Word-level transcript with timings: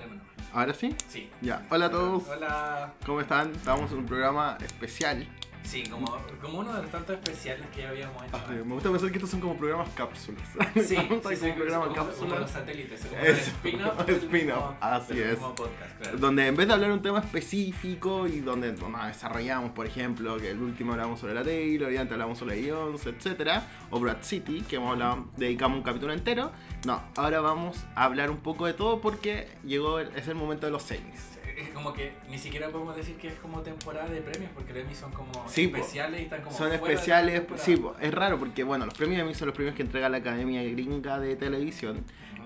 Nomás. 0.00 0.18
¿Ahora 0.52 0.74
sí? 0.74 0.94
Sí. 1.08 1.30
Ya. 1.40 1.66
Hola 1.70 1.86
a 1.86 1.90
todos. 1.90 2.28
Hola. 2.28 2.92
¿Cómo 3.06 3.20
están? 3.20 3.52
Estamos 3.52 3.90
en 3.92 3.98
un 3.98 4.06
programa 4.06 4.58
especial. 4.62 5.26
Sí, 5.64 5.84
como, 5.84 6.16
como 6.40 6.58
uno 6.58 6.72
de 6.74 6.82
los 6.82 6.90
tantos 6.90 7.16
especiales 7.16 7.66
que 7.74 7.82
ya 7.82 7.88
habíamos 7.90 8.22
hecho. 8.24 8.36
Ah, 8.36 8.50
Me 8.50 8.74
gusta 8.74 8.90
pensar 8.90 9.10
que 9.10 9.16
estos 9.16 9.30
son 9.30 9.40
como 9.40 9.56
programas 9.56 9.88
cápsulas. 9.94 10.42
Sí, 10.74 10.80
sí, 10.84 10.96
sí, 10.96 10.96
como 10.96 11.20
programas 11.20 11.88
como, 11.88 11.94
como 11.94 11.94
cápsulas. 11.94 12.40
los 12.40 12.50
satélites, 12.50 13.06
como 13.06 13.20
el 14.06 14.16
spin-off. 14.16 14.72
así 14.80 15.18
es. 15.20 15.36
podcast, 15.36 15.98
claro. 16.00 16.18
Donde 16.18 16.46
en 16.46 16.56
vez 16.56 16.66
de 16.66 16.74
hablar 16.74 16.90
un 16.92 17.00
tema 17.02 17.20
específico 17.20 18.26
y 18.26 18.40
donde 18.40 18.72
bueno, 18.72 19.04
desarrollamos, 19.06 19.70
por 19.72 19.86
ejemplo, 19.86 20.36
que 20.38 20.50
el 20.50 20.60
último 20.60 20.92
hablamos 20.92 21.20
sobre 21.20 21.34
la 21.34 21.42
Taylor 21.44 21.92
y 21.92 21.96
antes 21.96 22.12
hablamos 22.12 22.38
sobre 22.38 22.56
Beyoncé, 22.60 23.10
etcétera, 23.10 23.66
o 23.90 24.00
Brad 24.00 24.18
City, 24.22 24.62
que 24.62 24.76
hemos 24.76 24.92
hablado, 24.92 25.26
dedicamos 25.36 25.78
un 25.78 25.84
capítulo 25.84 26.12
entero. 26.12 26.52
No, 26.84 27.02
ahora 27.16 27.40
vamos 27.40 27.84
a 27.94 28.04
hablar 28.04 28.30
un 28.30 28.38
poco 28.38 28.66
de 28.66 28.74
todo 28.74 29.00
porque 29.00 29.48
llegó, 29.64 30.00
el- 30.00 30.14
es 30.16 30.26
el 30.28 30.34
momento 30.34 30.66
de 30.66 30.72
los 30.72 30.82
semis. 30.82 31.38
Es 31.62 31.70
como 31.70 31.92
que 31.92 32.12
ni 32.28 32.38
siquiera 32.38 32.68
podemos 32.70 32.96
decir 32.96 33.16
que 33.16 33.28
es 33.28 33.34
como 33.34 33.60
temporada 33.62 34.08
de 34.08 34.20
premios 34.20 34.50
porque 34.54 34.72
los 34.72 34.82
Emmy 34.84 34.94
son 34.94 35.10
como 35.12 35.32
Sí, 35.48 35.68
po. 35.68 35.76
especiales 35.78 36.20
y 36.20 36.24
están 36.24 36.40
como 36.42 36.50
Son 36.56 36.68
fuera 36.68 36.70
de 36.78 36.92
especiales, 36.92 37.42
sí, 37.56 37.76
po, 37.76 37.94
es 38.00 38.12
raro 38.14 38.38
porque 38.38 38.64
bueno, 38.64 38.84
los 38.86 38.94
premios 38.94 39.20
Emmy 39.20 39.34
son 39.34 39.46
los 39.48 39.54
premios 39.54 39.74
que 39.74 39.82
entrega 39.82 40.08
la 40.08 40.18
Academia 40.18 40.62
Gringa 40.62 41.18
de 41.20 41.36
Televisión. 41.36 42.04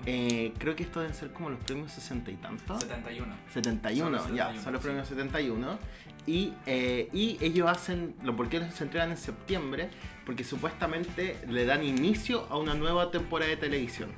Eh, 0.08 0.52
creo 0.58 0.76
que 0.76 0.84
esto 0.84 1.00
deben 1.00 1.14
ser 1.16 1.32
como 1.32 1.50
los 1.50 1.58
premios 1.60 1.90
60 1.92 2.30
y 2.30 2.34
tantos. 2.36 2.80
71. 2.82 3.34
71, 3.52 4.18
Son 4.18 4.28
los 4.28 4.36
ya, 4.36 4.44
71, 4.52 4.62
son 4.62 4.72
los 4.72 4.82
sí. 4.82 4.86
premios 4.86 5.08
71. 5.08 5.78
Y, 6.28 6.52
eh, 6.66 7.08
y 7.12 7.38
ellos 7.40 7.68
hacen, 7.68 8.14
lo 8.22 8.34
por 8.36 8.48
qué 8.48 8.60
se 8.70 8.84
entregan 8.84 9.10
en 9.10 9.16
septiembre, 9.16 9.88
porque 10.24 10.44
supuestamente 10.44 11.36
le 11.48 11.64
dan 11.64 11.84
inicio 11.84 12.46
a 12.50 12.56
una 12.58 12.74
nueva 12.74 13.10
temporada 13.10 13.48
de 13.50 13.56
televisión 13.56 14.10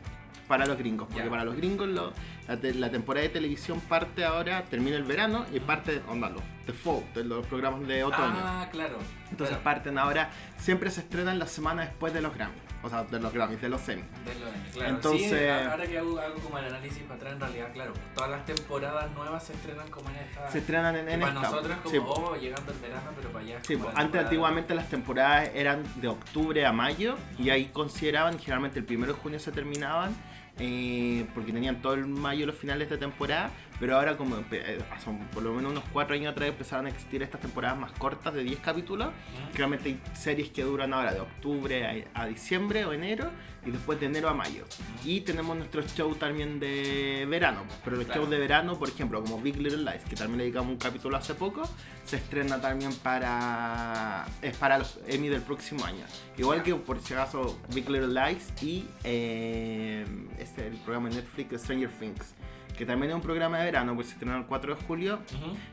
para 0.46 0.66
los 0.66 0.76
gringos. 0.78 1.08
Porque 1.12 1.28
para 1.28 1.44
los 1.44 1.56
gringos 1.56 1.88
lo- 1.88 2.12
la, 2.48 2.56
te- 2.56 2.74
la 2.74 2.90
temporada 2.90 3.22
de 3.22 3.28
televisión 3.28 3.80
parte 3.80 4.24
ahora, 4.24 4.64
termina 4.64 4.96
el 4.96 5.04
verano 5.04 5.44
y 5.52 5.60
parte, 5.60 6.00
onda, 6.08 6.30
los 6.30 6.42
default, 6.66 7.14
de 7.14 7.24
los 7.24 7.46
programas 7.46 7.86
de 7.86 8.02
otoño. 8.04 8.34
Ah, 8.42 8.68
claro. 8.70 8.98
Entonces 9.30 9.56
claro. 9.56 9.62
parten 9.64 9.98
ahora, 9.98 10.30
siempre 10.58 10.90
se 10.90 11.00
estrenan 11.00 11.38
la 11.38 11.46
semana 11.46 11.82
después 11.82 12.12
de 12.12 12.20
los 12.20 12.34
Grammys. 12.34 12.60
O 12.82 12.88
sea, 12.88 13.02
de 13.04 13.18
los 13.18 13.32
Grammys, 13.32 13.60
de 13.60 13.68
los 13.68 13.88
Emmy. 13.88 14.02
De 14.24 14.34
los 14.38 14.50
claro. 14.72 14.90
Entonces- 14.94 15.30
Sí, 15.30 15.68
ahora 15.70 15.86
que 15.86 15.98
hago, 15.98 16.18
hago 16.20 16.34
como 16.40 16.58
el 16.58 16.66
análisis 16.66 17.02
para 17.02 17.14
atrás, 17.16 17.32
en 17.34 17.40
realidad, 17.40 17.72
claro, 17.72 17.92
todas 18.14 18.30
las 18.30 18.44
temporadas 18.46 19.10
nuevas 19.12 19.42
se 19.44 19.52
estrenan 19.54 19.88
como 19.88 20.08
en 20.10 20.16
esta. 20.16 20.50
Se 20.50 20.58
estrenan 20.58 20.94
en, 20.96 21.08
en 21.08 21.20
para 21.20 21.32
esta. 21.32 21.42
nosotros 21.50 21.76
como, 21.82 21.90
Sí, 21.90 22.00
oh, 22.06 22.36
llegando 22.36 22.72
el 22.72 22.78
verano, 22.78 23.10
pero 23.16 23.30
para 23.30 23.44
allá. 23.44 23.58
Sí, 23.62 23.74
como 23.74 23.84
pues, 23.86 23.96
antes 23.96 24.02
temporada- 24.04 24.28
antiguamente 24.28 24.74
las 24.74 24.88
temporadas 24.88 25.50
eran 25.54 25.82
de 26.00 26.08
octubre 26.08 26.64
a 26.66 26.72
mayo 26.72 27.16
y 27.38 27.50
ahí 27.50 27.66
consideraban, 27.66 28.38
generalmente 28.38 28.78
el 28.78 28.84
primero 28.84 29.12
de 29.14 29.18
junio 29.18 29.40
se 29.40 29.50
terminaban 29.52 30.14
eh, 30.58 31.26
porque 31.34 31.52
tenían 31.52 31.80
todo 31.80 31.94
el 31.94 32.06
mayo 32.06 32.46
los 32.46 32.56
finales 32.56 32.90
de 32.90 32.98
temporada, 32.98 33.50
pero 33.80 33.96
ahora 33.96 34.16
como 34.16 34.36
empe- 34.36 34.62
eh, 34.64 34.78
son 35.04 35.18
por 35.28 35.42
lo 35.42 35.52
menos 35.52 35.70
unos 35.72 35.84
cuatro 35.92 36.14
años 36.14 36.32
atrás 36.32 36.48
empezaron 36.48 36.86
a 36.86 36.88
existir 36.90 37.22
estas 37.22 37.40
temporadas 37.40 37.78
más 37.78 37.92
cortas 37.92 38.34
de 38.34 38.42
10 38.42 38.60
capítulos, 38.60 39.10
generalmente 39.52 39.88
hay 39.90 40.00
series 40.14 40.48
que 40.50 40.62
duran 40.62 40.92
ahora 40.94 41.12
de 41.14 41.20
octubre 41.20 42.06
a, 42.14 42.22
a 42.22 42.26
diciembre 42.26 42.84
o 42.84 42.92
enero 42.92 43.30
y 43.66 43.70
después 43.70 43.98
de 44.00 44.06
enero 44.06 44.28
a 44.28 44.34
mayo. 44.34 44.64
Y 45.04 45.20
tenemos 45.22 45.56
nuestros 45.56 45.92
shows 45.94 46.18
también 46.18 46.58
de 46.60 47.26
verano, 47.28 47.64
pero 47.84 47.96
los 47.96 48.06
Claro. 48.06 48.20
shows 48.22 48.30
de 48.30 48.38
verano, 48.38 48.78
por 48.78 48.88
ejemplo, 48.88 49.22
como 49.22 49.40
Big 49.40 49.56
Little 49.56 49.78
Lies, 49.90 50.04
que 50.08 50.16
también 50.16 50.38
le 50.38 50.44
dedicamos 50.44 50.70
un 50.70 50.78
capítulo 50.78 51.16
hace 51.16 51.34
poco, 51.34 51.68
se 52.04 52.16
estrena 52.16 52.60
también 52.60 52.92
para 52.94 54.26
es 54.42 54.56
para 54.56 54.78
los 54.78 54.98
Emmy 55.06 55.28
del 55.28 55.42
próximo 55.42 55.84
año. 55.84 56.04
Igual 56.38 56.62
que 56.62 56.74
por 56.76 57.00
si 57.00 57.14
acaso 57.14 57.58
Big 57.74 57.90
Little 57.90 58.08
Lies 58.08 58.52
y 58.62 58.86
eh, 59.04 60.06
este 60.38 60.66
el 60.68 60.76
programa 60.78 61.08
de 61.10 61.16
Netflix 61.16 61.60
Stranger 61.62 61.90
Things, 61.90 62.34
que 62.78 62.86
también 62.86 63.10
es 63.10 63.16
un 63.16 63.22
programa 63.22 63.58
de 63.58 63.64
verano, 63.66 63.94
pues 63.94 64.06
se 64.06 64.12
estrena 64.14 64.38
el 64.38 64.46
4 64.46 64.76
de 64.76 64.82
julio 64.84 65.18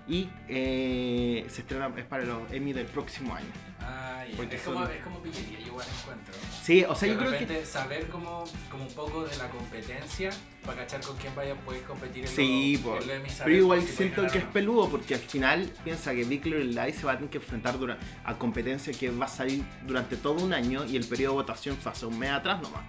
y 0.07 0.27
eh, 0.49 1.45
se 1.49 1.61
estrena 1.61 1.91
es 1.95 2.03
para 2.05 2.23
los 2.25 2.51
Emmy 2.51 2.73
del 2.73 2.87
próximo 2.87 3.35
año. 3.35 3.45
Ah. 3.79 4.23
Porque 4.35 4.55
es, 4.55 4.61
son- 4.63 4.73
como, 4.73 4.87
es 4.87 5.03
como 5.03 5.19
pillería, 5.19 5.59
yo 5.59 5.67
igual 5.67 5.85
encuentro. 6.01 6.33
Sí, 6.63 6.83
o 6.83 6.95
sea, 6.95 7.07
de 7.07 7.13
yo 7.13 7.19
creo 7.19 7.47
que 7.47 7.65
saber 7.65 8.07
como, 8.07 8.43
como 8.71 8.85
un 8.85 8.93
poco 8.93 9.23
de 9.25 9.37
la 9.37 9.47
competencia 9.49 10.31
para 10.65 10.79
cachar 10.79 11.01
con 11.01 11.15
quién 11.17 11.35
vaya 11.35 11.53
a 11.53 11.55
poder 11.57 11.83
competir 11.83 12.23
en 12.23 12.27
Sí, 12.29 12.81
en 12.83 13.09
Emmy, 13.11 13.29
saber 13.29 13.43
pero 13.45 13.55
igual 13.57 13.81
si 13.83 13.87
siento 13.95 14.21
ganar 14.23 14.31
que 14.31 14.37
es 14.39 14.45
peludo 14.45 14.89
porque 14.89 15.13
al 15.13 15.19
final 15.19 15.71
piensa 15.83 16.15
que 16.15 16.23
Big 16.23 16.43
Little 16.45 16.63
Lies 16.85 16.95
se 16.95 17.05
va 17.05 17.11
a 17.11 17.15
tener 17.17 17.29
que 17.29 17.37
enfrentar 17.37 17.77
dura- 17.77 17.99
a 18.23 18.33
competencia 18.39 18.91
que 18.93 19.11
va 19.11 19.25
a 19.25 19.29
salir 19.29 19.63
durante 19.85 20.17
todo 20.17 20.43
un 20.43 20.53
año 20.53 20.83
y 20.85 20.95
el 20.97 21.05
periodo 21.05 21.33
de 21.33 21.41
votación 21.43 21.77
fue 21.77 21.91
hace 21.91 22.07
un 22.07 22.17
mes 22.17 22.31
atrás 22.31 22.59
nomás. 22.63 22.81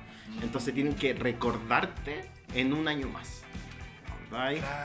Entonces 0.43 0.73
tienen 0.75 0.95
que 0.95 1.13
recordarte 1.15 2.25
en 2.55 2.73
un 2.73 2.89
año 2.89 3.09
más. 3.09 3.43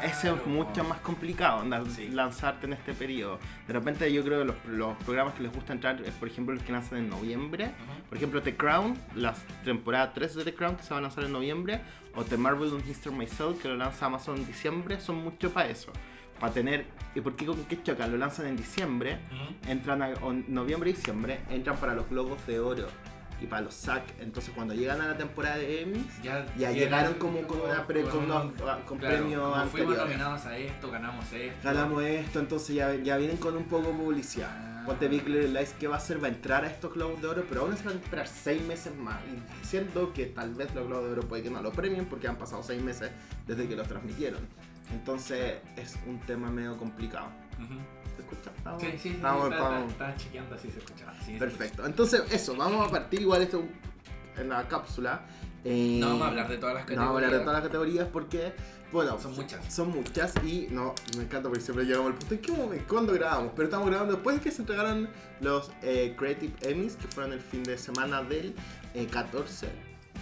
Ese 0.04 0.30
es 0.30 0.46
mucho 0.46 0.84
más 0.84 1.00
complicado, 1.00 1.62
onda, 1.62 1.84
Sí. 1.90 2.08
lanzarte 2.10 2.68
en 2.68 2.74
este 2.74 2.94
periodo. 2.94 3.40
De 3.68 3.74
repente 3.74 4.12
yo 4.14 4.24
creo 4.24 4.40
que 4.40 4.46
los, 4.46 4.56
los 4.68 4.98
programas 5.04 5.34
que 5.34 5.44
les 5.44 5.52
gusta 5.52 5.74
entrar 5.74 6.00
es 6.02 6.14
por 6.14 6.28
ejemplo 6.28 6.54
los 6.54 6.64
que 6.64 6.72
lanzan 6.72 7.00
en 7.00 7.10
noviembre. 7.10 7.72
Por 8.08 8.18
ejemplo 8.18 8.42
The 8.42 8.56
Crown, 8.56 8.98
la 9.16 9.34
temporada 9.64 10.14
3 10.14 10.36
de 10.36 10.44
The 10.46 10.54
Crown 10.54 10.76
que 10.76 10.84
se 10.84 10.92
va 10.94 11.00
a 11.00 11.02
lanzar 11.02 11.24
en 11.24 11.32
noviembre. 11.32 11.82
O 12.16 12.24
The 12.24 12.38
Marvelous 12.38 12.84
Mr. 12.86 13.12
Myself 13.12 13.62
que 13.62 13.68
lo 13.70 13.78
lanza 13.78 14.06
Amazon 14.06 14.38
en 14.38 14.46
diciembre. 14.46 15.00
Son 15.00 15.16
mucho 15.24 15.52
para 15.52 15.70
eso. 15.70 15.92
Para 16.40 16.54
tener... 16.54 16.86
¿Y 17.14 17.22
por 17.22 17.36
qué 17.36 17.46
con 17.46 17.64
qué 17.66 17.82
chocan? 17.84 18.12
Lo 18.12 18.18
lanzan 18.18 18.48
en 18.48 18.58
diciembre 18.58 19.20
entran 19.68 20.02
a 20.02 20.10
o 20.22 20.34
noviembre 20.34 20.90
y 20.90 20.94
diciembre, 20.94 21.42
entran 21.50 21.78
para 21.78 21.94
los 21.94 22.10
Globos 22.10 22.46
de 22.48 22.60
Oro 22.60 22.88
y 23.42 23.46
para 23.48 23.64
los 23.64 23.74
SAC. 23.74 24.04
Entonces 24.20 24.54
cuando 24.56 24.74
llegan 24.74 25.02
a 25.02 25.08
la 25.08 25.18
temporada 25.18 25.58
de 25.58 25.82
Emmys, 25.82 26.22
Ya, 26.24 26.46
Ya 26.58 26.72
llegaron 26.72 27.16
como 27.16 27.42
con 27.48 27.62
una 27.62 27.86
pre- 27.88 28.04
con 28.04 28.24
unos- 28.26 28.54
con 28.88 28.98
premios 29.00 29.42
como 29.42 29.66
fuimos 29.66 29.98
nominados 29.98 30.46
a 30.46 30.58
esto, 30.58 30.92
ganamos 30.92 31.32
esto. 31.34 31.58
ganamos 31.64 32.04
esto, 32.04 32.40
entonces 32.40 32.76
ya, 32.76 32.94
ya 32.96 33.18
vienen 33.18 33.38
con 33.38 33.56
un 33.58 33.64
poco 33.66 33.88
de 33.88 33.94
publicidad. 33.94 34.50
Ah. 34.52 34.84
Ponte 34.86 35.08
Big 35.08 35.28
Little 35.28 35.50
Lies, 35.60 35.74
¿qué 35.80 35.88
va 35.88 35.96
a 35.96 35.98
hacer? 36.00 36.22
Va 36.24 36.28
a 36.28 36.32
entrar 36.32 36.64
a 36.66 36.68
estos 36.68 36.94
Globos 36.94 37.22
de 37.22 37.28
Oro, 37.28 37.46
pero 37.48 37.62
aún 37.62 37.74
así 37.74 37.84
van 37.84 37.98
a 37.98 38.00
esperar 38.00 38.28
6 38.28 38.64
meses 38.64 38.96
más. 38.96 39.20
Y 39.26 39.66
siento 39.66 40.12
que 40.12 40.26
tal 40.26 40.56
vez 40.56 40.74
los 40.74 40.88
Globos 40.88 41.06
de 41.06 41.12
Oro 41.12 41.22
puede 41.28 41.44
que 41.44 41.52
no 41.52 41.62
lo 41.62 41.72
premien 41.72 42.06
porque 42.06 42.28
han 42.28 42.36
pasado 42.38 42.64
6 42.64 42.82
meses 42.82 43.12
desde 43.46 43.68
que 43.68 43.76
los 43.76 43.88
transmitieron. 43.88 44.40
Entonces 44.92 45.56
es 45.78 45.98
un 46.08 46.20
tema 46.22 46.50
medio 46.50 46.78
complicado. 46.78 47.28
Ujú. 47.58 47.76
¿Se 48.16 48.22
escucha? 48.22 48.52
Estamos- 48.58 48.82
Sí, 48.82 48.88
sí, 48.94 48.98
sí, 49.00 49.10
estamos- 49.10 49.44
está- 49.46 49.56
estamos- 49.58 49.80
está- 49.80 49.92
estaba 49.92 50.16
chequeando 50.16 50.58
si 50.58 50.72
se 50.72 50.80
escuchaba. 50.80 51.14
Sí, 51.26 51.34
se 51.34 51.40
Perfecto. 51.40 51.86
Entonces, 51.86 52.24
eso, 52.32 52.56
vamos 52.56 52.88
a 52.88 52.92
partir 52.92 53.22
igual 53.22 53.42
esto 53.42 53.64
en 54.38 54.50
la 54.50 54.68
cápsula. 54.68 55.22
Eh, 55.64 55.98
No 56.00 56.08
vamos 56.10 56.24
a 56.24 56.28
hablar 56.30 56.48
de 56.50 56.58
todas 56.58 56.76
las 56.76 56.88
No 56.90 56.96
vamos 56.96 57.06
a 57.08 57.10
hablar 57.16 57.22
de 57.32 57.38
categorías. 57.38 57.46
todas 57.46 57.56
las 57.62 57.64
categorías 57.70 58.08
porque, 58.12 58.54
bueno, 58.92 59.20
Son 59.20 59.36
muchas. 59.36 59.74
Son 59.74 59.90
muchas 59.90 60.34
y 60.44 60.68
no, 60.72 60.96
me 61.18 61.24
encanta 61.24 61.50
porque 61.50 61.62
siempre 61.64 61.86
llegamos 61.86 62.08
al 62.08 62.18
punto. 62.18 62.34
¿En 62.36 62.42
qué 62.42 62.52
momento? 62.52 62.86
¿Cuándo 62.88 63.14
grabamos? 63.14 63.52
Pero 63.56 63.66
estamos 63.68 63.88
grabando 63.88 64.14
después 64.14 64.38
de 64.38 64.42
que 64.42 64.52
se 64.52 64.62
entregaron 64.64 65.08
los 65.40 65.72
eh, 65.84 66.16
Creative 66.18 66.54
Emmys, 66.64 66.96
que 66.96 67.08
fueron 67.08 67.34
el 67.34 67.42
fin 67.42 67.64
de 67.64 67.78
semana 67.78 68.24
del 68.24 68.56
eh, 68.96 69.06
14 69.06 69.68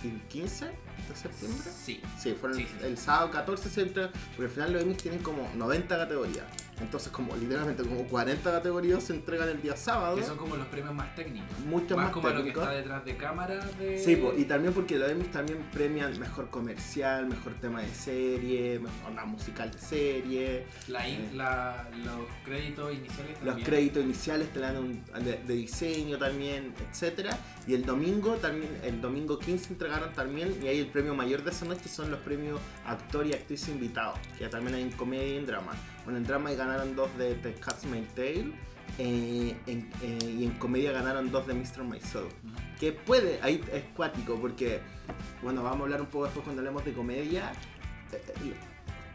y 0.03 0.07
el 0.09 0.21
15 0.23 0.65
de 0.65 1.15
septiembre. 1.15 1.63
Sí. 1.73 2.01
Sí, 2.19 2.33
fueron 2.33 2.57
Sí, 2.57 2.65
sí, 2.65 2.75
sí. 2.81 2.85
el 2.85 2.97
sábado 2.97 3.31
14 3.31 3.69
se 3.69 3.81
entra, 3.81 4.11
porque 4.35 4.43
al 4.43 4.49
final 4.49 4.73
los 4.73 4.83
Emmys 4.83 4.97
tienen 4.97 5.21
como 5.23 5.49
90 5.55 5.97
categorías. 5.97 6.45
Entonces, 6.81 7.11
como 7.11 7.35
literalmente 7.35 7.83
como 7.83 8.03
40 8.07 8.51
categorías 8.51 9.03
se 9.03 9.13
entregan 9.13 9.49
el 9.49 9.61
día 9.61 9.75
sábado. 9.75 10.15
Que 10.15 10.23
son 10.23 10.37
como 10.37 10.55
los 10.55 10.67
premios 10.67 10.93
más 10.93 11.13
técnicos. 11.15 11.59
Mucho 11.65 11.95
más, 11.95 12.05
más 12.05 12.13
como 12.13 12.29
lo 12.29 12.43
que 12.43 12.49
está 12.49 12.71
detrás 12.71 13.03
de 13.05 13.17
cámara 13.17 13.55
de... 13.79 13.97
Sí, 13.99 14.15
po, 14.15 14.33
y 14.37 14.45
también 14.45 14.73
porque 14.73 14.97
los 14.97 15.09
Emmys 15.09 15.31
también 15.31 15.59
premian 15.73 16.17
mejor 16.19 16.49
comercial, 16.49 17.27
mejor 17.27 17.53
tema 17.55 17.81
de 17.81 17.89
serie, 17.93 18.79
mejor 18.79 19.09
onda 19.09 19.25
musical 19.25 19.71
de 19.71 19.77
serie. 19.79 20.65
La 20.87 21.07
in- 21.07 21.37
la- 21.37 21.87
los 22.05 22.25
créditos 22.45 22.93
iniciales 22.93 23.31
Los 23.39 23.45
también. 23.45 23.65
créditos 23.67 24.03
iniciales 24.03 24.53
te 24.53 24.59
dan 24.59 24.77
un, 24.77 25.03
de, 25.23 25.37
de 25.45 25.53
diseño 25.53 26.17
también, 26.17 26.73
etcétera. 26.89 27.37
Y 27.67 27.73
el 27.73 27.85
domingo 27.85 28.35
también, 28.35 28.71
el 28.83 29.01
domingo 29.01 29.37
15 29.37 29.73
entregaron 29.73 30.11
también, 30.13 30.57
y 30.63 30.67
ahí 30.67 30.79
el 30.79 30.87
premio 30.87 31.13
mayor 31.13 31.43
de 31.43 31.51
esa 31.51 31.65
noche 31.65 31.87
son 31.89 32.09
los 32.09 32.19
premios 32.21 32.59
actor 32.85 33.27
y 33.27 33.33
actriz 33.33 33.67
invitados, 33.67 34.17
que 34.37 34.47
también 34.47 34.75
hay 34.75 34.81
en 34.83 34.91
comedia 34.91 35.27
y 35.27 35.37
en 35.37 35.45
drama. 35.45 35.73
Bueno, 36.05 36.17
en 36.17 36.23
drama 36.25 36.51
ganaron 36.69 36.95
dos 36.95 37.15
de 37.17 37.35
The 37.35 37.53
Cat's 37.55 37.81
Tale, 38.15 38.53
eh, 38.97 39.55
en- 39.67 39.91
eh, 40.01 40.35
y 40.39 40.45
en 40.45 40.51
comedia 40.57 40.91
ganaron 40.91 41.31
dos 41.31 41.45
de 41.47 41.53
Mr. 41.53 41.83
Myself. 41.83 42.31
Que 42.79 42.91
puede, 42.91 43.39
ahí 43.41 43.63
es 43.73 43.83
cuático, 43.95 44.35
porque, 44.39 44.79
bueno, 45.41 45.63
vamos 45.63 45.81
a 45.81 45.83
hablar 45.83 46.01
un 46.01 46.07
poco 46.07 46.25
después 46.25 46.43
cuando 46.43 46.61
hablemos 46.61 46.85
de 46.85 46.93
comedia. 46.93 47.51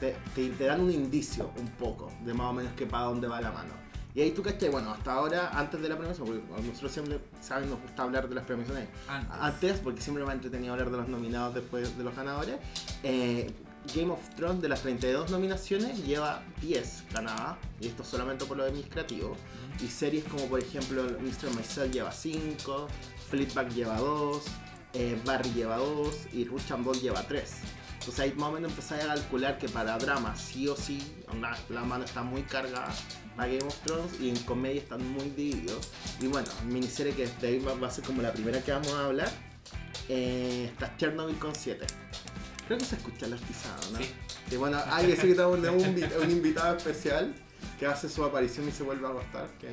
Te, 0.01 0.15
te- 0.35 0.51
te 0.51 0.65
dan 0.65 0.81
un 0.81 0.91
indicio, 0.91 1.51
un 1.57 1.69
poco, 1.69 2.13
de 2.25 2.35
más 2.35 2.49
o 2.51 2.53
menos 2.53 2.73
que 2.75 2.87
para 2.87 3.05
dónde 3.05 3.27
va 3.29 3.41
la 3.41 3.53
mano. 3.53 3.73
Y 4.15 4.21
ahí 4.21 4.31
tú 4.31 4.43
cachai, 4.43 4.69
bueno, 4.69 4.93
hasta 4.93 5.13
ahora, 5.13 5.51
antes 5.59 5.81
de 5.81 5.89
la 5.89 5.97
premiación, 5.97 6.27
porque 6.29 6.43
nosotros 6.69 6.93
siempre, 6.93 7.19
¿saben? 7.41 7.69
Nos 7.71 7.81
gusta 7.81 8.03
hablar 8.05 8.29
de 8.29 8.35
las 8.37 8.45
premiaciones 8.45 8.89
Antes. 9.09 9.37
antes, 9.41 9.79
porque 9.81 10.01
siempre 10.01 10.25
me 10.25 10.31
ha 10.31 10.35
entretenido 10.35 10.73
hablar 10.73 10.91
de 10.91 10.99
los 10.99 11.09
nominados 11.09 11.55
después 11.55 11.97
de 11.99 12.05
los 12.05 12.15
ganadores. 12.15 12.57
Eh, 13.03 13.51
Game 13.95 14.11
of 14.13 14.21
Thrones, 14.37 14.63
de 14.63 14.69
las 14.69 14.83
32 14.83 15.31
nominaciones, 15.31 16.05
lleva 16.05 16.43
10 16.61 17.05
ganadas, 17.13 17.57
y 17.81 17.89
esto 17.89 18.05
solamente 18.05 18.45
por 18.45 18.57
lo. 18.57 18.65
Ujú. 18.65 19.37
Y 19.81 19.89
series 19.89 20.25
como 20.25 20.47
por 20.47 20.61
ejemplo 20.61 21.03
Mr. 21.03 21.55
Myself 21.55 21.93
lleva 21.93 22.13
5, 22.13 22.89
Fleetback 23.31 23.71
lleva 23.71 23.99
2, 23.99 24.43
Barry 25.25 25.51
lleva 25.53 25.77
2 25.79 26.29
y 26.33 26.45
Rush 26.45 26.73
and 26.73 26.85
Ball 26.85 27.01
lleva 27.01 27.23
3. 27.27 27.53
Entonces 27.99 28.21
ahí 28.21 28.33
más 28.35 28.51
o 28.51 28.53
menos 28.53 28.71
empezáis 28.71 29.05
a 29.05 29.15
calcular 29.15 29.59
que 29.59 29.69
para 29.69 29.97
drama 29.99 30.37
sí 30.37 30.69
o 30.69 30.77
sí, 30.77 31.03
la 31.71 31.85
mano 31.85 32.05
está 32.05 32.23
muy 32.23 32.43
cargada 32.43 32.93
para 33.35 33.49
Game 33.49 33.65
of 33.65 33.77
Thrones 33.81 34.21
y 34.21 34.29
en 34.29 34.37
comedia 34.45 34.83
están 34.83 35.07
muy 35.13 35.31
divididos. 35.31 35.91
Y 36.21 36.27
bueno, 36.27 36.49
miniserie 36.67 37.15
que 37.15 37.27
de 37.27 37.49
ahí 37.49 37.59
va 37.59 37.75
va 37.75 37.89
a 37.89 37.91
ser 37.91 38.05
como 38.05 38.23
la 38.23 38.33
primera 38.33 38.61
que 38.63 38.73
vamos 38.73 38.93
a 38.93 39.07
hablar, 39.07 39.31
eh, 40.09 40.69
está 40.71 40.95
Chernobyl 40.97 41.39
con 41.39 41.55
7. 41.55 41.87
Creo 42.67 42.79
que 42.79 42.85
se 42.85 42.97
escucha 42.97 43.27
las 43.27 43.41
pisadas, 43.41 43.91
¿no? 43.93 43.99
Sí. 43.99 44.11
Y 44.51 44.57
bueno, 44.57 44.79
hay 44.87 45.07
que 45.07 45.11
decir 45.13 45.31
que 45.37 45.43
tenemos 45.43 45.83
un, 45.83 45.95
invi- 45.97 46.23
un 46.23 46.31
invitado 46.31 46.77
especial 46.77 47.35
que 47.79 47.87
hace 47.87 48.09
su 48.11 48.23
aparición 48.25 48.69
y 48.69 48.73
se 48.73 48.83
vuelve 48.83 49.07
a 49.07 49.11
acostar, 49.11 49.49
que 49.59 49.69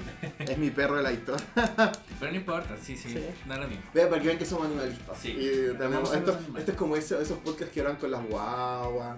es 0.51 0.57
mi 0.57 0.71
perro 0.71 0.97
el 0.99 1.05
Aitor. 1.05 1.39
Pero 2.19 2.31
no 2.31 2.37
importa, 2.37 2.75
sí, 2.81 2.95
sí, 2.97 3.09
Sí. 3.09 3.19
da 3.47 3.57
lo 3.57 3.67
mismo. 3.67 3.83
Vean, 3.93 4.09
para 4.09 4.21
que 4.21 4.27
vean 4.27 4.39
que 4.39 4.45
somos 4.45 4.65
animalistas. 4.67 5.17
Sí. 5.21 5.29
Y 5.31 5.77
tenemos, 5.77 6.13
esto, 6.13 6.39
esto 6.57 6.71
es 6.71 6.77
como 6.77 6.95
ese- 6.95 7.21
esos 7.21 7.37
podcasts 7.39 7.73
que 7.73 7.81
eran 7.81 7.97
con 7.97 8.09
las 8.11 8.25
guaguas. 8.25 9.17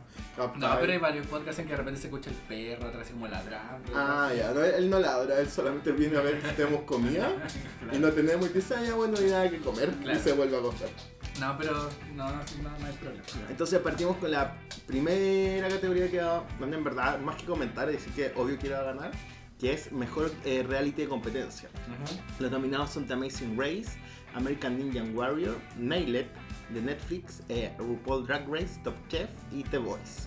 No, 0.58 0.80
pero 0.80 0.92
hay 0.92 0.98
varios 0.98 1.28
podcasts 1.28 1.60
en 1.60 1.66
que 1.66 1.72
de 1.72 1.78
repente 1.78 2.00
se 2.02 2.08
escucha 2.08 2.30
el 2.31 2.36
perro 2.36 2.88
atrás 2.90 3.08
como 3.12 3.28
ladrando. 3.28 3.92
Ah, 3.96 4.31
ya, 4.36 4.52
no, 4.52 4.64
él 4.64 4.90
no 4.90 5.00
ladra, 5.00 5.40
él 5.40 5.50
solamente 5.50 5.92
viene 5.92 6.18
a 6.18 6.22
ver 6.22 6.42
si 6.42 6.56
tenemos 6.56 6.81
comida 6.81 7.31
y 7.94 7.98
no 8.00 8.12
tenemos 8.12 8.50
y 8.50 8.54
dice, 8.54 8.74
ah, 8.76 8.84
ya 8.84 8.96
bueno, 8.96 9.14
no 9.14 9.19
hay 9.24 9.30
nada 9.31 9.50
que 9.50 9.60
comer 9.60 9.90
Claro. 10.02 10.19
y 10.19 10.22
se 10.22 10.34
vuelve 10.34 10.56
a 10.58 10.60
acostar. 10.60 10.90
No, 11.39 11.57
pero 11.57 11.89
no, 12.15 12.30
no, 12.30 12.38
no, 12.62 12.85
hay 12.85 12.94
problema. 12.94 13.24
Entonces 13.50 13.80
partimos 13.80 14.18
con 14.18 14.31
la 14.31 14.56
primera 14.85 15.68
categoría 15.68 16.09
que 16.09 16.21
va, 16.21 16.44
donde 16.59 16.77
en 16.77 16.83
verdad, 16.83 17.19
más 17.19 17.35
que 17.38 17.45
comentar, 17.45 17.89
es 17.89 17.97
decir 17.97 18.13
que 18.13 18.39
obvio 18.39 18.57
que 18.59 18.68
iba 18.68 18.80
a 18.80 18.83
ganar, 18.83 19.12
que 19.59 19.74
es 19.74 19.91
mejor 19.91 20.31
eh, 20.45 20.63
reality 20.63 21.03
de 21.03 21.07
competencia. 21.07 21.69
Ujú. 21.88 22.19
Los 22.39 22.51
nominados 22.51 22.91
son 22.91 23.07
The 23.07 23.13
Amazing 23.13 23.57
Race, 23.57 23.97
American 24.35 24.77
Ninja 24.77 25.03
Warrior, 25.13 25.57
Nailed, 25.77 26.27
de 26.69 26.81
Netflix, 26.81 27.41
eh, 27.50 27.74
RuPaul 27.77 28.25
Drag 28.25 28.47
Race, 28.47 28.80
Top 28.83 28.95
Chef 29.07 29.30
y 29.51 29.63
The 29.63 29.77
Voice. 29.77 30.24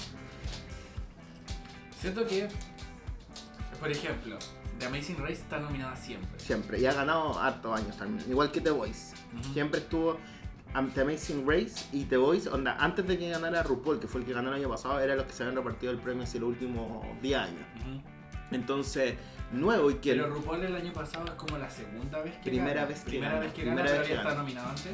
Siento 2.01 2.27
que, 2.27 2.49
por 3.81 3.91
ejemplo, 3.91 4.39
The 4.79 4.87
Amazing 4.87 5.19
Race 5.19 5.35
está 5.35 5.59
nominada 5.59 5.97
siempre. 5.97 6.39
Siempre, 6.39 6.81
y 6.81 6.87
ha 6.87 6.93
ganado 6.93 7.39
hartos 7.39 7.81
años 7.81 7.97
también, 7.97 8.29
igual 8.31 8.51
que 8.51 8.61
The 8.61 8.71
Voice. 8.71 9.17
Siempre 9.53 9.81
estuvo 9.81 10.19
The 10.95 11.01
Amazing 11.01 11.47
Race 11.49 11.87
y 11.93 12.05
The 12.05 12.17
Voice, 12.17 12.49
onda, 12.49 12.77
antes 12.79 13.07
de 13.07 13.19
que 13.19 13.29
ganara 13.31 13.63
RuPaul, 13.63 13.99
que 14.01 14.07
fue 14.07 14.21
el 14.21 14.27
que 14.27 14.33
ganó 14.33 14.49
el 14.51 14.55
año 14.57 14.69
pasado, 14.69 15.01
eran 15.01 15.17
los 15.17 15.27
que 15.27 15.33
se 15.33 15.43
habían 15.43 15.57
repartido 15.57 15.93
el 15.93 15.99
premio 15.99 16.25
hace 16.25 16.39
los 16.39 16.51
últimos 16.51 17.05
10 17.23 17.39
años. 17.39 17.65
Entonces, 18.53 19.15
nuevo 19.53 19.91
y 19.91 19.95
que... 19.95 20.13
Pero 20.13 20.29
RuPaul 20.29 20.63
el 20.65 20.77
año 20.77 20.93
pasado 20.93 21.25
es 21.27 21.33
como 21.33 21.59
la 21.59 21.69
segunda 21.69 22.21
vez 22.23 22.35
que 22.37 22.51
Primera 22.51 22.75
gana. 22.75 22.87
vez 22.87 23.01
que 23.01 23.11
Primera 23.11 23.33
gana. 23.33 23.41
vez 23.45 23.53
que 23.53 23.65
gana, 23.65 23.75
Primera 23.83 23.99
vez 23.99 24.07
que 24.07 24.13
había 24.13 24.17
estado 24.17 24.35
gana. 24.37 24.43
nominado 24.43 24.69
antes. 24.69 24.93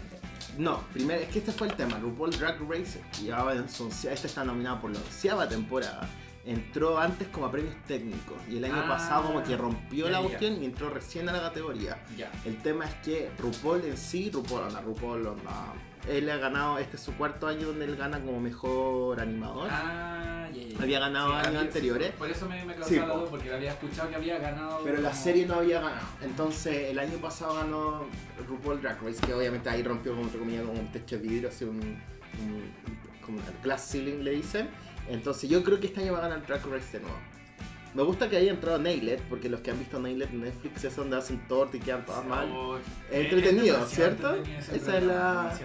No, 0.58 0.80
primero, 0.92 1.20
es 1.20 1.28
que 1.28 1.38
este 1.40 1.52
fue 1.52 1.68
el 1.68 1.74
tema. 1.74 1.98
RuPaul 1.98 2.30
Drag 2.30 2.58
Race, 2.68 3.00
en 3.18 3.68
su 3.68 3.84
oncea- 3.84 4.12
esta 4.12 4.26
está 4.26 4.44
nominada 4.44 4.80
por 4.80 4.90
la 4.90 4.98
onceava 5.00 5.48
temporada. 5.48 6.08
Entró 6.44 6.98
antes 6.98 7.28
como 7.28 7.46
a 7.46 7.52
premios 7.52 7.74
técnicos 7.86 8.36
y 8.50 8.56
el 8.56 8.64
año 8.64 8.82
Ah, 8.84 8.88
pasado 8.88 9.24
como 9.28 9.42
que 9.44 9.56
rompió 9.56 10.06
ya, 10.06 10.12
la 10.12 10.20
cuestión 10.22 10.60
y 10.60 10.66
entró 10.66 10.90
recién 10.90 11.28
a 11.28 11.32
la 11.32 11.40
categoría. 11.40 12.02
Ya. 12.16 12.32
El 12.44 12.56
tema 12.58 12.84
es 12.86 12.94
que 12.96 13.30
RuPaul 13.38 13.84
en 13.84 13.96
sí, 13.96 14.28
RuPaul, 14.32 14.62
onda, 14.62 14.80
RuPaul, 14.80 15.24
onda, 15.28 15.72
él 16.08 16.28
ha 16.28 16.38
ganado, 16.38 16.78
este 16.78 16.96
es 16.96 17.02
su 17.02 17.12
cuarto 17.14 17.46
año 17.46 17.68
donde 17.68 17.84
él 17.84 17.94
gana 17.94 18.18
como 18.20 18.40
mejor 18.40 19.20
animador. 19.20 19.68
Ah. 19.70 20.48
Había 20.80 20.98
ganado 20.98 21.32
años 21.32 21.46
había- 21.46 21.60
anteriores. 21.60 22.10
Por 22.12 22.28
eso 22.28 22.46
me, 22.48 22.64
me 22.64 22.74
causó 22.74 22.88
Sí, 22.88 22.96
la 22.96 23.06
duda, 23.06 23.30
porque 23.30 23.52
había 23.54 23.70
escuchado 23.70 24.10
que 24.10 24.16
había 24.16 24.38
ganado. 24.38 24.80
Pero 24.82 25.00
la 25.00 25.10
como- 25.10 25.22
serie 25.22 25.46
no 25.46 25.54
había 25.54 25.80
ganado. 25.80 26.06
Entonces 26.22 26.90
el 26.90 26.98
año 26.98 27.18
pasado 27.18 27.54
ganó 27.54 28.04
RuPaul 28.48 28.82
Drag 28.82 29.00
Race, 29.00 29.20
que 29.24 29.32
obviamente 29.32 29.70
ahí 29.70 29.82
rompió 29.84 30.10
como 30.12 30.24
entre 30.24 30.40
comillas 30.40 30.64
como 30.66 30.80
un 30.80 30.90
techo 30.90 31.16
de 31.16 31.22
vidrio, 31.22 31.48
así 31.50 31.64
un, 31.64 31.78
un- 31.78 32.72
como 33.24 33.38
un 33.38 33.44
glass 33.62 33.92
ceiling 33.92 34.24
le 34.24 34.32
dicen. 34.32 34.68
Entonces 35.08 35.50
yo 35.50 35.62
creo 35.62 35.80
que 35.80 35.88
este 35.88 36.00
año 36.00 36.12
va 36.12 36.18
a 36.18 36.28
ganar 36.28 36.46
Drag 36.46 36.64
Race 36.66 36.98
de 36.98 37.00
nuevo. 37.00 37.16
Me 37.94 38.02
gusta 38.02 38.30
que 38.30 38.38
haya 38.38 38.50
entrado 38.52 38.78
Nailed, 38.78 39.20
porque 39.28 39.50
los 39.50 39.60
que 39.60 39.70
han 39.70 39.78
visto 39.78 39.98
Nailed 39.98 40.28
en 40.30 40.40
Netflix 40.42 40.82
es 40.84 40.96
donde 40.96 41.16
hacen 41.18 41.46
torta 41.46 41.76
y 41.76 41.80
quedan 41.80 42.04
todas 42.06 42.24
mal. 42.24 42.50
Oh, 42.50 42.78
Entretenido, 43.10 43.86
¿cierto? 43.86 44.34
entretenido 44.34 44.76
Esa 44.76 44.96
es 44.98 45.04
la-. 45.04 45.58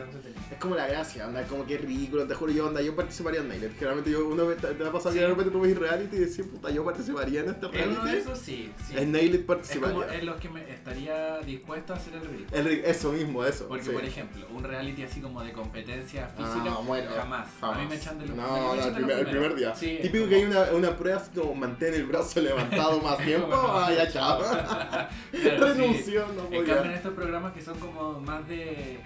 Es 0.51 0.57
como 0.59 0.75
la 0.75 0.87
gracia, 0.87 1.25
onda, 1.27 1.43
como 1.43 1.65
que 1.65 1.75
es 1.75 1.81
ridículo, 1.81 2.25
te 2.27 2.33
juro 2.35 2.51
yo, 2.51 2.67
onda, 2.67 2.81
yo 2.81 2.95
participaría 2.97 3.39
en 3.41 3.47
Nailed. 3.47 3.71
Generalmente 3.75 4.11
yo, 4.11 4.27
uno 4.27 4.45
me- 4.45 4.55
te, 4.55 4.67
te 4.67 4.83
va 4.83 4.89
a 4.89 4.91
pasar 4.91 5.13
que 5.13 5.19
Sí. 5.19 5.21
de 5.23 5.27
repente 5.29 5.51
tú 5.51 5.61
ves 5.61 5.77
reality 5.77 6.15
y 6.17 6.19
decís, 6.19 6.45
puta, 6.51 6.69
yo 6.69 6.83
participaría 6.83 7.41
en 7.41 7.49
este 7.49 7.65
En 7.67 7.71
reality. 7.71 8.17
esos 8.17 8.39
sí. 8.39 8.71
sí. 8.85 8.93
En 8.97 9.11
Nailed 9.13 9.35
Es 9.35 9.45
como 9.45 9.47
participaría. 9.47 10.13
en 10.19 10.25
los 10.25 10.35
que 10.41 10.49
me 10.49 10.69
estaría 10.69 11.37
dispuesto 11.39 11.93
a 11.93 11.95
hacer 11.95 12.13
el 12.15 12.21
ridículo. 12.27 12.57
El 12.57 12.67
eso 12.67 13.11
mismo, 13.13 13.45
eso. 13.45 13.67
Porque, 13.69 13.83
sí. 13.85 13.91
por 13.91 14.03
ejemplo, 14.03 14.45
un 14.53 14.63
reality 14.65 15.03
así 15.03 15.21
como 15.21 15.41
de 15.43 15.53
competencia 15.53 16.27
física, 16.27 16.63
Ah, 16.77 16.81
bueno, 16.85 17.09
jamás. 17.15 17.47
A 17.61 17.71
mí 17.73 17.85
me 17.87 17.95
echan 17.95 18.19
de 18.19 18.25
los 18.27 18.35
No, 18.35 18.47
no, 18.47 18.75
echan 18.75 18.87
el 18.89 18.93
primer, 18.95 19.17
el 19.19 19.23
primeros. 19.25 19.53
primer 19.53 19.55
día. 19.55 19.75
Sí, 19.75 19.99
Típico 20.01 20.27
que 20.27 20.35
hay 20.35 20.43
una, 20.43 20.63
una 20.73 20.97
prueba 20.97 21.17
así 21.19 21.31
como 21.37 21.55
mantén 21.55 21.93
el 21.93 22.03
brazo 22.05 22.16
levantado 22.35 23.01
más 23.01 23.17
tiempo. 23.17 23.47
Bueno, 23.47 23.77
ah, 23.77 24.07
chao. 24.11 24.39
Claro, 25.31 25.73
sí. 25.73 25.81
Renunció, 25.81 26.25
no 26.35 26.43
En 26.45 26.49
voy 26.49 26.65
cambio, 26.65 26.83
en 26.85 26.91
estos 26.91 27.13
programas 27.13 27.53
que 27.53 27.61
son 27.61 27.77
como 27.79 28.19
más 28.21 28.47
de. 28.47 28.99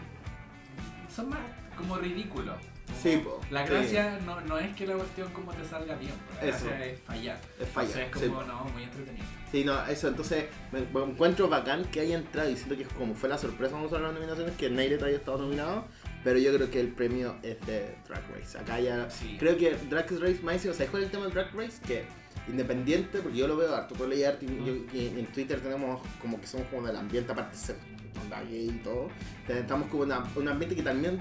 son 1.13 1.29
más 1.29 1.39
como 1.77 1.97
ridículos. 1.97 2.55
Sí, 3.01 3.17
po, 3.23 3.39
La 3.49 3.65
sí. 3.65 3.71
gracia 3.73 4.19
no, 4.25 4.41
no 4.41 4.57
es 4.59 4.75
que 4.75 4.85
la 4.85 4.95
cuestión 4.95 5.31
como 5.31 5.53
te 5.53 5.63
salga 5.65 5.95
bien, 5.95 6.11
la 6.41 6.49
Eso. 6.49 6.65
gracia 6.65 6.85
es 6.85 6.99
fallar. 6.99 7.39
Es 7.59 7.69
fallar, 7.69 8.01
Entonces 8.01 8.21
sí, 8.21 8.25
es 8.25 8.31
como, 8.31 8.41
po. 8.41 8.47
no, 8.47 8.63
muy 8.73 8.83
entretenido. 8.83 9.25
Sí, 9.49 9.63
no, 9.63 9.85
eso, 9.87 10.07
entonces 10.09 10.45
me, 10.71 10.81
me 10.81 11.05
encuentro 11.11 11.47
bacán 11.47 11.85
que 11.85 12.01
haya 12.01 12.17
entrado 12.17 12.49
y 12.49 12.55
siento 12.57 12.75
que 12.77 12.83
como 12.83 13.15
fue 13.15 13.29
la 13.29 13.37
sorpresa 13.37 13.75
vamos 13.75 13.91
a 13.91 13.95
ver 13.95 14.03
las 14.03 14.13
nominaciones 14.13 14.55
que 14.57 14.69
Nailed 14.69 15.01
haya 15.03 15.17
estado 15.17 15.37
nominado, 15.39 15.85
pero 16.23 16.37
yo 16.37 16.53
creo 16.53 16.69
que 16.69 16.79
el 16.81 16.89
premio 16.89 17.35
es 17.43 17.59
de 17.65 17.95
Drag 18.07 18.23
Race. 18.35 18.57
Acá 18.57 18.79
ya 18.81 19.09
Sí. 19.09 19.37
creo 19.39 19.57
que 19.57 19.71
Drag 19.89 20.09
Race 20.19 20.39
más 20.43 20.65
o 20.65 20.73
sea, 20.73 20.85
¿cuál 20.87 21.03
es 21.03 21.07
el 21.07 21.11
tema 21.11 21.23
del 21.25 21.33
Drag 21.33 21.53
Race? 21.55 21.81
Que 21.87 22.03
independiente, 22.47 23.19
porque 23.19 23.37
yo 23.37 23.47
lo 23.47 23.57
veo 23.57 23.75
harto, 23.75 23.95
tú 23.95 24.07
lees 24.07 24.27
harto 24.27 24.45
y, 24.45 24.49
Mm. 24.49 24.65
yo- 24.65 24.73
y 24.93 25.07
en 25.19 25.25
Twitter 25.27 25.59
tenemos 25.61 26.01
como 26.19 26.39
que 26.39 26.47
somos 26.47 26.67
como 26.67 26.85
del 26.87 26.95
ambiente 26.95 27.31
aparte 27.31 27.55
de 27.55 27.61
ser 27.63 27.75
onda 28.21 28.41
gay 28.43 28.69
y 28.69 28.83
todo, 28.83 29.07
estamos 29.47 29.87
como 29.89 30.03
una, 30.03 30.23
un 30.35 30.47
ambiente 30.47 30.75
que 30.75 30.83
también, 30.83 31.19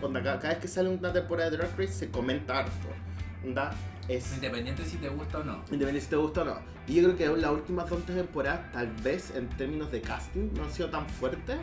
onda, 0.00 0.22
cada, 0.22 0.38
cada 0.40 0.54
vez 0.54 0.62
que 0.62 0.68
sale 0.68 0.88
una 0.88 1.12
temporada 1.12 1.50
de 1.50 1.56
Drag 1.56 1.70
Race 1.78 1.92
se 1.92 2.10
comenta 2.10 2.58
harto, 2.60 2.88
onda, 3.44 3.72
es... 4.08 4.32
Independiente 4.34 4.84
si 4.84 4.96
te 4.96 5.08
gusta 5.08 5.38
o 5.38 5.44
no. 5.44 5.56
Independiente 5.70 6.00
si 6.00 6.08
te 6.08 6.16
gusta 6.16 6.42
o 6.42 6.44
no. 6.44 6.58
Y 6.88 6.94
yo 6.96 7.04
creo 7.14 7.16
que 7.36 7.40
las 7.40 7.50
últimas 7.52 7.88
dos 7.88 8.04
temporadas, 8.04 8.72
tal 8.72 8.88
vez 9.04 9.30
en 9.36 9.48
términos 9.50 9.92
de 9.92 10.00
casting, 10.00 10.50
no 10.54 10.64
han 10.64 10.72
sido 10.72 10.90
tan 10.90 11.06
fuertes. 11.08 11.56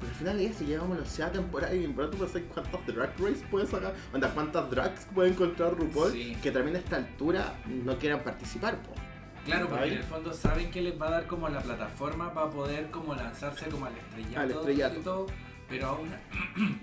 Pero 0.00 0.10
al 0.12 0.18
final 0.18 0.38
de 0.38 0.46
eso, 0.46 0.64
llegamos 0.64 0.92
a 0.92 0.94
la 0.94 1.00
onceava 1.06 1.32
temporada 1.32 1.74
y 1.74 1.84
en 1.84 1.94
verdad 1.94 2.10
tú 2.12 2.18
pensás 2.18 2.42
cuántas 2.54 2.86
drag 2.86 3.10
race 3.18 3.44
puedes 3.50 3.68
sacar, 3.68 3.94
onda, 4.14 4.30
cuántas 4.32 4.70
drags 4.70 5.04
puede 5.14 5.28
encontrar 5.30 5.74
RuPaul 5.76 6.12
Sí. 6.12 6.36
que 6.42 6.50
también 6.50 6.76
a 6.76 6.78
esta 6.78 6.96
altura 6.96 7.54
no 7.66 7.98
quieran 7.98 8.20
participar, 8.24 8.76
po. 8.78 8.94
Claro, 9.44 9.66
porque 9.68 9.80
¿Vale? 9.80 9.92
en 9.92 9.98
el 9.98 10.04
fondo 10.04 10.32
saben 10.32 10.70
que 10.70 10.80
les 10.82 11.00
va 11.00 11.08
a 11.08 11.10
dar 11.12 11.26
como 11.26 11.48
la 11.48 11.60
plataforma 11.60 12.32
para 12.32 12.50
poder 12.50 12.90
como 12.90 13.14
lanzarse 13.14 13.66
como 13.68 13.86
al 13.86 13.96
estrellato, 13.96 14.40
Al 14.40 14.50
estrellato. 14.50 15.00
y 15.00 15.02
todo, 15.02 15.26
pero 15.68 15.86
aún 15.88 16.08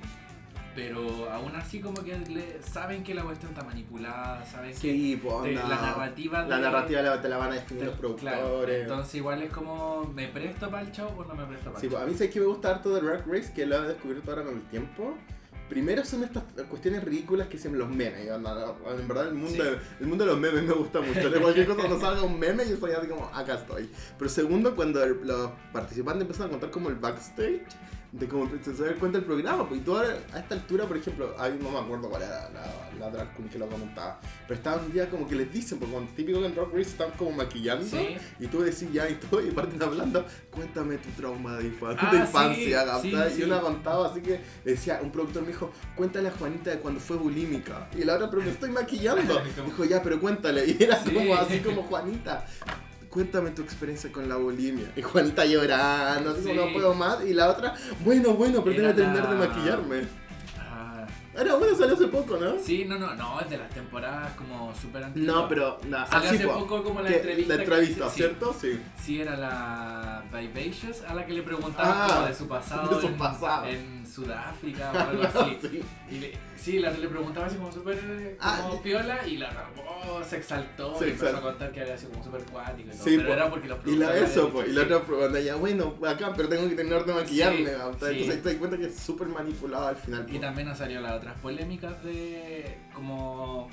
pero 0.77 1.27
aún 1.31 1.55
así 1.55 1.79
como 1.79 2.03
que 2.03 2.15
le- 2.29 2.61
saben 2.61 3.03
que 3.03 3.15
la 3.15 3.23
cuestión 3.23 3.51
está 3.51 3.63
manipulada, 3.63 4.45
saben 4.45 4.75
Sí, 4.75 5.19
que 5.19 5.51
la 5.55 5.67
narrativa 5.81 6.43
La 6.45 6.57
de- 6.57 6.61
narrativa 6.61 7.01
la- 7.01 7.19
te 7.19 7.29
la 7.29 7.37
van 7.37 7.49
a 7.51 7.55
definir 7.55 7.81
de- 7.81 7.89
los 7.89 7.97
productores. 7.97 8.33
claro, 8.39 8.69
entonces 8.69 9.15
igual 9.15 9.41
es 9.41 9.51
como 9.51 10.03
me 10.13 10.27
presto 10.27 10.69
para 10.69 10.83
el 10.83 10.91
show 10.91 11.09
o 11.17 11.23
no 11.25 11.33
me 11.33 11.45
presto 11.47 11.71
para 11.71 11.79
Sí, 11.79 11.87
el 11.87 11.93
show. 11.93 12.01
a 12.01 12.05
mí 12.05 12.13
sé 12.13 12.29
que 12.29 12.39
me 12.39 12.45
gusta 12.45 12.69
harto 12.69 12.93
de 12.93 13.01
Drag 13.01 13.25
Race, 13.27 13.51
que 13.55 13.65
lo 13.65 13.83
he 13.83 13.87
descubierto 13.87 14.29
ahora 14.29 14.43
con 14.43 14.53
el 14.53 14.61
tiempo. 14.69 15.17
Primero 15.67 16.05
son 16.05 16.23
estas 16.23 16.43
cuestiones 16.69 17.03
ridículas 17.03 17.47
que 17.47 17.57
son 17.57 17.75
los 17.77 17.89
memes. 17.89 18.27
En 18.27 19.07
verdad 19.07 19.27
el 19.29 19.33
mundo, 19.33 19.63
Sí. 19.63 19.69
el 19.99 20.05
mundo 20.07 20.25
de 20.25 20.31
los 20.31 20.39
memes 20.39 20.61
me 20.63 20.73
gusta 20.73 21.01
mucho. 21.01 21.27
De 21.29 21.41
cualquier 21.41 21.65
cosa 21.65 21.79
cuando 21.79 21.99
salga 21.99 22.21
un 22.21 22.37
meme 22.39 22.69
yo 22.69 22.77
soy 22.77 22.91
así 22.91 23.07
como, 23.07 23.25
acá 23.33 23.55
estoy. 23.55 23.89
Pero 24.17 24.29
segundo, 24.29 24.75
cuando 24.75 25.03
el- 25.03 25.25
los 25.25 25.49
participantes 25.73 26.21
empiezan 26.21 26.47
a 26.47 26.49
contar 26.51 26.69
como 26.69 26.87
el 26.89 26.95
backstage, 26.95 27.63
de 28.11 28.27
cómo 28.27 28.49
se 28.63 28.73
da 28.73 28.93
cuenta 28.95 29.17
el 29.17 29.25
programa. 29.25 29.67
Pues, 29.67 29.81
y 29.81 29.83
tú 29.83 29.95
ahora, 29.95 30.17
a 30.33 30.39
esta 30.39 30.55
altura, 30.55 30.85
por 30.85 30.97
ejemplo, 30.97 31.35
ahí 31.37 31.57
no 31.61 31.69
me 31.69 31.79
acuerdo 31.79 32.09
cuál 32.09 32.23
era 32.23 32.49
la, 32.49 32.65
la 32.99 33.09
drag 33.09 33.35
queen 33.35 33.49
que 33.49 33.59
lo 33.59 33.67
comentaba. 33.67 34.19
Pero 34.47 34.57
estaba 34.57 34.81
un 34.81 34.91
día 34.91 35.09
como 35.09 35.27
que 35.27 35.35
les 35.35 35.51
dicen, 35.51 35.79
porque 35.79 35.95
típico 36.15 36.39
que 36.39 36.47
en 36.47 36.55
Drag 36.55 36.69
Race 36.69 36.89
están 36.89 37.11
como 37.11 37.31
maquillando. 37.31 37.85
Sí. 37.85 38.17
Y 38.39 38.47
tú 38.47 38.61
decís 38.61 38.91
ya 38.91 39.09
y 39.09 39.15
todo, 39.15 39.45
y 39.45 39.51
parten 39.51 39.81
hablando, 39.81 40.25
cuéntame 40.51 40.97
tu 40.97 41.09
trauma 41.11 41.57
de, 41.57 41.71
Ah, 41.81 42.11
de 42.11 42.17
infancia, 42.17 42.99
sí, 43.01 43.13
sí, 43.33 43.41
Y 43.41 43.43
una 43.43 43.59
contaba 43.61 44.07
así 44.07 44.21
que 44.21 44.39
decía, 44.63 44.99
un 45.01 45.11
productor 45.11 45.43
me 45.43 45.49
dijo, 45.49 45.71
cuéntale 45.95 46.29
a 46.29 46.31
Juanita 46.31 46.71
de 46.71 46.79
cuando 46.79 46.99
fue 46.99 47.17
bulímica. 47.17 47.89
Y 47.95 48.03
la 48.03 48.15
otra, 48.15 48.29
pero 48.29 48.41
me 48.41 48.51
estoy 48.51 48.71
maquillando. 48.71 49.41
Dijo, 49.65 49.85
ya, 49.85 50.01
pero 50.01 50.19
cuéntale. 50.19 50.65
Y 50.65 50.83
era 50.83 50.97
como 51.03 51.35
así 51.35 51.59
como 51.59 51.83
Juanita. 51.83 52.45
Cuéntame 53.09 53.51
tu 53.51 53.61
experiencia 53.61 54.11
con 54.11 54.27
la 54.27 54.35
bulimia. 54.35 54.91
Y 54.95 55.01
Juanita 55.01 55.45
llorando, 55.45 56.31
así 56.31 56.41
como 56.41 56.53
Sí. 56.53 56.59
no 56.59 56.73
puedo 56.73 56.93
más. 56.93 57.23
Y 57.25 57.33
la 57.33 57.49
otra, 57.49 57.73
bueno, 58.03 58.33
bueno, 58.33 58.63
pero 58.63 58.75
tengo 58.75 58.89
que 58.89 58.93
terminar 58.95 59.29
de 59.29 59.35
la- 59.37 59.47
maquillarme. 59.47 60.01
Ah, 60.59 61.07
Era 61.35 61.55
bueno, 61.55 61.75
salió 61.77 61.95
hace 61.95 62.07
poco, 62.07 62.37
¿no? 62.37 62.55
sí, 62.63 62.85
no, 62.85 62.97
no, 62.97 63.13
no, 63.15 63.39
es 63.41 63.49
de 63.49 63.57
las 63.57 63.69
temporadas 63.69 64.33
como 64.33 64.73
súper 64.75 65.03
antiguas. 65.03 65.35
No, 65.35 65.47
pero. 65.47 65.79
Salió 65.81 65.97
así, 66.29 66.35
hace 66.35 66.47
po. 66.47 66.53
poco 66.59 66.83
como 66.83 67.01
la 67.01 67.09
Que- 67.09 67.15
entrevista. 67.17 67.53
La 67.53 67.57
que- 67.57 67.63
entrevista, 67.63 68.09
sí, 68.09 68.15
¿cierto? 68.15 68.55
Sí. 68.59 68.79
Sí, 69.03 69.21
era 69.21 69.37
la 69.37 70.23
Vivacious 70.31 71.01
a 71.07 71.13
la 71.13 71.25
que 71.25 71.33
le 71.33 71.43
preguntaban 71.43 71.93
Ah, 71.95 72.07
como 72.15 72.27
de 72.27 72.33
su 72.33 72.47
pasado, 72.47 72.95
de 72.95 73.01
su 73.01 73.07
en, 73.07 73.17
pasado. 73.17 73.65
en 73.67 74.05
Sudáfrica 74.17 74.91
o 74.91 74.97
algo 75.09 75.23
así. 75.23 75.57
Sí. 75.61 75.81
Y 76.09 76.19
le, 76.19 76.33
sí, 76.55 76.79
la, 76.79 76.89
le 76.89 77.07
preguntaba 77.07 77.45
así 77.45 77.55
como 77.57 77.71
súper 77.71 78.35
Ah, 78.39 78.61
como 78.63 78.81
piola 78.81 79.27
y 79.27 79.37
la 79.37 79.69
oh, 79.77 80.23
se 80.23 80.37
exaltó 80.37 80.97
Se 80.97 81.09
y 81.09 81.11
empezó 81.11 81.37
a 81.37 81.41
contar 81.41 81.71
que 81.71 81.81
había 81.81 81.95
sido 81.95 82.13
como 82.13 82.23
súper 82.23 82.41
cuático 82.45 82.89
y 82.89 82.91
todo. 82.91 83.03
Sí, 83.03 83.17
pero 83.17 83.27
po. 83.27 83.33
era 83.33 83.49
porque 83.51 83.67
los 83.67 83.77
Y 83.85 83.95
la 83.95 84.17
eso, 84.17 84.49
pues, 84.49 84.69
y 84.69 84.73
la 84.73 84.83
otra 84.83 85.01
pregunta 85.01 85.39
ya, 85.39 85.55
bueno, 85.55 85.95
acá, 86.07 86.33
pero 86.35 86.49
tengo 86.49 86.67
que 86.67 86.75
terminar 86.75 87.05
de 87.05 87.13
maquillarme. 87.13 87.71
Entonces 87.71 88.09
ahí 88.09 88.37
te 88.37 88.49
das 88.49 88.55
cuenta 88.55 88.77
que 88.77 88.85
es 88.87 88.97
súper 88.97 89.27
manipulado 89.27 89.87
al 89.87 89.97
final. 89.97 90.25
Y 90.33 90.39
también 90.39 90.67
nos 90.67 90.79
salió 90.79 90.99
las 90.99 91.13
otras 91.13 91.37
polémicas 91.39 92.03
de 92.03 92.79
como 92.93 93.69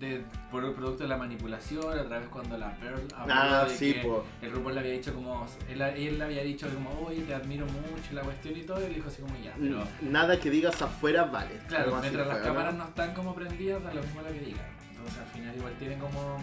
de 0.00 0.22
por 0.50 0.64
el 0.64 0.72
producto 0.72 1.02
de 1.04 1.08
la 1.08 1.16
manipulación, 1.16 1.98
otra 1.98 2.18
vez 2.18 2.28
cuando 2.28 2.56
la 2.58 2.76
Pearl 2.78 3.02
habló 3.16 3.34
Ah, 3.34 3.64
de 3.68 3.76
sí, 3.76 3.94
que 3.94 4.00
pues. 4.00 4.20
el 4.42 4.50
RuPaul 4.52 4.74
le 4.74 4.80
había 4.80 4.92
dicho 4.92 5.14
como 5.14 5.46
él, 5.68 5.80
él 5.82 6.18
le 6.18 6.24
había 6.24 6.42
dicho 6.42 6.68
como 6.74 6.90
oye 7.06 7.22
te 7.22 7.34
admiro 7.34 7.66
mucho 7.66 8.12
la 8.12 8.22
cuestión 8.22 8.56
y 8.56 8.62
todo 8.62 8.80
y 8.80 8.84
él 8.84 8.94
dijo 8.94 9.08
así 9.08 9.22
como 9.22 9.36
ya, 9.42 9.54
pero 9.58 9.84
Nada 10.02 10.38
que 10.40 10.50
digas 10.50 10.80
afuera 10.82 11.24
vale. 11.24 11.58
claro, 11.68 11.96
mientras 12.00 12.26
las 12.26 12.38
fue, 12.38 12.46
¿no? 12.48 12.52
cámaras 12.54 12.74
no 12.74 12.84
están 12.84 13.14
como 13.14 13.34
prendidas 13.34 13.82
da 13.82 13.94
lo 13.94 14.02
mismo 14.02 14.20
lo 14.22 14.28
que 14.28 14.40
digan. 14.40 14.66
Entonces 14.90 15.18
al 15.18 15.26
final 15.28 15.56
igual 15.56 15.72
tiene 15.78 15.98
como 15.98 16.42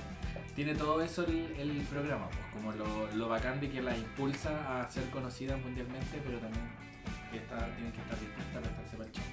tiene 0.56 0.76
todo 0.76 1.02
eso 1.02 1.26
el, 1.26 1.54
el 1.58 1.72
programa, 1.90 2.28
pues 2.30 2.46
como 2.54 2.72
lo, 2.74 3.12
lo 3.16 3.30
bacán 3.30 3.60
de 3.62 3.70
que 3.70 3.82
la 3.82 3.96
impulsa 3.98 4.82
a 4.82 4.88
ser 4.92 5.10
conocida 5.10 5.56
mundialmente, 5.58 6.20
pero 6.26 6.38
también 6.40 6.66
que 7.32 7.38
está, 7.38 7.58
tienen 7.76 7.92
que 7.94 8.02
estar 8.02 8.20
dispuestas 8.20 8.56
a 8.58 8.60
prestarse 8.60 8.98
para 8.98 9.08
el 9.10 9.16
show. 9.16 9.24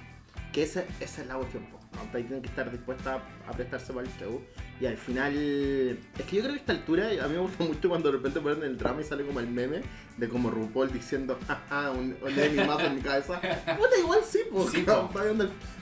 Que 0.52 0.62
esa, 0.62 0.84
esa 1.00 1.22
es 1.22 1.26
la 1.26 1.34
cuestión, 1.34 1.64
po. 1.64 1.77
Ahí 2.14 2.23
tienen 2.23 2.40
que 2.42 2.49
estar 2.49 2.71
dispuestas 2.71 3.21
a, 3.47 3.50
a 3.50 3.52
prestarse 3.52 3.92
para 3.92 4.07
el 4.07 4.12
show. 4.18 4.40
Y 4.80 4.87
al 4.87 4.97
final. 4.97 5.33
Es 5.37 6.25
que 6.26 6.37
yo 6.37 6.42
creo 6.42 6.54
que 6.54 6.59
a 6.59 6.61
esta 6.61 6.73
altura, 6.73 7.09
a 7.23 7.28
mí 7.28 7.35
me 7.35 7.40
gusta 7.40 7.64
mucho 7.64 7.88
cuando 7.88 8.11
de 8.11 8.16
repente 8.18 8.40
ponen 8.40 8.62
el 8.62 8.78
drama 8.78 9.00
y 9.00 9.04
sale 9.04 9.25
como 9.26 9.40
el 9.40 9.49
meme 9.49 9.83
de 10.16 10.28
como 10.28 10.50
RuPaul 10.50 10.92
diciendo, 10.92 11.38
jaja, 11.47 11.90
un, 11.90 12.16
un 12.23 12.38
Emmy 12.38 12.64
más 12.66 12.83
en 12.83 12.95
mi 12.97 13.00
cabeza. 13.00 13.40
Puta, 13.40 13.99
igual 14.00 14.21
sí, 14.25 14.40
pues. 14.50 14.71
Sí, 14.71 14.83
po. 14.83 15.11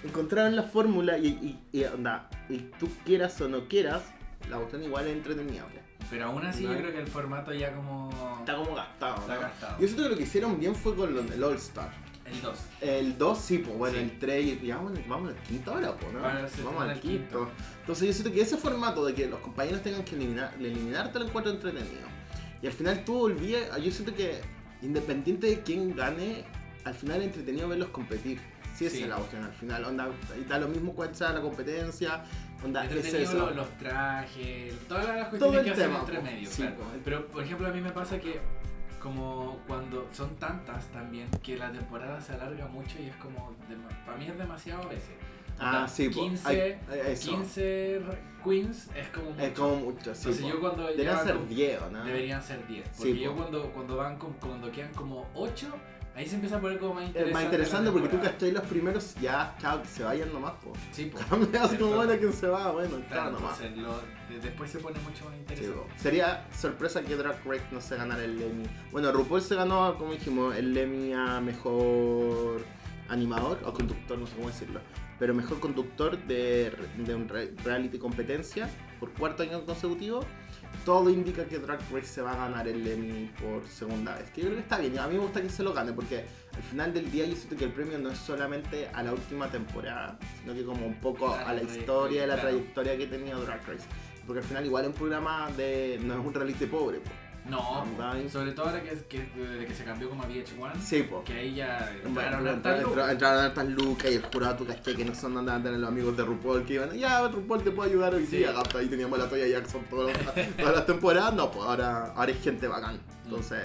encontraron 0.05 0.57
la 0.57 0.63
fórmula 0.65 1.19
y, 1.19 1.27
y, 1.73 1.79
y, 1.81 1.85
onda, 1.85 2.29
y 2.49 2.59
tú 2.79 2.89
quieras 3.05 3.41
o 3.41 3.49
no 3.49 3.69
quieras, 3.69 4.03
la 4.51 4.57
cuestión 4.57 4.83
igual 4.85 5.07
es 5.07 5.13
entretenida. 5.15 5.65
Pero 6.09 6.27
aún 6.27 6.45
así 6.47 6.65
No. 6.65 6.73
yo 6.73 6.79
creo 6.79 6.93
que 6.93 7.01
el 7.01 7.07
formato 7.09 7.53
ya 7.53 7.75
como 7.75 8.09
Está 8.39 8.55
como 8.57 8.75
gastado, 8.77 9.17
está 9.17 9.35
¿no? 9.35 9.41
gastado. 9.41 9.81
Yo 9.81 9.87
siento 9.87 10.03
que 10.05 10.09
lo 10.11 10.17
que 10.17 10.23
hicieron 10.23 10.61
bien 10.61 10.75
fue 10.75 10.95
con 10.95 11.13
lo- 11.15 11.21
el 11.21 11.43
All 11.43 11.57
Star. 11.57 11.91
El 12.33 12.42
2. 12.42 12.59
El 12.80 13.18
2 13.18 13.38
sí, 13.38 13.59
pues 13.59 13.76
bueno, 13.78 13.97
Sí. 13.99 14.02
el 14.04 14.18
3 14.18 14.47
y 14.62 14.68
vamos, 14.71 14.92
vamos 15.09 15.30
al 15.30 15.37
quinto 15.45 15.73
ahora, 15.73 15.97
pues, 15.97 16.12
¿no? 16.12 16.49
Se 16.49 16.62
vamos 16.62 16.83
al 16.83 17.00
quinto. 17.00 17.38
quinto. 17.47 17.50
Entonces 17.80 18.06
yo 18.09 18.12
siento 18.12 18.33
que 18.33 18.40
ese 18.40 18.56
formato 18.56 19.04
de 19.04 19.14
que 19.14 19.26
los 19.26 19.38
compañeros 19.40 19.83
tengan 19.83 20.04
que 20.04 20.14
eliminar, 20.16 20.54
eliminarte 20.59 21.18
lo 21.18 21.26
encuentro 21.26 21.52
entretenido. 21.52 22.06
Y 22.62 22.66
al 22.66 22.73
final 22.73 23.04
tú 23.04 23.14
volvías, 23.18 23.64
yo 23.83 23.90
siento 23.92 24.14
que 24.14 24.40
independiente 24.83 25.47
de 25.47 25.61
quién 25.62 25.95
gane, 25.95 26.45
al 26.85 26.95
final 26.95 27.21
es 27.21 27.26
entretenido 27.28 27.68
verlos 27.68 27.88
competir. 27.90 28.40
Sí, 28.76 28.85
esa 28.87 28.97
Sí. 28.97 29.02
es 29.04 29.09
la 29.09 29.16
cuestión 29.16 29.42
al 29.45 29.52
final. 29.54 29.85
Onda, 29.85 30.09
da 30.49 30.59
lo 30.59 30.68
mismo 30.68 30.95
cuál 30.95 31.14
sea 31.14 31.33
la 31.33 31.40
competencia. 31.40 32.25
Onda, 32.62 32.85
es 32.85 33.14
eso. 33.14 33.38
los, 33.38 33.56
los 33.56 33.78
trajes, 33.78 34.75
todas 34.88 35.06
las 35.06 35.30
Todo 35.30 35.38
cuestiones 35.52 35.59
el 35.61 35.64
que 35.64 35.71
hacen 35.71 35.85
tema, 35.87 35.99
entre 36.00 36.16
po. 36.16 36.23
medio, 36.25 36.50
Sí, 36.50 36.56
claro. 36.62 36.76
po. 36.76 36.85
Pero 37.04 37.26
por 37.28 37.42
ejemplo 37.45 37.66
a 37.68 37.71
mí 37.71 37.80
me 37.80 37.90
pasa 37.92 38.18
que 38.21 38.38
como 39.07 39.59
cuando 39.69 40.09
son 40.13 40.35
tantas 40.37 40.87
también 40.89 41.29
que 41.43 41.57
la 41.57 41.71
temporada 41.71 42.21
se 42.21 42.33
alarga 42.33 42.67
mucho 42.67 42.97
y 43.01 43.07
es 43.07 43.15
como 43.17 43.53
dema- 43.71 44.05
para 44.05 44.19
mí 44.19 44.27
es 44.27 44.37
demasiado 44.37 44.83
a 44.83 44.87
veces. 44.87 45.11
Ah, 45.61 45.87
sí, 45.89 46.07
pues. 46.09 46.17
15, 46.17 46.79
eso. 47.07 47.31
15 47.31 48.03
re- 48.05 48.19
queens 48.45 48.91
es 48.97 49.09
como 49.09 49.31
mucho. 49.31 49.43
Es 49.43 49.53
como 49.53 49.77
mucho, 49.77 50.15
sí. 50.15 50.29
Entonces 50.29 50.47
yo 50.47 50.61
cuando 50.61 50.87
Deberían 50.89 51.25
ser 51.25 51.35
como- 51.37 51.47
10, 51.47 51.83
¿o 51.83 51.91
¿no? 51.91 52.05
deberían 52.05 52.43
ser 52.43 52.67
10. 52.67 52.85
Sí, 52.89 52.95
Porque 52.99 53.19
yo 53.21 53.31
po. 53.31 53.37
cuando, 53.43 53.73
cuando 53.73 53.97
van 53.97 54.19
con- 54.19 54.33
cuando 54.35 54.73
quedan 54.73 54.93
como 54.95 55.27
8, 55.35 55.69
ahí 56.16 56.26
se 56.26 56.35
empieza 56.37 56.56
a 56.56 56.61
poner 56.61 56.78
como 56.78 56.94
más 56.94 57.02
Es 57.04 57.08
interesante. 57.11 57.32
más 57.35 57.42
la 57.42 57.49
interesante 57.50 57.90
porque 57.92 58.08
tú 58.08 58.20
cachai 58.20 58.50
los 58.50 58.62
primeros, 58.64 59.14
ya, 59.20 59.54
chao, 59.61 59.82
que 59.82 59.88
se 59.88 60.02
vayan 60.02 60.32
nomás, 60.32 60.52
po. 60.64 60.73
Sí, 60.92 61.04
po. 61.06 61.18
Cambia 61.28 61.62
así 61.64 61.76
como, 61.76 61.94
bueno, 61.96 62.14
¿quién 62.18 62.32
se 62.32 62.46
va? 62.49 62.73
Bueno, 62.73 62.96
Claro, 63.08 63.32
nomás. 63.32 63.61
entonces 63.61 63.76
lo- 63.78 64.40
después 64.42 64.70
se 64.70 64.78
pone 64.78 64.99
mucho 65.00 65.25
más 65.26 65.37
interesante. 65.37 65.78
Sería 65.96 66.46
sorpresa 66.58 67.02
que 67.02 67.14
Drag 67.16 67.38
Race 67.44 67.64
no 67.70 67.80
se 67.80 67.96
ganara 67.96 68.25
el 68.25 68.40
Emmy. 68.42 68.64
Bueno, 68.90 69.12
RuPaul 69.12 69.42
se 69.42 69.54
ganó, 69.54 69.96
como 69.99 70.12
dijimos, 70.12 70.56
el 70.56 70.76
Emmy 70.76 71.12
a 71.12 71.40
mejor 71.40 72.64
animador 73.08 73.61
o 73.64 73.73
conductor, 73.73 74.18
no 74.18 74.26
sé 74.26 74.35
cómo 74.37 74.49
decirlo. 74.49 74.80
Pero 75.18 75.32
mejor 75.32 75.61
conductor 75.61 76.18
de, 76.26 76.73
de 76.99 77.14
un 77.14 77.28
re- 77.28 77.54
reality 77.64 77.99
competencia 77.99 78.68
por 79.00 79.12
cuarto 79.12 79.42
año 79.42 79.64
consecutivo. 79.64 80.25
Todo 80.87 81.11
indica 81.11 81.45
que 81.45 81.59
Drag 81.59 81.81
Race 81.93 82.07
se 82.07 82.23
va 82.23 82.33
a 82.33 82.37
ganar 82.37 82.69
el 82.69 82.87
Emmy 82.87 83.28
por 83.43 83.66
segunda 83.66 84.14
vez. 84.14 84.31
Que 84.31 84.43
yo 84.43 84.47
creo 84.47 84.59
que 84.59 84.62
está 84.62 84.78
bien. 84.78 84.97
A 85.00 85.09
mí 85.09 85.14
me 85.14 85.21
gusta 85.21 85.43
que 85.43 85.50
se 85.50 85.64
lo 85.64 85.75
gane 85.75 85.93
porque 85.93 86.25
al 86.55 86.62
final 86.62 86.95
del 86.95 87.11
día 87.11 87.26
yo 87.26 87.35
siento 87.35 87.57
que 87.57 87.64
el 87.64 87.73
premio 87.73 87.99
no 87.99 88.11
es 88.11 88.19
solamente 88.19 88.88
a 88.95 89.02
la 89.02 89.12
última 89.12 89.50
temporada, 89.50 90.16
sino 90.40 90.55
que 90.55 90.64
como 90.64 90.87
un 90.87 90.95
poco 91.00 91.35
A 91.35 91.38
la 91.38 91.49
a 91.49 91.52
la 91.55 91.62
historia 91.62 92.21
y 92.21 92.25
a 92.25 92.26
la 92.28 92.40
trayectoria, 92.40 92.95
trayectoria 92.95 92.97
que 92.97 93.05
ha 93.05 93.19
tenido 93.19 93.45
Drag 93.45 93.66
Race. 93.66 93.85
Porque 94.25 94.43
al 94.43 94.47
final 94.47 94.64
igual 94.64 94.85
es 94.85 94.90
un 94.90 94.97
programa 94.97 95.50
de... 95.57 95.99
no 96.05 96.21
es 96.21 96.25
un 96.25 96.33
reality 96.33 96.66
pobre. 96.66 97.00
po. 97.00 97.11
No, 97.49 97.87
sobre 98.29 98.53
todo 98.53 98.67
ahora 98.67 98.83
que, 98.83 98.91
que, 99.09 99.65
que 99.67 99.75
se 99.75 99.85
cambió 99.85 100.09
como 100.09 100.23
a 100.25 100.29
VH1, 100.29 100.81
Sí, 100.81 101.03
po. 101.05 101.23
que 101.25 101.33
ahí 101.35 101.55
ya 101.55 101.93
Bueno, 102.03 102.38
entraron 102.38 102.49
entraron, 102.49 102.79
hartas 102.79 102.83
lucas. 102.83 103.11
entraron, 103.12 103.45
hartas 103.45 103.69
lucas 103.69 104.11
y 104.11 104.15
el 104.15 104.23
jurado, 104.25 104.57
tú 104.57 104.67
caché 104.67 104.97
que 104.97 105.05
no 105.05 105.15
son 105.15 105.35
de 105.47 105.79
los 105.79 105.88
amigos 105.88 106.17
de 106.17 106.25
RuPaul 106.25 106.65
que 106.65 106.75
iban, 106.75 106.91
ya 106.99 107.29
RuPaul 107.29 107.62
te 107.62 107.71
puede 107.71 107.91
ayudar 107.91 108.15
hoy 108.15 108.26
Sí. 108.26 108.38
día. 108.38 108.53
Ahí 108.75 108.87
teníamos 108.88 109.19
la 109.19 109.29
Toya 109.29 109.47
Jackson 109.47 109.83
todas 109.88 110.17
las, 110.25 110.35
todas 110.57 110.75
las 110.76 110.87
temporadas, 110.87 111.35
no, 111.35 111.50
pues 111.50 111.65
ahora, 111.65 112.12
ahora 112.17 112.33
es 112.33 112.43
gente 112.43 112.67
bacán. 112.67 112.99
Entonces, 113.25 113.62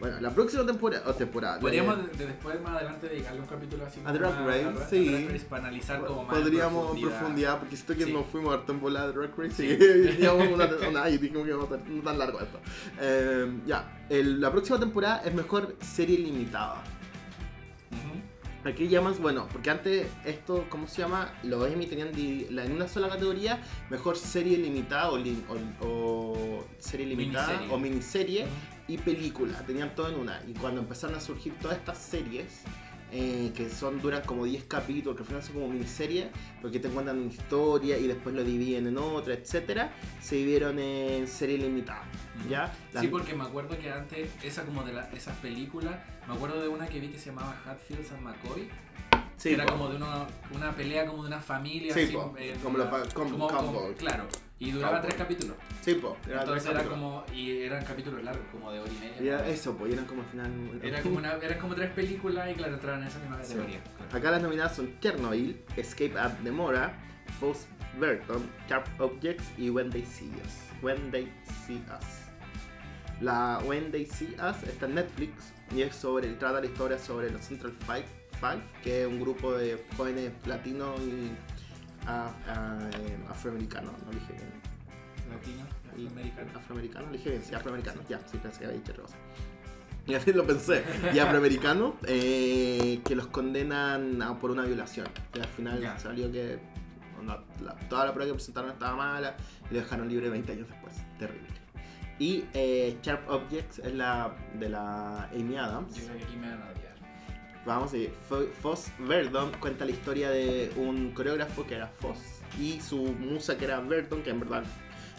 bueno, 0.00 0.20
la 0.20 0.30
próxima 0.30 0.66
temporada, 0.66 1.02
o 1.08 1.14
temporada. 1.14 1.58
Podríamos 1.58 1.96
de- 1.96 2.16
de 2.18 2.26
después 2.26 2.60
más 2.60 2.76
adelante 2.76 3.08
dedicarle 3.08 3.40
un 3.40 3.46
capítulo 3.46 3.86
así 3.86 4.00
A 4.04 4.12
Drag 4.12 4.46
Race, 4.46 4.66
sí. 4.90 5.08
a 5.08 5.12
Drag 5.12 5.32
Race 5.32 5.46
para 5.48 5.62
analizar 5.62 6.04
como 6.04 6.24
más 6.24 6.36
Podríamos 6.38 6.96
en 6.96 7.02
profundidad, 7.02 7.58
porque 7.58 7.76
siento 7.76 7.94
que 7.96 8.04
Sí. 8.04 8.12
nos 8.12 8.26
fuimos 8.26 8.54
harto 8.54 8.72
en 8.72 8.80
volada 8.80 9.06
de 9.08 9.12
Drag 9.14 9.30
Race 9.38 9.54
Sí. 9.56 10.18
y 10.22 10.26
una, 10.26 10.68
una 10.88 11.08
y 11.10 11.18
dijimos 11.18 11.44
que 11.44 11.50
iba 11.50 11.64
a 11.64 11.68
no 11.88 12.02
tan 12.02 12.18
largo 12.18 12.40
esto. 12.40 12.60
Eh, 13.00 13.50
ya, 13.66 14.04
el- 14.10 14.40
la 14.40 14.50
próxima 14.52 14.78
temporada 14.78 15.22
es 15.24 15.32
mejor 15.34 15.74
serie 15.80 16.18
limitada. 16.18 16.82
Aquí 18.64 18.88
llamas, 18.88 19.20
bueno, 19.20 19.46
porque 19.52 19.70
antes 19.70 20.08
esto, 20.24 20.64
¿cómo 20.68 20.88
se 20.88 21.00
llama? 21.00 21.32
Los 21.44 21.68
Emmy 21.70 21.86
tenían 21.86 22.10
di- 22.10 22.48
la- 22.50 22.64
en 22.64 22.72
una 22.72 22.88
sola 22.88 23.08
categoría 23.08 23.62
mejor 23.90 24.16
serie 24.18 24.58
limitada 24.58 25.12
o, 25.12 25.18
li- 25.18 25.44
o- 25.48 25.86
o 25.86 26.64
serie 26.80 27.06
limitada 27.06 27.46
Miniserie. 27.46 27.72
o 27.74 27.78
miniserie 27.78 28.46
y 28.88 28.98
película, 28.98 29.58
tenían 29.66 29.94
todo 29.94 30.08
en 30.08 30.16
una. 30.20 30.40
Y 30.46 30.52
cuando 30.54 30.80
empezaron 30.80 31.16
a 31.16 31.20
surgir 31.20 31.54
todas 31.58 31.76
estas 31.78 31.98
series, 31.98 32.62
eh, 33.12 33.52
que 33.54 33.70
son 33.70 34.00
duran 34.02 34.22
como 34.26 34.44
10 34.44 34.64
capítulos, 34.64 35.16
que 35.16 35.22
al 35.22 35.26
final 35.28 35.42
son 35.42 35.54
como 35.54 35.68
miniseries, 35.68 36.26
porque 36.60 36.80
te 36.80 36.88
cuentan 36.88 37.18
una 37.18 37.32
historia 37.32 37.96
y 37.98 38.06
después 38.08 38.34
lo 38.34 38.42
dividen 38.44 38.86
en 38.88 38.98
otra, 38.98 39.34
etcétera, 39.34 39.92
se 40.20 40.36
dividieron 40.36 40.78
en 40.78 41.26
serie 41.28 41.56
limitada. 41.58 42.02
¿Ya? 42.50 42.72
Las- 42.92 43.02
Sí, 43.02 43.08
porque 43.08 43.34
me 43.34 43.44
acuerdo 43.44 43.78
que 43.78 43.90
antes, 43.92 44.28
esa 44.42 44.64
como 44.64 44.82
de 44.82 44.92
la- 44.92 45.08
esas 45.12 45.36
películas, 45.38 45.96
me 46.28 46.34
acuerdo 46.34 46.60
de 46.60 46.68
una 46.68 46.88
que 46.88 46.98
vi 47.00 47.08
que 47.08 47.18
se 47.18 47.26
llamaba 47.30 47.56
Hatfields 47.64 48.10
and 48.12 48.22
McCoy, 48.22 48.68
sí, 49.36 49.50
que 49.50 49.54
era 49.54 49.66
po. 49.66 49.72
como 49.72 49.88
de 49.88 49.96
una, 49.96 50.26
una 50.52 50.74
pelea 50.74 51.06
como 51.06 51.22
de 51.22 51.28
una 51.28 51.40
familia, 51.40 51.94
Sí, 51.94 52.00
así, 52.02 52.12
como 52.12 52.78
la- 52.78 52.90
como- 53.14 53.46
como- 53.48 53.94
claro, 53.96 54.24
y 54.58 54.70
duraba 54.70 55.00
tres 55.02 55.14
capítulos. 55.16 55.56
Sí, 55.82 55.94
po, 55.94 56.16
era 56.26 56.40
Entonces 56.40 56.70
era 56.70 56.82
como, 56.84 57.24
y 57.34 57.62
eran 57.62 57.84
capítulos 57.84 58.22
largos, 58.22 58.44
como 58.50 58.72
de 58.72 58.80
hora 58.80 58.90
y 58.90 58.98
media. 59.00 59.22
Y 59.22 59.28
era 59.28 59.38
¿no? 59.38 59.44
eso, 59.44 59.76
pues 59.76 59.92
eran 59.92 60.06
como 60.06 60.22
al 60.22 60.28
final. 60.28 60.80
Era 60.82 61.02
como 61.02 61.16
una, 61.18 61.32
eran 61.34 61.58
como 61.58 61.74
tres 61.74 61.90
películas 61.90 62.50
y 62.50 62.54
claro, 62.54 62.74
entraban 62.74 63.02
en 63.02 63.08
esa 63.08 63.18
misma 63.18 63.42
Sí. 63.42 63.52
categoría. 63.54 63.80
Acá 64.12 64.30
las 64.30 64.42
nominadas 64.42 64.76
son 64.76 64.98
Chernobyl, 65.00 65.62
Escape 65.76 66.18
at 66.18 66.32
Demora, 66.38 66.94
False 67.38 67.66
Burton, 67.98 68.48
Sharp 68.68 68.86
Objects 69.00 69.44
y 69.58 69.68
When 69.70 69.90
They 69.90 70.04
See 70.04 70.30
Us. 70.44 70.82
When 70.82 71.10
They 71.10 71.30
See 71.66 71.82
Us. 71.98 72.06
La 73.20 73.60
When 73.64 73.90
They 73.90 74.06
See 74.06 74.34
Us 74.36 74.62
está 74.64 74.86
en 74.86 74.94
Netflix 74.96 75.52
y 75.74 75.82
es 75.82 75.96
sobre, 75.96 76.28
trata 76.34 76.60
la 76.60 76.66
historia 76.66 76.98
sobre 76.98 77.30
los 77.30 77.44
Central 77.44 77.72
Five, 77.86 78.04
Five 78.40 78.62
que 78.82 79.02
es 79.02 79.06
un 79.08 79.20
grupo 79.20 79.52
de 79.54 79.82
jóvenes 79.96 80.32
latinos 80.46 81.00
y 81.00 81.30
ah, 82.06 82.32
ah, 82.48 82.78
eh, 82.98 83.18
afroamericanos, 83.28 83.92
no 84.04 84.10
dije 84.12 84.32
bien. 84.32 84.50
Latino, 85.30 85.64
afroamericano. 85.92 86.58
Afroamericanos, 86.58 87.12
dije 87.12 87.30
bien, 87.30 87.42
sí, 87.42 87.54
afroamericanos, 87.54 88.08
ya, 88.08 88.20
sí, 88.30 88.38
pensé 88.38 88.58
que 88.60 88.64
había 88.66 88.78
dicho 88.78 88.92
otra 88.92 89.02
cosa. 89.04 89.16
Y 90.08 90.14
así 90.14 90.32
lo 90.32 90.46
pensé. 90.46 90.84
Y 91.12 91.18
afroamericanos 91.18 91.94
eh, 92.06 93.00
que 93.04 93.16
los 93.16 93.26
condenan 93.26 94.22
a- 94.22 94.38
por 94.38 94.52
una 94.52 94.62
violación. 94.64 95.08
Y 95.34 95.40
al 95.40 95.48
final 95.48 95.80
Ya. 95.80 95.98
salió 95.98 96.30
que 96.30 96.60
onda, 97.18 97.42
la- 97.60 97.74
toda 97.88 98.04
la 98.06 98.12
prueba 98.14 98.30
que 98.30 98.34
presentaron 98.34 98.70
estaba 98.70 98.94
mala 98.94 99.34
y 99.68 99.74
lo 99.74 99.80
dejaron 99.80 100.08
libre 100.08 100.28
20 100.30 100.52
años 100.52 100.68
después. 100.68 100.94
Terrible. 101.18 101.48
Y 102.20 102.44
eh, 102.54 102.96
Sharp 103.02 103.28
Objects 103.28 103.80
es 103.80 103.94
la 103.94 104.32
de 104.60 104.68
la 104.68 105.24
Amy 105.34 105.56
Adams. 105.56 105.96
Yo 105.96 106.04
creo 106.04 106.18
que 106.18 106.24
aquí 106.24 106.36
me 106.36 106.46
a. 106.52 106.72
Vamos 107.66 107.92
a 107.92 107.96
ir. 107.96 108.12
Fo- 108.30 108.48
Foss 108.62 108.90
Verdon 108.98 109.50
cuenta 109.60 109.84
la 109.84 109.90
historia 109.90 110.30
de 110.30 110.72
un 110.76 111.10
coreógrafo 111.12 111.66
que 111.66 111.74
era 111.74 111.88
Foss 111.88 112.18
y 112.60 112.80
su 112.80 112.96
musa 112.98 113.58
que 113.58 113.64
era 113.64 113.80
Verdon, 113.80 114.22
que 114.22 114.30
en 114.30 114.40
verdad. 114.40 114.64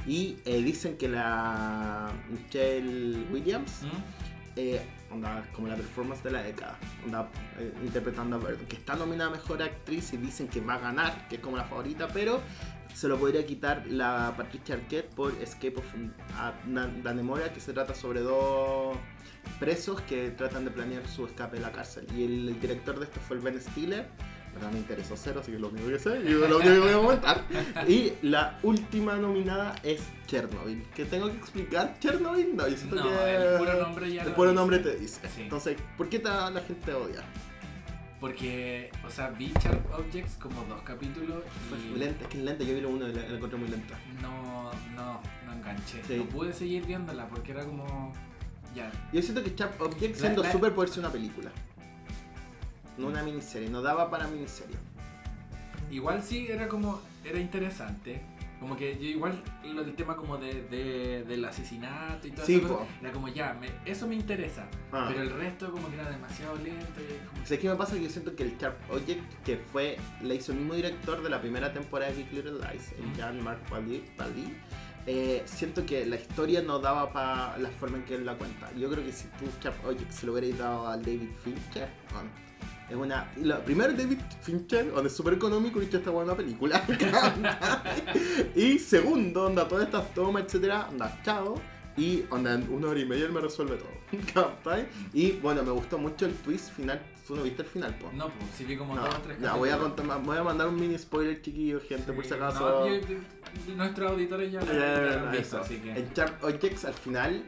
Y 0.05 0.37
eh, 0.45 0.61
dicen 0.63 0.97
que 0.97 1.09
la 1.09 2.09
Michelle 2.29 3.25
Williams 3.31 3.81
¿Mm? 3.83 3.87
eh, 4.55 4.81
onda, 5.11 5.43
como 5.53 5.67
la 5.67 5.75
performance 5.75 6.23
de 6.23 6.31
la 6.31 6.41
década, 6.43 6.77
onda, 7.05 7.29
eh, 7.59 7.73
interpretando 7.83 8.37
a 8.37 8.39
Bird, 8.39 8.59
que 8.67 8.77
está 8.77 8.95
nominada 8.95 9.29
a 9.29 9.33
Mejor 9.33 9.61
Actriz 9.61 10.13
y 10.13 10.17
dicen 10.17 10.47
que 10.47 10.61
va 10.61 10.75
a 10.75 10.79
ganar, 10.79 11.27
que 11.27 11.35
es 11.35 11.41
como 11.41 11.57
la 11.57 11.65
favorita, 11.65 12.07
pero 12.07 12.39
se 12.93 13.07
lo 13.07 13.17
podría 13.17 13.45
quitar 13.45 13.85
la 13.87 14.33
Patricia 14.37 14.75
Arquette 14.75 15.09
por 15.13 15.33
Escape 15.41 15.75
of 15.77 15.85
Danemora, 17.03 17.53
que 17.53 17.59
se 17.59 17.73
trata 17.73 17.93
sobre 17.93 18.21
dos 18.21 18.97
presos 19.59 20.01
que 20.01 20.31
tratan 20.31 20.65
de 20.65 20.71
planear 20.71 21.07
su 21.07 21.25
escape 21.25 21.57
de 21.57 21.61
la 21.61 21.71
cárcel. 21.71 22.05
Y 22.15 22.23
el, 22.25 22.49
el 22.49 22.59
director 22.59 22.97
de 22.99 23.05
esto 23.05 23.19
fue 23.19 23.37
el 23.37 23.43
Ben 23.43 23.61
Stiller 23.61 24.07
verdad 24.57 24.71
me 24.71 24.79
interesó 24.79 25.13
cero, 25.15 25.39
así 25.41 25.51
que 25.51 25.57
es 25.57 25.61
lo 25.61 25.69
único 25.69 25.87
que 25.87 25.99
sé 25.99 26.19
y 26.19 26.29
lo 26.29 26.45
único 26.57 26.59
que 26.61 26.79
voy 26.79 26.89
a 26.89 26.95
comentar. 26.97 27.43
Y 27.87 28.13
la 28.23 28.57
última 28.63 29.15
nominada 29.17 29.75
es 29.83 30.01
Chernobyl. 30.25 30.83
¿Qué 30.95 31.05
tengo 31.05 31.27
que 31.29 31.37
explicar? 31.37 31.95
¿Chernobyl? 31.99 32.55
No, 32.55 32.67
yo 32.67 32.75
siento 32.75 32.95
No, 32.95 33.03
que. 33.03 33.35
el 33.35 33.57
puro 33.59 33.73
nombre 33.79 34.11
ya 34.11 34.23
El 34.23 34.31
puro 34.31 34.49
dice. 34.49 34.55
nombre 34.59 34.79
te 34.79 34.95
dice. 34.95 35.21
Sí. 35.35 35.41
Entonces, 35.43 35.77
¿por 35.95 36.09
qué 36.09 36.17
la 36.19 36.51
gente 36.67 36.91
odia? 36.93 37.21
Porque, 38.19 38.89
o 39.05 39.11
sea, 39.11 39.29
vi 39.29 39.53
Sharp 39.61 39.93
Objects 39.93 40.37
como 40.37 40.63
dos 40.63 40.81
capítulos 40.81 41.43
y 41.93 41.99
lenta, 41.99 42.23
es 42.23 42.29
que 42.31 42.37
es 42.39 42.43
lenta, 42.43 42.63
yo 42.63 42.73
vi 42.73 42.81
lo 42.81 42.89
uno 42.89 43.07
y 43.07 43.13
la, 43.13 43.21
la 43.27 43.35
encontré 43.35 43.59
muy 43.59 43.67
lenta. 43.69 43.95
no, 44.21 44.71
no, 44.95 45.21
no 45.45 45.53
enganché. 45.53 46.03
Sí. 46.03 46.15
No 46.17 46.23
pude 46.25 46.51
seguir 46.51 46.85
viéndola 46.85 47.27
porque 47.27 47.51
era 47.51 47.63
como. 47.63 48.11
Ya. 48.75 48.91
Yo 49.13 49.21
siento 49.21 49.43
que 49.43 49.53
Sharp 49.55 49.79
Object, 49.79 50.15
La- 50.15 50.19
siendo 50.21 50.41
la- 50.43 50.51
super, 50.51 50.73
puede 50.73 50.89
ser 50.89 50.99
una 50.99 51.11
película. 51.11 51.51
No 52.97 53.07
una 53.07 53.21
miniserie, 53.21 53.69
no 53.69 53.83
daba 53.83 54.09
para 54.09 54.27
miniserie. 54.27 54.75
Igual 55.91 56.23
sí 56.23 56.47
era 56.49 56.67
como. 56.67 56.99
Era 57.23 57.39
interesante. 57.39 58.21
Como 58.59 58.75
que 58.75 58.95
yo 58.97 59.03
igual 59.07 59.41
lo 59.63 59.83
del 59.83 59.95
tema 59.95 60.15
como 60.15 60.37
de, 60.37 60.63
de- 60.63 61.23
del 61.25 61.45
asesinato 61.45 62.27
y 62.27 62.31
todo 62.31 62.45
Sí, 62.45 62.55
eso. 62.55 62.87
Era 63.01 63.11
como 63.11 63.27
ya, 63.27 63.53
me- 63.53 63.69
eso 63.89 64.07
me 64.07 64.15
interesa. 64.15 64.67
Ah. 64.91 65.05
Pero 65.09 65.21
el 65.21 65.29
resto 65.29 65.71
como 65.71 65.87
que 65.89 65.95
era 65.95 66.09
demasiado 66.09 66.55
lento 66.55 66.99
y 66.99 67.27
como 67.27 67.45
¿Sabes 67.45 67.59
qué 67.59 67.69
me 67.69 67.75
pasa? 67.75 67.95
Que 67.95 68.03
yo 68.03 68.09
siento 68.09 68.35
que 68.35 68.43
el 68.43 68.57
Sharp 68.57 68.77
Object, 68.91 69.43
que 69.43 69.57
fue, 69.57 69.97
le 70.21 70.35
hizo 70.35 70.51
el 70.53 70.57
mismo 70.59 70.73
director 70.73 71.21
de 71.21 71.29
la 71.29 71.39
primera 71.39 71.71
temporada 71.71 72.11
de 72.11 72.17
Big 72.23 72.33
Little 72.33 72.53
Lies, 72.53 72.93
el. 72.97 73.15
Jean-Marc 73.15 73.59
Pally, 73.69 74.03
eh, 75.05 75.43
siento 75.45 75.85
que 75.85 76.05
la 76.05 76.15
historia 76.17 76.61
no 76.61 76.79
daba 76.79 77.13
para 77.13 77.57
la 77.59 77.69
forma 77.69 77.97
en 77.97 78.03
que 78.05 78.15
él 78.15 78.25
la 78.25 78.35
cuenta. 78.37 78.69
Yo 78.73 78.89
creo 78.89 79.05
que 79.05 79.11
si 79.13 79.27
tú 79.39 79.45
Sharp 79.61 79.85
Object 79.85 80.11
se 80.11 80.25
lo 80.25 80.33
hubierais 80.33 80.57
dado 80.57 80.87
al 80.87 81.01
David 81.01 81.29
Fincher, 81.43 81.87
on, 82.13 82.27
es 82.89 82.95
una... 82.95 83.31
La, 83.41 83.59
primero 83.63 83.93
David 83.93 84.19
Fincher, 84.41 84.91
donde 84.91 85.09
es 85.09 85.15
súper 85.15 85.33
económico 85.33 85.81
y 85.81 85.85
hecho 85.85 85.97
esta 85.97 86.09
buena 86.11 86.35
película. 86.35 86.83
y 88.55 88.79
segundo, 88.79 89.45
onda, 89.45 89.67
todas 89.67 89.85
estas 89.85 90.13
tomas, 90.13 90.43
etcétera, 90.43 90.87
onda, 90.89 91.19
chao. 91.23 91.55
Y 91.97 92.23
onda, 92.29 92.53
en 92.53 92.71
una 92.71 92.89
hora 92.89 92.99
y 92.99 93.05
media 93.05 93.25
él 93.25 93.31
me 93.31 93.41
resuelve 93.41 93.77
todo. 93.77 93.97
Y 95.13 95.31
bueno, 95.33 95.63
me 95.63 95.71
gustó 95.71 95.97
mucho 95.97 96.25
el 96.25 96.33
twist 96.35 96.71
final. 96.71 97.01
¿Tú 97.27 97.35
no 97.35 97.43
viste 97.43 97.63
el 97.63 97.67
final, 97.67 97.93
po? 97.97 98.09
No, 98.13 98.29
pues 98.29 98.51
sí 98.55 98.63
vi 98.63 98.77
como 98.77 98.95
No, 98.95 99.03
dos 99.03 99.15
o 99.15 99.17
tres 99.17 99.37
ya, 99.41 99.53
voy 99.55 99.69
a, 99.69 99.77
contar, 99.77 100.05
voy 100.23 100.37
a 100.37 100.43
mandar 100.43 100.67
un 100.69 100.79
mini 100.79 100.97
spoiler 100.97 101.41
chiquillo, 101.41 101.81
gente, 101.81 102.13
por 102.13 102.23
si 102.23 102.29
Sí, 102.29 102.35
acaso. 102.35 102.59
no, 102.61 102.87
yo- 102.87 103.01
yo- 103.01 103.75
nuestros 103.75 104.11
auditores 104.11 104.51
ya, 104.51 104.61
lo 104.61 105.25
han 105.27 105.31
visto, 105.31 105.57
así 105.59 105.77
que. 105.79 105.91
En 105.91 106.13
Sharp 106.13 106.41
Objects 106.43 106.85
al 106.85 106.93
final 106.93 107.43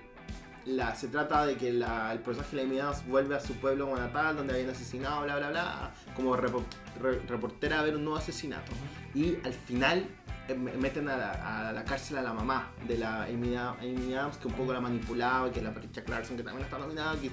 la, 0.66 0.96
se 0.96 1.08
trata 1.08 1.46
de 1.46 1.56
que 1.56 1.72
la- 1.74 2.12
el 2.14 2.20
personaje 2.20 2.56
de 2.66 2.82
Adams 2.82 3.06
vuelve 3.08 3.36
a 3.36 3.40
su 3.40 3.54
pueblo 3.56 3.96
natal 3.98 4.36
donde 4.38 4.54
habían 4.54 4.70
asesinado, 4.70 5.24
bla 5.24 5.38
bla 5.38 5.50
bla, 5.50 5.92
como 6.16 6.36
repo- 6.36 6.64
re- 7.02 7.20
reportera 7.28 7.80
a 7.80 7.84
ver 7.84 7.96
un 7.96 8.04
nuevo 8.04 8.18
asesinato. 8.20 8.72
Y 9.16 9.38
al 9.46 9.54
final 9.54 10.06
eh, 10.48 10.56
me- 10.56 10.74
meten 10.74 11.08
a 11.10 11.16
la, 11.18 11.72
la 11.74 11.84
cárcel 11.86 12.18
a 12.18 12.22
la 12.24 12.34
mamá 12.34 12.72
de 12.88 12.98
la 12.98 13.24
Amy, 13.24 13.56
Ad- 13.56 13.80
Amy 13.82 14.14
Adams 14.16 14.38
que 14.38 14.48
un 14.48 14.54
poco 14.54 14.74
la 14.74 14.82
manipulaba 14.82 15.48
y 15.48 15.52
que 15.52 15.62
la 15.62 15.72
Patricia 15.74 16.04
Clarkson 16.04 16.38
que 16.38 16.44
también 16.44 16.66
está 16.66 16.78
nominada. 16.80 17.16
Que 17.20 17.30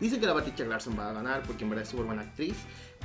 dicen 0.00 0.20
que 0.20 0.26
la 0.26 0.34
Patricia 0.34 0.64
Clarkson 0.64 0.96
va 0.98 1.10
a 1.10 1.12
ganar 1.12 1.42
porque 1.42 1.64
en 1.64 1.70
verdad 1.70 1.82
es 1.82 1.88
súper 1.90 2.06
buena 2.06 2.22
actriz. 2.22 2.56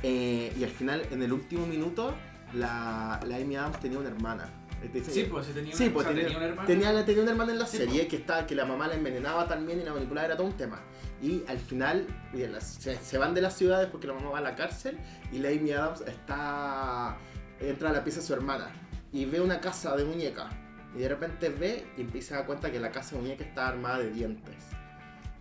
Eh, 0.02 0.54
y 0.58 0.62
al 0.62 0.70
final, 0.70 1.02
en 1.10 1.22
el 1.22 1.32
último 1.32 1.66
minuto, 1.66 2.14
la, 2.54 3.18
la 3.26 3.36
Amy 3.36 3.56
Adams 3.56 3.80
tenía 3.80 3.98
una 3.98 4.08
hermana. 4.08 4.48
Eh, 4.82 4.90
dicen 4.92 5.14
Sí, 5.14 5.22
pues 5.30 5.46
tenía, 5.52 5.74
Sí, 5.74 5.84
una, 5.84 5.92
pues 5.94 6.06
o 6.06 6.08
sea, 6.10 6.16
tenía, 6.22 6.38
tenía 6.38 6.52
una 6.52 6.66
tenía, 6.66 6.92
la- 6.92 7.04
tenía 7.04 7.22
una 7.22 7.30
hermana 7.32 7.52
en 7.52 7.58
la 7.58 7.66
Sí, 7.66 7.78
serie 7.78 7.96
pues. 8.00 8.08
que, 8.08 8.16
estaba, 8.16 8.46
que 8.46 8.54
la 8.54 8.64
mamá 8.66 8.86
la 8.88 8.94
envenenaba 8.94 9.48
también 9.48 9.80
y 9.80 9.84
la 9.84 9.92
manipulaba, 9.94 10.26
era 10.26 10.36
todo 10.36 10.46
un 10.46 10.56
tema. 10.56 10.80
Y 11.22 11.42
al 11.48 11.58
final 11.58 12.06
y 12.34 12.46
la- 12.46 12.60
se, 12.60 12.96
se 12.96 13.18
van 13.18 13.34
de 13.34 13.40
las 13.40 13.54
ciudades 13.56 13.88
porque 13.90 14.06
la 14.06 14.12
mamá 14.12 14.30
va 14.30 14.38
a 14.38 14.42
la 14.42 14.54
cárcel 14.54 14.98
y 15.32 15.38
la 15.38 15.48
Amy 15.48 15.72
Adams 15.72 16.02
está, 16.02 17.16
entra 17.60 17.90
a 17.90 17.92
la 17.92 18.04
pieza 18.04 18.20
de 18.20 18.26
su 18.26 18.34
hermana 18.34 18.68
y 19.12 19.24
ve 19.24 19.40
una 19.40 19.60
casa 19.60 19.96
de 19.96 20.04
muñeca. 20.04 20.48
Y 20.94 21.00
de 21.00 21.08
repente 21.08 21.48
ve 21.50 21.86
y 21.96 22.02
empieza 22.02 22.34
a 22.34 22.38
dar 22.38 22.46
cuenta 22.46 22.70
que 22.70 22.78
la 22.80 22.90
casa 22.90 23.16
de 23.16 23.22
muñeca 23.22 23.44
está 23.44 23.68
armada 23.68 23.98
de 23.98 24.10
dientes. 24.10 24.54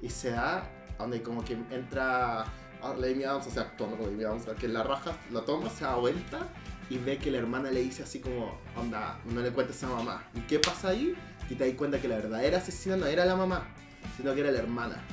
Y 0.01 0.09
se 0.09 0.31
da, 0.31 0.69
donde 0.97 1.21
como 1.21 1.43
que 1.43 1.53
entra 1.71 2.41
a 2.41 2.93
la 2.97 3.07
Amy 3.07 3.23
Adams, 3.23 3.47
o 3.47 3.51
sea, 3.51 3.63
actuando 3.63 3.97
como 3.97 4.09
Amy 4.09 4.23
Adams, 4.23 4.45
que 4.59 4.67
la 4.67 4.83
raja, 4.83 5.11
lo 5.31 5.41
toma, 5.41 5.69
se 5.69 5.83
da 5.85 5.95
vuelta 5.95 6.39
y 6.89 6.97
ve 6.97 7.17
que 7.17 7.31
la 7.31 7.39
hermana 7.39 7.71
le 7.71 7.81
dice 7.81 8.03
así 8.03 8.19
como, 8.19 8.59
onda, 8.75 9.19
no 9.25 9.41
le 9.41 9.51
cuentes 9.51 9.83
a 9.83 9.87
mamá. 9.87 10.23
¿Y 10.33 10.41
qué 10.41 10.59
pasa 10.59 10.89
ahí? 10.89 11.15
Y 11.49 11.55
te 11.55 11.67
das 11.67 11.75
cuenta 11.75 11.99
que 11.99 12.07
la 12.07 12.15
verdadera 12.15 12.57
asesina 12.57 12.97
no 12.97 13.05
era 13.05 13.25
la 13.25 13.35
mamá, 13.35 13.67
sino 14.17 14.33
que 14.33 14.41
era 14.41 14.51
la 14.51 14.59
hermana. 14.59 15.03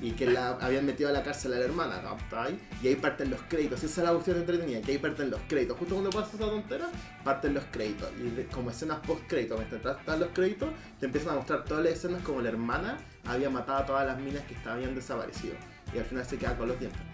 Y 0.00 0.12
que 0.12 0.26
la 0.26 0.48
habían 0.60 0.84
metido 0.84 1.08
a 1.08 1.12
la 1.12 1.22
cárcel 1.22 1.54
a 1.54 1.58
la 1.58 1.64
hermana, 1.64 2.02
¿cachai? 2.02 2.58
Y 2.82 2.88
ahí 2.88 2.96
parten 2.96 3.30
los 3.30 3.40
créditos. 3.42 3.82
Esa 3.82 4.00
es 4.00 4.06
la 4.06 4.12
cuestión 4.12 4.36
entretenida, 4.38 4.80
que 4.82 4.92
ahí 4.92 4.98
parten 4.98 5.30
los 5.30 5.40
créditos. 5.48 5.78
Justo 5.78 5.94
cuando 5.94 6.10
pasa 6.10 6.36
esa 6.36 6.50
tontera, 6.50 6.90
parten 7.24 7.54
los 7.54 7.64
créditos. 7.70 8.10
Y 8.18 8.42
como 8.52 8.70
escenas 8.70 8.98
post-créditos, 9.06 9.58
mientras 9.58 9.98
están 9.98 10.20
los 10.20 10.28
créditos, 10.30 10.70
te 10.98 11.06
empiezan 11.06 11.32
a 11.32 11.36
mostrar 11.36 11.64
todas 11.64 11.84
las 11.84 11.94
escenas 11.94 12.22
como 12.22 12.42
la 12.42 12.48
hermana 12.48 12.98
había 13.24 13.48
matado 13.48 13.78
a 13.78 13.86
todas 13.86 14.06
las 14.06 14.18
minas 14.18 14.42
que 14.42 14.56
habían 14.68 14.94
desaparecido. 14.94 15.54
Y 15.94 15.98
al 15.98 16.04
final 16.04 16.26
se 16.26 16.36
queda 16.36 16.56
con 16.56 16.68
los 16.68 16.78
dientes. 16.78 17.11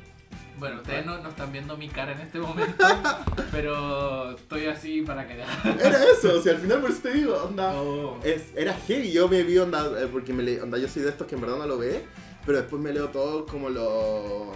Bueno, 0.59 0.77
ustedes 0.77 1.07
no, 1.07 1.18
no 1.18 1.29
están 1.29 1.53
viendo 1.53 1.77
mi 1.77 1.88
cara 1.88 2.12
en 2.12 2.21
este 2.21 2.40
momento, 2.40 2.85
pero 3.53 4.33
estoy 4.33 4.66
así 4.66 5.03
para 5.03 5.27
cagar. 5.27 5.49
Era 5.81 6.03
eso, 6.05 6.37
o 6.38 6.42
sea, 6.42 6.55
al 6.55 6.59
final 6.59 6.81
por 6.81 6.90
eso 6.90 7.01
te 7.01 7.12
digo, 7.12 7.37
onda. 7.37 7.81
Oh. 7.81 8.18
Es, 8.25 8.47
era 8.57 8.75
heavy, 8.75 9.12
yo 9.12 9.29
me 9.29 9.42
vi 9.44 9.59
onda, 9.59 9.87
eh, 10.01 10.09
porque 10.11 10.33
me 10.33 10.42
le, 10.42 10.61
onda, 10.61 10.77
yo 10.79 10.88
soy 10.88 11.03
de 11.03 11.11
estos 11.11 11.27
que 11.29 11.37
en 11.37 11.42
verdad 11.42 11.59
no 11.59 11.66
lo 11.66 11.79
ve, 11.79 12.05
pero 12.44 12.59
después 12.59 12.83
me 12.83 12.92
leo 12.92 13.09
todo 13.09 13.47
como 13.47 13.71
lo... 13.71 14.53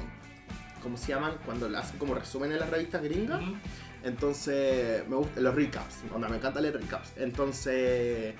¿Cómo 0.82 0.96
se 0.96 1.12
llaman? 1.12 1.34
Cuando 1.46 1.68
le 1.68 1.78
hacen 1.78 1.96
como 1.98 2.14
resumen 2.14 2.50
en 2.50 2.58
las 2.58 2.68
revistas 2.68 3.02
gringas. 3.04 3.40
Ujú. 3.40 3.54
Entonces, 4.02 5.08
me 5.08 5.14
gustan 5.14 5.44
los 5.44 5.54
recaps, 5.54 5.98
onda, 6.12 6.28
me 6.28 6.36
encanta 6.36 6.60
leer 6.60 6.80
recaps. 6.80 7.12
Entonces, 7.16 8.34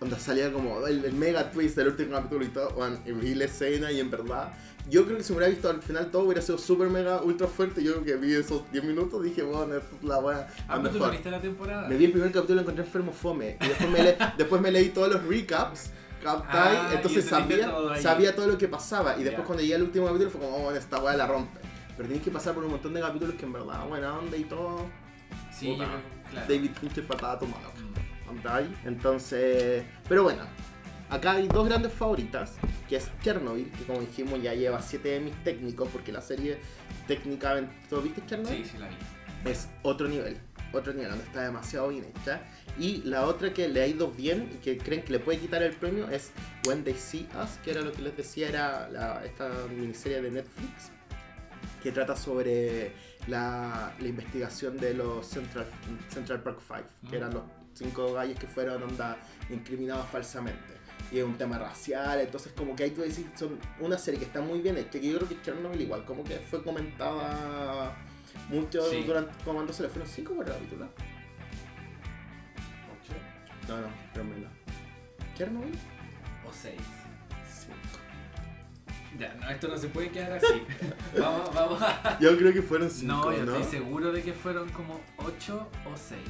onda 0.00 0.18
salía 0.18 0.52
como 0.52 0.86
el, 0.86 1.04
el 1.04 1.12
mega 1.14 1.50
twist 1.50 1.76
del 1.76 1.88
último 1.88 2.12
capítulo 2.12 2.44
y 2.44 2.48
todo, 2.48 2.70
bueno, 2.70 2.98
y 3.06 3.12
vi 3.12 3.34
la 3.34 3.44
escena 3.46 3.90
y 3.92 4.00
en 4.00 4.10
verdad, 4.10 4.52
yo 4.90 5.04
creo 5.04 5.16
que 5.16 5.24
si 5.24 5.32
me 5.32 5.38
hubiera 5.38 5.50
visto 5.52 5.68
al 5.70 5.82
final 5.82 6.10
todo 6.10 6.22
hubiera 6.24 6.40
sido 6.42 6.58
súper 6.58 6.88
mega 6.90 7.20
ultra 7.22 7.46
fuerte. 7.48 7.82
Yo 7.82 7.92
creo 7.94 8.04
que 8.04 8.16
vi 8.16 8.34
esos 8.34 8.70
10 8.70 8.84
minutos 8.84 9.22
dije, 9.22 9.42
bueno, 9.42 9.74
esta 9.74 9.96
es 9.96 10.02
la 10.04 10.16
tú 10.20 10.68
no 10.68 10.82
mejor. 10.92 11.10
viste 11.10 11.30
la 11.30 11.40
temporada. 11.40 11.88
Me 11.88 11.96
vi 11.96 12.04
el 12.04 12.12
primer 12.12 12.30
capítulo 12.30 12.60
y 12.60 12.62
encontré 12.62 12.84
enfermo 12.84 13.12
fome. 13.12 13.56
Y 13.60 13.66
después 13.66 13.90
me, 13.90 14.02
le- 14.04 14.16
después 14.38 14.62
me 14.62 14.70
leí 14.70 14.90
todos 14.90 15.12
los 15.12 15.24
recaps. 15.24 15.90
Ah, 16.24 16.90
Entonces 16.92 17.24
sabía, 17.24 17.68
todo 17.70 17.96
sabía 17.96 18.34
todo 18.36 18.46
lo 18.48 18.58
que 18.58 18.68
pasaba. 18.68 19.14
Y 19.18 19.24
después 19.24 19.38
Ya. 19.42 19.44
cuando 19.44 19.62
llegué 19.62 19.74
al 19.76 19.82
último 19.82 20.06
capítulo 20.06 20.30
fue 20.30 20.40
como, 20.40 20.56
oh, 20.56 20.60
bueno, 20.64 20.78
esta 20.78 20.98
weá 21.00 21.16
la 21.16 21.26
rompe. 21.26 21.58
Pero 21.96 22.08
tienes 22.08 22.24
que 22.24 22.30
pasar 22.30 22.54
por 22.54 22.64
un 22.64 22.70
montón 22.72 22.94
de 22.94 23.00
capítulos 23.00 23.34
que 23.36 23.44
en 23.46 23.52
verdad, 23.52 23.86
buena 23.88 24.16
onda 24.18 24.36
y 24.36 24.44
todo. 24.44 24.86
Sí, 25.52 25.68
yo 25.70 25.76
claro. 25.76 25.92
David 26.48 26.70
Fincher 26.80 27.06
patada. 27.06 27.38
Mm. 27.40 27.46
Entonces, 28.84 29.84
pero 30.08 30.22
bueno. 30.24 30.42
Acá 31.08 31.32
hay 31.34 31.46
dos 31.46 31.68
grandes 31.68 31.92
favoritas, 31.92 32.54
que 32.88 32.96
es 32.96 33.08
Chernobyl, 33.22 33.70
que 33.70 33.84
como 33.84 34.00
dijimos 34.00 34.42
ya 34.42 34.54
lleva 34.54 34.82
7 34.82 35.16
Emmys 35.18 35.44
técnicos, 35.44 35.88
porque 35.92 36.10
la 36.10 36.20
serie 36.20 36.58
técnicamente... 37.06 37.72
¿Tú 37.88 38.00
viste 38.02 38.22
Chernobyl? 38.26 38.64
Sí, 38.64 38.70
sí 38.72 38.78
la 38.78 38.88
vi. 38.88 38.96
es 39.48 39.68
otro 39.82 40.08
nivel, 40.08 40.36
otro 40.72 40.92
nivel, 40.92 41.10
donde 41.10 41.24
está 41.24 41.42
demasiado 41.44 41.90
bien 41.90 42.06
hecha. 42.06 42.40
Y 42.76 43.02
la 43.04 43.24
otra 43.26 43.52
que 43.54 43.68
le 43.68 43.82
ha 43.82 43.86
ido 43.86 44.10
bien 44.10 44.50
y 44.52 44.56
que 44.56 44.78
creen 44.78 45.02
que 45.04 45.12
le 45.12 45.20
puede 45.20 45.38
quitar 45.38 45.62
el 45.62 45.76
premio 45.76 46.08
es 46.10 46.32
When 46.66 46.82
They 46.82 46.94
See 46.94 47.28
Us, 47.40 47.50
que 47.64 47.70
era 47.70 47.82
lo 47.82 47.92
que 47.92 48.02
les 48.02 48.16
decía, 48.16 48.48
era 48.48 48.88
la- 48.88 49.24
esta 49.24 49.48
miniserie 49.72 50.20
de 50.22 50.30
Netflix, 50.32 50.90
que 51.84 51.92
trata 51.92 52.16
sobre 52.16 52.90
la, 53.28 53.94
la 54.00 54.08
investigación 54.08 54.76
de 54.76 54.92
los 54.94 55.24
Central, 55.24 55.66
Central 56.08 56.42
Park 56.42 56.58
Five, 56.66 56.86
que 57.08 57.14
Mm. 57.16 57.20
eran 57.20 57.34
los 57.34 57.42
cinco 57.76 58.12
gallos 58.14 58.38
que 58.38 58.46
fueron 58.46 58.82
onda, 58.82 59.16
incriminados 59.50 60.06
falsamente. 60.08 60.74
Y 61.12 61.18
es 61.18 61.24
un 61.24 61.36
tema 61.38 61.56
racial, 61.58 62.18
entonces 62.20 62.52
como 62.56 62.74
que 62.74 62.84
hay 62.84 62.90
que 62.90 63.02
decir, 63.02 63.30
son 63.36 63.58
una 63.78 63.96
serie 63.96 64.18
que 64.18 64.26
está 64.26 64.40
muy 64.40 64.60
bien 64.60 64.76
hecha, 64.76 64.98
que 64.98 65.08
yo 65.08 65.18
creo 65.18 65.28
que 65.28 65.40
Chernobyl 65.42 65.80
igual, 65.80 66.04
como 66.04 66.24
que 66.24 66.36
fue 66.38 66.64
comentada 66.64 67.94
mucho 68.48 68.82
Sí. 68.90 69.04
durante 69.04 69.32
cuando 69.44 69.72
se 69.72 69.84
le 69.84 69.88
fueron 69.88 70.08
cinco 70.08 70.34
por 70.34 70.44
capítulo. 70.46 70.88
No, 73.68 73.80
no, 73.80 73.88
pero 74.12 74.24
menos. 74.24 74.50
¿Chernobyl? 75.36 75.74
O 76.48 76.52
seis. 76.52 76.80
Cinco. 77.48 77.98
Ya, 79.18 79.34
no, 79.34 79.48
esto 79.50 79.68
no 79.68 79.76
se 79.76 79.88
puede 79.88 80.10
quedar 80.10 80.32
así. 80.32 80.62
vamos, 81.18 81.52
vamos 81.54 81.82
a... 81.82 82.18
Yo 82.20 82.36
creo 82.36 82.52
que 82.52 82.62
fueron 82.62 82.90
cinco, 82.90 83.14
No, 83.14 83.32
yo 83.36 83.44
¿no? 83.44 83.56
estoy 83.56 83.78
seguro 83.80 84.12
de 84.12 84.22
que 84.22 84.32
fueron 84.32 84.68
como 84.70 85.00
8 85.18 85.68
o 85.86 85.96
6. 85.96 86.20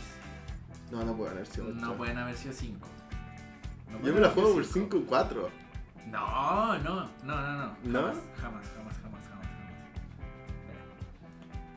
No, 0.91 1.05
no 1.05 1.17
pueden 1.17 1.35
haber 1.35 1.47
sido 1.47 1.67
ocho. 1.67 1.77
No 1.77 1.95
pueden 1.97 2.19
haber 2.19 2.37
sido 2.37 2.55
5. 2.55 2.89
Yo 4.05 4.15
me 4.15 4.21
la 4.21 4.31
juego 4.31 4.55
por 4.55 4.65
5 4.65 4.97
y 4.97 5.03
4. 5.03 5.51
No, 6.07 6.79
no, 6.79 7.11
no, 7.25 7.43
no, 7.43 7.53
no. 7.57 7.77
¿No? 7.85 8.01
Jamás, 8.01 8.17
jamás, 8.37 8.67
jamás, 8.75 8.99
jamás, 9.03 9.25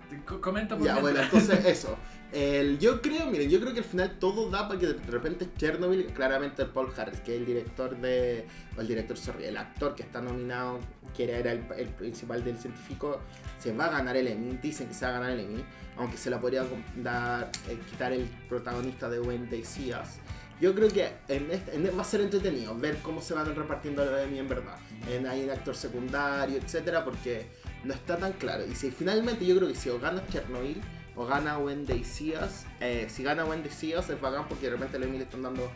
jamás. 0.10 0.41
Comenta 0.41 0.78
por 0.78 0.86
Ya, 0.86 1.00
bueno, 1.00 1.22
entonces 1.22 1.65
eso. 1.65 1.98
El, 2.32 2.78
yo 2.78 3.02
creo, 3.02 3.26
miren, 3.26 3.50
yo 3.50 3.60
creo 3.60 3.74
que 3.74 3.80
al 3.80 3.86
final 3.86 4.18
todo 4.20 4.52
da 4.52 4.68
para 4.68 4.80
que 4.80 4.86
de 4.88 5.12
repente 5.12 5.48
Chernobyl, 5.58 6.06
claramente 6.13 6.62
el 6.62 6.70
Paul 6.70 6.92
Harris, 6.96 7.20
que 7.22 7.34
es 7.34 7.39
el 7.39 7.46
director 7.48 7.98
de, 7.98 8.46
o 8.78 8.82
el 8.82 8.88
director, 8.88 9.18
sorry, 9.18 9.46
el 9.46 9.58
actor 9.58 9.96
que 9.96 10.04
está 10.04 10.22
nominado, 10.22 10.80
que 11.18 11.32
era, 11.32 11.52
el, 11.52 11.63
el 11.76 11.88
principal 11.88 12.44
del 12.44 12.58
científico, 12.60 13.20
se 13.58 13.74
va 13.74 13.86
a 13.88 13.89
ganar 13.89 14.15
el 14.15 14.28
Emmy, 14.28 14.58
dicen 14.62 14.88
que 14.89 14.94
se 14.94 15.06
va 15.06 15.12
a 15.12 15.13
ganar 15.20 15.32
el 15.32 15.39
Emmy, 15.39 15.63
aunque 15.98 16.18
se 16.18 16.30
la 16.30 16.39
podría 16.39 16.63
dar, 16.98 17.50
eh, 17.68 17.80
quitar 17.89 18.13
el 18.13 18.26
protagonista 18.48 19.10
de 19.10 19.20
Wednesday 19.20 19.63
Seas. 19.65 20.20
Yo 20.62 20.76
creo 20.76 20.89
que 20.89 21.10
en 21.30 21.50
este- 21.50 21.74
en- 21.76 21.98
va 21.98 22.02
a 22.02 22.06
ser 22.06 22.22
entretenido 22.22 22.78
ver 22.78 22.98
cómo 23.02 23.22
se 23.22 23.34
van 23.34 23.56
repartiendo 23.56 24.06
los 24.06 24.20
Emmy 24.22 24.38
en 24.38 24.50
verdad. 24.50 24.78
En, 25.10 25.26
hay 25.26 25.46
un 25.46 25.50
actor 25.50 25.76
secundario, 25.76 26.58
etcétera, 26.58 27.04
porque 27.04 27.48
no 27.86 27.94
está 27.94 28.18
tan 28.18 28.34
claro. 28.34 28.65
Y 28.70 28.76
si 28.76 28.92
finalmente 28.92 29.46
yo 29.48 29.56
creo 29.56 29.68
que 29.68 29.76
si 29.76 29.89
o 29.89 30.00
gana 30.00 30.22
Chernobyl 30.28 30.80
o 31.19 31.25
gana 31.25 31.58
Wendy 31.58 32.05
Seas, 32.05 32.65
eh, 32.79 33.08
si 33.10 33.23
gana 33.23 33.43
Wendy 33.43 33.69
Seas 33.69 34.10
es 34.10 34.21
bacán 34.21 34.47
porque 34.47 34.67
de 34.69 34.77
repente 34.77 34.97
le 34.97 35.05
le 35.08 35.17
están 35.23 35.41
dando. 35.43 35.69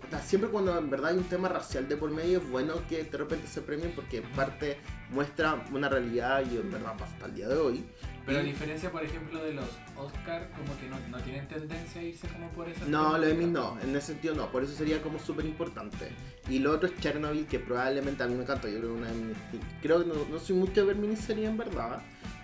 puta, 0.00 0.18
Siempre 0.22 0.48
cuando 0.48 0.78
en 0.78 0.88
verdad 0.88 1.10
hay 1.10 1.18
un 1.18 1.24
tema 1.24 1.48
racial 1.50 1.86
de 1.88 1.96
por 1.98 2.10
medio 2.10 2.38
es 2.38 2.48
bueno 2.50 2.74
que 2.88 3.04
de 3.04 3.18
repente 3.18 3.46
se 3.48 3.60
premien 3.60 3.92
porque 3.94 4.18
en 4.18 4.30
parte 4.32 4.78
muestra 5.10 5.62
una 5.72 5.90
realidad 5.90 6.42
y 6.50 6.56
en 6.56 6.70
verdad 6.72 6.92
pasa 6.96 7.12
hasta 7.12 7.26
el 7.26 7.34
día 7.34 7.48
de 7.48 7.56
hoy. 7.56 7.84
Pero 8.24 8.38
a 8.38 8.42
diferencia, 8.42 8.90
por 8.90 9.04
ejemplo, 9.04 9.42
de 9.44 9.52
los 9.52 9.66
Oscar, 9.98 10.48
como 10.56 10.78
que 10.78 10.88
no, 10.88 10.96
no 11.10 11.18
tienen 11.24 11.46
tendencia 11.48 12.00
a 12.00 12.04
irse 12.04 12.28
como 12.28 12.48
por 12.52 12.68
esa. 12.68 12.86
No, 12.86 13.18
los 13.18 13.28
Emmy 13.28 13.46
no, 13.46 13.78
en 13.82 13.94
ese 13.96 14.06
sentido 14.12 14.34
no, 14.36 14.50
por 14.50 14.62
eso 14.62 14.72
sería 14.74 15.02
como 15.02 15.18
súper 15.18 15.44
importante. 15.44 16.08
Y 16.48 16.60
lo 16.60 16.70
otro 16.70 16.88
es 16.88 16.96
Chernobyl, 17.00 17.46
que 17.46 17.58
probablemente 17.58 18.22
a 18.22 18.28
mí 18.28 18.36
me 18.36 18.42
encanta, 18.44 18.68
yo 18.70 18.78
creo 18.78 18.94
que 18.94 19.00
una 19.00 19.08
de 19.08 19.14
mis- 19.16 19.36
Creo 19.82 20.00
que 20.02 20.06
no, 20.06 20.14
no 20.30 20.38
soy 20.38 20.56
mucho 20.56 20.80
de 20.80 20.84
ver 20.86 20.96
miniserie 20.96 21.46
en 21.46 21.56
verdad, 21.58 22.00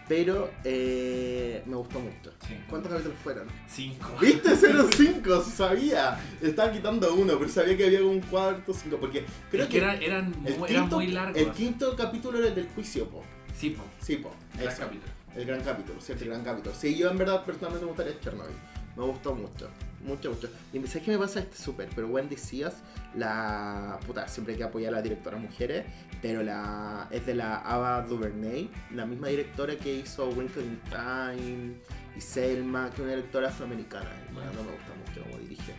pero 0.08 0.50
eh, 0.64 1.62
me 1.66 1.76
gustó 1.76 2.00
mucho. 2.00 2.32
¿Cuántos 2.68 2.90
capítulos 2.90 3.18
fueron? 3.22 3.46
Cinco. 3.68 4.08
¿Viste? 4.20 4.50
0-5, 4.56 5.42
sabía. 5.44 6.18
Estaba 6.40 6.72
quitando 6.72 7.14
uno, 7.14 7.38
pero 7.38 7.50
sabía 7.50 7.76
que 7.76 7.86
había 7.86 8.02
un 8.04 8.20
cuarto, 8.20 8.72
cinco, 8.72 8.96
porque 8.98 9.24
creo 9.50 9.64
Es 9.64 9.68
que 9.68 9.78
eran, 9.78 10.02
eran, 10.02 10.34
el, 10.46 10.58
muy, 10.58 10.70
eran 10.70 10.82
quinto, 10.84 10.96
muy 10.96 11.06
largos. 11.08 11.36
el 11.40 11.50
quinto 11.52 11.94
capítulo 11.96 12.38
era 12.38 12.48
el 12.48 12.54
del 12.54 12.68
juicio, 12.68 13.06
po. 13.08 13.22
Sí, 13.54 13.70
po. 13.70 13.82
Sí, 14.00 14.16
po. 14.16 14.30
Gran 14.54 14.68
eso. 14.68 14.80
capítulo. 14.82 15.12
El 15.36 15.44
gran 15.44 15.60
capítulo, 15.60 16.00
¿cierto? 16.00 16.24
El 16.24 16.30
gran 16.30 16.42
capítulo. 16.44 16.74
Sí, 16.74 16.96
yo 16.96 17.10
en 17.10 17.18
verdad 17.18 17.44
personalmente 17.44 17.84
me 17.84 17.92
gustaría 17.92 18.18
Chernobyl. 18.20 18.54
Me 18.96 19.04
gustó 19.04 19.34
mucho, 19.34 19.68
mucho, 20.04 20.30
mucho. 20.30 20.48
Y 20.72 20.86
¿sabes 20.86 21.02
qué 21.02 21.10
me 21.10 21.18
pasa 21.18 21.40
este 21.40 21.56
súper? 21.56 21.88
Pero 21.94 22.08
Wendy 22.08 22.36
Seas, 22.36 22.82
la... 23.14 23.98
Puta, 24.06 24.28
siempre 24.28 24.54
hay 24.54 24.58
que 24.58 24.64
apoyar 24.64 24.92
a 24.92 24.96
las 24.96 25.02
directoras 25.02 25.40
mujeres, 25.40 25.84
pero 26.22 26.42
la 26.42 27.08
es 27.10 27.26
de 27.26 27.34
la 27.34 27.58
Ava 27.58 28.02
DuVernay, 28.02 28.70
la 28.94 29.06
misma 29.06 29.28
directora 29.28 29.76
que 29.76 29.96
hizo 29.96 30.30
Wrinkle 30.30 30.62
in 30.62 30.80
Time 30.90 31.74
y 32.16 32.20
Selma, 32.20 32.90
que 32.90 32.96
es 32.96 33.00
una 33.00 33.10
directora 33.10 33.48
afroamericana. 33.48 34.10
En 34.28 34.34
verdad 34.34 34.52
no 34.54 34.64
me 34.64 34.72
gusta 34.72 34.92
mucho 35.06 35.22
cómo 35.22 35.38
dirige. 35.42 35.74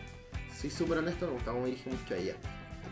Soy 0.58 0.70
súper 0.70 0.98
honesto, 0.98 1.26
me 1.26 1.32
gusta 1.32 1.52
cómo 1.52 1.66
dirige 1.66 1.90
mucho 1.90 2.14
a 2.14 2.16
ella. 2.16 2.34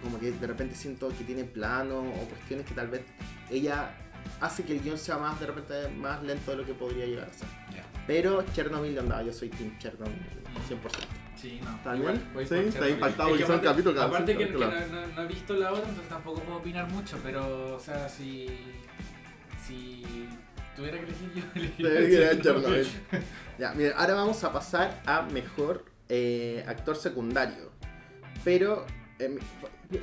Como 0.03 0.19
que 0.19 0.31
de 0.31 0.47
repente 0.47 0.75
siento 0.75 1.09
que 1.09 1.25
tiene 1.25 1.45
plano 1.45 2.01
o 2.01 2.29
cuestiones 2.29 2.67
que 2.67 2.75
tal 2.75 2.89
vez 2.89 3.03
ella 3.51 3.95
hace 4.41 4.63
que 4.63 4.75
el 4.75 4.83
guion 4.83 4.99
sea 4.99 5.19
más 5.19 5.39
de 5.41 5.47
repente 5.47 5.89
más 5.97 6.23
lento 6.23 6.53
de 6.53 6.59
lo 6.59 6.65
que 6.65 6.75
podría 6.75 7.07
llegar 7.07 7.29
a 7.29 7.33
ser. 7.33 7.49
Pero 8.07 8.43
Chernobyl 8.55 8.99
andaba, 8.99 9.23
yo 9.23 9.33
soy 9.33 9.51
Team 9.51 9.77
Chernobyl 9.79 10.15
100%. 10.69 11.18
Sí, 11.41 11.61
no. 11.65 11.77
¿Está 11.77 11.93
bien? 11.95 12.23
Sí, 12.49 12.55
está 12.55 12.89
impactado 12.89 13.29
porque 13.29 13.45
que 13.45 13.53
aparte- 13.53 13.67
capítulos 13.67 13.95
cada 13.95 14.07
Aparte 14.09 14.37
que, 14.37 14.47
cinco, 14.47 14.59
que 14.59 14.65
claro. 14.67 14.87
no, 14.91 15.01
no- 15.01 15.07
no 15.15 15.23
he 15.23 15.27
visto 15.27 15.55
la 15.55 15.71
otra, 15.71 15.83
entonces 15.89 16.09
tampoco 16.09 16.41
puedo 16.43 16.59
opinar 16.59 16.91
mucho, 16.91 17.17
pero, 17.23 17.77
o 17.77 17.81
sea, 17.81 18.09
si. 18.09 18.49
Si 19.67 20.03
tuviera 20.75 20.99
que 20.99 21.05
elegir 21.05 21.33
yo, 21.35 21.43
elegiría 21.89 22.31
a 22.31 22.41
Chernobyl. 22.41 22.87
Ya, 23.59 23.73
mira, 23.75 23.95
ahora 23.99 24.15
vamos 24.15 24.43
a 24.45 24.53
pasar 24.53 25.03
a 25.07 25.23
mejor 25.23 25.85
eh, 26.09 26.65
actor 26.67 26.97
secundario. 26.97 27.71
Pero, 28.45 28.87
eh, 29.19 29.39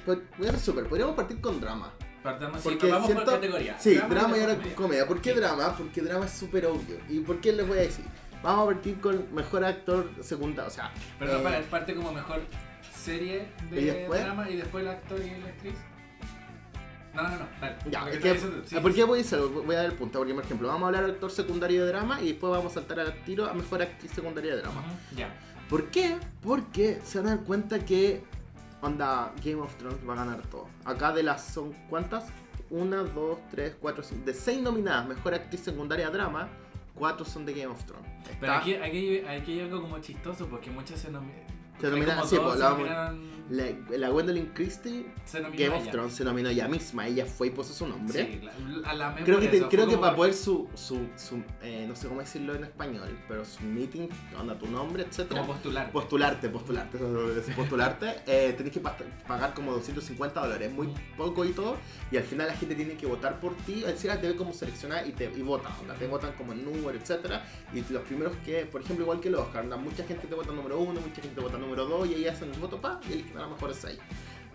voy 0.06 0.48
a 0.48 0.52
ser 0.52 0.60
súper, 0.60 0.86
podríamos 0.88 1.16
partir 1.16 1.40
con 1.42 1.60
drama. 1.60 1.94
Partamos, 2.22 2.62
sí, 2.62 2.70
Porque 2.70 2.92
vamos 2.92 3.06
siento- 3.08 3.24
por 3.26 3.34
categoría. 3.36 3.78
Sí, 3.80 3.96
drama, 3.96 4.10
y 4.10 4.16
después 4.16 4.42
ahora 4.42 4.54
comedia. 4.56 4.76
comedia. 4.76 5.08
¿Por 5.08 5.22
qué 5.22 5.32
Sí. 5.34 5.40
drama? 5.40 5.78
Porque 5.78 6.02
drama 6.02 6.26
es 6.26 6.32
súper 6.32 6.66
obvio. 6.66 6.98
¿Y 7.08 7.20
por 7.20 7.40
qué 7.40 7.54
les 7.54 7.68
voy 7.68 7.78
a 7.78 7.82
decir? 7.82 8.06
Vamos 8.46 8.64
a 8.70 8.74
partir 8.76 9.02
con 9.02 9.34
mejor 9.34 9.66
actor 9.66 10.08
secundario. 10.22 10.68
O 10.68 10.72
sea, 10.72 10.92
Pero 11.18 11.40
eh, 11.40 11.44
para, 11.44 11.62
parte 11.64 11.96
como 11.96 12.12
mejor 12.12 12.42
serie 12.96 13.48
de 13.72 13.82
¿Y 13.82 13.86
después? 13.86 14.22
drama 14.24 14.48
y 14.48 14.58
después 14.58 14.84
el 14.84 14.92
actor 14.92 15.20
y 15.20 15.42
la 15.42 15.48
actriz. 15.48 15.74
No, 17.16 17.24
no, 17.24 17.30
no. 17.30 17.48
Dale, 17.60 17.76
Ya, 17.90 18.00
lo 18.02 18.06
que 18.06 18.18
es 18.18 18.22
que, 18.22 18.32
estás 18.32 18.44
diciendo, 18.52 18.64
sí, 18.68 18.76
¿por 18.82 18.92
sí, 18.92 18.98
qué 18.98 19.04
voy 19.04 19.20
a, 19.20 19.22
hacer? 19.24 19.40
voy 19.40 19.76
a 19.76 19.78
dar 19.80 19.86
el 19.88 19.94
punto? 19.94 20.20
Porque, 20.20 20.34
por 20.36 20.44
ejemplo, 20.44 20.68
vamos 20.68 20.84
a 20.84 20.86
hablar 20.88 21.06
de 21.06 21.12
actor 21.14 21.32
secundario 21.32 21.86
de 21.86 21.92
drama 21.92 22.22
y 22.22 22.28
después 22.28 22.52
vamos 22.52 22.72
a 22.74 22.76
saltar 22.76 23.00
al 23.00 23.16
tiro 23.24 23.50
a 23.50 23.54
mejor 23.56 23.82
actriz 23.82 24.12
secundaria 24.12 24.56
de 24.56 24.62
drama. 24.62 24.82
Ujú, 24.82 25.18
Ya. 25.18 25.34
¿Por 25.68 25.86
qué? 25.86 26.20
Porque 26.44 27.02
se 27.04 27.18
van 27.18 27.28
a 27.30 27.36
dar 27.38 27.46
cuenta 27.46 27.80
que, 27.80 28.22
onda, 28.82 29.34
Game 29.44 29.60
of 29.60 29.76
Thrones 29.78 29.98
va 30.08 30.14
a 30.14 30.18
ganar 30.18 30.42
todo. 30.52 30.68
Acá 30.84 31.12
de 31.14 31.24
las, 31.24 31.44
¿son 31.52 31.74
cuántas? 31.90 32.26
Una, 32.70 32.98
dos, 32.98 33.40
tres, 33.50 33.76
cuatro, 33.82 34.04
cinco. 34.04 34.24
De 34.24 34.36
seis 34.36 34.62
nominadas, 34.62 35.08
mejor 35.08 35.34
actriz 35.34 35.62
secundaria 35.62 36.08
de 36.08 36.14
drama, 36.14 36.48
cuatro 36.96 37.26
son 37.26 37.46
de 37.46 37.54
Game 37.54 37.68
of 37.68 37.84
Thrones. 37.86 38.10
Pero 38.40 38.54
aquí, 38.54 38.74
aquí, 38.76 39.20
aquí 39.20 39.52
hay 39.54 39.62
algo 39.62 39.82
como 39.82 40.00
chistoso 40.00 40.48
porque 40.48 40.72
muchas 40.72 41.00
se 41.00 41.12
nominaron. 41.12 41.46
Se 41.80 41.90
sí, 42.28 42.38
pues, 42.42 42.58
la 42.58 42.70
vamos- 42.70 43.35
La, 43.50 43.66
la 43.98 44.10
Gwendolyn 44.10 44.48
Christie, 44.56 45.06
Game 45.52 45.70
of. 45.76 45.92
Thrones 45.92 46.14
se 46.16 46.24
nominó 46.24 46.50
ella 46.50 46.68
misma, 46.68 47.08
ella 47.08 47.26
fue 47.28 47.48
y 47.48 47.50
puso 47.52 47.74
su 47.74 47.86
nombre. 47.88 48.26
Sí, 48.26 48.42
la, 48.44 48.90
a 48.90 48.94
la 48.96 49.16
Creo 49.24 49.40
que, 49.40 49.48
te- 49.50 49.58
eso, 49.58 49.70
creo 49.70 49.86
que 49.86 49.98
para 50.02 50.16
poder 50.16 50.34
su, 50.34 50.68
su, 50.74 51.08
su 51.16 51.44
eh, 51.62 51.86
no 51.88 51.96
sé 51.96 52.08
cómo 52.08 52.22
decirlo 52.22 52.56
en 52.56 52.64
español, 52.64 53.16
pero 53.28 53.46
su 53.46 53.62
meeting, 53.64 54.08
onda 54.40 54.58
tu 54.58 54.66
nombre, 54.66 55.04
etcétera 55.04 55.42
Como. 55.42 55.92
Postularte, 55.92 56.50
postularte, 56.50 56.98
es 56.98 57.56
postularte, 57.56 58.16
eh, 58.26 58.54
tenés 58.58 58.74
que 58.74 58.80
pa- 58.80 58.98
pagar 59.28 59.54
como 59.54 59.74
250 59.74 60.40
dólares, 60.40 60.72
muy 60.72 60.90
poco 61.16 61.46
y 61.46 61.52
todo, 61.52 61.78
y 62.12 62.18
al 62.18 62.24
final 62.24 62.48
la 62.48 62.56
gente 62.56 62.74
tiene 62.74 62.96
que 62.96 63.06
votar 63.06 63.40
por 63.40 63.56
ti, 63.58 63.84
es 63.86 63.88
decir, 63.88 64.12
te 64.20 64.28
ve 64.28 64.36
como 64.36 64.54
seleccionar 64.54 65.08
y 65.08 65.12
te 65.12 65.26
y 65.26 65.42
vota, 65.44 65.70
onda, 65.82 65.94
te 65.94 66.08
votan 66.08 66.32
como 66.34 66.54
el 66.54 66.66
número, 66.66 66.98
etcétera, 66.98 67.46
y 67.74 67.82
los 67.94 68.02
primeros 68.04 68.36
que, 68.38 68.66
por 68.66 68.82
ejemplo, 68.82 69.04
igual 69.06 69.20
que 69.20 69.30
los 69.30 69.42
Oscar, 69.42 69.64
onda, 69.66 69.78
mucha 69.78 70.04
gente 70.04 70.26
te 70.26 70.34
vota 70.34 70.52
número 70.52 70.80
uno, 70.80 71.00
mucha 71.00 71.22
gente 71.22 71.36
te 71.36 71.42
vota 71.42 71.58
número 71.60 71.86
dos, 71.86 72.08
y 72.10 72.16
ahí 72.16 72.28
hacen 72.28 72.52
el 72.52 72.60
voto 72.60 72.82
pa, 72.82 73.00
y 73.10 73.14
eligen 73.14 73.35
a 73.38 73.42
los 73.44 73.52
mejores 73.52 73.78
seis. 73.82 74.00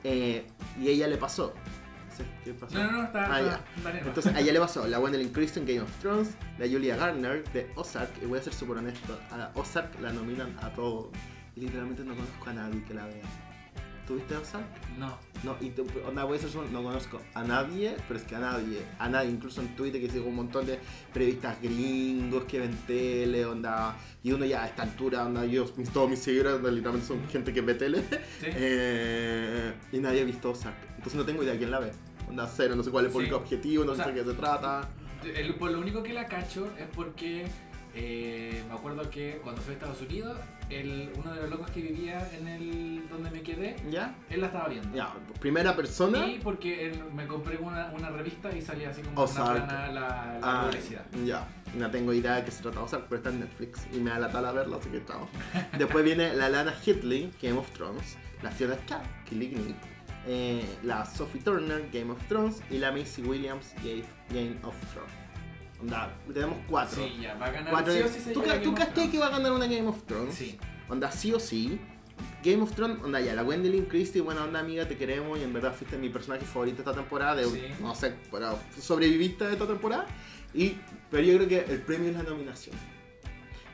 Eh, 0.04 0.46
y 0.80 0.88
a 0.88 0.90
ella 0.90 1.06
le 1.08 1.16
pasó. 1.16 1.54
¿Qué 2.44 2.52
pasó? 2.52 2.74
No, 2.76 2.84
no, 2.84 2.92
no, 2.98 3.04
está. 3.04 3.34
Ah, 3.34 3.40
está- 3.40 3.92
ya. 3.92 3.98
Entonces 4.00 4.34
a 4.34 4.40
ella 4.40 4.52
le 4.52 4.60
pasó 4.60 4.86
la 4.86 4.98
Gwendolyn 4.98 5.32
Christie 5.32 5.62
en 5.62 5.66
Game 5.68 5.80
of 5.80 5.90
Thrones, 6.00 6.34
la 6.58 6.66
Julia 6.66 6.96
Garner 6.96 7.42
de 7.52 7.70
Ozark, 7.76 8.10
y 8.22 8.26
voy 8.26 8.38
a 8.38 8.42
ser 8.42 8.52
súper 8.52 8.76
honesto, 8.78 9.18
a 9.30 9.50
Ozark 9.54 9.98
la 10.00 10.12
nominan 10.12 10.54
a 10.60 10.70
todo. 10.74 11.10
Y 11.56 11.60
literalmente 11.60 12.04
no 12.04 12.14
conozco 12.14 12.50
a 12.50 12.52
nadie 12.52 12.82
que 12.84 12.92
la 12.94 13.06
vea. 13.06 13.22
¿Tuviste 14.11 14.37
Ozark? 14.37 14.66
No. 14.99 15.16
No, 15.44 15.57
y 15.61 15.70
te- 15.70 15.83
onda, 16.05 16.25
voy 16.25 16.37
a 16.37 16.40
ser 16.40 16.51
no 16.73 16.83
conozco 16.83 17.20
a 17.33 17.44
nadie, 17.44 17.94
pero 18.09 18.18
es 18.18 18.27
que 18.27 18.35
a 18.35 18.40
nadie, 18.40 18.83
a 18.99 19.09
nadie, 19.09 19.31
incluso 19.31 19.61
en 19.61 19.77
Twitter 19.77 20.01
que 20.01 20.11
sigo 20.11 20.27
un 20.27 20.35
montón 20.35 20.66
de 20.66 20.81
periodistas 21.14 21.62
gringos 21.62 22.42
que 22.46 22.59
ven 22.59 22.77
tele, 22.88 23.46
onda, 23.46 23.96
y 24.25 24.33
uno 24.33 24.44
ya 24.46 24.64
a 24.64 24.66
esta 24.66 24.83
altura, 24.83 25.25
onda, 25.27 25.44
yo, 25.44 25.64
todos 25.94 26.11
mis 26.11 26.18
seguidores 26.18 26.55
onda, 26.55 26.73
literalmente 26.73 27.07
son 27.07 27.25
gente 27.29 27.53
que 27.53 27.61
ve 27.61 27.75
tele, 27.75 28.01
Sí. 28.40 28.46
eh, 28.46 29.75
y 29.92 29.99
nadie 29.99 30.23
ha 30.23 30.25
visto 30.25 30.51
Ozark. 30.51 30.75
Entonces 30.96 31.14
no 31.14 31.25
tengo 31.25 31.44
idea 31.44 31.57
quién 31.57 31.70
la 31.70 31.79
ve. 31.79 31.92
Onda 32.29 32.49
cero, 32.53 32.75
no 32.75 32.83
sé 32.83 32.90
cuál 32.90 33.05
es 33.05 33.11
el 33.11 33.12
público 33.12 33.37
Sí. 33.37 33.42
objetivo, 33.44 33.85
no 33.85 33.92
O 33.92 33.94
sé 33.94 34.03
sea, 34.03 34.12
de 34.12 34.20
qué 34.25 34.29
se 34.29 34.35
trata. 34.35 34.88
El- 35.37 35.55
por 35.55 35.70
lo 35.70 35.79
único 35.79 36.03
que 36.03 36.12
la 36.14 36.27
cacho 36.27 36.66
es 36.77 36.87
porque 36.96 37.46
eh, 37.94 38.62
me 38.68 38.74
acuerdo 38.74 39.09
que 39.11 39.40
cuando 39.42 39.61
fui 39.62 39.72
a 39.72 39.76
Estados 39.76 40.00
Unidos, 40.03 40.37
el, 40.68 41.11
uno 41.16 41.33
de 41.35 41.40
los 41.42 41.50
locos 41.50 41.70
que 41.70 41.81
vivía 41.81 42.29
en 42.37 42.46
el 42.48 43.09
donde 43.09 43.31
me 43.31 43.42
quedé, 43.42 43.76
¿Ya? 43.90 44.14
él 44.31 44.40
la 44.40 44.46
estaba 44.46 44.68
viendo. 44.68 44.96
Ya, 44.96 45.12
primera 45.40 45.74
persona. 45.74 46.26
Y 46.26 46.38
porque 46.38 46.87
él, 46.88 47.03
me 47.14 47.26
compré 47.26 47.57
una, 47.59 47.90
una 47.90 48.11
revista 48.11 48.55
y 48.57 48.61
salía 48.62 48.90
así 48.90 49.03
como 49.03 49.20
Ozark. 49.22 49.57
una 49.57 49.66
plana 49.66 49.87
la, 49.88 50.00
la 50.00 50.40
Ah, 50.42 50.66
publicidad. 50.66 51.05
ya. 51.24 51.48
No 51.76 51.90
tengo 51.90 52.12
idea 52.12 52.37
de 52.37 52.44
qué 52.44 52.50
se 52.50 52.62
trata 52.62 52.79
de 52.79 52.85
Ozark, 52.85 53.05
pero 53.09 53.16
está 53.18 53.31
en 53.31 53.40
Netflix 53.40 53.87
y 53.92 53.98
me 53.98 54.11
da 54.11 54.18
la 54.18 54.31
tala 54.31 54.53
verla, 54.53 54.76
así 54.79 54.88
que 54.88 55.05
chao. 55.05 55.29
Después 55.79 56.05
viene 56.05 56.35
la 56.35 56.48
Lana 56.48 56.74
Headley, 56.85 57.33
Game 57.42 57.59
of 57.59 57.70
Thrones, 57.72 58.16
la 58.42 58.50
Fiona 58.50 58.76
Shaw, 58.88 59.00
Killing 59.29 59.53
Eve, 59.55 59.74
eh, 60.26 60.64
la 60.83 61.05
Sophie 61.07 61.40
Turner, 61.40 61.88
Game 61.92 62.11
of 62.12 62.18
Thrones, 62.29 62.61
y 62.70 62.79
la 62.79 62.90
Macy 62.92 63.22
Williams, 63.22 63.74
Game 64.33 64.57
of 64.64 64.74
Thrones. 64.92 65.12
Onda, 65.82 66.14
tenemos 66.32 66.58
cuatro. 66.68 67.02
Sí, 67.02 67.18
ya, 67.22 67.34
va 67.34 67.46
a 67.46 67.50
ganar. 67.50 67.70
Cuatro 67.72 67.92
sí 67.92 67.98
de- 67.98 68.04
o 68.04 68.08
sí 68.08 68.20
se 68.20 68.32
¿Tú, 68.32 68.42
ca- 68.74 68.92
tú 68.92 69.10
que 69.10 69.18
va 69.18 69.26
a 69.26 69.30
ganar 69.30 69.52
una 69.52 69.66
Game 69.66 69.86
of 69.86 70.02
Thrones? 70.04 70.34
Sí. 70.34 70.58
Onda, 70.88 71.10
sí 71.10 71.32
o 71.32 71.40
sí. 71.40 71.80
Game 72.44 72.62
of 72.62 72.72
Thrones, 72.74 72.98
onda 73.02 73.18
ya, 73.20 73.34
la 73.34 73.42
Gwendolyn 73.42 73.86
Christie, 73.86 74.20
buena 74.20 74.44
onda 74.44 74.60
amiga, 74.60 74.86
te 74.86 74.96
queremos 74.98 75.38
y 75.38 75.42
en 75.42 75.52
verdad 75.54 75.72
fuiste 75.74 75.96
mi 75.96 76.10
personaje 76.10 76.44
favorito 76.44 76.80
esta 76.82 76.92
temporada, 76.92 77.34
de, 77.36 77.44
Sí. 77.46 77.62
no 77.80 77.94
sé, 77.94 78.14
pero 78.30 78.58
sobreviviste 78.78 79.46
de 79.46 79.52
esta 79.54 79.66
temporada. 79.66 80.06
Y, 80.52 80.76
pero 81.10 81.22
yo 81.22 81.36
creo 81.36 81.48
que 81.48 81.72
el 81.72 81.80
premio 81.80 82.10
es 82.10 82.16
la 82.16 82.22
nominación. 82.24 82.76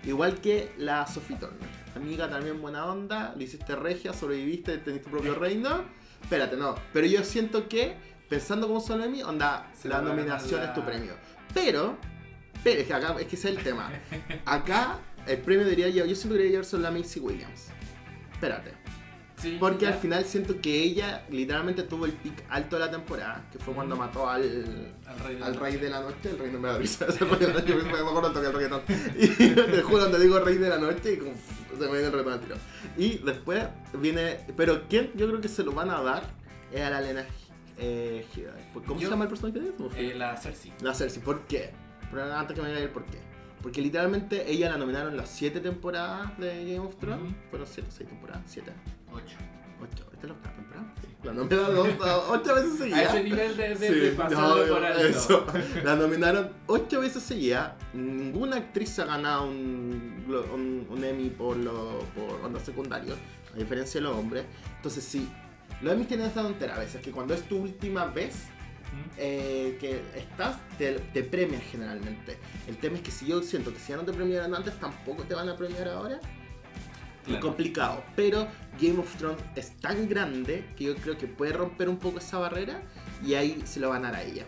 Igual 0.05 0.41
que 0.41 0.71
la 0.79 1.07
Sophie 1.09 1.37
Turner, 1.37 1.69
amiga 1.97 2.31
también 2.31 2.61
buena 2.63 2.87
onda, 2.87 3.35
le 3.37 3.45
hiciste 3.45 3.75
regia, 3.75 4.13
sobreviviste, 4.13 4.79
tenés 4.79 5.03
tu 5.03 5.11
propio 5.11 5.35
reino. 5.35 5.85
Espérate, 6.23 6.57
no, 6.57 6.77
pero 6.93 7.07
yo 7.09 7.25
siento 7.25 7.69
que 7.69 7.97
pensando 8.29 8.69
como 8.69 8.81
son 8.81 9.03
Emmy, 9.03 9.23
onda, 9.23 9.71
Se 9.75 9.89
la 9.89 10.01
nominación 10.03 10.61
la- 10.61 10.67
es 10.69 10.75
tu 10.75 10.85
premio. 10.85 11.15
Pero, 11.57 11.97
pero 12.63 12.81
es 12.83 12.87
que 12.87 12.93
acá, 12.95 13.17
es 13.19 13.27
que 13.27 13.37
ese 13.37 13.51
es 13.51 13.57
el 13.57 13.65
tema. 13.65 13.91
Acá 14.45 14.99
el 15.27 15.39
premio 15.39 15.65
debería 15.65 15.89
llevar, 15.89 16.09
yo 16.09 16.15
que 16.23 16.29
debería 16.29 16.51
llevarse 16.51 16.79
la 16.79 16.91
Macy 16.91 17.19
Williams. 17.19 17.69
Espérate. 18.33 18.73
Sí, 19.41 19.57
Porque 19.59 19.85
ya. 19.85 19.89
al 19.93 19.99
final 19.99 20.25
siento 20.25 20.61
que 20.61 20.83
ella 20.83 21.25
literalmente 21.31 21.83
tuvo 21.83 22.07
el 22.07 22.13
pic 22.13 22.45
alto 22.49 22.77
de 22.79 22.85
la 22.87 22.91
temporada, 22.91 23.45
que 23.53 23.59
fue 23.59 23.75
cuando 23.75 23.97
mató 23.97 24.29
al, 24.29 24.95
Al 25.07 25.19
rey 25.21 25.35
de 25.35 25.41
la 25.41 25.47
al 25.47 25.57
rey 25.57 25.73
noche. 25.75 25.85
de 25.85 25.91
la 25.91 26.01
noche, 26.01 26.31
el 26.31 26.39
rey 26.39 26.51
no 26.53 26.59
me 26.59 26.69
da 26.69 26.79
risa, 26.79 27.07
ese 27.07 27.25
rey 27.25 27.39
de 27.39 27.47
la 27.49 27.53
noche, 27.55 27.75
me 27.85 27.99
acuerdo 27.99 28.33
tocar 28.33 28.45
el 28.47 28.53
reggaetón. 28.55 28.83
Y 29.19 29.29
te 29.55 29.83
juro, 29.83 29.99
cuando 30.01 30.19
digo 30.19 30.39
rey 30.41 30.57
de 30.57 30.69
la 30.69 30.79
noche, 30.79 31.13
y 31.15 31.17
como, 31.19 31.33
se 31.33 31.85
me 31.87 31.87
viene 31.93 32.07
el 32.07 32.13
reggaetón 32.13 32.33
al 32.33 32.41
tiro. 32.41 32.57
Y 32.97 33.19
después 33.19 33.65
viene, 33.95 34.41
pero 34.57 34.85
¿quién 34.89 35.11
yo 35.15 35.27
creo 35.29 35.41
que 35.41 35.49
se 35.49 35.63
lo 35.65 35.73
van 35.73 35.91
a 35.91 36.01
dar? 36.01 36.23
Es 36.73 36.81
a 36.81 36.91
la 36.91 37.01
Elena 37.01 37.27
eh. 37.79 38.27
¿Cómo 38.87 39.01
Yo- 39.01 39.07
se 39.07 39.11
llama 39.13 39.25
el 39.25 39.31
personaje 39.31 39.61
de 39.61 39.69
eso? 39.71 39.91
Eh, 39.97 40.15
la 40.17 40.37
Cersei. 40.37 40.73
La 40.83 40.95
Cersei, 40.95 41.23
¿por 41.23 41.43
qué? 41.47 41.71
Pero 42.11 42.23
antes 42.35 42.55
que 42.57 42.63
me 42.63 42.69
diga 42.69 42.81
el 42.81 42.91
por 42.91 43.05
qué. 43.07 43.19
Porque 43.63 43.81
literalmente 43.83 44.51
ella 44.51 44.71
la 44.71 44.77
nominaron 44.79 45.17
las 45.17 45.29
7 45.31 45.61
temporadas 45.61 46.39
de 46.39 46.65
Game 46.75 46.79
of 46.87 46.97
Thrones. 46.97 47.35
Fueron 47.51 47.67
7, 47.67 47.89
6 47.91 48.09
temporadas, 48.09 48.43
7. 48.47 48.71
Ocho. 49.13 49.37
8. 49.83 50.05
¿Esta 50.13 50.21
es 50.21 50.25
la 50.29 50.33
octava 50.35 50.55
temporada? 50.55 50.95
La 51.25 51.33
nominaron 51.33 51.99
8 52.31 52.55
veces 52.55 52.73
A 52.75 52.77
seguidas. 52.77 53.15
ese 53.15 53.23
nivel 53.25 53.57
de, 53.57 53.69
de, 53.75 53.89
Sí, 53.89 53.95
de 53.95 54.11
no, 54.13 54.27
por 54.69 54.85
alto. 54.85 55.01
eso. 55.07 55.47
La 55.83 55.97
nominaron 55.97 56.51
8 56.67 57.01
veces 57.01 57.23
seguidas. 57.25 57.73
Ninguna 57.93 58.57
actriz 58.57 58.99
ha 59.01 59.07
ganado 59.07 59.47
un, 59.49 60.25
un, 60.55 60.87
un 60.89 61.05
Emmy 61.05 61.31
por, 61.31 61.57
lo, 61.57 61.99
por 62.15 62.41
onda 62.45 62.61
secundario, 62.61 63.15
a 63.53 63.59
diferencia 63.59 64.01
de 64.01 64.07
los 64.07 64.17
hombres. 64.17 64.45
Entonces, 64.77 65.03
sí, 65.03 65.29
los 65.83 65.93
Emmys 65.93 66.09
tienen 66.09 66.27
esta 66.27 66.43
tontera 66.43 66.77
a 66.77 66.79
veces, 66.79 67.01
que 67.03 67.11
cuando 67.11 67.35
es 67.35 67.43
tu 67.43 67.59
última 67.59 68.07
vez, 68.07 68.45
eh, 69.19 69.77
que 69.81 70.01
estás, 70.19 70.57
te, 70.79 70.93
te 70.95 71.23
premian 71.23 71.61
generalmente. 71.61 72.39
El 72.67 72.77
tema 72.79 72.97
es 72.97 73.03
que 73.03 73.11
si 73.11 73.27
yo 73.27 73.43
siento 73.43 73.73
que 73.73 73.79
si 73.79 73.91
ya 73.91 73.97
no 73.97 74.05
te 74.05 74.13
premiaron 74.13 74.55
antes, 74.55 74.79
tampoco 74.81 75.23
te 75.25 75.35
van 75.35 75.49
a 75.49 75.57
premiar 75.57 75.89
ahora. 75.89 76.21
Claro. 77.25 77.41
complicado. 77.41 78.05
Pero 78.15 78.47
Game 78.81 79.01
of 79.01 79.17
Thrones 79.17 79.43
es 79.57 79.73
tan 79.81 80.09
grande 80.09 80.65
que 80.77 80.85
yo 80.85 80.95
creo 80.95 81.19
que 81.19 81.27
puede 81.27 81.53
romper 81.53 81.89
un 81.89 81.99
poco 81.99 82.19
esa 82.21 82.39
barrera 82.39 82.83
y 83.21 83.35
ahí 83.35 83.61
se 83.65 83.81
lo 83.81 83.89
van 83.89 84.05
a 84.05 84.13
dar 84.13 84.21
a 84.21 84.23
ella. 84.23 84.47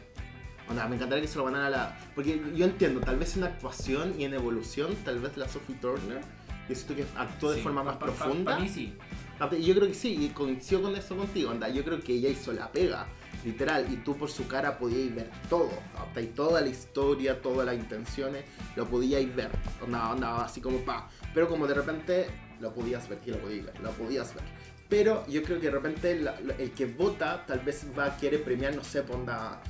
Onda, 0.70 0.86
me 0.86 0.94
encantaría 0.94 1.22
que 1.22 1.28
se 1.28 1.38
lo 1.38 1.44
van 1.44 1.56
a 1.56 1.58
dar 1.58 1.66
a 1.66 1.70
la. 1.76 1.98
Porque 2.14 2.40
yo 2.54 2.64
entiendo, 2.66 3.00
tal 3.00 3.16
vez 3.18 3.36
en 3.36 3.42
actuación 3.42 4.14
y 4.16 4.24
en 4.24 4.34
evolución, 4.34 4.94
tal 5.04 5.18
vez 5.18 5.36
la 5.36 5.48
Sophie 5.48 5.74
Turner, 5.76 6.20
yo 6.68 6.74
siento 6.76 6.94
que 6.94 7.04
actuó 7.16 7.50
de 7.50 7.56
Sí, 7.56 7.62
forma 7.62 7.82
pa- 7.82 7.90
más 7.90 7.96
pa- 7.96 8.06
pa- 8.06 8.12
profunda. 8.12 8.54
pa' 8.56 8.62
mí 8.62 8.68
sí. 8.68 8.94
Yo 9.40 9.74
creo 9.74 9.86
que 9.88 9.94
sí, 9.94 10.16
y 10.24 10.28
coincido 10.30 10.82
con 10.82 10.96
eso 10.96 11.16
contigo, 11.16 11.50
onda. 11.50 11.68
Yo 11.68 11.84
creo 11.84 12.00
que 12.00 12.12
ella 12.14 12.28
hizo 12.28 12.52
la 12.52 12.70
pega, 12.72 13.06
literal, 13.44 13.86
y 13.92 13.96
tú 13.98 14.16
por 14.16 14.30
su 14.30 14.46
cara 14.48 14.78
podíais 14.78 15.14
ver 15.14 15.30
todo, 15.48 15.70
¿cachai? 15.96 16.26
toda 16.34 16.60
la 16.60 16.68
historia, 16.68 17.40
todas 17.40 17.64
las 17.66 17.76
intenciones, 17.76 18.44
lo 18.74 18.86
podíais 18.86 19.34
ver, 19.36 19.50
onda, 19.82 20.10
onda, 20.10 20.44
así 20.44 20.60
como 20.60 20.78
pa. 20.78 21.08
Pero 21.34 21.48
como 21.48 21.66
de 21.68 21.74
repente 21.74 22.26
lo 22.60 22.72
podías 22.74 23.08
ver, 23.08 23.18
que 23.20 23.30
lo 23.30 23.38
podías 23.38 23.66
ver, 23.66 23.80
lo 23.80 23.90
podías 23.92 24.34
ver. 24.34 24.44
Pero 24.88 25.24
yo 25.28 25.42
creo 25.42 25.60
que 25.60 25.66
de 25.66 25.72
repente 25.72 26.18
la- 26.18 26.40
la- 26.40 26.54
el 26.54 26.72
que 26.72 26.86
vota 26.86 27.44
tal 27.46 27.60
vez 27.60 27.86
va 27.96 28.06
a 28.06 28.16
querer 28.16 28.42
premiar, 28.42 28.74
no 28.74 28.82
sé, 28.82 29.02
pues, 29.02 29.18
onda, 29.18 29.62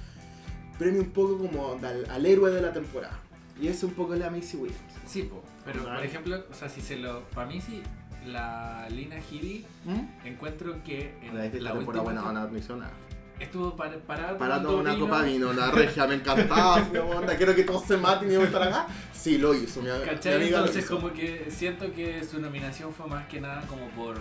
premio 0.78 1.02
un 1.02 1.10
poco 1.10 1.36
como 1.38 1.66
onda, 1.66 1.90
al, 1.90 2.08
al 2.08 2.24
héroe 2.24 2.50
de 2.50 2.62
la 2.62 2.72
temporada. 2.72 3.18
Y 3.60 3.66
eso 3.66 3.88
un 3.88 3.94
poco 3.94 4.14
es 4.14 4.20
la 4.20 4.30
Macy 4.30 4.56
Williams. 4.56 4.80
Sí, 5.04 5.22
po. 5.24 5.42
pero 5.64 5.82
por 5.84 6.04
ejemplo, 6.04 6.44
o 6.50 6.54
sea, 6.54 6.68
si 6.68 6.80
se 6.80 6.96
lo. 6.96 7.24
Para 7.30 7.48
mí 7.48 7.60
sí, 7.60 7.82
la 8.26 8.86
Lina 8.90 9.16
Headey 9.16 9.64
¿Mm? 9.84 10.26
encuentro 10.26 10.82
que 10.84 11.14
en 11.22 11.36
La, 11.36 11.44
la 11.44 11.72
temporada 11.72 12.02
buena, 12.04 12.22
no 12.50 12.58
hizo 12.58 12.76
nada. 12.76 12.92
estuvo 13.40 13.74
par- 13.76 13.98
parada 14.00 14.36
Para 14.36 14.56
tomando 14.62 14.68
tomar 14.70 14.82
una 14.82 14.94
vino. 14.94 15.06
copa 15.06 15.22
vino, 15.22 15.52
la 15.52 15.70
regia, 15.70 16.06
me 16.06 16.14
encantaba, 16.16 16.78
mi 16.92 16.98
onda, 16.98 17.36
quiero 17.36 17.54
que 17.54 17.64
todos 17.64 17.84
se 17.84 17.96
maten 17.96 18.28
y 18.28 18.32
yo 18.32 18.38
voy 18.40 18.46
a 18.46 18.50
estar 18.50 18.62
acá. 18.62 18.86
Sí, 19.12 19.38
lo 19.38 19.54
hizo, 19.54 19.80
mi, 19.82 19.88
mi 19.90 20.04
¿Cachai? 20.04 20.34
amiga 20.34 20.58
lo 20.58 20.66
Entonces 20.66 20.84
hizo. 20.84 20.96
como 20.96 21.12
que 21.12 21.46
siento 21.50 21.92
que 21.92 22.24
su 22.24 22.40
nominación 22.40 22.92
fue 22.92 23.06
más 23.06 23.26
que 23.28 23.40
nada 23.40 23.62
como 23.68 23.88
por, 23.90 24.16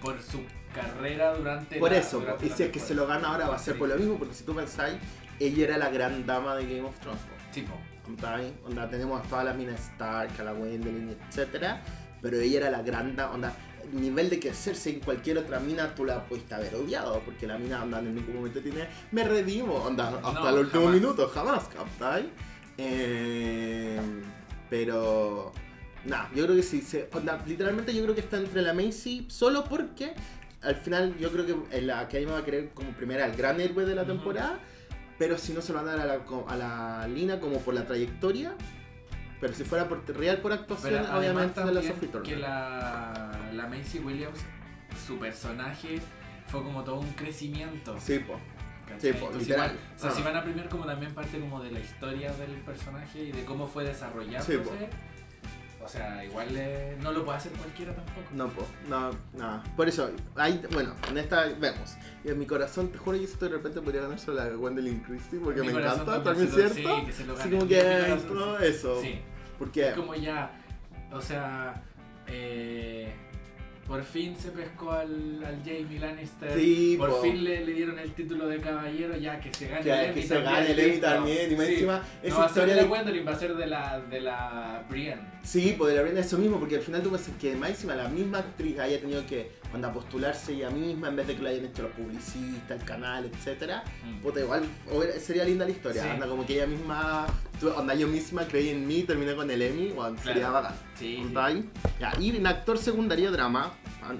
por 0.00 0.20
su 0.22 0.40
carrera 0.74 1.34
durante 1.34 1.78
Por 1.78 1.90
la- 1.92 1.98
eso, 1.98 2.20
durante 2.20 2.46
y 2.46 2.48
la 2.50 2.56
si 2.56 2.62
es 2.64 2.70
que 2.70 2.80
se 2.80 2.94
lo 2.94 3.06
gana 3.06 3.28
ahora 3.28 3.48
va 3.48 3.56
a 3.56 3.58
ser 3.58 3.76
por 3.78 3.88
lo 3.88 3.96
mismo, 3.96 4.16
porque 4.18 4.34
si 4.34 4.44
tú 4.44 4.54
pensáis, 4.54 4.96
ella 5.40 5.64
era 5.64 5.78
la 5.78 5.90
gran 5.90 6.24
dama 6.26 6.54
de 6.56 6.64
Game 6.66 6.82
of 6.88 6.98
Thrones. 7.00 7.20
Sí, 7.50 7.62
po. 7.62 7.74
Onda, 8.64 8.88
tenemos 8.88 9.20
a 9.20 9.28
todas 9.28 9.44
las 9.46 9.56
minas 9.56 9.80
Stark, 9.80 10.30
a 10.38 10.44
la 10.44 10.52
Gwendolyn, 10.52 11.16
etcétera, 11.28 11.82
pero 12.22 12.38
ella 12.40 12.58
era 12.58 12.70
la 12.70 12.82
gran 12.82 13.14
dama, 13.16 13.34
onda, 13.34 13.56
el 13.92 14.00
nivel 14.00 14.28
de 14.30 14.40
que 14.40 14.52
Cersei 14.52 14.94
en 14.94 15.00
cualquier 15.00 15.38
otra 15.38 15.60
mina 15.60 15.94
tú 15.94 16.04
la 16.04 16.24
pudiste 16.24 16.54
haber 16.54 16.74
odiado, 16.74 17.20
porque 17.20 17.46
la 17.46 17.56
mina 17.58 17.82
onda 17.82 18.00
en 18.00 18.14
ningún 18.14 18.34
momento 18.36 18.60
tiene, 18.60 18.88
me 19.12 19.22
redimo, 19.24 19.74
onda, 19.74 20.08
hasta 20.24 20.32
No, 20.32 20.48
el 20.50 20.58
último 20.58 20.84
jamás. 20.86 21.00
minuto, 21.00 21.28
jamás, 21.28 21.64
¿captai? 21.68 22.28
Eh, 22.78 24.00
pero, 24.68 25.52
nada, 26.04 26.30
yo 26.34 26.44
creo 26.44 26.56
que 26.56 26.62
sí, 26.62 26.80
se, 26.82 27.08
onda, 27.12 27.42
literalmente 27.46 27.94
yo 27.94 28.02
creo 28.02 28.14
que 28.14 28.20
está 28.22 28.38
entre 28.38 28.62
la 28.62 28.74
Macy, 28.74 29.26
solo 29.28 29.64
porque 29.64 30.14
al 30.62 30.76
final 30.76 31.16
yo 31.18 31.30
creo 31.30 31.46
que 31.46 31.80
la 31.82 32.08
que 32.08 32.24
va 32.26 32.38
a 32.38 32.44
querer 32.44 32.70
como 32.70 32.90
primera 32.90 33.24
el 33.26 33.36
gran 33.36 33.60
héroe 33.60 33.84
de 33.84 33.94
la 33.94 34.02
Ujú. 34.02 34.12
temporada, 34.12 34.58
pero 35.18 35.38
si 35.38 35.52
no 35.52 35.62
se 35.62 35.72
lo 35.72 35.78
van 35.82 35.88
a 35.88 35.96
dar 35.96 36.08
a 36.08 36.16
la, 36.16 36.22
a 36.48 36.56
la 36.56 37.08
Lina 37.08 37.38
como 37.40 37.60
por 37.60 37.72
la 37.74 37.86
trayectoria, 37.86 38.54
pero 39.40 39.52
si 39.54 39.64
fuera 39.64 39.88
por 39.88 40.06
real 40.16 40.38
por 40.38 40.52
actuación, 40.52 41.02
Pero 41.04 41.18
obviamente 41.18 41.62
de 41.64 41.72
la 41.72 41.82
Sophie 41.82 42.08
Turner. 42.08 42.22
que 42.34 42.36
la, 42.40 43.30
la 43.52 43.66
Macy 43.66 43.98
Williams, 44.00 44.38
su 45.06 45.18
personaje 45.18 46.00
fue 46.46 46.62
como 46.62 46.82
todo 46.84 46.96
un 47.00 47.10
crecimiento. 47.12 47.96
Sí, 48.00 48.18
po. 48.20 48.38
Sí, 48.98 49.12
po, 49.12 49.26
Entonces, 49.26 49.48
literal. 49.48 49.70
igual, 49.72 49.78
o 49.96 49.98
sea, 49.98 50.10
Ah. 50.10 50.12
si 50.14 50.22
van 50.22 50.36
a 50.36 50.42
premiar 50.44 50.68
como 50.68 50.86
también 50.86 51.12
parte 51.12 51.38
como 51.40 51.60
de 51.62 51.72
la 51.72 51.80
historia 51.80 52.32
del 52.34 52.52
personaje 52.60 53.20
y 53.24 53.32
de 53.32 53.44
cómo 53.44 53.66
fue 53.66 53.84
desarrollándose. 53.84 54.62
Sí. 54.64 54.70
O 55.86 55.88
sea, 55.88 56.24
igual 56.24 56.48
eh, 56.52 56.96
no 57.00 57.12
lo 57.12 57.24
puede 57.24 57.38
hacer 57.38 57.52
cualquiera 57.52 57.94
tampoco. 57.94 58.26
No, 58.34 58.48
po, 58.48 58.66
no, 58.88 59.10
nada. 59.38 59.62
Por 59.76 59.88
eso, 59.88 60.10
ahí, 60.34 60.60
bueno, 60.72 60.94
en 61.08 61.18
esta 61.18 61.46
vemos. 61.58 61.96
Y 62.24 62.28
en 62.28 62.38
mi 62.38 62.46
corazón, 62.46 62.88
te 62.88 62.98
juro 62.98 63.16
que 63.16 63.24
esto 63.24 63.46
de 63.46 63.52
repente 63.52 63.80
podría 63.80 64.02
ganar 64.02 64.18
solo 64.18 64.38
la 64.44 64.48
Gwendolyn 64.50 65.00
Christie 65.00 65.38
porque 65.38 65.60
Mi 65.62 65.68
me 65.68 65.80
encanta, 65.80 66.22
también 66.22 66.48
cierto. 66.50 66.74
sí, 66.74 67.06
que 67.06 67.12
se 67.12 67.24
lo 67.24 67.34
gane. 67.36 67.50
como 67.50 67.62
Mi 67.62 67.68
que 67.68 67.80
corazón, 67.82 68.28
todo 68.28 68.58
sí. 68.58 68.64
eso. 68.66 69.00
Sí, 69.02 69.18
Porque, 69.58 69.88
es 69.88 69.94
como 69.94 70.14
ya, 70.14 70.50
o 71.12 71.20
sea, 71.20 71.82
eh, 72.26 73.14
por 73.86 74.02
fin 74.04 74.34
se 74.36 74.50
pescó 74.50 74.90
al, 74.92 75.42
al 75.44 75.58
Jamie 75.64 75.98
Lannister. 76.00 76.52
Sí, 76.58 76.96
por 76.98 77.10
po. 77.10 77.22
fin 77.22 77.44
le, 77.44 77.64
le 77.64 77.72
dieron 77.72 77.98
el 77.98 78.12
título 78.12 78.48
de 78.48 78.58
caballero, 78.60 79.16
ya 79.16 79.38
que 79.40 79.52
se 79.54 79.68
gane 79.68 79.82
que, 79.84 79.90
el 79.92 80.04
Emmy 80.10 80.14
que 80.20 80.26
se 80.26 80.40
gane 80.42 80.70
el 80.72 80.78
Emmy 80.80 80.98
también. 80.98 81.52
Y 81.52 81.56
más 81.56 81.66
Sí. 81.66 81.72
encima, 81.74 81.98
No 81.98 82.28
esa 82.28 82.38
va 82.38 82.44
a 82.44 82.48
ser 82.48 82.54
de 82.54 82.60
historia 82.70 82.74
la 82.76 82.82
de 82.82 82.88
Gwendolyn, 82.88 83.26
va 83.26 83.32
a 83.32 83.38
ser 83.38 83.54
de 83.54 83.66
la, 83.66 84.00
de 84.00 84.20
la 84.20 84.84
Brienne. 84.90 85.22
Sí, 85.44 85.74
pues 85.78 85.90
de 85.92 85.96
la 85.96 86.02
Brenda 86.02 86.20
eso 86.20 86.38
mismo, 86.38 86.58
porque 86.58 86.76
al 86.76 86.82
final 86.82 87.02
tú 87.02 87.10
pensas 87.10 87.32
que 87.40 87.54
más 87.54 87.70
encima 87.70 87.94
la 87.94 88.08
misma 88.08 88.38
actriz 88.38 88.78
haya 88.80 89.00
tenido 89.00 89.24
que 89.26 89.50
onda, 89.74 89.92
postularse 89.92 90.52
ella 90.54 90.70
misma 90.70 91.08
en 91.08 91.16
vez 91.16 91.26
de 91.26 91.36
que 91.36 91.42
lo 91.42 91.48
hayan 91.48 91.64
hecho 91.66 91.82
los 91.82 91.92
publicistas, 91.92 92.80
el 92.80 92.86
canal, 92.86 93.24
etcétera. 93.32 93.84
Puta, 94.22 94.40
igual 94.40 94.64
sería 95.20 95.44
linda 95.44 95.64
la 95.64 95.70
historia. 95.70 96.02
Sí. 96.02 96.08
Onda, 96.08 96.26
como 96.28 96.46
que 96.46 96.54
ella 96.54 96.66
misma, 96.66 97.26
onda, 97.76 97.94
yo 97.94 98.06
misma 98.08 98.46
creí 98.46 98.70
en 98.70 98.86
mí, 98.86 99.02
terminé 99.02 99.34
con 99.34 99.50
el 99.50 99.60
Emmy, 99.62 99.88
bueno, 99.90 100.16
sería 100.18 100.48
Claro. 100.48 100.52
bacán. 100.54 100.74
Sí, 100.94 101.24
sí. 101.26 101.70
Ya, 102.00 102.12
y 102.20 102.36
en 102.36 102.46
actor 102.46 102.78
secundario 102.78 103.30
drama, 103.30 103.72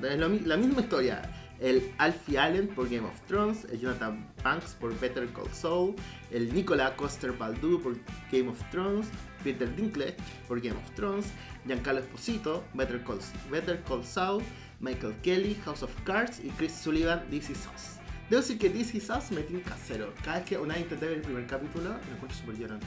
es 0.02 0.18
lo 0.18 0.28
la 0.28 0.56
misma 0.56 0.80
historia. 0.82 1.22
El 1.58 1.90
Alfie 1.96 2.38
Allen 2.38 2.68
por 2.68 2.86
Game 2.90 3.06
of 3.08 3.18
Thrones, 3.26 3.64
el 3.72 3.80
Jonathan 3.80 4.28
Banks 4.44 4.74
por 4.78 4.98
Better 5.00 5.26
Call 5.32 5.50
Saul, 5.54 5.94
el 6.30 6.52
Nicolas 6.52 6.90
Coster 6.96 7.32
Baldu 7.32 7.80
por 7.80 7.96
Game 8.30 8.48
of 8.50 8.60
Thrones, 8.70 9.06
Peter 9.42 9.74
Dinklage 9.74 10.16
por 10.46 10.60
Game 10.60 10.76
of 10.76 10.90
Thrones, 10.94 11.28
Giancarlo 11.66 12.00
Esposito, 12.02 12.62
Better 12.74 13.02
Call, 13.02 13.20
Better 13.50 13.82
Call 13.88 14.04
Saul, 14.04 14.42
Michael 14.80 15.14
Kelly, 15.22 15.56
House 15.64 15.82
of 15.82 15.90
Cards 16.04 16.40
y 16.44 16.48
Chris 16.50 16.72
Sullivan, 16.72 17.24
This 17.30 17.50
Is 17.50 17.58
Us. 17.74 17.96
Debo 18.28 18.42
decir 18.42 18.58
que 18.58 18.70
This 18.70 18.94
Is 18.94 19.08
Us 19.10 19.30
me 19.30 19.42
tiene 19.42 19.62
casero. 19.62 20.12
Cada 20.24 20.38
vez 20.38 20.46
que 20.46 20.58
una 20.58 20.78
intenté 20.78 21.06
ver 21.06 21.16
el 21.16 21.22
primer 21.22 21.46
capítulo, 21.46 21.90
lo 21.90 22.14
encuentro 22.14 22.36
súper 22.38 22.56
llorante. 22.58 22.86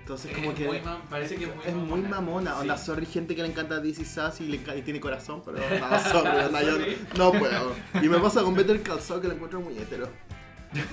Entonces, 0.00 0.32
como 0.34 0.50
Es 0.50 0.56
que. 0.56 0.66
muy 0.66 0.80
parece 1.08 1.36
que 1.36 1.44
es 1.44 1.54
muy 1.54 1.64
Es 1.66 1.74
muy 1.74 2.00
mamona, 2.02 2.58
onda, 2.58 2.76
Sí. 2.76 2.84
sorry 2.86 3.06
gente 3.06 3.36
que 3.36 3.42
le 3.42 3.48
encanta 3.48 3.84
Is 3.84 3.98
Us 4.00 4.40
y, 4.40 4.46
le 4.46 4.64
enca- 4.64 4.76
y 4.76 4.82
tiene 4.82 4.98
corazón, 4.98 5.42
pero 5.44 5.58
no, 5.80 5.98
sorry, 6.10 6.44
onda, 6.46 6.62
yo 6.62 6.72
Sorry. 6.72 6.96
no 7.16 7.32
puedo. 7.32 7.74
Y 8.02 8.08
me 8.08 8.18
pasa 8.18 8.42
con 8.42 8.54
Better 8.54 8.82
Call 8.82 9.00
Saul 9.00 9.20
que 9.20 9.28
lo 9.28 9.34
encuentro 9.34 9.60
muy 9.60 9.76
hetero. 9.78 10.08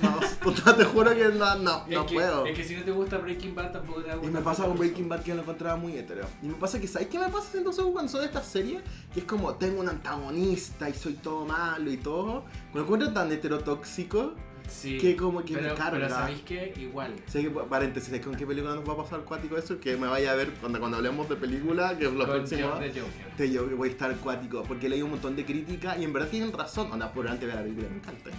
No, 0.01 0.19
puta, 0.41 0.75
te 0.75 0.83
juro 0.83 1.15
que 1.15 1.25
no, 1.25 1.55
no, 1.55 1.85
Es 1.87 1.93
no 1.93 2.05
que, 2.05 2.15
puedo. 2.15 2.45
Es 2.45 2.55
que 2.55 2.63
si 2.63 2.75
no 2.75 2.83
te 2.83 2.91
gusta 2.91 3.17
Breaking 3.19 3.53
Bad 3.53 3.71
tampoco 3.71 4.01
te 4.01 4.09
va 4.09 4.21
a 4.21 4.25
Y 4.25 4.29
me 4.29 4.41
pasa 4.41 4.65
con 4.65 4.77
Breaking 4.77 5.07
Bad 5.07 5.21
que 5.21 5.35
lo 5.35 5.41
encontraba 5.41 5.77
muy 5.77 5.95
hetero. 5.95 6.25
Y 6.41 6.47
me 6.47 6.55
pasa 6.55 6.79
que, 6.79 6.87
¿sabes 6.87 7.07
qué 7.09 7.19
me 7.19 7.29
pasa 7.29 7.57
entonces 7.57 7.85
cuando 7.91 8.11
son 8.11 8.23
estas 8.23 8.45
series? 8.47 8.81
Que 9.13 9.19
es 9.19 9.25
como, 9.25 9.53
tengo 9.55 9.79
un 9.81 9.89
antagonista 9.89 10.89
y 10.89 10.93
soy 10.93 11.13
todo 11.13 11.45
malo 11.45 11.91
y 11.91 11.97
todo. 11.97 12.45
Me 12.73 12.81
encuentro 12.81 13.11
tan 13.13 13.31
heterotóxico. 13.31 14.33
Sí. 14.67 14.97
que 14.97 15.15
como 15.15 15.45
que 15.45 15.53
pero, 15.53 15.69
me 15.69 15.75
carga. 15.75 15.91
Pero 15.91 16.09
sabéis 16.09 16.41
que 16.41 16.73
igual. 16.75 17.15
Sé 17.27 17.41
que, 17.41 17.49
paréntesis, 17.49 18.09
¿sabes 18.09 18.25
con 18.25 18.35
qué 18.35 18.45
película 18.45 18.75
nos 18.75 18.85
va 18.85 18.93
a 18.93 18.97
pasar 18.97 19.21
cuático 19.21 19.57
eso? 19.57 19.79
Que 19.79 19.95
me 19.95 20.07
vaya 20.07 20.33
a 20.33 20.35
ver 20.35 20.51
cuando, 20.59 20.77
cuando 20.79 20.97
hablemos 20.97 21.29
de 21.29 21.37
película, 21.37 21.97
que 21.97 22.03
los 22.03 22.27
próximos... 22.27 22.77
De 22.77 22.89
Joker. 22.89 23.35
Te 23.37 23.49
yo 23.49 23.69
que 23.69 23.75
voy 23.75 23.87
a 23.87 23.91
estar 23.91 24.13
cuático, 24.17 24.63
porque 24.63 24.89
leí 24.89 25.01
un 25.01 25.11
montón 25.11 25.37
de 25.37 25.45
críticas 25.45 25.97
y 25.99 26.03
en 26.03 26.11
verdad 26.11 26.27
tienen 26.27 26.51
razón. 26.51 26.91
Onda, 26.91 27.13
por 27.13 27.29
antes 27.29 27.47
de 27.47 27.55
la 27.55 27.61
película 27.61 27.87
me 27.87 27.95
encanta. 27.95 28.31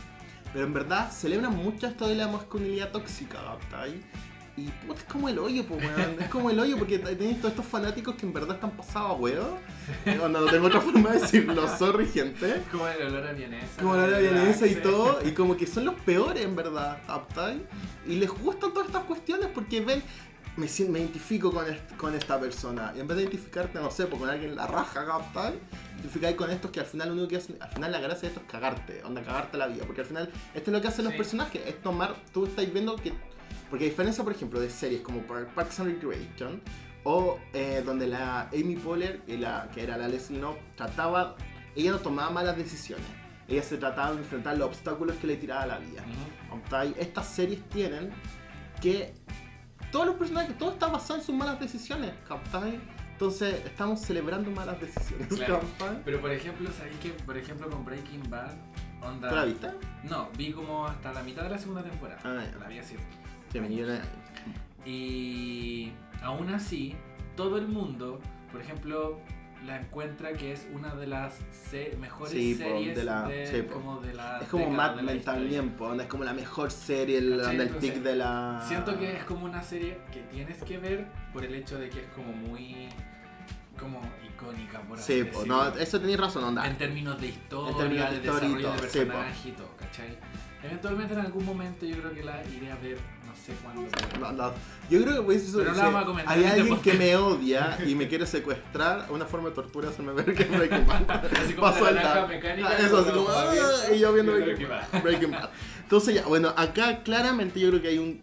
Pero 0.53 0.67
en 0.67 0.73
verdad 0.73 1.11
celebran 1.13 1.55
mucho 1.57 1.87
esto 1.87 2.07
de 2.09 2.15
la 2.15 2.29
masculinidad 2.29 2.91
tóxica, 2.91 3.39
¿cachai? 3.71 4.03
Y 4.59 4.73
puta, 4.87 4.99
es 4.99 5.05
como 5.05 5.29
el 5.29 5.39
hoyo, 5.39 5.65
pues, 5.67 5.85
weón. 5.85 6.17
Es 6.21 6.29
como 6.29 6.51
el 6.51 6.59
hoyo 6.59 6.77
porque 6.77 6.99
tenéis 6.99 7.39
todos 7.39 7.53
estos 7.53 7.65
fanáticos 7.65 8.17
que 8.17 8.27
en 8.27 8.33
verdad 8.33 8.57
están 8.57 8.73
pasados 8.73 9.13
a 9.13 9.15
huevo. 9.15 9.59
Cuando 10.19 10.41
no 10.41 10.51
tengo 10.51 10.67
otra 10.67 10.81
forma 10.81 11.11
de 11.11 11.21
decirlo, 11.21 11.69
sorry, 11.79 12.09
gente. 12.09 12.63
Como 12.73 12.89
el 12.89 13.07
olor 13.07 13.29
a 13.29 13.33
vienesa. 13.33 13.81
Como 13.81 13.95
la 13.95 14.03
hora 14.03 14.19
vienesa 14.19 14.67
y 14.67 14.75
todo, 14.75 15.21
y 15.25 15.31
como 15.31 15.57
que 15.57 15.65
son 15.65 15.85
los 15.85 15.95
peores 16.01 16.45
en 16.45 16.57
verdad, 16.57 16.99
¿captai? 17.07 17.63
Y 18.05 18.17
les 18.17 18.31
gustan 18.31 18.73
todas 18.73 18.89
estas 18.89 19.05
cuestiones 19.05 19.49
porque 19.55 19.81
ven, 19.81 20.03
me, 20.59 20.67
identifico 20.99 21.53
con, 21.53 21.67
est- 21.73 21.97
con 21.97 22.15
esta 22.15 22.39
persona. 22.39 22.93
Y 22.97 23.01
en 23.01 23.07
vez 23.09 23.17
de 23.17 23.23
identificarte, 23.25 23.79
no 23.81 23.91
sé, 23.91 24.07
pues 24.07 24.21
con 24.21 24.29
alguien 24.29 24.55
la 24.57 24.67
raja, 24.67 25.07
¿captai? 25.07 25.59
Identificáis 25.97 26.37
con 26.37 26.51
estos 26.51 26.71
que 26.71 26.81
al 26.81 26.87
final 26.87 27.09
lo 27.09 27.15
único 27.15 27.29
que 27.29 27.37
hacen, 27.37 27.57
al 27.61 27.71
final 27.71 27.93
la 27.93 28.01
gracia 28.01 28.23
de 28.23 28.29
esto 28.29 28.41
es 28.41 28.51
cagarte, 28.51 29.03
onda 29.05 29.23
cagarte 29.23 29.57
la 29.57 29.67
vida. 29.69 29.85
Porque 29.87 30.01
al 30.03 30.07
final, 30.07 30.31
esto 30.55 30.71
es 30.71 30.75
lo 30.77 30.81
que 30.83 30.89
hacen 30.89 31.05
los 31.05 31.13
Sí. 31.13 31.19
personajes, 31.19 31.63
es 31.67 31.81
tomar, 31.83 32.15
tú 32.33 32.47
estás 32.47 32.71
viendo 32.73 32.97
que. 32.97 33.13
Porque 33.71 33.85
a 33.87 33.89
diferencia, 33.89 34.25
por 34.25 34.33
ejemplo, 34.33 34.61
de 34.61 34.69
series 34.71 35.01
como 35.03 35.21
Par- 35.23 35.47
Parks 35.55 35.81
and 35.81 35.93
Recreation, 35.93 36.61
o 37.05 37.39
eh, 37.53 37.83
donde 37.85 38.07
la 38.07 38.43
Amy 38.53 38.77
Poehler, 38.77 39.23
y 39.27 39.37
la, 39.37 39.71
que 39.75 39.83
era 39.83 39.97
la 39.97 40.09
Leslie 40.09 40.39
Knope, 40.41 40.61
trataba, 40.77 41.37
ella 41.77 41.93
no 41.93 41.99
tomaba 41.99 42.31
malas 42.31 42.57
decisiones. 42.57 43.07
Ella 43.47 43.63
se 43.63 43.79
trataba 43.79 44.13
de 44.13 44.19
enfrentar 44.19 44.59
los 44.59 44.69
obstáculos 44.69 45.17
que 45.17 45.27
le 45.27 45.37
tiraba 45.37 45.65
la 45.67 45.79
vida. 45.79 46.05
Estas 46.99 47.27
series 47.29 47.67
tienen 47.71 48.11
que 48.83 49.15
todos 49.91 50.07
los 50.07 50.17
personajes, 50.17 50.57
todo 50.59 50.73
está 50.73 50.89
basado 50.89 51.19
en 51.21 51.25
sus 51.25 51.35
malas 51.35 51.61
decisiones, 51.61 52.13
¿cachai? 52.27 52.81
Entonces 53.13 53.65
estamos 53.65 54.01
celebrando 54.01 54.51
malas 54.51 54.81
decisiones, 54.81 55.27
Claro. 55.29 55.61
Pero 56.05 56.21
por 56.21 56.31
ejemplo, 56.31 56.71
¿sabéis 56.71 56.99
que 56.99 57.11
por 57.11 57.37
ejemplo 57.37 57.69
con 57.69 57.85
Breaking 57.85 58.31
Bad, 58.31 58.53
onda. 59.03 59.29
¿Tú 59.29 59.35
la 59.35 59.45
viste? 59.45 59.71
No, 60.05 60.29
vi 60.37 60.53
como 60.53 60.87
hasta 60.87 61.13
la 61.13 61.23
mitad 61.23 61.43
de 61.43 61.51
la 61.51 61.59
segunda 61.59 61.83
temporada. 61.83 62.21
Ah, 62.25 62.45
ya. 62.51 62.59
La 62.59 62.69
vi 62.69 62.79
así. 62.79 62.95
Sí, 63.53 63.59
Y 64.85 65.93
aún 66.23 66.51
así, 66.51 66.95
todo 67.37 67.59
el 67.59 67.67
mundo, 67.67 68.21
por 68.53 68.61
ejemplo, 68.61 69.19
la 69.67 69.77
encuentra 69.81 70.33
que 70.33 70.53
es 70.53 70.67
una 70.73 70.95
de 70.95 71.07
las 71.07 71.39
se- 71.51 71.97
mejores 71.99 72.33
Sí, 72.33 72.55
po, 72.55 72.65
series 72.69 72.97
de 72.97 73.05
la- 73.05 73.23
de, 73.29 73.47
sí, 73.47 73.63
po. 73.63 73.75
como 73.75 74.01
de 74.01 74.15
la 74.15 74.39
Es 74.41 74.49
como 74.49 74.71
Mad 74.71 75.01
Men 75.01 75.21
también, 75.23 75.71
po, 75.71 75.93
es 75.95 76.07
como 76.07 76.25
la 76.25 76.33
mejor 76.33 76.71
serie, 76.71 77.19
el, 77.19 77.33
onda, 77.35 77.51
el 77.53 77.61
Entonces, 77.63 77.91
pick 77.93 78.03
de 78.03 78.17
la... 78.17 78.65
Siento 78.67 78.99
que 78.99 79.17
es 79.17 79.25
como 79.25 79.45
una 79.45 79.63
serie 79.63 79.99
que 80.13 80.21
tienes 80.23 80.63
que 80.63 80.79
ver 80.79 81.07
por 81.33 81.45
el 81.45 81.55
hecho 81.55 81.79
de 81.79 81.91
que 81.91 82.01
es 82.01 82.09
como 82.15 82.33
muy 82.33 82.89
como 83.79 84.01
icónica 84.27 84.81
por 84.83 84.99
así 84.99 85.13
Sí, 85.19 85.25
po, 85.25 85.39
decirlo. 85.39 85.65
no, 85.71 85.77
eso 85.79 86.01
tenéis 86.01 86.19
razón, 86.19 86.43
onda. 86.45 86.67
en 86.67 86.77
términos 86.77 87.21
de 87.21 87.29
historia, 87.29 87.71
En 87.71 87.77
términos 87.79 88.11
de 88.11 88.17
de 88.17 88.23
desarrollo 88.23 88.73
de 88.73 88.79
sí, 88.89 88.99
po. 89.01 89.07
personaje 89.07 89.49
y 89.49 89.53
todo, 89.53 89.77
¿cachai? 89.77 90.19
Eventualmente 90.65 91.15
en 91.15 91.21
algún 91.21 91.45
momento 91.45 91.87
yo 91.87 91.97
creo 91.99 92.13
que 92.13 92.25
la 92.25 92.43
iré 92.45 92.73
a 92.73 92.77
ver, 92.77 92.99
sé 93.39 93.53
cuándo. 93.63 93.87
pero- 94.13 94.19
No, 94.21 94.33
no. 94.33 94.53
Yo 94.91 95.03
creo 95.03 95.27
que 95.27 95.35
eso, 95.37 95.59
Pero 95.59 95.71
no 95.73 95.77
la 95.77 95.83
sí, 95.83 95.87
vamos 95.87 96.03
a 96.03 96.07
comentar 96.07 96.35
hay 96.35 96.41
en 96.43 96.49
este 96.49 96.61
alguien 96.61 96.77
que 96.81 96.91
podcast. 96.93 96.99
me 96.99 97.17
odia 97.17 97.79
y 97.87 97.95
me 97.95 98.09
quiere 98.09 98.27
secuestrar, 98.27 99.07
una 99.11 99.27
forma 99.27 99.51
de 99.51 99.55
tortura 99.55 99.91
hacerme 99.91 100.13
ver 100.13 100.35
que 100.35 100.45
Breaking 100.45 100.87
Bad. 100.87 101.27
Así 101.43 101.53
como 101.55 101.67
Paso 101.71 101.85
la 101.85 101.93
naranja 101.93 102.27
mecánica. 102.27 102.69
Ah, 102.71 102.77
Eso, 102.79 102.99
así 102.99 103.11
como, 103.11 103.29
ah, 103.29 103.55
y 103.95 103.99
yo 103.99 104.13
viendo 104.13 104.33
Breaking 104.33 104.69
Bad. 104.69 105.03
Breaking 105.03 105.31
Bad. 105.31 105.51
Entonces 105.83 106.15
ya, 106.15 106.23
bueno, 106.27 106.53
acá 106.57 107.03
claramente 107.03 107.61
yo 107.61 107.69
creo 107.71 107.83
que 107.83 107.89
hay 107.89 107.99
un 107.99 108.21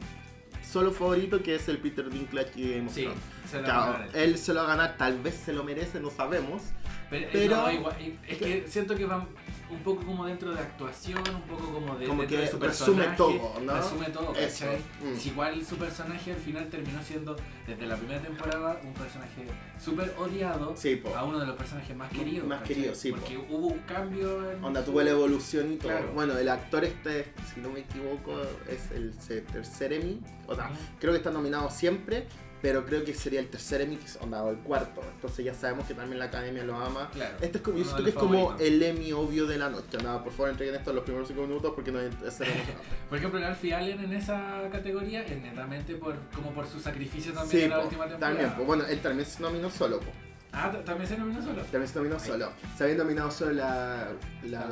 solo 0.67 0.91
favorito 0.91 1.41
que 1.43 1.55
es 1.55 1.67
el 1.69 1.77
Peter 1.77 2.09
Dinklage 2.09 2.51
y 2.55 2.71
Game 2.71 2.87
of 2.87 2.93
Sí, 2.93 3.03
Thrones. 3.03 3.21
se 3.49 3.57
la 3.61 3.63
Claro, 3.63 3.97
él 4.13 4.37
se 4.37 4.53
lo 4.53 4.59
va 4.61 4.65
a 4.65 4.75
ganar, 4.75 4.97
tal 4.97 5.19
vez 5.21 5.35
se 5.45 5.53
lo 5.53 5.63
merece, 5.63 5.99
no 5.99 6.09
sabemos. 6.09 6.63
Pero, 7.09 7.27
pero- 7.31 7.57
no, 7.57 7.71
igual, 7.71 7.95
es 8.27 8.37
que 8.39 8.65
siento 8.67 8.95
que 8.95 9.05
van 9.05 9.27
un 9.71 9.79
poco 9.79 10.03
como 10.03 10.25
dentro 10.25 10.53
de 10.53 10.59
actuación, 10.59 11.17
un 11.27 11.41
poco 11.41 11.73
como 11.73 11.95
de, 11.97 12.05
Como 12.07 12.21
dentro 12.21 12.37
que 12.37 12.43
de 12.45 12.49
su 12.51 12.59
resume 12.59 13.03
personaje. 13.05 13.17
todo, 13.17 13.59
¿no? 13.61 13.73
Resume 13.75 14.05
todo, 14.11 14.33
¿cachai? 14.33 14.77
mm. 14.77 15.15
Si 15.17 15.29
igual 15.29 15.65
su 15.65 15.75
personaje 15.77 16.31
al 16.33 16.37
final 16.39 16.67
terminó 16.69 17.01
siendo, 17.03 17.35
desde 17.65 17.85
la 17.87 17.95
primera 17.97 18.21
temporada, 18.21 18.79
un 18.83 18.93
personaje 18.93 19.45
súper 19.83 20.13
odiado 20.19 20.75
Sí, 20.77 21.01
a 21.15 21.23
uno 21.23 21.39
de 21.39 21.47
los 21.47 21.55
personajes 21.55 21.95
más 21.97 22.11
queridos. 22.11 22.47
Más 22.47 22.59
¿cachai? 22.61 22.75
queridos, 22.75 22.97
sí, 22.97 23.11
po. 23.11 23.17
Porque 23.17 23.37
hubo 23.37 23.67
un 23.67 23.79
cambio 23.79 24.51
en. 24.51 24.63
Onda 24.63 24.81
su- 24.85 24.91
tuvo 24.91 25.01
la 25.01 25.09
evolución 25.11 25.73
y 25.73 25.77
todo. 25.77 25.89
Claro. 25.89 26.11
Bueno, 26.13 26.37
el 26.37 26.47
actor 26.49 26.83
este, 26.85 27.33
si 27.53 27.59
no 27.61 27.69
me 27.69 27.79
equivoco, 27.79 28.39
es 28.69 28.91
el 28.91 29.13
tercer 29.47 29.93
Emmy. 29.93 30.21
O 30.47 30.53
sea, 30.55 30.69
creo 30.99 31.11
que 31.11 31.17
está 31.17 31.31
nominado 31.31 31.71
siempre, 31.71 32.27
pero 32.61 32.85
creo 32.85 33.03
que 33.03 33.13
sería 33.13 33.39
el 33.39 33.47
tercer 33.49 33.81
Emmy, 33.81 33.97
que 33.97 34.05
es 34.05 34.17
onda, 34.21 34.43
o 34.43 34.49
el 34.49 34.57
cuarto. 34.57 35.01
Entonces 35.15 35.45
ya 35.45 35.53
sabemos 35.53 35.85
que 35.85 35.93
también 35.93 36.17
la 36.19 36.25
academia 36.25 36.63
lo 36.63 36.75
ama. 36.75 37.09
Claro. 37.11 37.35
Este 37.41 37.57
es 37.57 37.63
como, 37.63 37.77
yo 37.77 37.83
siento 37.83 38.03
que 38.03 38.09
es 38.09 38.15
como 38.15 38.55
el 38.57 38.81
Emmy 38.81 39.11
obvio 39.13 39.45
de 39.45 39.57
la 39.57 39.69
noche. 39.69 39.97
Nada, 40.03 40.23
por 40.23 40.33
favor 40.33 40.49
entreguen 40.49 40.75
esto 40.75 40.89
en 40.89 40.95
los 40.95 41.05
primeros 41.05 41.27
cinco 41.27 41.41
minutos 41.43 41.73
porque 41.75 41.91
no 41.91 41.99
es. 41.99 42.13
Por 43.09 43.17
ejemplo, 43.19 43.37
el 43.39 43.45
Alfie 43.45 43.73
Allen 43.75 43.99
en 44.03 44.13
esa 44.13 44.61
categoría 44.71 45.23
es 45.23 45.39
netamente 45.41 45.95
por, 45.95 46.15
como 46.35 46.51
por 46.53 46.65
su 46.67 46.79
sacrificio 46.79 47.33
también 47.33 47.51
Sí, 47.59 47.63
en 47.63 47.69
la 47.69 47.77
po, 47.77 47.83
última 47.83 48.07
temporada. 48.07 48.37
también. 48.39 48.67
Bueno, 48.67 48.85
él 48.87 48.99
también 48.99 49.29
se 49.29 49.41
nominó 49.41 49.69
solo. 49.69 49.99
po. 49.99 50.07
Ah, 50.51 50.71
también 50.85 51.07
se 51.07 51.17
nominó 51.17 51.41
solo. 51.43 51.61
También 51.63 51.87
se 51.87 51.95
nominó 51.99 52.15
Ahí. 52.15 52.27
solo. 52.27 52.49
Se 52.77 52.83
había 52.85 52.95
nominado 52.95 53.29
solo 53.29 53.51
la, 53.51 54.07
la, 54.43 54.67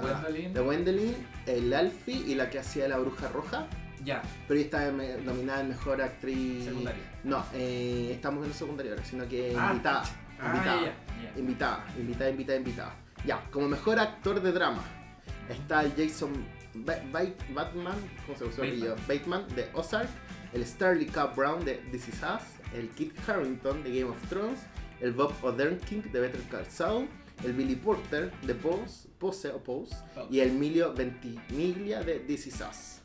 La 0.54 0.62
Gwendolyn, 0.62 1.15
el 1.46 1.74
Alfie 1.74 2.15
y 2.26 2.36
la 2.36 2.50
que 2.50 2.60
hacía 2.60 2.88
la 2.88 2.98
bruja 2.98 3.28
roja. 3.28 3.67
Ya, 4.04 4.22
Pero 4.48 4.60
ella 4.60 4.65
está 4.65 4.91
me- 4.91 5.17
nominada 5.17 5.62
en 5.62 5.69
mejor 5.69 6.02
actriz. 6.02 6.65
secundaria. 6.65 7.02
No, 7.24 7.46
eh, 7.54 8.12
estamos 8.16 8.42
viendo 8.42 8.58
secundaria 8.58 8.92
ahora, 8.94 9.06
sino 9.06 9.28
que 9.28 9.56
Ah, 9.58 9.70
invitada. 9.72 10.04
Ah, 10.40 10.54
invitada, 10.54 10.94
invitada, 11.38 11.86
invitada, 11.98 12.30
invitada, 12.30 12.58
invitada. 12.60 12.96
Ya, 13.26 13.50
como 13.52 13.68
mejor 13.70 14.00
actor 14.00 14.42
de 14.42 14.52
drama 14.52 14.84
está 15.50 15.84
el 15.84 15.94
Jason 15.96 16.32
Ba- 16.76 17.00
Ba- 17.12 17.34
Batman, 17.54 17.96
¿cómo 18.26 18.38
se 18.38 18.46
Bateman. 18.46 18.96
Bateman 19.08 19.48
de 19.56 19.70
Ozark, 19.74 20.10
el 20.54 20.66
Starley 20.66 21.06
Cup 21.06 21.36
Brown 21.36 21.64
de 21.64 21.76
This 21.92 22.10
Is 22.10 22.16
Us, 22.24 22.44
el 22.74 22.90
Kit 22.90 23.14
Harington 23.30 23.84
de 23.84 24.00
Game 24.00 24.12
of 24.12 24.18
Thrones, 24.28 24.60
el 25.00 25.12
Bob 25.14 25.34
Odenkirk 25.44 26.12
de 26.12 26.20
Better 26.20 26.42
Call 26.50 26.66
Saul, 26.66 27.08
el 27.46 27.54
Billy 27.54 27.76
Porter 27.76 28.32
de 28.42 28.56
Pose, 28.56 29.08
Pose 29.20 29.50
o 29.50 29.64
Pose, 29.64 29.96
y 30.30 30.40
el 30.42 30.50
Emilio 30.50 30.94
Ventimiglia 30.94 32.02
de 32.02 32.20
This 32.20 32.48
Is 32.48 32.56
Us. 32.62 33.00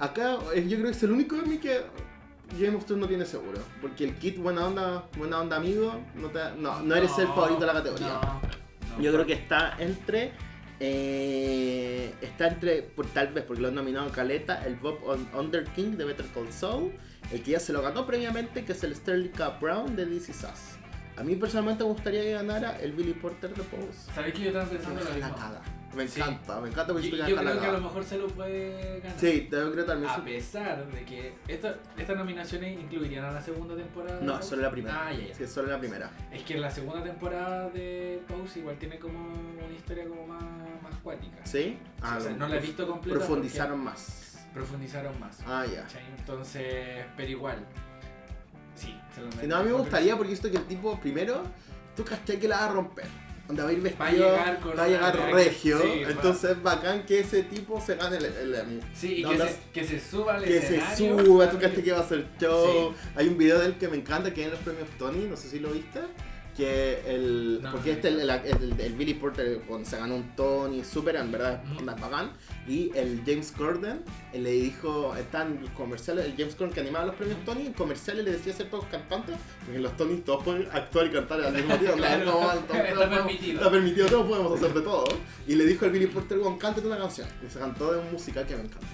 Acá 0.00 0.38
eh, 0.54 0.66
yo 0.68 0.76
creo 0.78 0.90
que 0.90 0.96
es 0.96 1.02
el 1.02 1.12
único 1.12 1.36
Emmy 1.36 1.58
que 1.58 1.80
Game 2.58 2.76
of 2.76 2.84
Thrones 2.84 3.02
no 3.02 3.08
tiene 3.08 3.24
seguro. 3.26 3.58
Porque 3.80 4.04
el 4.04 4.14
Kit 4.16 4.38
buena 4.38 4.66
onda, 4.66 5.04
buena 5.16 5.40
onda 5.40 5.56
amigo, 5.56 6.00
no, 6.14 6.28
te- 6.28 6.54
no, 6.56 6.80
no 6.80 6.94
eres 6.94 7.16
el 7.18 7.26
favorito 7.28 7.60
de 7.60 7.66
la 7.66 7.72
categoría. 7.74 8.20
No. 8.96 9.02
Yo 9.02 9.12
creo 9.12 9.26
que 9.26 9.34
está 9.34 9.76
entre. 9.78 10.32
eh, 10.80 12.14
está 12.20 12.48
entre, 12.48 12.82
por, 12.82 13.06
tal 13.06 13.28
vez 13.28 13.44
porque 13.44 13.60
lo 13.62 13.68
han 13.68 13.74
nominado 13.74 14.10
Caleta, 14.10 14.64
el 14.64 14.76
Bob 14.76 14.98
On- 15.04 15.28
Underking 15.34 15.96
de 15.96 16.04
Better 16.04 16.26
Call 16.32 16.52
Saul, 16.52 16.92
el 17.32 17.42
que 17.42 17.52
ya 17.52 17.60
se 17.60 17.72
lo 17.72 17.82
ganó 17.82 18.06
previamente, 18.06 18.64
que 18.64 18.72
es 18.72 18.82
el 18.84 18.94
Sterling 18.94 19.30
Cup 19.30 19.60
Brown 19.60 19.96
de 19.96 20.04
Is 20.14 20.28
Us. 20.28 20.78
A 21.16 21.22
mí 21.24 21.34
personalmente 21.36 21.82
me 21.84 21.90
gustaría 21.90 22.22
que 22.22 22.32
ganara 22.32 22.78
el 22.80 22.92
Billy 22.92 23.12
Porter 23.12 23.52
de 23.52 23.62
Pose. 23.64 24.10
¿Sabéis 24.14 24.34
que 24.34 24.40
yo 24.42 24.46
estaba 24.48 24.66
pensando 24.66 25.00
deja 25.00 25.18
la 25.18 25.26
mismo? 25.26 25.77
Me 25.98 26.06
Sí. 26.08 26.20
encanta, 26.20 26.60
me 26.60 26.68
encanta 26.68 26.92
porque 26.92 27.10
Yo, 27.10 27.16
yo 27.26 27.36
creo 27.36 27.60
que 27.60 27.66
a 27.66 27.72
lo 27.72 27.80
mejor 27.80 28.04
se 28.04 28.18
lo 28.18 28.28
puede 28.28 29.00
ganar. 29.00 29.18
Sí, 29.18 29.48
yo 29.50 29.72
creo 29.72 29.84
también. 29.84 30.10
A 30.12 30.24
pesar 30.24 30.86
de 30.86 31.04
que 31.04 31.34
esta- 31.48 31.74
estas 31.96 32.16
nominaciones 32.16 32.78
incluirían 32.80 33.24
a 33.24 33.32
la 33.32 33.42
segunda 33.42 33.74
temporada. 33.74 34.20
No, 34.22 34.40
solo 34.40 34.62
la 34.62 34.70
primera. 34.70 35.08
Ah, 35.08 35.12
ya, 35.12 35.26
ya. 35.26 35.34
Sí, 35.34 35.46
solo 35.48 35.68
la 35.72 35.78
primera. 35.80 36.10
Es 36.32 36.42
que 36.44 36.56
la 36.56 36.70
segunda 36.70 37.02
temporada 37.02 37.68
de 37.70 38.22
Pose 38.28 38.60
igual 38.60 38.76
tiene 38.78 38.98
como 39.00 39.18
una 39.28 39.74
historia 39.76 40.06
como 40.08 40.24
más, 40.26 40.42
más 40.82 40.94
cuática. 41.02 41.44
¿Sí? 41.44 41.78
o 42.00 42.20
sea, 42.20 42.30
no 42.32 42.46
la 42.46 42.56
he 42.56 42.60
visto 42.60 42.86
completa 42.86 43.18
Profundizaron 43.18 43.82
más. 43.82 44.46
Profundizaron 44.54 45.18
más. 45.18 45.40
Ah, 45.46 45.66
ya. 45.66 45.84
Entonces, 46.16 47.04
pero 47.16 47.28
igual. 47.30 47.58
Sí, 48.76 48.96
se 49.12 49.20
lo 49.20 49.32
Si 49.32 49.46
no, 49.48 49.56
a 49.56 49.62
mí 49.62 49.68
me 49.70 49.74
gustaría 49.74 50.16
porque 50.16 50.32
esto 50.32 50.48
que 50.50 50.58
el 50.58 50.64
tipo, 50.66 50.98
primero, 51.00 51.42
tú 51.96 52.04
cachai 52.04 52.38
que 52.38 52.46
la 52.46 52.58
va 52.58 52.64
a 52.66 52.72
romper. 52.72 53.06
Donde 53.48 53.62
va 53.62 53.68
a 53.70 53.72
ir 53.72 53.80
vestido, 53.80 54.04
Va 54.04 54.06
a 54.08 54.12
llegar 54.12 54.60
con 54.60 54.78
va 54.78 54.84
a 54.84 54.88
llegar 54.88 55.16
una- 55.16 55.30
regio. 55.32 55.80
sí, 55.80 56.02
entonces 56.06 56.50
es 56.50 56.62
bacán 56.62 57.06
que 57.06 57.20
ese 57.20 57.42
tipo 57.44 57.80
se 57.80 57.96
gane 57.96 58.18
el, 58.18 58.24
el 58.26 58.54
Emmy. 58.54 58.80
Sí, 58.94 59.16
y 59.16 59.22
No, 59.22 59.30
que, 59.30 59.38
no, 59.38 59.44
se, 59.46 59.56
que 59.72 59.84
se 59.84 59.98
suba 60.00 60.34
al 60.36 60.44
Que 60.44 60.60
se 60.60 60.76
escenario. 60.76 61.24
suba, 61.24 61.50
tú 61.50 61.58
cachai 61.58 61.82
que 61.82 61.92
va 61.92 61.98
a 61.98 62.02
hacer 62.02 62.26
show. 62.38 62.92
Hay 63.16 63.26
un 63.26 63.38
video 63.38 63.58
de 63.58 63.66
él 63.66 63.78
que 63.78 63.88
me 63.88 63.96
encanta 63.96 64.34
que 64.34 64.42
es 64.42 64.46
en 64.48 64.52
los 64.52 64.60
premios 64.60 64.88
Tony, 64.98 65.24
no 65.24 65.36
sé 65.36 65.48
si 65.48 65.60
lo 65.60 65.70
viste. 65.70 65.98
Que 66.58 67.00
el. 67.06 67.60
No, 67.62 67.70
porque 67.70 67.90
no 67.90 67.96
este, 67.96 68.08
el, 68.08 68.18
el, 68.28 68.80
el- 68.80 68.94
Billy 68.94 69.14
Porter 69.14 69.60
cuando 69.68 69.88
se 69.88 69.96
ganó 69.96 70.16
un 70.16 70.34
Tony, 70.34 70.82
súper, 70.82 71.14
en 71.14 71.30
verdad, 71.30 71.62
Ujú. 71.70 71.78
onda 71.78 71.94
bacán. 71.94 72.32
Y 72.66 72.90
el 72.96 73.22
James 73.24 73.52
Corden 73.52 74.02
él 74.32 74.42
le 74.42 74.50
dijo, 74.50 75.14
están 75.16 75.64
comerciales, 75.76 76.24
el 76.26 76.34
James 76.36 76.56
Corden 76.56 76.74
que 76.74 76.80
animaba 76.80 77.06
los 77.06 77.14
premios 77.14 77.38
Tony, 77.44 77.66
en 77.66 77.72
comerciales 77.74 78.24
le 78.24 78.32
decía 78.32 78.52
ser 78.52 78.68
todos 78.68 78.84
cantantes, 78.86 79.36
porque 79.64 79.78
los 79.78 79.96
Tony 79.96 80.16
todos 80.18 80.42
pueden 80.42 80.68
actuar 80.72 81.06
y 81.06 81.10
cantar 81.10 81.40
al 81.42 81.54
mismo 81.54 81.76
tiempo. 81.76 81.96
Claro, 81.96 82.24
como- 82.32 82.38
todos 82.48 82.54
está 82.88 83.08
permitido. 83.08 83.58
Está 83.58 83.70
permitido, 83.70 84.06
todos 84.08 84.26
podemos 84.28 84.56
hacer 84.60 84.74
de 84.74 84.80
todo. 84.82 85.04
Y 85.46 85.54
le 85.54 85.64
dijo 85.64 85.84
al 85.84 85.92
Billy 85.92 86.08
Porter, 86.08 86.38
"Weón, 86.40 86.58
cántate 86.58 86.86
una 86.88 86.98
canción. 86.98 87.28
Y 87.46 87.48
se 87.50 87.60
cantó 87.60 87.92
de 87.92 88.00
un 88.00 88.10
musical 88.12 88.44
que 88.44 88.56
me 88.56 88.62
encantó. 88.64 88.86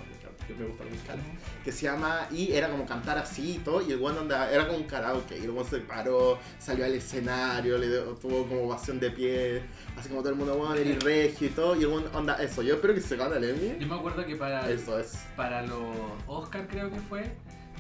Que 0.47 0.55
me 0.55 0.65
gusta 0.67 0.85
musical, 0.85 1.19
que 1.65 1.73
se 1.73 1.83
llama, 1.87 2.27
y 2.31 2.53
era 2.53 2.69
como 2.69 2.85
cantar 2.87 3.19
así 3.19 3.57
y 3.57 3.59
todo, 3.59 3.83
y 3.83 3.93
el 3.93 4.03
one 4.03 4.19
onda, 4.19 4.51
era 4.53 4.67
como 4.67 4.79
un 4.79 4.85
karaoke, 4.85 5.39
y 5.39 5.45
el 5.45 5.51
one 5.51 5.65
se 5.65 5.79
paró, 5.79 6.39
salió 6.59 6.85
al 6.85 6.95
escenario, 6.95 7.79
le 7.79 7.89
dio- 7.89 8.15
tuvo 8.17 8.47
como 8.47 8.63
ovación 8.65 9.01
de 9.01 9.11
pie, 9.11 9.63
así 9.97 10.09
como 10.09 10.21
todo 10.21 10.31
el 10.31 10.37
mundo, 10.37 10.57
bueno, 10.57 10.75
el 10.75 11.01
regio 11.01 11.49
y 11.49 11.51
todo, 11.51 11.75
y 11.77 11.81
el 11.81 11.87
one 11.87 12.07
onda, 12.13 12.35
eso, 12.43 12.63
yo 12.63 12.75
espero 12.75 12.95
que 12.95 13.01
se 13.01 13.17
gane 13.17 13.37
el 13.37 13.45
Emmy, 13.45 13.79
Yo 13.81 13.87
me 13.87 13.95
acuerdo 13.95 14.25
que 14.27 14.37
para, 14.37 14.69
eso 14.71 14.99
es. 14.99 15.25
para 15.37 15.63
los 15.63 15.81
Oscar 16.27 16.67
creo 16.69 16.91
que 16.91 17.01
fue, 17.01 17.25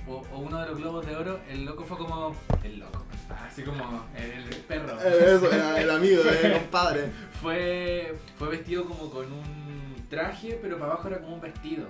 o, 0.07 0.23
o 0.33 0.39
uno 0.41 0.61
de 0.61 0.67
los 0.69 0.77
Globos 0.79 1.07
de 1.07 1.17
Oro, 1.17 1.41
el 1.49 1.65
loco 1.65 1.85
fue 1.85 1.97
como... 1.97 2.35
El 2.63 2.79
loco. 2.79 3.03
Así 3.49 3.63
como 3.63 4.05
el, 4.15 4.33
el 4.53 4.61
perro. 4.69 4.99
Eh, 5.01 5.35
Eso, 5.37 5.51
era 5.51 5.81
el 5.81 5.91
amigo, 5.91 6.23
el 6.43 6.53
compadre. 6.53 7.11
Fue, 7.41 8.15
fue 8.39 8.49
vestido 8.49 8.85
como 8.85 9.11
con 9.11 9.33
un 9.33 9.97
traje, 10.11 10.59
pero 10.61 10.79
para 10.79 10.93
abajo 10.93 11.09
era 11.09 11.21
como 11.21 11.35
un 11.37 11.41
vestido. 11.41 11.87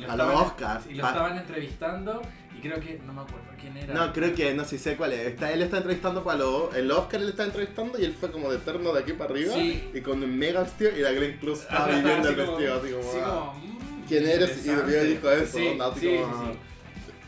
Lo 0.00 0.10
A 0.12 0.16
los 0.16 0.40
Oscars. 0.42 0.86
Y 0.86 0.94
lo 0.94 1.06
estaban 1.06 1.36
entrevistando 1.36 2.22
y 2.56 2.60
creo 2.60 2.80
que, 2.80 3.00
no 3.04 3.12
me 3.12 3.22
acuerdo 3.22 3.46
quién 3.60 3.76
era. 3.76 3.94
No, 3.94 4.12
creo 4.12 4.34
que, 4.34 4.54
no 4.54 4.64
sé, 4.64 4.78
sé 4.78 4.96
cuál 4.96 5.12
es. 5.12 5.26
Está, 5.26 5.52
él 5.52 5.62
está 5.62 5.78
entrevistando 5.78 6.24
para 6.24 6.38
los. 6.38 6.74
El 6.74 6.90
Oscar 6.90 7.20
él 7.20 7.28
está 7.30 7.44
entrevistando 7.44 7.98
y 7.98 8.04
él 8.04 8.14
fue 8.18 8.30
como 8.30 8.50
de 8.50 8.56
eterno 8.56 8.92
de 8.92 9.00
aquí 9.00 9.12
para 9.12 9.30
arriba. 9.30 9.54
Sí. 9.54 9.90
Y 9.92 10.00
con 10.00 10.22
un 10.22 10.38
mega 10.38 10.62
vestido 10.62 10.90
y 10.96 11.00
la 11.00 11.12
Glenn 11.12 11.38
Close 11.38 11.62
estaba 11.62 11.88
viviendo 11.88 12.28
el 12.28 12.34
así 12.34 12.34
como- 12.34 12.56
vestido, 12.56 12.74
así 12.80 12.90
como. 12.92 13.02
sí, 13.02 13.18
ah, 13.22 13.28
como, 13.28 13.52
mm, 13.54 14.04
¿Quién 14.08 14.28
eres? 14.28 14.66
Y 14.66 14.70
dijo 14.70 15.30
eso, 15.30 15.58
onda, 15.58 15.86
así 15.88 16.16
como-. 16.16 16.52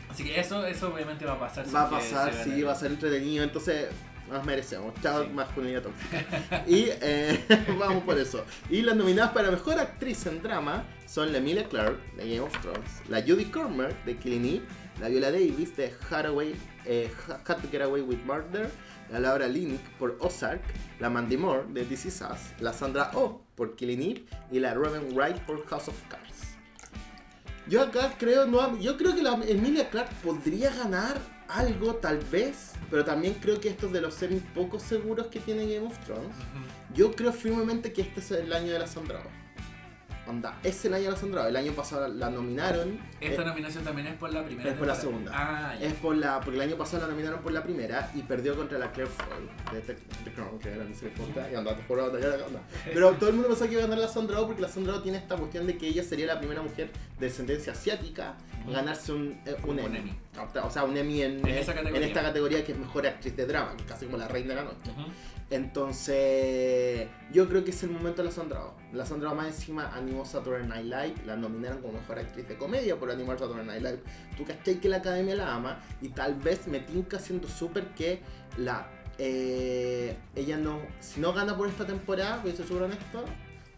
Así 0.09 0.23
que 0.23 0.39
eso, 0.39 0.65
eso 0.65 0.91
obviamente 0.93 1.25
va 1.25 1.33
a 1.33 1.39
pasar. 1.39 1.65
Va 1.73 1.83
a 1.83 1.89
pasar, 1.89 2.33
sí, 2.33 2.61
va 2.63 2.71
a 2.71 2.75
ser 2.75 2.91
entretenido. 2.91 3.43
Entonces, 3.43 3.87
nos 4.29 4.45
merecemos. 4.45 4.93
Chao, 5.01 5.23
Sí. 5.23 5.29
masculinidad 5.31 5.83
tóxica. 5.83 6.63
y 6.67 6.85
eh, 7.01 7.43
vamos 7.79 8.03
por 8.03 8.17
eso. 8.17 8.43
Y 8.69 8.81
las 8.81 8.95
nominadas 8.95 9.31
para 9.31 9.51
mejor 9.51 9.79
actriz 9.79 10.25
en 10.25 10.41
drama 10.41 10.83
son 11.05 11.31
la 11.31 11.39
Emilia 11.39 11.67
Clarke 11.67 11.99
de 12.15 12.29
Game 12.29 12.39
of 12.41 12.61
Thrones, 12.61 13.01
la 13.09 13.21
Judy 13.21 13.45
Comer 13.45 13.95
de 14.05 14.17
Killing 14.17 14.45
Eve, 14.45 14.65
la 14.99 15.09
Viola 15.09 15.31
Davis 15.31 15.75
de 15.75 15.93
Hathaway, 16.09 16.55
eh, 16.85 17.11
How 17.27 17.55
to 17.55 17.67
Get 17.71 17.81
Away 17.81 18.01
with 18.01 18.19
Murder, 18.25 18.69
la 19.11 19.19
Laura 19.19 19.47
Linney 19.47 19.79
por 19.97 20.17
Ozark, 20.19 20.61
la 20.99 21.09
Mandy 21.09 21.37
Moore 21.37 21.63
de 21.69 21.83
This 21.85 22.05
Is 22.05 22.21
Us, 22.21 22.61
la 22.61 22.73
Sandra 22.73 23.11
Oh 23.15 23.41
por 23.55 23.75
Killing 23.75 24.01
Eve 24.01 24.25
y 24.51 24.59
la 24.59 24.73
Robin 24.73 25.15
Wright 25.15 25.37
por 25.39 25.65
House 25.67 25.87
of 25.87 25.95
Cards. 26.07 26.55
Yo 27.67 27.81
acá 27.83 28.15
creo, 28.17 28.45
no, 28.45 28.79
yo 28.79 28.97
creo 28.97 29.13
que 29.15 29.21
la 29.21 29.33
Emilia 29.47 29.89
Clarke 29.89 30.13
podría 30.23 30.73
ganar 30.73 31.19
algo 31.49 31.95
tal 31.95 32.19
vez, 32.19 32.73
pero 32.89 33.03
también 33.03 33.33
creo 33.35 33.59
que 33.59 33.69
esto 33.69 33.87
es 33.87 33.93
de 33.93 34.01
los 34.01 34.13
semis 34.13 34.43
poco 34.53 34.79
seguros 34.79 35.27
que 35.27 35.39
tiene 35.39 35.65
Game 35.73 35.87
of 35.87 35.97
Thrones. 36.05 36.35
Yo 36.93 37.11
creo 37.11 37.33
firmemente 37.33 37.91
que 37.91 38.01
este 38.03 38.19
es 38.19 38.31
el 38.31 38.53
año 38.53 38.71
de 38.71 38.79
la 38.79 38.87
Sandra 38.87 39.19
Oh. 39.19 39.38
Onda, 40.29 40.59
es 40.63 40.83
de 40.83 40.89
la 40.89 41.15
Sandra. 41.15 41.47
El 41.47 41.55
año 41.55 41.71
pasado 41.71 42.07
la 42.07 42.29
nominaron. 42.29 42.99
Esta 43.19 43.41
eh, 43.41 43.45
nominación 43.45 43.83
también 43.83 44.07
es 44.07 44.15
por 44.15 44.31
la 44.31 44.45
primera. 44.45 44.69
es 44.69 44.77
por 44.77 44.87
la 44.87 44.95
segunda. 44.95 45.31
Ah, 45.33 45.75
es 45.81 45.93
por 45.95 46.15
la, 46.15 46.39
porque 46.39 46.55
el 46.57 46.61
año 46.61 46.77
pasado 46.77 47.03
la 47.03 47.09
nominaron 47.09 47.41
por 47.41 47.51
la 47.51 47.63
primera 47.63 48.11
y 48.13 48.21
perdió 48.21 48.55
contra 48.55 48.77
la 48.77 48.91
Claire 48.91 49.11
Foy 49.11 49.73
de 49.73 49.81
The, 49.81 49.93
The 50.25 50.31
Crown, 50.33 50.59
que 50.59 50.69
era 50.69 50.83
mi 50.83 50.93
serie 50.93 51.13
y 51.51 51.55
onda, 51.55 51.75
te 51.75 51.83
juro, 51.83 52.05
onda. 52.05 52.61
Pero 52.93 53.11
todo 53.19 53.29
el 53.29 53.35
mundo 53.35 53.49
pensó 53.49 53.65
que 53.65 53.71
iba 53.73 53.81
a 53.81 53.85
ganar 53.87 53.99
la 53.99 54.07
Sandra 54.07 54.39
porque 54.45 54.61
la 54.61 54.69
Sandra 54.69 55.01
tiene 55.01 55.17
esta 55.17 55.35
cuestión 55.35 55.65
de 55.65 55.77
que 55.77 55.87
ella 55.87 56.03
sería 56.03 56.27
la 56.27 56.39
primera 56.39 56.61
mujer 56.61 56.91
de 57.19 57.25
descendencia 57.25 57.73
asiática 57.73 58.35
Ujú. 58.63 58.73
ganarse 58.73 59.11
un, 59.13 59.39
eh, 59.45 59.55
un 59.63 59.71
Un 59.71 59.79
Emmy. 59.79 59.97
Emmy. 59.97 60.13
O 60.63 60.69
sea, 60.69 60.83
un 60.83 60.95
Emmy 60.95 61.21
en, 61.23 61.39
En 61.39 61.47
en 61.47 62.03
esta 62.03 62.21
categoría 62.21 62.63
que 62.63 62.73
es 62.73 62.77
mejor 62.77 63.07
actriz 63.07 63.35
de 63.35 63.45
drama, 63.45 63.75
casi 63.87 64.05
como 64.05 64.17
la 64.17 64.27
reina 64.27 64.49
de 64.49 64.55
la 64.55 64.63
noche. 64.63 64.91
Entonces, 65.51 67.07
yo 67.33 67.49
creo 67.49 67.63
que 67.63 67.71
es 67.71 67.81
el 67.81 67.89
momento 67.89 68.21
de 68.21 68.29
la 68.29 68.33
Sandra 68.33 68.65
Oh. 68.65 68.75
La 68.93 69.05
Sandra 69.05 69.31
Oh 69.31 69.35
más 69.35 69.47
encima 69.47 69.91
animó 69.95 70.23
Saturday 70.25 70.67
Night 70.67 70.85
Live, 70.85 71.15
la 71.25 71.35
nominaron 71.35 71.81
como 71.81 71.93
mejor 71.93 72.19
actriz 72.19 72.47
de 72.47 72.55
comedia 72.55 72.97
por 72.97 73.09
animar 73.09 73.39
Saturday 73.39 73.65
Night 73.65 73.81
Live. 73.81 73.99
Tú 74.37 74.45
cachai 74.45 74.79
que 74.79 74.89
la 74.89 74.97
academia 74.97 75.35
la 75.35 75.55
ama 75.55 75.79
y 76.01 76.09
tal 76.09 76.35
vez 76.35 76.67
me 76.67 76.79
tinca 76.79 77.19
siendo 77.19 77.47
súper 77.47 77.87
que 77.95 78.21
la. 78.57 78.87
eh, 79.17 80.15
ella 80.35 80.57
no. 80.57 80.79
Si 80.99 81.19
no 81.19 81.33
gana 81.33 81.57
por 81.57 81.67
esta 81.67 81.85
temporada, 81.85 82.39
voy 82.43 82.51
a 82.51 82.55
ser 82.55 82.67
súper 82.67 82.83
honesto, 82.83 83.25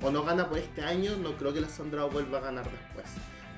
o 0.01 0.11
no 0.11 0.24
gana 0.24 0.49
por 0.49 0.57
este 0.57 0.82
año, 0.82 1.15
no 1.17 1.38
creo 1.38 1.53
que 1.53 1.61
la 1.61 1.69
Sandra 1.69 2.05
Oh 2.05 2.09
vuelva 2.09 2.39
a 2.39 2.41
ganar 2.41 2.65
después. 2.69 3.05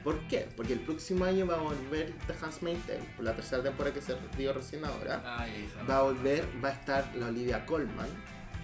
¿Por 0.03 0.19
qué? 0.27 0.49
Porque 0.55 0.73
el 0.73 0.79
próximo 0.81 1.23
año 1.25 1.47
va 1.47 1.55
a 1.55 1.61
volver 1.61 2.13
The 2.27 2.33
Handmaid's 2.33 2.85
Tale, 2.85 2.99
por 3.15 3.23
la 3.23 3.35
tercera 3.35 3.63
temporada 3.63 3.93
que 3.93 4.01
se 4.01 4.15
dio 4.37 4.51
recién 4.53 4.83
ahora 4.83 5.21
Ah, 5.25 5.45
va 5.89 5.99
a 5.99 6.01
volver, 6.03 6.45
va 6.63 6.69
a 6.69 6.71
estar 6.73 7.15
la 7.15 7.27
Olivia 7.27 7.65
Colman, 7.65 8.09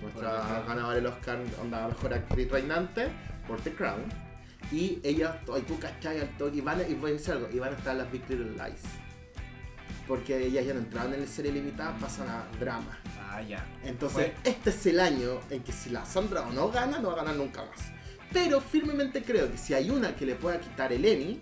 nuestra 0.02 0.64
ganadora 0.68 0.96
del 0.96 1.06
Oscar, 1.08 1.40
onda 1.62 1.88
mejor 1.88 2.14
actriz 2.14 2.52
reinante, 2.52 3.10
por 3.48 3.62
The 3.62 3.74
Crown. 3.74 4.04
Y 4.72 5.00
ellas, 5.04 5.38
y 5.58 5.62
tú 5.62 5.80
cachai 5.80 6.20
al 6.20 6.38
toque, 6.38 6.58
y, 6.58 6.62
van 6.62 6.80
a, 6.82 6.84
y 6.84 6.94
voy 6.94 7.12
a 7.12 7.14
decir 7.14 7.34
algo, 7.34 7.48
y 7.52 7.60
van 7.60 7.74
a 7.74 7.78
estar 7.78 7.96
las 7.96 8.12
Big 8.12 8.28
Little 8.30 8.52
Lies. 8.52 8.84
Porque 10.08 10.46
ellas 10.46 10.66
ya 10.66 10.74
no 10.74 10.80
entraban 10.80 11.14
en 11.14 11.22
la 11.22 11.28
serie 11.28 11.52
limitada, 11.52 11.96
pasan 11.98 12.28
a 12.28 12.46
drama. 12.60 13.00
Ah, 13.32 13.42
ya. 13.42 13.66
Entonces, 13.84 14.32
este 14.44 14.72
es 14.72 14.86
el 14.88 15.00
año 15.00 15.40
en 15.50 15.64
que 15.64 15.72
si 15.72 15.90
la 15.92 16.06
Sandra 16.06 16.42
o 16.42 16.52
no 16.52 16.70
gana, 16.70 17.00
no 17.00 17.10
va 17.10 17.14
a 17.14 17.18
ganar 17.18 17.36
nunca 17.36 17.64
más. 17.64 17.92
Pero 18.32 18.62
firmemente 18.62 19.24
creo 19.24 19.52
que 19.52 19.58
si 19.58 19.74
hay 19.74 19.90
una 19.90 20.16
que 20.16 20.26
le 20.26 20.36
pueda 20.36 20.60
quitar 20.60 20.94
el 20.94 21.04
Emmy, 21.06 21.42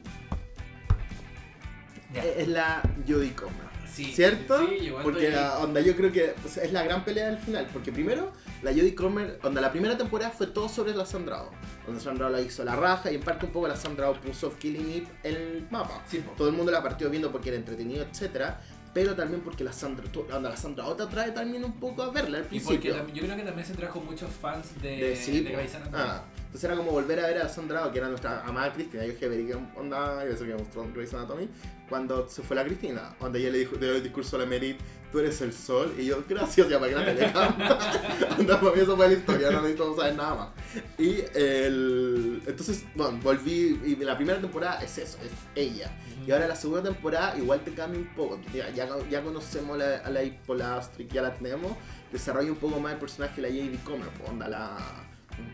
eh, 2.13 2.35
es 2.39 2.47
la 2.47 2.81
Jodie 3.07 3.33
Comer. 3.33 3.67
Sí, 3.91 4.05
¿Cierto? 4.13 4.59
sí, 4.67 4.91
porque 5.01 5.29
la- 5.31 5.57
onda, 5.59 5.81
yo 5.81 5.95
creo 5.95 6.11
que 6.11 6.35
o 6.45 6.47
sea, 6.47 6.63
es 6.63 6.71
la 6.71 6.83
gran 6.83 7.03
pelea 7.03 7.27
del 7.27 7.37
final. 7.39 7.67
Porque 7.73 7.91
primero, 7.91 8.31
la 8.61 8.71
Jodie 8.71 8.93
Comer, 8.93 9.39
onda, 9.43 9.59
la 9.59 9.71
primera 9.71 9.97
temporada 9.97 10.29
fue 10.31 10.47
todo 10.47 10.69
sobre 10.69 10.93
la 10.93 11.05
Sandra 11.05 11.43
Oh. 11.43 11.49
Donde 11.85 12.01
Sandra 12.01 12.27
Oh 12.27 12.29
la 12.29 12.41
hizo 12.41 12.63
la 12.63 12.75
raja 12.75 13.11
y 13.11 13.15
en 13.15 13.21
parte 13.21 13.45
un 13.47 13.51
poco 13.51 13.67
la 13.67 13.75
Sandra 13.75 14.09
Oh 14.09 14.13
puso 14.13 14.55
Killing 14.57 14.91
It 14.91 15.07
en 15.23 15.35
el 15.35 15.67
mapa. 15.71 16.03
Sí. 16.07 16.23
Todo 16.37 16.49
el 16.49 16.53
mundo 16.53 16.71
la 16.71 16.83
partió 16.83 17.09
viendo 17.09 17.31
porque 17.31 17.49
era 17.49 17.57
entretenido, 17.57 18.05
etcétera 18.05 18.61
Pero 18.93 19.15
también 19.15 19.41
porque 19.41 19.63
la 19.63 19.73
Sandra, 19.73 20.05
onda, 20.33 20.49
la 20.49 20.57
Sandra 20.57 20.95
te 20.95 21.03
atrae 21.03 21.31
también 21.31 21.63
un 21.63 21.73
poco 21.79 22.03
a 22.03 22.11
verla 22.11 22.39
al 22.39 22.43
Y 22.51 22.59
porque 22.59 22.89
principio. 22.91 23.13
yo 23.15 23.23
creo 23.23 23.35
que 23.37 23.43
también 23.43 23.65
se 23.67 23.73
trajo 23.73 23.99
muchos 24.01 24.29
fans 24.31 24.79
de, 24.81 24.89
De, 24.97 25.15
sí, 25.15 25.39
de. 25.41 25.55
Ah, 25.93 26.23
entonces 26.47 26.63
era 26.63 26.75
como 26.75 26.91
volver 26.91 27.19
a 27.19 27.27
ver 27.27 27.37
a 27.39 27.49
Sandra 27.49 27.91
que 27.91 27.99
era 27.99 28.07
nuestra 28.09 28.41
amada 28.45 28.73
Cristina. 28.73 29.05
Yo 29.05 29.13
dije, 29.13 29.47
que 29.47 29.55
onda, 29.79 30.25
yo 30.27 30.35
sé 30.35 30.45
que 30.47 30.53
mostró 30.55 30.87
Grey's 30.93 31.13
Anatomy. 31.13 31.47
Cuando 31.87 32.27
se 32.27 32.41
fue 32.41 32.55
la 32.57 32.65
Cristina, 32.65 33.15
donde 33.19 33.39
ella 33.39 33.49
le 33.51 33.59
dijo, 33.59 33.77
dio 33.77 33.95
el 33.95 34.03
discurso 34.03 34.35
a 34.35 34.39
la 34.39 34.45
Merit, 34.45 34.77
tú 35.11 35.19
eres 35.19 35.39
el 35.41 35.53
sol. 35.53 35.93
Y 35.97 36.05
yo, 36.07 36.21
gracias, 36.27 36.67
ya 36.67 36.79
para 36.79 36.93
que 37.05 37.13
la 37.15 38.35
Onda, 38.39 38.59
para 38.59 38.75
mí 38.75 38.81
eso 38.81 38.97
fue 38.97 39.07
la 39.07 39.13
historia, 39.13 39.51
no 39.51 39.61
necesito 39.61 39.95
saber 39.95 40.15
nada 40.15 40.35
más. 40.35 40.49
Y 40.97 41.23
el. 41.33 42.41
Entonces, 42.45 42.83
bueno, 42.95 43.19
volví. 43.23 43.79
Y 43.85 43.95
la 43.97 44.17
primera 44.17 44.39
temporada 44.41 44.81
es 44.81 44.97
eso, 44.97 45.17
es 45.23 45.31
ella. 45.55 45.89
Y 46.25 46.31
ahora 46.31 46.47
la 46.47 46.55
segunda 46.57 46.83
temporada 46.83 47.37
igual 47.37 47.61
te 47.61 47.71
cambia 47.73 48.01
un 48.01 48.13
poco. 48.15 48.37
Ya, 48.53 48.69
ya, 48.71 48.89
ya 49.09 49.21
conocemos 49.23 49.77
la- 49.77 49.99
a 49.99 50.09
la 50.09 50.23
Hipolastri, 50.23 51.07
ya 51.07 51.21
la 51.21 51.33
tenemos. 51.33 51.71
Desarrolla 52.11 52.51
un 52.51 52.57
poco 52.57 52.79
más 52.81 52.93
el 52.93 52.99
personaje 52.99 53.41
de 53.41 53.49
la 53.49 53.55
J.D. 53.55 53.79
Comer, 53.85 54.09
onda 54.27 54.49
la. 54.49 55.06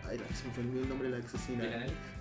Ay, 0.10 0.18
la- 0.18 0.36
se 0.36 0.48
me 0.48 0.54
fue 0.54 0.64
el 0.64 0.90
nombre 0.90 1.10
de 1.10 1.20
la 1.20 1.26
asesina. 1.26 1.64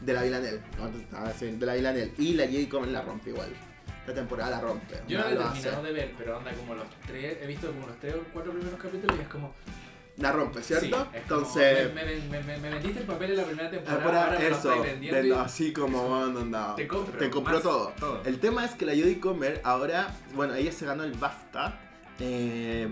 De 0.01 0.13
la 0.13 0.23
Villanelle. 0.23 0.61
No, 0.79 1.33
sí, 1.39 1.47
de 1.47 1.67
la 1.67 1.75
Villanelle. 1.75 2.13
Y 2.19 2.35
la 2.35 2.45
J.D. 2.45 2.69
Comer 2.69 2.89
la 2.91 3.03
rompe 3.03 3.31
igual. 3.31 3.49
Esta 4.01 4.15
temporada 4.15 4.51
la 4.51 4.61
rompe. 4.61 4.97
Yo 5.07 5.19
no 5.19 5.25
lo 5.25 5.31
he 5.31 5.37
terminado 5.37 5.83
de 5.85 5.93
ver, 5.93 6.15
pero 6.19 6.39
anda 6.39 6.53
como 6.53 6.75
los 6.75 6.87
tres, 7.07 7.39
he 7.41 7.47
visto 7.47 7.69
como 7.73 7.87
los 7.87 7.99
tres 8.01 8.15
o 8.15 8.25
cuatro 8.33 8.53
primeros 8.53 8.81
capítulos 8.81 9.17
y 9.17 9.23
es 9.23 9.29
como... 9.29 9.55
La 10.19 10.31
rompe, 10.31 10.63
¿cierto? 10.63 10.85
sí, 10.85 10.93
es 10.93 10.97
como, 10.99 11.41
Entonces. 11.41 11.95
me, 11.95 12.05
me, 12.05 12.21
me, 12.29 12.43
me- 12.43 12.59
me 12.59 12.71
vendiste 12.71 13.01
el 13.01 13.07
papel 13.07 13.31
en 13.31 13.37
la 13.39 13.45
primera 13.45 13.71
temporada, 13.71 14.05
Ahora 14.05 14.25
ahora 14.25 14.39
me 14.39 14.51
lo 14.51 14.57
eso, 14.57 14.83
de 14.83 15.35
así 15.37 15.73
como 15.73 15.99
eso. 16.27 16.39
onda, 16.41 16.75
Te 16.77 16.87
compro, 16.87 17.19
te 17.19 17.31
compró 17.31 17.61
todo. 17.61 17.93
todo. 17.99 18.23
El 18.25 18.39
tema 18.39 18.65
es 18.67 18.73
que 18.73 18.85
la 18.85 18.93
Jodie 18.93 19.21
Comer 19.21 19.61
ahora, 19.65 20.09
bueno, 20.35 20.55
ella 20.55 20.71
se 20.71 20.85
ganó 20.85 21.05
el 21.05 21.13
BAFTA 21.13 21.79
eh, 22.21 22.89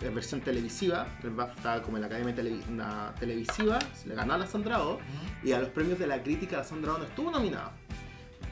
en 0.00 0.14
versión 0.14 0.40
televisiva, 0.40 1.06
el 1.22 1.30
BAFTA 1.30 1.82
como 1.82 1.96
en 1.96 2.02
la 2.02 2.06
Academia 2.06 2.34
Televi- 2.34 2.66
una 2.68 3.14
televisiva, 3.18 3.78
se 3.94 4.08
le 4.08 4.14
ganó 4.14 4.34
a 4.34 4.38
la 4.38 4.46
Sandra 4.46 4.82
Oh 4.82 4.94
Ujú. 4.94 5.02
y 5.44 5.52
a 5.52 5.58
los 5.60 5.68
premios 5.70 5.98
de 5.98 6.06
la 6.06 6.22
crítica 6.22 6.58
la 6.58 6.64
Sandra 6.64 6.94
Oh 6.94 6.98
no 6.98 7.04
estuvo 7.04 7.30
nominada. 7.30 7.72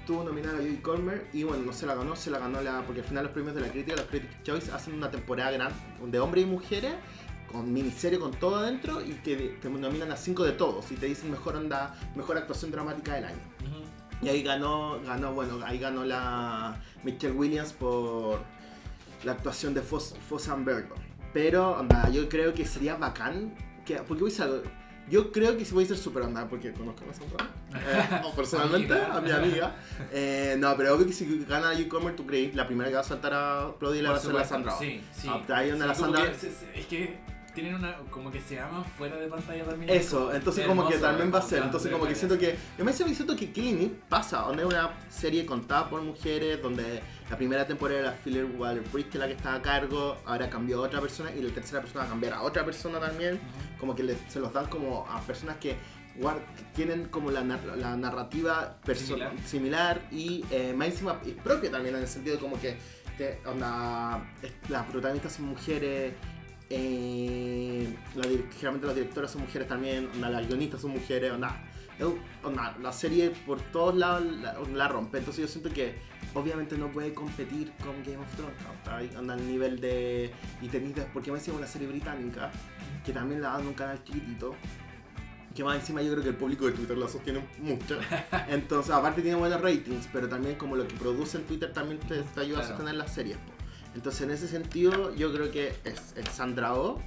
Estuvo 0.00 0.22
nominada 0.22 0.54
a 0.58 0.60
Jodie 0.60 0.82
Comer 0.82 1.28
y 1.32 1.44
bueno, 1.44 1.64
no 1.64 1.72
se 1.72 1.86
la 1.86 1.94
ganó, 1.94 2.14
se 2.14 2.30
la 2.30 2.38
ganó 2.38 2.60
la 2.60 2.82
porque 2.82 3.00
al 3.00 3.06
final 3.06 3.24
los 3.24 3.32
premios 3.32 3.54
de 3.54 3.62
la 3.62 3.68
crítica, 3.68 3.96
los 3.96 4.06
Critics' 4.06 4.42
Choice 4.42 4.70
hacen 4.72 4.94
una 4.94 5.10
temporada 5.10 5.50
grande 5.50 5.74
de 6.04 6.20
hombres 6.20 6.44
y 6.44 6.46
mujeres 6.46 6.92
con 7.50 7.72
miniserie 7.72 8.18
con 8.18 8.32
todo 8.32 8.56
adentro 8.56 9.00
y 9.00 9.12
que 9.14 9.56
te 9.62 9.70
nominan 9.70 10.10
a 10.10 10.16
cinco 10.16 10.44
de 10.44 10.52
todos 10.52 10.90
y 10.92 10.96
te 10.96 11.06
dicen 11.06 11.30
mejor 11.30 11.56
onda, 11.56 11.94
mejor 12.16 12.36
actuación 12.36 12.70
dramática 12.70 13.14
del 13.14 13.24
año. 13.26 13.38
Y 14.20 14.28
ahí 14.28 14.42
ganó, 14.42 15.00
ganó, 15.02 15.32
bueno, 15.32 15.58
ahí 15.64 15.78
ganó 15.78 16.04
la 16.04 16.80
Michelle 17.02 17.32
Williams 17.34 17.72
por 17.72 18.40
la 19.22 19.32
actuación 19.32 19.72
de 19.72 19.80
Foss, 19.82 20.14
Foss 20.28 20.48
and. 20.48 20.66
Pero, 21.34 21.72
onda, 21.72 22.08
yo 22.08 22.28
creo 22.28 22.54
que 22.54 22.64
sería 22.64 22.94
bacán, 22.96 23.52
que, 23.84 23.96
porque 23.96 24.22
voy 24.22 24.30
a 24.30 24.32
decir 24.32 24.44
algo, 24.44 24.62
yo 25.10 25.32
creo 25.32 25.58
que 25.58 25.64
voy 25.64 25.84
a 25.84 25.88
ser 25.88 25.98
super 25.98 26.22
onda, 26.22 26.48
porque 26.48 26.72
conozco 26.72 27.04
a 27.04 27.08
la 27.08 27.12
Sandra, 27.14 27.50
eh, 27.74 28.22
o 28.24 28.34
personalmente, 28.34 28.94
a 29.12 29.20
mi 29.20 29.30
amiga. 29.30 29.74
Eh, 30.12 30.56
no, 30.58 30.74
pero 30.76 30.94
obvio 30.94 31.06
que 31.08 31.12
si 31.12 31.44
gana 31.44 31.74
Newcomer, 31.74 32.16
tú 32.16 32.24
crees, 32.26 32.54
la 32.54 32.66
primera 32.66 32.88
que 32.88 32.94
va 32.94 33.00
a 33.02 33.04
saltar 33.04 33.34
a 33.34 33.62
aplaudir 33.64 34.02
la 34.04 34.12
va 34.12 34.16
a 34.16 34.20
ser 34.20 34.32
la 34.32 34.44
Sandra. 34.44 34.78
Sí, 34.78 35.02
sí. 35.12 35.28
Ah, 35.28 35.42
ahí 35.56 35.70
donde 35.70 35.84
Sí, 35.84 35.88
la 35.88 35.94
Sandra- 35.94 36.22
que 36.32 36.80
es 36.80 36.86
que 36.86 37.18
tienen 37.54 37.74
una. 37.76 37.96
como 38.10 38.30
que 38.30 38.40
se 38.40 38.58
aman 38.60 38.84
fuera 38.84 39.16
de 39.16 39.28
pantalla 39.28 39.64
también. 39.64 39.90
Eso, 39.90 40.32
entonces 40.34 40.66
como 40.66 40.86
que 40.88 40.98
también 40.98 41.32
va 41.32 41.38
a 41.38 41.42
ser, 41.42 41.62
entonces 41.62 41.90
como 41.92 42.06
que 42.06 42.14
siento 42.14 42.36
que, 42.38 42.56
yo 42.78 42.84
me 42.84 42.92
siento 42.92 43.36
que 43.36 43.50
Eve 43.54 43.90
pasa, 44.08 44.38
donde 44.40 44.62
es 44.62 44.68
una 44.68 44.90
serie 45.08 45.46
contada 45.46 45.88
por 45.88 46.02
mujeres, 46.02 46.60
donde 46.60 47.00
la 47.30 47.36
primera 47.36 47.66
temporada 47.66 48.00
era 48.00 48.12
Philip 48.24 48.58
Waller 48.60 48.82
Bridge, 48.92 49.08
que 49.10 49.18
la 49.18 49.26
que 49.26 49.32
estaba 49.34 49.56
a 49.56 49.62
cargo, 49.62 50.16
ahora 50.26 50.50
cambió 50.50 50.78
a 50.78 50.86
otra 50.86 51.00
persona 51.00 51.30
y 51.34 51.40
la 51.42 51.52
tercera 51.54 51.80
persona 51.80 52.00
va 52.00 52.06
a 52.06 52.10
cambiar 52.10 52.32
a 52.34 52.42
otra 52.42 52.64
persona 52.64 52.98
también, 53.00 53.34
Ujú. 53.34 53.78
como 53.80 53.94
que 53.94 54.16
se 54.28 54.40
los 54.40 54.52
dan 54.52 54.66
como 54.66 55.06
a 55.08 55.20
personas 55.22 55.56
que, 55.56 55.76
tienen 56.76 57.06
como 57.08 57.32
la, 57.32 57.42
la 57.42 57.96
narrativa 57.96 58.76
Similar. 58.94 59.32
similar 59.44 60.00
y 60.12 60.44
eh, 60.50 60.72
más 60.76 60.86
encima 60.88 61.20
propia 61.42 61.72
también 61.72 61.96
en 61.96 62.02
el 62.02 62.08
sentido 62.08 62.38
como 62.38 62.60
que 62.60 62.76
te- 63.18 63.40
onda, 63.44 64.22
las 64.68 64.86
protagonistas 64.86 65.32
son 65.32 65.46
mujeres 65.46 66.12
eh, 66.76 67.94
la 68.14 68.22
generalmente 68.24 68.86
las 68.86 68.96
directoras 68.96 69.30
son 69.30 69.42
mujeres 69.42 69.68
también 69.68 70.08
onda, 70.14 70.28
las 70.30 70.46
guionistas 70.48 70.80
son 70.80 70.90
mujeres 70.92 71.32
onda, 71.32 71.62
onda, 72.42 72.76
la 72.82 72.92
serie 72.92 73.30
por 73.46 73.60
todos 73.60 73.94
lados 73.94 74.24
la, 74.42 74.58
la 74.74 74.88
rompe 74.88 75.18
entonces 75.18 75.42
yo 75.42 75.48
siento 75.48 75.70
que 75.72 75.94
obviamente 76.34 76.76
no 76.76 76.90
puede 76.90 77.14
competir 77.14 77.72
con 77.82 78.02
Game 78.04 78.18
of 78.18 78.34
Thrones 78.36 79.16
onda 79.16 79.34
al 79.34 79.46
nivel 79.46 79.80
de 79.80 80.30
y 80.60 80.68
tenéis 80.68 80.96
de- 80.96 81.02
porque 81.12 81.30
me 81.30 81.38
decía 81.38 81.54
una 81.54 81.66
serie 81.66 81.86
británica 81.88 82.50
que 83.04 83.12
también 83.12 83.40
la 83.42 83.50
dan 83.50 83.60
en 83.62 83.66
un 83.68 83.74
canal 83.74 84.02
chiquitito 84.04 84.54
que 85.54 85.62
más 85.62 85.76
encima 85.76 86.02
yo 86.02 86.10
creo 86.12 86.22
que 86.24 86.30
el 86.30 86.34
público 86.36 86.66
de 86.66 86.72
Twitter 86.72 86.98
la 86.98 87.06
sostiene 87.08 87.46
mucho. 87.60 87.96
Entonces, 88.48 88.92
aparte 88.92 89.22
tiene 89.22 89.36
buenos 89.36 89.60
ratings, 89.60 90.08
pero 90.12 90.28
también 90.28 90.56
como 90.56 90.74
lo 90.74 90.84
que 90.88 90.96
produce 90.96 91.36
en 91.38 91.44
Twitter 91.44 91.72
también 91.72 92.00
te, 92.00 92.22
te 92.22 92.40
ayuda 92.40 92.58
a 92.58 92.62
sostener 92.70 92.96
las 92.96 93.14
series. 93.14 93.36
po. 93.36 93.52
Entonces, 93.94 94.22
en 94.22 94.30
ese 94.30 94.48
sentido, 94.48 95.14
yo 95.14 95.32
creo 95.32 95.50
que 95.50 95.68
es, 95.84 96.14
es 96.16 96.28
Sandra 96.30 96.74
Oh 96.74 97.00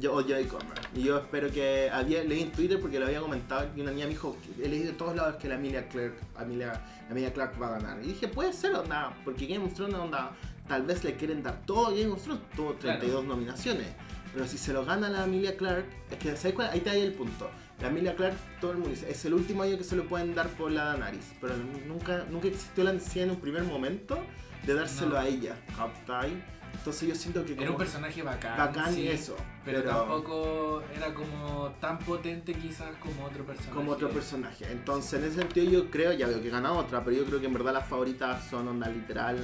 yo, 0.00 0.14
o 0.14 0.22
Joey 0.22 0.46
Comer. 0.46 0.78
Y 0.94 1.02
yo 1.02 1.18
espero 1.18 1.50
que... 1.50 1.90
Había, 1.92 2.24
leí 2.24 2.42
en 2.42 2.52
Twitter 2.52 2.80
porque 2.80 2.98
lo 2.98 3.06
había 3.06 3.20
comentado 3.20 3.68
y 3.76 3.80
una 3.80 3.90
niña 3.90 4.06
me 4.06 4.10
dijo, 4.10 4.36
he 4.62 4.68
leído 4.68 4.86
de 4.88 4.92
todos 4.92 5.16
lados 5.16 5.36
que 5.36 5.48
la 5.48 5.54
Emilia 5.56 5.88
Clark, 5.88 6.14
Emilia, 6.40 6.80
Emilia 7.10 7.32
Clark 7.32 7.60
va 7.60 7.68
a 7.68 7.70
ganar. 7.78 7.98
Y 8.02 8.08
dije, 8.08 8.28
puede 8.28 8.52
ser, 8.52 8.74
onda, 8.74 9.14
porque 9.24 9.46
Game 9.46 9.64
of 9.64 9.74
Thrones, 9.74 9.96
onda, 9.96 10.32
tal 10.68 10.82
vez 10.82 11.04
le 11.04 11.14
quieren 11.14 11.42
dar 11.42 11.60
todo 11.66 11.90
Game 11.90 12.08
of 12.12 12.22
Thrones, 12.22 12.42
tuvo 12.56 12.74
32 12.74 13.24
nominaciones. 13.24 13.88
Pero 14.32 14.46
si 14.46 14.58
se 14.58 14.72
lo 14.72 14.84
gana 14.84 15.08
la 15.08 15.24
Emilia 15.24 15.56
Clark, 15.56 15.86
es 16.10 16.18
que 16.18 16.36
¿sabes 16.36 16.54
cuál? 16.54 16.70
ahí 16.70 16.78
está 16.78 16.90
ahí 16.90 17.02
el 17.02 17.12
punto. 17.12 17.48
La 17.80 17.88
Emilia 17.88 18.14
Clark, 18.16 18.36
todo 18.60 18.72
el 18.72 18.78
mundo 18.78 18.90
dice, 18.90 19.10
es 19.10 19.24
el 19.24 19.34
último 19.34 19.62
año 19.62 19.76
que 19.76 19.84
se 19.84 19.94
lo 19.96 20.04
pueden 20.04 20.34
dar 20.34 20.48
por 20.50 20.72
la 20.72 20.96
Daenerys. 20.96 21.34
Pero 21.40 21.54
nunca, 21.86 22.24
nunca 22.30 22.48
existió 22.48 22.84
la 22.84 22.92
necesidad 22.92 23.26
en 23.26 23.30
un 23.32 23.40
primer 23.40 23.64
momento 23.64 24.18
de 24.66 24.74
dárselo 24.74 25.10
No. 25.14 25.18
a 25.18 25.26
ella. 25.26 25.56
¿captai? 25.76 26.42
Entonces 26.74 27.08
yo 27.08 27.14
siento 27.14 27.44
que 27.44 27.52
Era 27.52 27.70
un 27.70 27.76
personaje 27.76 28.22
bacán. 28.22 28.58
bacán 28.58 28.92
sí, 28.94 29.06
eso. 29.06 29.36
Pero, 29.64 29.82
tampoco 29.84 30.82
era 30.94 31.14
como 31.14 31.70
tan 31.80 31.98
potente 32.00 32.52
quizás 32.52 32.90
como 33.00 33.24
otro 33.26 33.44
personaje. 33.44 33.74
como 33.74 33.92
otro 33.92 34.10
personaje. 34.10 34.66
Entonces, 34.70 35.20
en 35.22 35.28
ese 35.28 35.36
sentido, 35.38 35.70
yo 35.70 35.90
creo, 35.90 36.12
ya 36.12 36.26
veo 36.26 36.42
que 36.42 36.50
gana 36.50 36.72
otra, 36.72 37.02
pero 37.04 37.16
yo 37.16 37.24
creo 37.24 37.40
que 37.40 37.46
en 37.46 37.52
verdad 37.54 37.72
las 37.74 37.86
favoritas 37.88 38.44
son 38.48 38.66
onda 38.68 38.88
literal. 38.88 39.38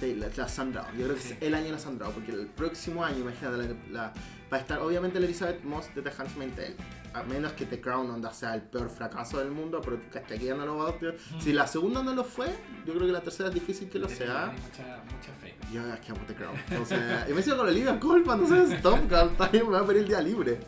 de 0.00 0.14
La, 0.14 0.28
la 0.36 0.46
Sandra 0.46 0.82
Oh. 0.92 0.96
Yo 0.98 1.04
creo 1.04 1.16
que 1.16 1.22
Sí. 1.22 1.32
es 1.32 1.42
el 1.42 1.54
año 1.54 1.66
de 1.66 1.72
la 1.72 1.78
Sandra 1.78 2.08
Oh, 2.08 2.12
porque 2.12 2.30
el 2.30 2.48
próximo 2.48 3.02
año, 3.02 3.20
imagínate, 3.20 3.56
la, 3.56 3.74
la- 3.90 4.12
va 4.52 4.58
a 4.58 4.60
estar 4.60 4.78
obviamente 4.80 5.18
la 5.18 5.24
Elizabeth 5.24 5.64
Moss 5.64 5.86
de 5.94 6.02
The 6.02 6.10
Handmaid's 6.18 6.54
Tale. 6.54 6.76
A 7.16 7.22
menos 7.22 7.52
que 7.52 7.64
The 7.64 7.80
Crown 7.80 8.10
onda 8.10 8.30
sea 8.30 8.54
el 8.54 8.60
peor 8.60 8.90
fracaso 8.90 9.38
del 9.38 9.50
mundo, 9.50 9.80
pero 9.82 9.98
que 10.26 10.38
ya 10.38 10.54
no 10.54 10.66
lo 10.66 10.76
va 10.76 10.84
a 10.84 10.88
obtener. 10.90 11.18
Si 11.40 11.50
la 11.54 11.66
segunda 11.66 12.02
no 12.02 12.14
lo 12.14 12.24
fue, 12.24 12.46
yo 12.84 12.92
creo 12.92 13.06
que 13.06 13.12
la 13.12 13.22
tercera 13.22 13.48
es 13.48 13.54
difícil 13.54 13.88
que 13.88 13.98
lo 13.98 14.06
sea. 14.06 14.52
tenía 14.54 14.62
mucha, 14.62 15.02
mucha 15.16 15.32
fe. 15.40 15.54
Yo 15.72 15.94
es 15.94 16.00
que 16.00 16.12
amo 16.12 16.20
The 16.26 16.34
Crown. 16.34 16.56
Entonces, 16.70 17.00
y 17.30 17.32
me 17.32 17.42
sigo 17.42 17.56
con 17.56 17.68
Olivia 17.68 17.98
Colman, 17.98 18.40
entonces 18.40 18.72
stop, 18.78 19.08
también 19.38 19.64
me 19.64 19.72
va 19.72 19.80
a 19.80 19.86
pedir 19.86 20.02
el 20.02 20.08
día 20.08 20.20
libre. 20.20 20.60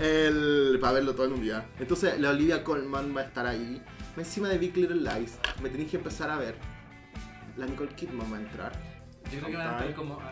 El, 0.00 0.78
para 0.80 0.92
verlo 0.94 1.14
todo 1.14 1.26
en 1.26 1.32
un 1.32 1.40
día. 1.42 1.66
Entonces, 1.80 2.20
la 2.20 2.30
Olivia 2.30 2.62
Colman 2.62 3.14
va 3.16 3.22
a 3.22 3.24
estar 3.24 3.44
ahí. 3.46 3.82
Encima 4.16 4.48
de 4.48 4.58
Big 4.58 4.76
Little 4.76 5.00
Lies, 5.00 5.38
me 5.60 5.68
tenéis 5.70 5.90
que 5.90 5.96
empezar 5.96 6.30
a 6.30 6.38
ver. 6.38 6.54
La 7.56 7.66
Nicole 7.66 7.94
Kidman 7.94 8.32
va 8.32 8.36
a 8.36 8.40
entrar. 8.40 8.72
Yo 9.32 9.38
creo 9.40 9.46
que 9.50 9.56
van 9.56 9.66
a 9.66 9.78
estar 9.78 9.94
como 9.94 10.20
ah, 10.20 10.30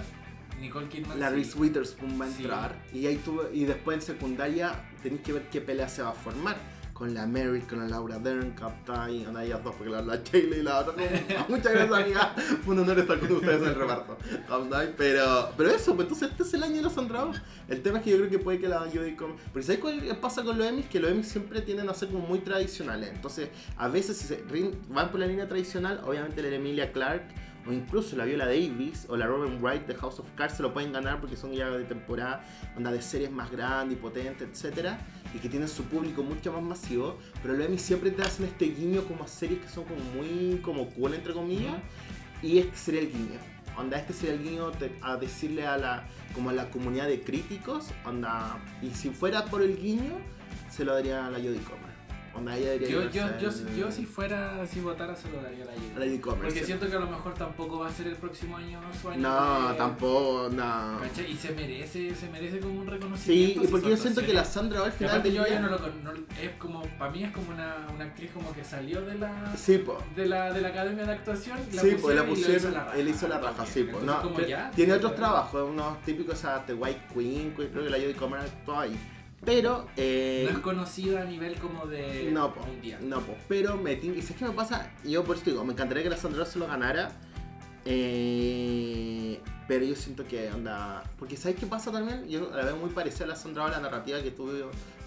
Nicole 0.60 0.88
Kidman. 0.88 1.18
La. 1.18 1.30
Reese 1.30 1.58
Witherspoon 1.58 2.20
va 2.20 2.26
a 2.26 2.28
Sí. 2.28 2.42
entrar. 2.42 2.76
Y 2.92 3.06
ahí 3.06 3.16
tuve, 3.16 3.50
y 3.52 3.64
después 3.64 3.96
en 3.96 4.02
secundaria 4.02 4.72
tenéis 5.04 5.22
que 5.22 5.34
ver 5.34 5.42
qué 5.50 5.60
pelea 5.60 5.88
se 5.88 6.02
va 6.02 6.10
a 6.10 6.14
formar. 6.14 6.56
Con 6.94 7.12
la 7.12 7.26
Meryl, 7.26 7.66
con 7.66 7.80
la 7.80 7.88
Laura 7.88 8.20
Dern, 8.20 8.52
Captain, 8.52 9.34
de 9.34 9.46
ellas 9.46 9.64
dos, 9.64 9.74
porque 9.74 9.90
la, 9.90 10.00
la 10.00 10.22
Shayla 10.22 10.56
y 10.56 10.62
la 10.62 10.78
otra. 10.78 10.94
Muchas 11.48 11.72
gracias, 11.72 11.92
amiga. 11.92 12.34
Fue 12.64 12.72
un 12.72 12.82
honor 12.82 13.00
estar 13.00 13.18
con 13.18 13.32
ustedes 13.32 13.62
en 13.62 13.68
el 13.68 13.74
reparto. 13.74 14.16
Pero, 14.96 15.52
pero 15.56 15.70
eso, 15.70 15.96
pues 15.96 16.06
entonces 16.06 16.30
este 16.30 16.44
es 16.44 16.54
el 16.54 16.62
año 16.62 16.76
de 16.76 16.82
los 16.82 16.96
Andrados. 16.96 17.36
El 17.68 17.82
tema 17.82 17.98
es 17.98 18.04
que 18.04 18.10
yo 18.10 18.18
creo 18.18 18.30
que 18.30 18.38
puede 18.38 18.60
que 18.60 18.68
la 18.68 18.78
Jodie 18.78 19.16
con. 19.16 19.34
Porque 19.52 19.64
¿sabes 19.64 19.80
cuál 19.80 20.18
pasa 20.20 20.44
con 20.44 20.56
los 20.56 20.68
Emmys? 20.68 20.86
Que 20.86 21.00
los 21.00 21.10
Emmys 21.10 21.26
siempre 21.26 21.62
tienden 21.62 21.88
a 21.88 21.94
ser 21.94 22.10
como 22.10 22.28
muy 22.28 22.38
tradicionales. 22.38 23.10
Entonces, 23.12 23.48
a 23.76 23.88
veces 23.88 24.16
si 24.16 24.28
se 24.28 24.44
van 24.88 25.10
por 25.10 25.18
la 25.18 25.26
línea 25.26 25.48
tradicional, 25.48 26.00
obviamente 26.06 26.42
la 26.42 26.54
Emilia 26.54 26.92
Clark 26.92 27.24
o 27.66 27.72
incluso 27.72 28.16
la 28.16 28.24
Viola 28.24 28.46
Davis 28.46 29.06
o 29.08 29.16
la 29.16 29.26
Robin 29.26 29.60
Wright 29.62 29.86
de 29.86 29.94
House 29.94 30.20
of 30.20 30.26
Cards 30.34 30.56
se 30.56 30.62
lo 30.62 30.72
pueden 30.72 30.92
ganar 30.92 31.20
porque 31.20 31.36
son 31.36 31.52
ya 31.52 31.70
de 31.70 31.84
temporada, 31.84 32.44
onda 32.76 32.92
de 32.92 33.00
series 33.02 33.30
más 33.30 33.50
grandes 33.50 33.98
y 33.98 34.00
potentes, 34.00 34.48
etcétera, 34.48 34.98
y 35.34 35.38
que 35.38 35.48
tienen 35.48 35.68
su 35.68 35.84
público 35.84 36.22
mucho 36.22 36.52
más 36.52 36.62
masivo, 36.62 37.18
pero 37.42 37.54
los 37.54 37.66
Emmy 37.66 37.78
siempre 37.78 38.10
te 38.10 38.22
hacen 38.22 38.46
este 38.46 38.66
guiño 38.66 39.04
como 39.04 39.24
a 39.24 39.28
series 39.28 39.60
que 39.60 39.68
son 39.68 39.84
como 39.84 40.00
muy 40.00 40.60
como 40.62 40.90
cool 40.90 41.14
entre 41.14 41.32
comillas, 41.32 41.76
y 42.42 42.58
este 42.58 42.76
sería 42.76 43.00
el 43.00 43.10
guiño. 43.10 43.38
Onda, 43.76 43.98
este 43.98 44.12
sería 44.12 44.34
el 44.34 44.42
guiño 44.42 44.70
a 45.02 45.16
decirle 45.16 45.66
a 45.66 45.76
la 45.76 46.06
como 46.34 46.50
a 46.50 46.52
la 46.52 46.70
comunidad 46.70 47.08
de 47.08 47.20
críticos, 47.20 47.88
onda, 48.04 48.58
y 48.82 48.90
si 48.90 49.10
fuera 49.10 49.46
por 49.46 49.62
el 49.62 49.76
guiño, 49.76 50.18
se 50.70 50.84
lo 50.84 50.94
daría 50.94 51.26
a 51.26 51.30
la 51.30 51.38
Jodie. 51.38 51.60
Debería 52.42 52.76
Yo, 52.88 53.02
yo, 53.04 53.10
yo, 53.38 53.48
el- 53.48 53.76
yo 53.76 53.90
si 53.92 54.04
fuera, 54.06 54.66
si 54.66 54.80
votara, 54.80 55.14
se 55.16 55.30
lo 55.30 55.40
daría 55.40 55.62
a 55.64 55.66
la 55.66 55.72
a 55.72 55.74
Jodie. 55.76 55.88
la 55.94 56.04
Jodie 56.04 56.20
Comer. 56.20 56.40
Porque 56.42 56.60
sí. 56.60 56.66
siento 56.66 56.88
que 56.90 56.96
a 56.96 57.00
lo 57.00 57.06
mejor 57.06 57.34
tampoco 57.34 57.78
va 57.80 57.88
a 57.88 57.92
ser 57.92 58.08
el 58.08 58.16
próximo 58.16 58.56
año 58.56 58.80
su 59.00 59.08
año. 59.08 59.20
No, 59.22 59.68
de- 59.70 59.74
tampoco, 59.78 60.48
no. 60.52 60.98
¿Cachai? 61.00 61.30
Y 61.32 61.36
se 61.36 61.52
merece, 61.52 62.14
se 62.14 62.28
merece 62.30 62.58
como 62.60 62.74
un 62.80 62.84
Sí, 62.84 62.90
reconocimiento. 62.90 63.60
y 63.62 63.64
si 63.66 63.70
porque 63.70 63.90
yo 63.90 63.96
siento 63.96 64.20
que 64.22 64.32
la 64.34 64.44
Sandra 64.44 64.84
al 64.84 64.92
final 64.92 65.22
yo 65.22 65.60
no 65.60 65.68
lo 65.68 65.78
no- 65.78 66.12
es 66.42 66.50
como, 66.58 66.82
para 66.98 67.10
mí 67.12 67.24
es 67.24 67.32
como 67.32 67.50
una, 67.52 67.86
una 67.94 68.04
actriz 68.04 68.30
como 68.32 68.52
que 68.52 68.64
salió 68.64 69.00
de 69.02 69.14
la, 69.18 69.54
Sí, 69.56 69.78
po. 69.78 69.98
de 70.16 70.26
la, 70.26 70.52
de 70.52 70.60
la 70.60 70.68
academia 70.68 71.04
de 71.06 71.12
actuación, 71.12 71.58
la 71.72 71.82
Sí, 71.82 71.96
pues 72.00 72.16
la 72.16 72.24
pusieron 72.26 72.56
hizo 72.56 72.70
la 72.70 72.84
raja. 72.84 72.96
él 72.98 73.08
hizo 73.08 73.28
la 73.28 73.38
raja, 73.38 73.66
sí, 73.66 73.82
pues. 73.84 74.02
Entonces, 74.02 74.06
No, 74.06 74.22
como 74.22 74.36
que- 74.36 74.48
ya, 74.48 74.70
tiene 74.72 74.90
ya, 74.90 74.96
otros 74.96 75.14
trabajos, 75.16 75.70
unos 75.70 76.00
típicos, 76.02 76.34
o 76.34 76.38
sea, 76.38 76.64
The 76.66 76.74
White 76.74 77.00
Queen, 77.14 77.54
que 77.54 77.68
creo 77.68 77.84
que 77.84 77.90
la 77.90 77.96
Jodie 77.98 78.14
Comer 78.14 78.40
actuó 78.40 78.78
ahí. 78.80 78.98
Pero, 79.44 79.86
eh, 79.96 80.46
No 80.50 80.56
es 80.56 80.62
conocida 80.62 81.22
a 81.22 81.24
nivel 81.24 81.56
como 81.56 81.86
de 81.86 82.30
no, 82.32 82.54
po, 82.54 82.64
mundial. 82.66 83.08
no, 83.08 83.20
po, 83.20 83.34
pero 83.48 83.76
me 83.76 83.96
tin- 84.00 84.16
¿y 84.16 84.22
sabes 84.22 84.36
qué 84.38 84.44
me 84.46 84.52
pasa? 84.52 84.90
Yo 85.04 85.22
por 85.24 85.36
eso 85.36 85.44
digo, 85.46 85.64
me 85.64 85.72
encantaría 85.72 86.02
que 86.02 86.10
la 86.10 86.16
Sandra 86.16 86.44
se 86.46 86.58
lo 86.58 86.66
ganara. 86.66 87.10
eh, 87.86 89.40
pero 89.68 89.84
yo 89.84 89.94
siento 89.94 90.26
que 90.26 90.50
onda. 90.52 91.02
Porque 91.18 91.36
¿sabes 91.36 91.58
qué 91.58 91.66
pasa 91.66 91.90
también? 91.92 92.28
Yo 92.28 92.50
la 92.54 92.64
veo 92.64 92.76
muy 92.76 92.90
parecida 92.90 93.24
a 93.24 93.28
la 93.28 93.36
Sandra 93.36 93.64
Oh, 93.64 93.68
la 93.68 93.80
narrativa 93.80 94.22
que 94.22 94.30
tuvo, 94.30 94.52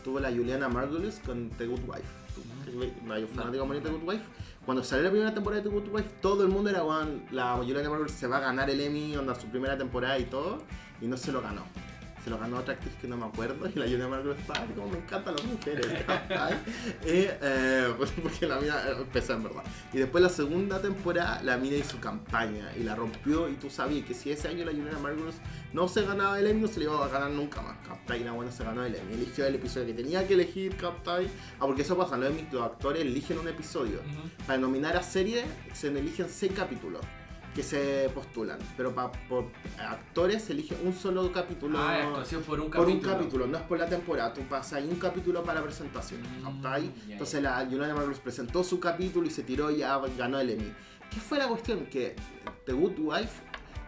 tuvo 0.03 0.19
la 0.19 0.29
Juliana 0.29 0.67
Margulies 0.69 1.19
con 1.25 1.49
The 1.51 1.65
Good 1.67 1.81
Wife. 1.88 2.97
No, 3.05 3.17
yo 3.17 3.27
fanático 3.27 3.67
de 3.73 3.81
The 3.81 3.89
Good 3.89 4.03
Wife. 4.07 4.23
Cuando 4.65 4.83
salió 4.83 5.03
la 5.05 5.09
primera 5.11 5.33
temporada 5.33 5.61
de 5.63 5.69
The 5.69 5.75
Good 5.75 5.88
Wife, 5.93 6.09
todo 6.21 6.43
el 6.43 6.49
mundo 6.49 6.69
era, 6.69 6.83
weón, 6.83 7.23
la 7.31 7.53
Juliana 7.55 7.89
Margulies 7.89 8.15
se 8.15 8.27
va 8.27 8.38
a 8.38 8.41
ganar 8.41 8.69
el 8.69 8.79
Emmy, 8.81 9.15
onda 9.15 9.33
su 9.35 9.47
primera 9.47 9.77
temporada 9.77 10.19
y 10.19 10.25
todo, 10.25 10.59
y 11.01 11.07
no 11.07 11.17
se 11.17 11.31
lo 11.31 11.41
ganó. 11.41 11.63
Se 12.28 12.32
lo 12.32 12.39
ganó 12.39 12.57
otra 12.57 12.73
actriz 12.73 12.93
que 12.99 13.07
no 13.07 13.15
me 13.15 13.25
acuerdo, 13.25 13.69
y 13.73 13.80
la 13.80 13.86
Juliana 13.86 14.09
Margulies 14.09 14.39
estaba 14.41 14.59
"Ay, 14.59 14.73
como 14.75 14.89
me 14.89 14.97
encantan 14.97 15.34
las 15.34 15.45
mujeres, 15.45 15.86
y, 17.05 17.25
eh, 17.41 17.93
pues, 17.95 18.11
porque 18.21 18.45
la 18.45 18.59
mina 18.59 18.84
empezó 18.99 19.32
en 19.32 19.43
verdad. 19.43 19.63
Y 19.93 19.99
después 19.99 20.21
la 20.21 20.28
segunda 20.30 20.82
temporada, 20.82 21.41
la 21.41 21.55
mina 21.55 21.78
hizo 21.78 22.01
campaña 22.01 22.69
y 22.78 22.84
la 22.84 22.95
rompió, 22.95 23.47
y 23.47 23.53
tú 23.53 23.69
sabías 23.69 24.05
que 24.05 24.13
si 24.13 24.30
ese 24.30 24.49
año 24.49 24.65
la 24.65 24.71
Juliana 24.73 24.99
Margulies 24.99 25.36
no 25.71 25.88
se 25.88 26.03
ganaba 26.03 26.38
el 26.38 26.47
Emmy, 26.47 26.63
no 26.63 26.67
se 26.67 26.80
le 26.80 26.86
iba 26.88 27.01
a 27.01 27.07
ganar 27.07 27.32
nunca 27.32 27.61
más, 27.61 27.78
¿cachai? 27.88 28.19
Y 28.19 28.25
la 28.25 28.34
buena 28.34 28.51
se 28.51 28.65
ganó 28.65 28.84
el 28.84 28.93
Emmy, 28.93 29.13
eligió 29.13 29.45
el 29.45 29.55
episodio 29.55 29.88
que 29.88 29.93
tenía 29.93 30.28
que 30.28 30.34
elegir, 30.34 30.75
¿cachai? 30.75 31.30
Ah, 31.61 31.65
porque 31.65 31.84
eso 31.84 31.95
pasa, 31.97 32.17
los, 32.17 32.30
Emmy, 32.30 32.45
los 32.51 32.61
actores 32.61 33.03
eligen 33.03 33.38
un 33.39 33.47
episodio. 33.47 34.01
Para 34.45 34.59
nominar 34.59 34.97
a 34.97 35.01
serie 35.01 35.45
se 35.71 35.88
eligen 35.88 36.28
seis 36.30 36.51
capítulos 36.53 36.99
que 37.58 37.64
se 37.64 38.08
postulan, 38.14 38.60
pero 38.78 38.93
para 38.93 39.12
por 39.28 39.45
actores 39.80 40.43
se 40.43 40.53
elige 40.53 40.78
un 40.84 40.93
solo 40.93 41.32
capítulo 41.32 41.80
Ah, 41.80 42.03
actuación 42.03 42.43
por 42.43 42.60
un 42.60 42.70
por 42.70 42.86
capítulo. 42.86 42.93
un 43.14 43.18
capítulo, 43.18 43.47
no 43.47 43.58
es 43.58 43.64
por 43.64 43.80
la 43.80 43.88
temporada, 43.89 44.32
tú 44.32 44.41
pasas 44.43 44.74
ahí 44.74 44.88
un 44.88 44.99
capítulo 44.99 45.43
para 45.43 45.64
presentación, 45.64 46.22
Mm, 46.22 46.62
¿cachai? 46.62 46.91
ya, 47.08 47.14
Entonces 47.14 47.41
la 47.41 47.66
Juliana 47.66 47.95
Margulies 47.95 48.20
presentó 48.20 48.64
su 48.64 48.80
capítulo 48.80 49.26
y 49.26 49.32
se 49.32 49.41
tiró 49.41 49.72
y 49.72 49.78
ya 49.78 49.99
ganó 50.16 50.39
el 50.39 50.51
Emmy. 50.51 50.72
¿Qué 51.10 51.20
fue 51.20 51.39
la 51.39 51.47
cuestión? 51.47 51.88
Que 51.88 52.16
The 52.68 52.74
Good 52.74 52.99
Wife 52.99 53.41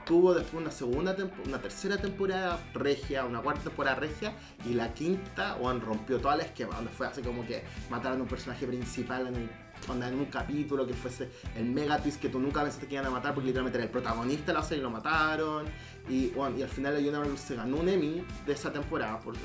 tuvo 0.08 0.34
después 0.34 0.64
una 0.64 0.72
segunda 0.72 1.16
una 1.46 1.62
tercera 1.62 1.98
temporada 1.98 2.60
regia, 2.74 3.24
una 3.26 3.40
cuarta 3.42 3.66
temporada 3.66 3.98
regia 3.98 4.34
y 4.68 4.74
la 4.74 4.92
quinta, 4.96 5.54
bueno, 5.62 5.80
rompió 5.86 6.18
toda 6.20 6.38
la 6.38 6.44
esquema, 6.44 6.74
donde 6.76 6.90
fue 6.92 7.06
así 7.06 7.22
como 7.22 7.46
que 7.46 7.64
mataron 7.92 8.20
a 8.20 8.24
un 8.24 8.28
personaje 8.30 8.66
principal 8.66 9.28
en 9.28 9.36
el 9.36 9.50
onda, 9.88 10.08
en 10.08 10.16
un 10.16 10.26
capítulo 10.26 10.86
que 10.86 10.94
fuese 10.94 11.30
el 11.56 11.66
mega 11.66 11.98
twist 11.98 12.20
que 12.20 12.30
tú 12.30 12.40
nunca 12.40 12.62
pensaste 12.62 12.88
que 12.88 12.96
iban 12.96 13.06
a 13.06 13.10
matar 13.10 13.34
porque 13.34 13.48
literalmente 13.48 13.78
era 13.78 13.86
el 13.86 13.92
protagonista 13.92 14.52
de 14.52 14.58
la 14.58 14.64
serie 14.64 14.80
y 14.80 14.84
lo 14.84 14.90
mataron. 14.90 15.66
Y, 16.08 16.30
bueno, 16.30 16.58
y 16.58 16.64
al 16.64 16.70
final 16.70 16.94
la 16.94 17.00
Universal 17.00 17.38
se 17.38 17.56
ganó 17.56 17.78
un 17.78 17.90
Emmy 17.90 18.26
de 18.46 18.54
esa 18.54 18.72
temporada 18.72 19.20
por 19.20 19.36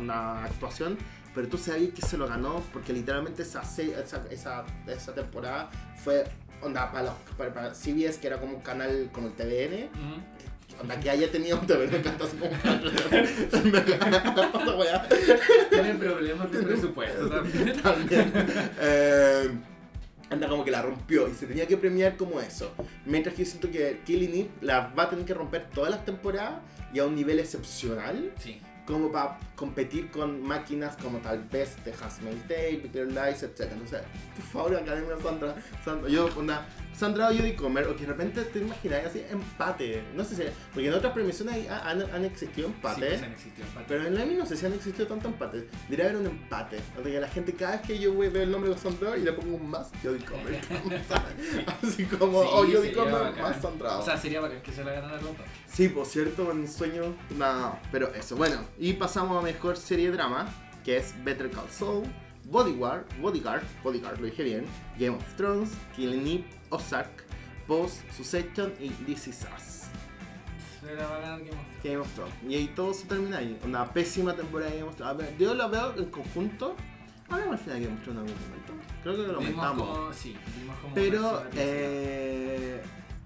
una 0.00 0.44
actuación, 0.44 0.96
pero 1.34 1.48
tú 1.48 1.58
sabías 1.58 1.92
que 1.92 2.02
se 2.02 2.16
lo 2.16 2.26
ganó 2.26 2.62
porque 2.72 2.92
literalmente 2.92 3.42
esa, 3.42 3.62
esa, 3.62 4.24
esa, 4.30 4.64
esa 4.86 5.14
temporada 5.14 5.68
fue 6.02 6.24
onda 6.62 6.90
para, 6.90 7.04
los, 7.04 7.14
para, 7.36 7.52
para 7.52 7.74
CBS, 7.74 8.18
que 8.18 8.26
era 8.26 8.40
como 8.40 8.56
un 8.56 8.62
canal 8.62 9.10
como 9.12 9.28
el 9.28 9.34
TVN. 9.34 9.90
Onda 10.80 11.00
que 11.00 11.08
haya 11.08 11.30
tenido 11.30 11.58
un 11.58 11.66
TVN, 11.66 11.94
encanta 11.94 12.24
así 12.24 12.36
como. 12.36 12.52
Tienen 15.70 15.98
problemas 15.98 16.52
de 16.52 16.62
presupuesto 16.62 17.28
también. 17.28 17.72
también. 17.82 18.32
Eh, 18.80 19.50
anda 20.30 20.48
como 20.48 20.64
que 20.64 20.70
la 20.70 20.82
rompió 20.82 21.28
y 21.28 21.34
se 21.34 21.46
tenía 21.46 21.66
que 21.66 21.76
premiar 21.76 22.16
como 22.16 22.40
eso. 22.40 22.72
Mientras 23.04 23.34
que 23.34 23.44
yo 23.44 23.50
siento 23.50 23.70
que 23.70 24.00
Killing 24.04 24.34
Eve 24.34 24.50
la 24.60 24.88
va 24.88 25.04
a 25.04 25.10
tener 25.10 25.24
que 25.24 25.34
romper 25.34 25.68
todas 25.70 25.90
las 25.90 26.04
temporadas 26.04 26.60
y 26.92 26.98
a 26.98 27.04
un 27.04 27.14
nivel 27.14 27.38
excepcional. 27.38 28.32
Sí. 28.38 28.60
Como 28.86 29.10
para 29.10 29.38
competir 29.56 30.10
con 30.12 30.40
máquinas 30.42 30.96
como 30.96 31.18
tal 31.18 31.42
vez 31.42 31.76
The 31.82 31.92
Handmaid's 31.92 32.46
Tale, 32.46 32.72
Little 32.72 33.06
Lies, 33.06 33.42
etc. 33.42 33.72
Entonces, 33.72 34.02
por 34.36 34.44
favor, 34.44 34.76
Academia 34.76 35.16
Sandra, 35.20 35.56
Sandra 35.84 36.08
yo, 36.08 36.28
onda, 36.36 36.64
Sandra 36.96 37.28
o 37.28 37.32
Judy 37.34 37.54
Comer, 37.54 37.86
o 37.88 37.94
que 37.94 38.02
de 38.06 38.12
repente 38.12 38.42
te 38.42 38.58
imaginas 38.60 39.04
así, 39.06 39.22
empate. 39.30 40.02
No 40.14 40.24
sé 40.24 40.34
si, 40.36 40.42
porque 40.72 40.88
en 40.88 40.94
otras 40.94 41.12
premiaciones 41.12 41.54
hay- 41.54 41.66
han, 41.68 42.00
han 42.02 42.24
existido 42.24 42.68
Sí, 42.68 42.74
empates. 42.74 43.08
pues 43.08 43.22
han 43.22 43.32
existido 43.32 43.66
empates. 43.66 43.86
Pero 43.88 44.06
en 44.06 44.14
la 44.14 44.24
no 44.24 44.46
sé 44.46 44.56
si 44.56 44.64
han 44.66 44.72
existido 44.72 45.06
tantos 45.06 45.30
empates. 45.32 45.64
Diría 45.90 46.06
haber 46.06 46.16
un 46.16 46.26
empate. 46.26 46.78
Donde 46.94 47.12
que 47.12 47.20
la 47.20 47.28
gente, 47.28 47.52
cada 47.54 47.72
vez 47.72 47.80
que 47.82 47.98
yo 47.98 48.16
ver 48.16 48.34
el 48.36 48.50
nombre 48.50 48.70
de 48.70 48.78
Sandra 48.78 49.16
y 49.18 49.22
le 49.22 49.32
pongo 49.32 49.56
un 49.56 49.68
más, 49.68 49.90
Jodie 50.02 50.24
Comer. 50.24 50.60
Así 51.82 52.04
como, 52.04 52.42
Sí, 52.42 52.48
oh, 52.52 52.66
sería 52.66 52.92
Comer 52.94 53.12
bacán. 53.12 53.42
más 53.42 53.60
Sandra. 53.62 53.98
O 53.98 54.02
sea, 54.02 54.16
sería 54.16 54.40
bacán 54.40 54.62
que 54.62 54.72
se 54.72 54.84
la 54.84 54.92
ganaran 54.92 55.22
los 55.22 55.36
dos. 55.36 55.46
sí, 55.66 55.88
por 55.88 56.06
cierto, 56.06 56.48
un 56.50 56.66
sueño. 56.66 57.14
No, 57.36 57.78
pero 57.92 58.12
eso. 58.14 58.36
Bueno, 58.36 58.56
y 58.78 58.94
pasamos 58.94 59.38
a 59.38 59.42
mejor 59.42 59.76
serie 59.76 60.06
de 60.10 60.16
drama, 60.16 60.46
que 60.84 60.96
es 60.96 61.14
Better 61.24 61.50
Call 61.50 61.68
Saul, 61.70 62.04
Bodyguard, 62.44 63.04
Bodyguard, 63.20 63.62
Bodyguard, 63.82 64.18
lo 64.20 64.26
dije 64.26 64.44
bien, 64.44 64.64
Game 64.98 65.16
of 65.16 65.34
Thrones, 65.36 65.70
Killing 65.96 66.26
Eve, 66.26 66.44
Ozark, 66.70 67.24
Pose, 67.66 68.02
Succession 68.16 68.72
y 68.80 68.90
This 69.04 69.28
Is 69.28 69.46
Us. 69.56 69.86
Se 70.80 70.94
la 70.94 71.06
va 71.06 71.16
a 71.16 71.20
ganar 71.20 71.40
Game 71.40 71.50
of 71.50 71.56
Thrones. 71.56 71.82
Game 71.82 71.96
of 71.96 72.14
Thrones. 72.14 72.34
Y 72.48 72.54
ahí 72.54 72.68
todo 72.68 72.94
se 72.94 73.06
termina 73.06 73.38
ahí. 73.38 73.58
Una 73.64 73.92
pésima 73.92 74.34
temporada 74.34 74.70
de 74.70 74.78
Game 74.78 74.90
of 74.90 74.96
Thrones. 74.96 75.14
A 75.14 75.16
ver, 75.16 75.36
yo 75.36 75.54
lo 75.54 75.68
veo 75.68 75.96
en 75.96 76.04
conjunto. 76.06 76.76
Hablamos 77.28 77.54
al 77.54 77.58
final 77.58 77.80
de 77.80 77.86
Game 77.86 77.96
of 77.96 78.04
Thrones 78.04 78.22
en 78.22 78.28
algún 78.28 78.48
momento. 78.48 78.72
Creo 79.02 79.16
que 79.16 79.32
lo 79.32 79.34
comentamos. 79.36 79.98
como, 79.98 80.12
sí, 80.12 80.36
como 80.82 80.94
Pero, 80.94 81.42
eh, 81.56 82.82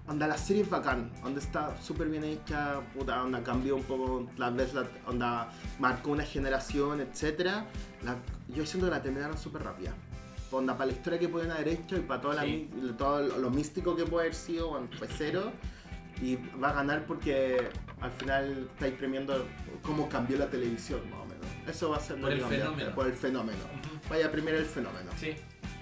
onda, 0.07 0.27
la 0.27 0.37
serie 0.37 0.63
es 0.63 0.69
bacán. 0.69 1.11
Onda 1.23 1.39
está 1.39 1.79
súper 1.81 2.09
bien 2.09 2.23
hecha. 2.23 2.81
Puta, 2.95 3.23
onda 3.23 3.43
cambió 3.43 3.75
un 3.75 3.83
poco. 3.83 4.27
Tal 4.37 4.55
vez, 4.55 4.73
la, 4.73 4.87
onda 5.05 5.51
marcó 5.77 6.11
una 6.11 6.23
generación, 6.23 7.01
etc. 7.01 7.63
yo 8.47 8.65
siento 8.65 8.87
que 8.87 8.91
la 8.91 9.01
terminaron 9.03 9.37
súper 9.37 9.63
rápida. 9.63 9.93
Onda, 10.51 10.73
para 10.77 10.87
la 10.87 10.91
historia 10.93 11.17
que 11.19 11.29
pueden 11.29 11.51
haber 11.51 11.69
hecho 11.69 11.95
y 11.97 12.01
para 12.01 12.21
toda 12.21 12.43
Sí. 12.43 12.69
todo 12.97 13.21
lo, 13.21 13.37
lo 13.37 13.49
místico 13.49 13.95
que 13.95 14.03
puede 14.05 14.25
haber 14.27 14.35
sido, 14.35 14.69
bueno, 14.69 14.87
fue 14.97 15.07
cero. 15.07 15.51
Y 16.21 16.35
va 16.61 16.69
a 16.69 16.73
ganar 16.73 17.05
porque 17.05 17.69
al 17.99 18.11
final 18.11 18.67
estáis 18.73 18.93
premiando 18.95 19.45
cómo 19.81 20.07
cambió 20.09 20.37
la 20.37 20.47
televisión, 20.49 21.01
más 21.09 21.21
o 21.21 21.25
menos. 21.25 21.45
Eso 21.67 21.89
va 21.89 21.97
a 21.97 21.99
ser 21.99 22.19
Por 22.19 22.31
el 22.31 22.41
fenómeno. 22.41 22.95
Por 22.95 23.07
el 23.07 23.13
fenómeno. 23.13 23.59
Ujú. 23.59 24.09
Vaya 24.09 24.27
a 24.27 24.31
premiar 24.31 24.55
el 24.55 24.65
fenómeno. 24.65 25.09
Sí, 25.17 25.35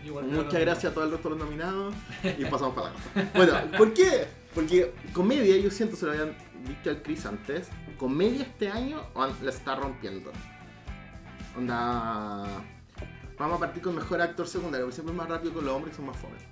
igual 0.05 0.25
Muchas 0.25 0.61
gracias 0.61 0.91
a 0.91 0.93
todos 0.95 1.07
el 1.07 1.13
resto 1.13 1.29
de 1.29 1.35
los 1.35 1.43
nominados 1.45 1.95
y 2.37 2.45
pasamos 2.49 2.73
para 2.75 2.89
la 2.91 2.93
casa. 2.95 3.29
Bueno, 3.35 3.53
¿por 3.77 3.93
qué? 3.93 4.27
Porque 4.53 4.93
comedia, 5.13 5.57
yo 5.57 5.71
siento, 5.71 5.95
se 5.95 6.05
lo 6.05 6.11
habían 6.11 6.35
dicho 6.65 6.89
al 6.89 7.01
Chris 7.01 7.25
antes, 7.25 7.69
comedia 7.97 8.43
este 8.43 8.69
año 8.69 9.01
la 9.43 9.49
está 9.49 9.75
rompiendo. 9.75 10.31
Onda... 11.57 12.45
Vamos 13.39 13.55
a 13.55 13.59
partir 13.61 13.81
con 13.81 13.95
mejor 13.95 14.21
actor 14.21 14.45
secundario, 14.45 14.85
porque 14.85 14.95
siempre 14.95 15.13
es 15.13 15.17
más 15.17 15.29
rápido 15.29 15.53
con 15.53 15.65
los 15.65 15.73
hombres 15.73 15.95
que 15.95 15.97
son 15.97 16.07
más 16.07 16.17
fomes. 16.17 16.43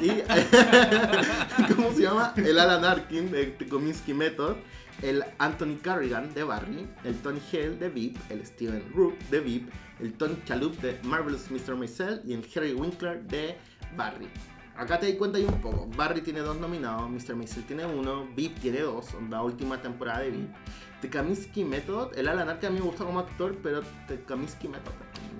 Y, 0.00 1.72
¿cómo 1.74 1.92
se 1.92 2.02
llama? 2.02 2.32
El 2.36 2.60
Alan 2.60 2.84
Arkin 2.84 3.32
de 3.32 3.56
Kominsky 3.68 4.14
Method, 4.14 4.54
el 5.02 5.24
Anthony 5.38 5.76
Carrigan 5.82 6.32
de 6.34 6.44
Barry, 6.44 6.88
el 7.02 7.16
Tony 7.16 7.40
Hale 7.52 7.76
de 7.76 7.88
VIP, 7.88 8.16
el 8.30 8.46
Steven 8.46 8.92
Rook 8.94 9.18
de 9.28 9.40
VIP, 9.40 9.68
el 9.98 10.12
Tony 10.12 10.36
Chalup 10.44 10.80
de 10.80 11.00
Marvelous 11.02 11.50
Mr. 11.50 11.74
Maisel 11.74 12.22
y 12.24 12.34
el 12.34 12.48
Harry 12.54 12.74
Winkler 12.74 13.24
de 13.24 13.56
Barry. 13.96 14.28
Acá 14.76 15.00
te 15.00 15.08
das 15.08 15.16
cuenta 15.16 15.40
y 15.40 15.44
un 15.44 15.60
poco. 15.60 15.88
Barry 15.96 16.20
tiene 16.20 16.40
dos 16.40 16.60
nominados, 16.60 17.10
Mr. 17.10 17.34
Maisel 17.34 17.64
tiene 17.64 17.86
uno, 17.86 18.28
VIP 18.36 18.60
tiene 18.60 18.82
dos, 18.82 19.08
la 19.28 19.42
última 19.42 19.82
temporada 19.82 20.20
de 20.20 20.30
VIP. 20.30 20.54
The 21.00 21.10
Kaminsky 21.10 21.64
Method, 21.64 22.16
el 22.16 22.28
Alan 22.28 22.48
Arkin 22.48 22.68
a 22.68 22.72
mí 22.72 22.78
me 22.78 22.86
gusta 22.86 23.04
como 23.04 23.18
actor, 23.18 23.56
pero 23.64 23.82
The 24.06 24.22
Kaminsky 24.22 24.68
Method. 24.68 24.92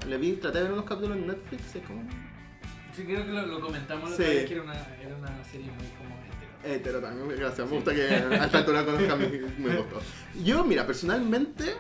Le 0.09 0.17
vi, 0.19 0.33
traté 0.35 0.59
de 0.59 0.65
ver 0.65 0.73
unos 0.73 0.85
capítulos 0.85 1.17
en 1.19 1.27
Netflix, 1.27 1.75
es 1.77 1.83
como 1.87 2.03
Sí, 2.95 3.05
creo 3.05 3.27
que 3.27 3.33
lo, 3.33 3.47
lo 3.47 3.61
comentamos 3.61 4.11
la 4.11 4.17
Sí. 4.17 4.23
otra 4.23 4.35
vez 4.35 4.47
que 4.47 4.55
era 4.55 4.63
una, 4.63 4.75
era 4.75 5.17
una 5.17 5.45
serie 5.45 5.67
muy 5.67 5.87
como 5.99 6.17
hetero. 6.17 6.75
Hetero 6.75 7.01
también, 7.01 7.29
gracias. 7.39 7.69
Me 7.69 7.75
gusta 7.77 7.95
que 7.95 8.03
a 8.03 8.45
esta 8.47 8.59
altura 8.59 8.85
conozcan 8.85 9.19
mi, 9.21 9.27
mi 9.29 9.75
gusto. 9.77 10.01
Yo, 10.43 10.65
mira, 10.65 10.87
personalmente, 10.87 11.75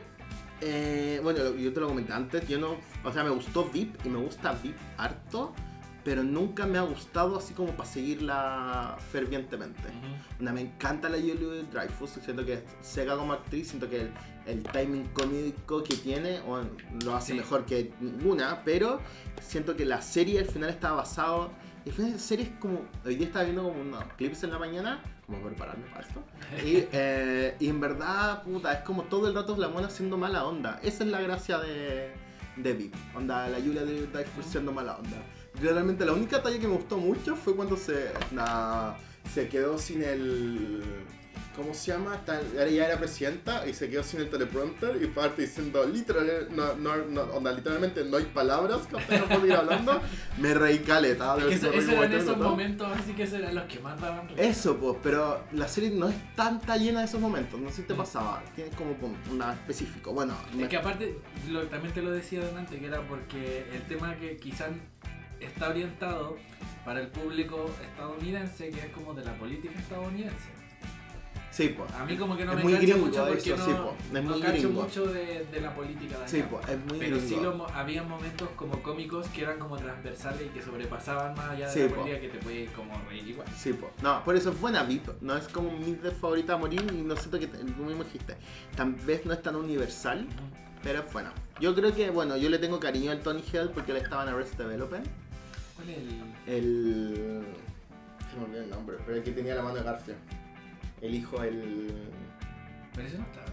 eh, 0.61 1.19
bueno, 1.23 1.55
yo 1.57 1.73
te 1.73 1.81
lo 1.81 1.89
comenté 1.89 2.12
antes, 2.12 2.47
yo 2.49 2.59
no, 2.59 2.77
o 3.05 3.12
sea, 3.12 3.25
me 3.25 3.31
gustó 3.31 3.64
VIP 3.71 4.05
y 4.05 4.09
me 4.11 4.19
gusta 4.19 4.53
VIP 4.62 4.77
harto, 4.99 5.55
pero 6.07 6.23
nunca 6.23 6.67
me 6.67 6.79
ha 6.79 6.83
gustado 6.83 7.37
así 7.37 7.53
como 7.53 7.73
para 7.73 7.91
seguirla 7.91 8.97
fervientemente. 9.11 9.89
Ujú. 9.89 10.41
Una, 10.43 10.53
me 10.53 10.61
encanta 10.61 11.09
la 11.09 11.17
Julie 11.17 11.65
Dreyfus, 11.73 12.11
siento 12.25 12.47
que 12.47 12.63
seca 12.81 13.17
como 13.17 13.33
actriz, 13.33 13.67
siento 13.67 13.91
que 13.91 14.03
el, 14.03 14.11
el 14.47 14.63
timing 14.63 15.09
cómico 15.09 15.83
que 15.83 15.97
tiene 15.97 16.39
o, 16.47 16.63
lo 17.05 17.17
hace 17.17 17.33
Sí. 17.33 17.39
mejor 17.39 17.67
que 17.67 17.93
ninguna, 17.99 18.63
pero 18.65 19.01
siento 19.41 19.75
que 19.75 19.85
la 19.85 20.01
serie 20.01 20.39
al 20.39 20.47
final 20.47 20.71
está 20.71 20.93
basado. 20.93 21.51
Al 21.85 21.93
final 21.93 22.13
la 22.13 22.19
serie 22.19 22.53
como. 22.61 22.83
Hoy 23.05 23.17
día 23.17 23.27
estaba 23.27 23.45
viendo 23.45 23.65
como 23.65 23.81
unos 23.81 24.05
clips 24.17 24.45
en 24.45 24.51
la 24.53 24.61
mañana, 24.61 25.03
como 25.27 25.39
para 25.39 25.51
prepararme 25.51 25.87
para 25.87 26.07
esto. 26.07 26.23
Y, 26.65 26.87
eh, 26.93 27.57
y 27.59 27.67
en 27.69 27.81
verdad, 27.81 28.45
puta, 28.45 28.73
es 28.75 28.81
como 28.83 29.03
todo 29.03 29.27
el 29.27 29.35
rato 29.35 29.57
la 29.57 29.67
mona 29.69 29.89
haciendo 29.89 30.17
mala 30.17 30.45
onda. 30.45 30.79
Esa 30.85 31.03
es 31.03 31.11
la 31.11 31.21
gracia 31.21 31.59
de, 31.59 32.13
de 32.59 32.73
VIP. 32.75 32.95
Onda, 33.17 33.49
la 33.49 33.59
Julia 33.59 33.85
de 33.85 34.07
Dreyfus 34.07 34.47
siendo 34.47 34.71
mala 34.71 34.99
onda. 34.99 35.17
Realmente 35.61 36.05
la 36.05 36.13
única 36.13 36.43
talla 36.43 36.59
que 36.59 36.67
me 36.69 36.75
gustó 36.75 36.99
mucho 36.99 37.35
fue 37.37 37.55
cuando 37.57 37.77
se, 37.77 38.11
na- 38.33 38.97
se 39.33 39.49
quedó 39.49 39.79
sin 39.79 40.03
el... 40.03 40.83
¿Cómo 41.55 41.73
se 41.73 41.91
llama? 41.91 42.21
Ella 42.59 42.87
era 42.87 42.99
presidenta 42.99 43.67
y 43.67 43.73
se 43.73 43.89
quedó 43.89 44.03
sin 44.03 44.21
el 44.21 44.29
teleprompter 44.29 45.03
y 45.03 45.07
parte 45.07 45.41
diciendo 45.41 45.87
literal, 45.87 46.49
no, 46.55 46.75
no, 46.77 46.97
no, 47.07 47.23
onda, 47.35 47.51
literalmente 47.51 48.05
no 48.05 48.19
hay 48.19 48.25
palabras 48.27 48.87
que 48.87 48.97
usted 48.97 49.21
no 49.21 49.27
puede 49.27 49.47
ir 49.47 49.55
hablando. 49.55 49.99
Me 50.39 50.53
reí 50.53 50.81
caleta. 50.81 51.35
Es 51.39 51.45
que 51.47 51.55
eso, 51.55 51.71
me 51.71 51.79
eso 51.79 51.93
eran 51.93 52.13
esos 52.13 52.37
momentos 52.37 52.87
así 52.95 53.15
que 53.15 53.23
esos 53.23 53.39
eran 53.39 53.55
los 53.55 53.65
que 53.65 53.81
más 53.81 53.99
daban. 53.99 54.29
Eso, 54.37 54.77
pues, 54.77 54.99
pero 55.03 55.45
la 55.53 55.67
serie 55.67 55.89
no 55.93 56.11
es 56.11 56.17
tanta 56.35 56.77
llena 56.77 57.01
de 57.01 57.07
esos 57.07 57.23
momentos. 57.23 57.59
No 57.59 57.71
sé 57.71 57.77
si 57.77 57.83
te 57.85 57.95
pasaba. 57.95 58.45
Tiene 58.55 58.71
como 58.73 58.95
una 59.33 59.55
específico. 59.55 60.13
Bueno, 60.13 60.35
me- 60.55 60.65
Es 60.65 60.69
que 60.69 60.77
aparte, 60.77 61.19
lo- 61.49 61.67
también 61.69 61.95
te 61.95 62.03
lo 62.03 62.11
decía 62.11 62.45
delante, 62.45 62.79
que 62.79 62.85
era 62.87 63.01
porque 63.09 63.67
el 63.73 63.81
tema 63.85 64.15
que 64.17 64.37
quizás 64.37 64.69
está 65.41 65.68
orientado 65.70 66.37
para 66.84 67.01
el 67.01 67.09
público 67.09 67.70
estadounidense, 67.82 68.70
que 68.70 68.80
es 68.80 68.87
como 68.93 69.12
de 69.14 69.24
la 69.24 69.34
política 69.34 69.78
estadounidense. 69.78 70.51
sí, 71.51 71.74
pues. 71.76 71.91
A 71.95 72.05
mí 72.05 72.16
como 72.16 72.37
que 72.37 72.45
no 72.45 72.53
Es 72.53 72.64
me 72.64 72.72
engancha 72.72 72.97
mucho 72.97 73.26
porque 73.26 73.55
eso, 73.55 73.57
no, 73.57 73.64
sí, 73.64 73.72
po. 73.72 73.95
Es 74.07 74.12
no 74.12 74.30
muy 74.30 74.41
cacho 74.41 74.70
mucho 74.70 75.07
de, 75.07 75.47
de 75.51 75.61
la 75.61 75.74
política 75.74 76.11
de 76.11 76.22
acá. 76.24 76.28
Sí, 76.28 76.45
pues, 76.49 76.68
es 76.68 76.78
muy 76.84 76.99
Pero 76.99 77.18
sí 77.18 77.26
gringo. 77.28 77.43
lo, 77.43 77.55
mo- 77.57 77.66
había 77.74 78.03
momentos 78.03 78.49
como 78.57 78.82
cómicos 78.82 79.26
que 79.30 79.43
eran 79.43 79.59
como 79.59 79.76
transversales 79.78 80.43
y 80.47 80.49
que 80.51 80.62
sobrepasaban 80.62 81.34
más 81.34 81.51
allá 81.51 81.66
de 81.66 81.72
Sí, 81.72 81.80
la 81.80 81.89
po. 81.89 81.95
política 82.03 82.20
que 82.20 82.28
te 82.28 82.39
podías 82.39 82.70
como 82.72 82.93
reír 83.09 83.26
igual. 83.28 83.49
Sí, 83.57 83.72
pues. 83.72 83.91
No, 84.03 84.22
por 84.24 84.37
eso 84.37 84.51
es 84.51 84.61
buena 84.61 84.82
VIP. 84.84 85.09
No 85.22 85.37
es 85.37 85.49
como 85.49 85.70
mi 85.72 85.95
favorita 86.20 86.55
a 86.55 86.57
morir 86.59 86.84
y 86.93 87.03
no 87.03 87.16
siento 87.16 87.39
que 87.41 87.47
tú 87.49 87.64
mismo 87.82 88.05
dijiste. 88.05 88.37
Tal 88.76 88.93
vez 88.93 89.24
no 89.26 89.32
es 89.32 89.43
tan 89.43 89.57
universal, 89.57 90.26
pero 90.82 91.01
es 91.01 91.12
buena. 91.12 91.32
Yo 91.59 91.74
creo 91.74 91.93
que, 91.95 92.11
bueno, 92.11 92.37
yo 92.37 92.49
le 92.51 92.59
tengo 92.59 92.78
cariño 92.78 93.11
al 93.11 93.20
Tony 93.22 93.43
Hell 93.53 93.70
porque 93.70 93.91
él 93.93 93.97
estaba 93.99 94.22
en 94.24 94.28
Arrested 94.28 94.59
Development. 94.64 95.07
¿Cuál 95.87 95.91
es 95.91 95.97
el...? 95.99 96.55
El. 96.55 97.45
Se 98.30 98.37
me 98.39 98.45
olvidó 98.45 98.62
el 98.62 98.70
nombre, 98.70 98.97
pero 99.05 99.16
el 99.18 99.22
que 99.22 99.32
tenía 99.32 99.55
la 99.55 99.62
mano 99.62 99.76
de 99.76 99.82
Garfield. 99.82 100.18
El 101.01 101.14
hijo, 101.14 101.43
el. 101.43 102.09
Pero 102.95 103.07
ese 103.09 103.18
no 103.18 103.24
estaba. 103.24 103.47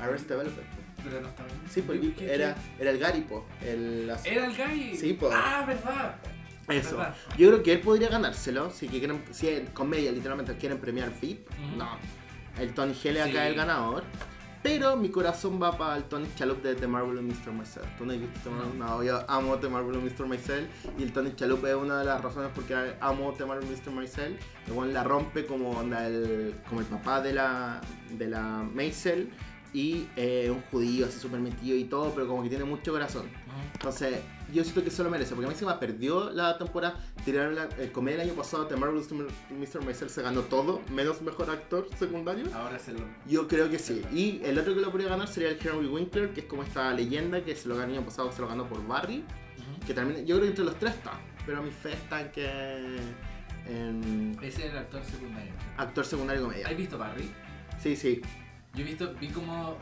Arrested 0.00 0.28
Development. 0.36 0.66
Pero 1.04 1.20
no 1.20 1.28
estaba. 1.28 1.48
Sí, 1.68 1.82
pues 1.82 2.00
¿Qué- 2.00 2.14
qué- 2.14 2.34
era, 2.34 2.56
era 2.78 2.90
el 2.90 2.98
Gary, 2.98 3.20
po. 3.22 3.46
El, 3.62 4.10
¿Era 4.24 4.46
el 4.46 4.56
Guy? 4.56 4.96
Sí, 4.96 5.12
po. 5.14 5.30
Ah, 5.32 5.64
verdad. 5.66 6.16
Eso. 6.68 6.96
verdad. 6.98 7.14
Yo 7.36 7.48
creo 7.48 7.62
que 7.62 7.72
él 7.74 7.80
podría 7.80 8.08
ganárselo. 8.08 8.70
Si, 8.70 8.88
que 8.88 8.98
quieren, 8.98 9.22
si 9.32 9.48
en 9.48 9.66
comedia 9.68 10.12
literalmente 10.12 10.56
quieren 10.56 10.78
premiar 10.78 11.12
VIP, 11.20 11.48
no. 11.76 11.98
El 12.58 12.74
Tony 12.74 12.92
Hell 13.02 13.16
es 13.16 13.26
acá 13.26 13.48
el 13.48 13.54
ganador. 13.54 14.04
Pero 14.62 14.94
mi 14.94 15.08
corazón 15.08 15.60
va 15.60 15.76
para 15.76 15.96
el 15.96 16.04
Tony 16.04 16.28
Chalup 16.36 16.62
de 16.62 16.74
The 16.74 16.86
Marvel 16.86 17.18
and 17.18 17.28
Mr. 17.28 17.50
Marcel. 17.50 17.82
¿Tú 17.96 18.04
no 18.04 18.12
has 18.12 18.20
visto 18.20 18.50
Marvel? 18.50 18.78
No, 18.78 19.02
yo 19.02 19.24
amo 19.26 19.56
The 19.56 19.68
Marvel 19.70 19.96
and 19.96 20.04
Mr. 20.04 20.26
Marcel. 20.26 20.68
Y 20.98 21.02
el 21.02 21.12
Tony 21.12 21.34
Chalup 21.34 21.64
es 21.64 21.74
una 21.74 22.00
de 22.00 22.04
las 22.04 22.22
razones 22.22 22.50
por 22.52 22.64
qué 22.64 22.94
amo 23.00 23.32
The 23.38 23.46
Marvel 23.46 23.66
and 23.66 23.86
Mr. 23.86 24.20
El 24.66 24.72
weón 24.72 24.92
la 24.92 25.02
rompe 25.02 25.46
como, 25.46 25.70
onda 25.70 26.06
el, 26.06 26.54
como 26.68 26.82
el 26.82 26.86
papá 26.86 27.22
de 27.22 27.32
la, 27.32 27.80
de 28.10 28.28
la 28.28 28.62
Maisel. 28.74 29.30
Y 29.72 30.08
eh, 30.16 30.50
un 30.50 30.60
judío 30.62 31.06
así 31.06 31.18
súper 31.18 31.40
metido 31.40 31.76
y 31.76 31.84
todo, 31.84 32.12
pero 32.12 32.26
como 32.26 32.42
que 32.42 32.48
tiene 32.50 32.64
mucho 32.64 32.92
corazón. 32.92 33.30
Entonces, 33.72 34.18
yo 34.52 34.62
siento 34.64 34.82
que 34.82 34.88
eso 34.88 35.02
lo 35.04 35.10
merece, 35.10 35.34
porque 35.34 35.46
a 35.46 35.50
mí 35.50 35.56
se 35.56 35.66
me 35.66 35.74
perdió 35.74 36.30
la 36.30 36.58
temporada, 36.58 36.98
tiraron 37.24 37.54
la 37.54 37.68
el 37.78 37.92
comedia 37.92 38.22
el 38.22 38.30
año 38.30 38.36
pasado, 38.36 38.66
The 38.66 38.76
Marvelous 38.76 39.10
Mr. 39.12 39.84
Maisel 39.84 40.10
se 40.10 40.22
ganó 40.22 40.42
todo, 40.42 40.82
menos 40.90 41.22
mejor 41.22 41.50
actor 41.50 41.88
secundario. 41.98 42.46
Ahora 42.54 42.78
se 42.78 42.92
lo. 42.92 43.00
Yo 43.26 43.48
creo 43.48 43.70
que 43.70 43.78
sí. 43.78 44.02
Y 44.12 44.40
el 44.44 44.58
otro 44.58 44.74
que 44.74 44.80
lo 44.80 44.90
podría 44.90 45.08
ganar 45.08 45.28
sería 45.28 45.50
el 45.50 45.58
Henry 45.60 45.86
Winkler, 45.86 46.32
que 46.32 46.40
es 46.40 46.46
como 46.46 46.62
esta 46.62 46.92
leyenda 46.92 47.44
que 47.44 47.54
se 47.56 47.68
lo 47.68 47.76
ganó 47.76 47.92
el 47.92 47.98
año 47.98 48.06
pasado, 48.06 48.32
se 48.32 48.40
lo 48.40 48.48
ganó 48.48 48.68
por 48.68 48.86
Barry, 48.86 49.24
que 49.86 49.94
también, 49.94 50.26
yo 50.26 50.36
creo 50.36 50.42
que 50.42 50.48
entre 50.48 50.64
los 50.64 50.78
tres 50.78 50.94
está, 50.94 51.18
pero 51.46 51.62
mi 51.62 51.70
fe 51.70 51.92
está 51.92 52.20
en 52.20 52.30
que... 52.30 52.98
En 53.66 54.36
Ese 54.42 54.66
es 54.66 54.72
el 54.72 54.78
actor 54.78 55.04
secundario. 55.04 55.52
actor 55.76 56.04
secundario 56.04 56.42
comedia. 56.42 56.66
¿Has 56.66 56.76
visto 56.76 56.98
Barry? 56.98 57.30
Sí, 57.78 57.94
sí. 57.94 58.20
Yo 58.74 58.82
he 58.82 58.84
visto, 58.84 59.14
vi 59.20 59.28
como 59.28 59.76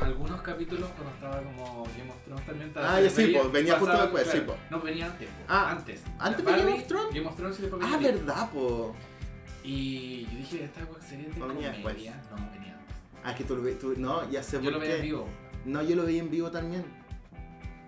algunos 0.00 0.40
capítulos 0.42 0.88
cuando 0.96 1.14
estaba 1.14 1.42
como 1.42 1.84
Game 1.96 2.10
of 2.10 2.22
Thrones 2.24 2.46
también. 2.46 2.68
estaba- 2.68 2.94
Ah, 2.94 3.00
ya 3.00 3.10
sí, 3.10 3.26
pues, 3.34 3.52
venía 3.52 3.78
justo 3.78 4.00
después, 4.00 4.24
sí, 4.24 4.30
claro. 4.30 4.46
pues. 4.46 4.58
No, 4.70 4.80
venía 4.80 5.06
antes. 5.06 5.28
Ah, 5.48 5.70
antes. 5.70 6.02
¿antes 6.18 6.44
de 6.44 6.52
Game 6.52 6.72
of 6.74 6.86
Thrones? 6.86 7.14
Game 7.14 7.26
of 7.26 7.36
Thrones 7.36 7.58
y 7.58 7.62
después 7.62 7.82
Ah, 7.84 7.96
venía- 7.96 8.12
verdad, 8.12 8.50
po. 8.50 8.94
Y 9.64 10.24
yo 10.24 10.38
dije, 10.38 10.64
esta 10.64 10.80
serie 11.06 11.28
de 11.28 11.38
No 11.38 11.48
venía 11.48 11.70
después. 11.70 11.94
No, 11.96 12.00
venía 12.00 12.14
antes. 12.74 12.96
Ah, 13.24 13.34
que 13.34 13.44
tú 13.44 13.56
lo 13.56 13.62
ves, 13.62 13.78
tú, 13.78 13.94
no, 13.96 14.30
ya 14.30 14.42
sé 14.42 14.56
Yo 14.56 14.64
por 14.64 14.72
lo 14.74 14.78
veía 14.80 14.96
en 14.96 15.02
vivo. 15.02 15.28
No, 15.64 15.82
yo 15.82 15.96
lo 15.96 16.04
veía 16.04 16.20
en 16.20 16.30
vivo 16.30 16.50
también. 16.50 16.84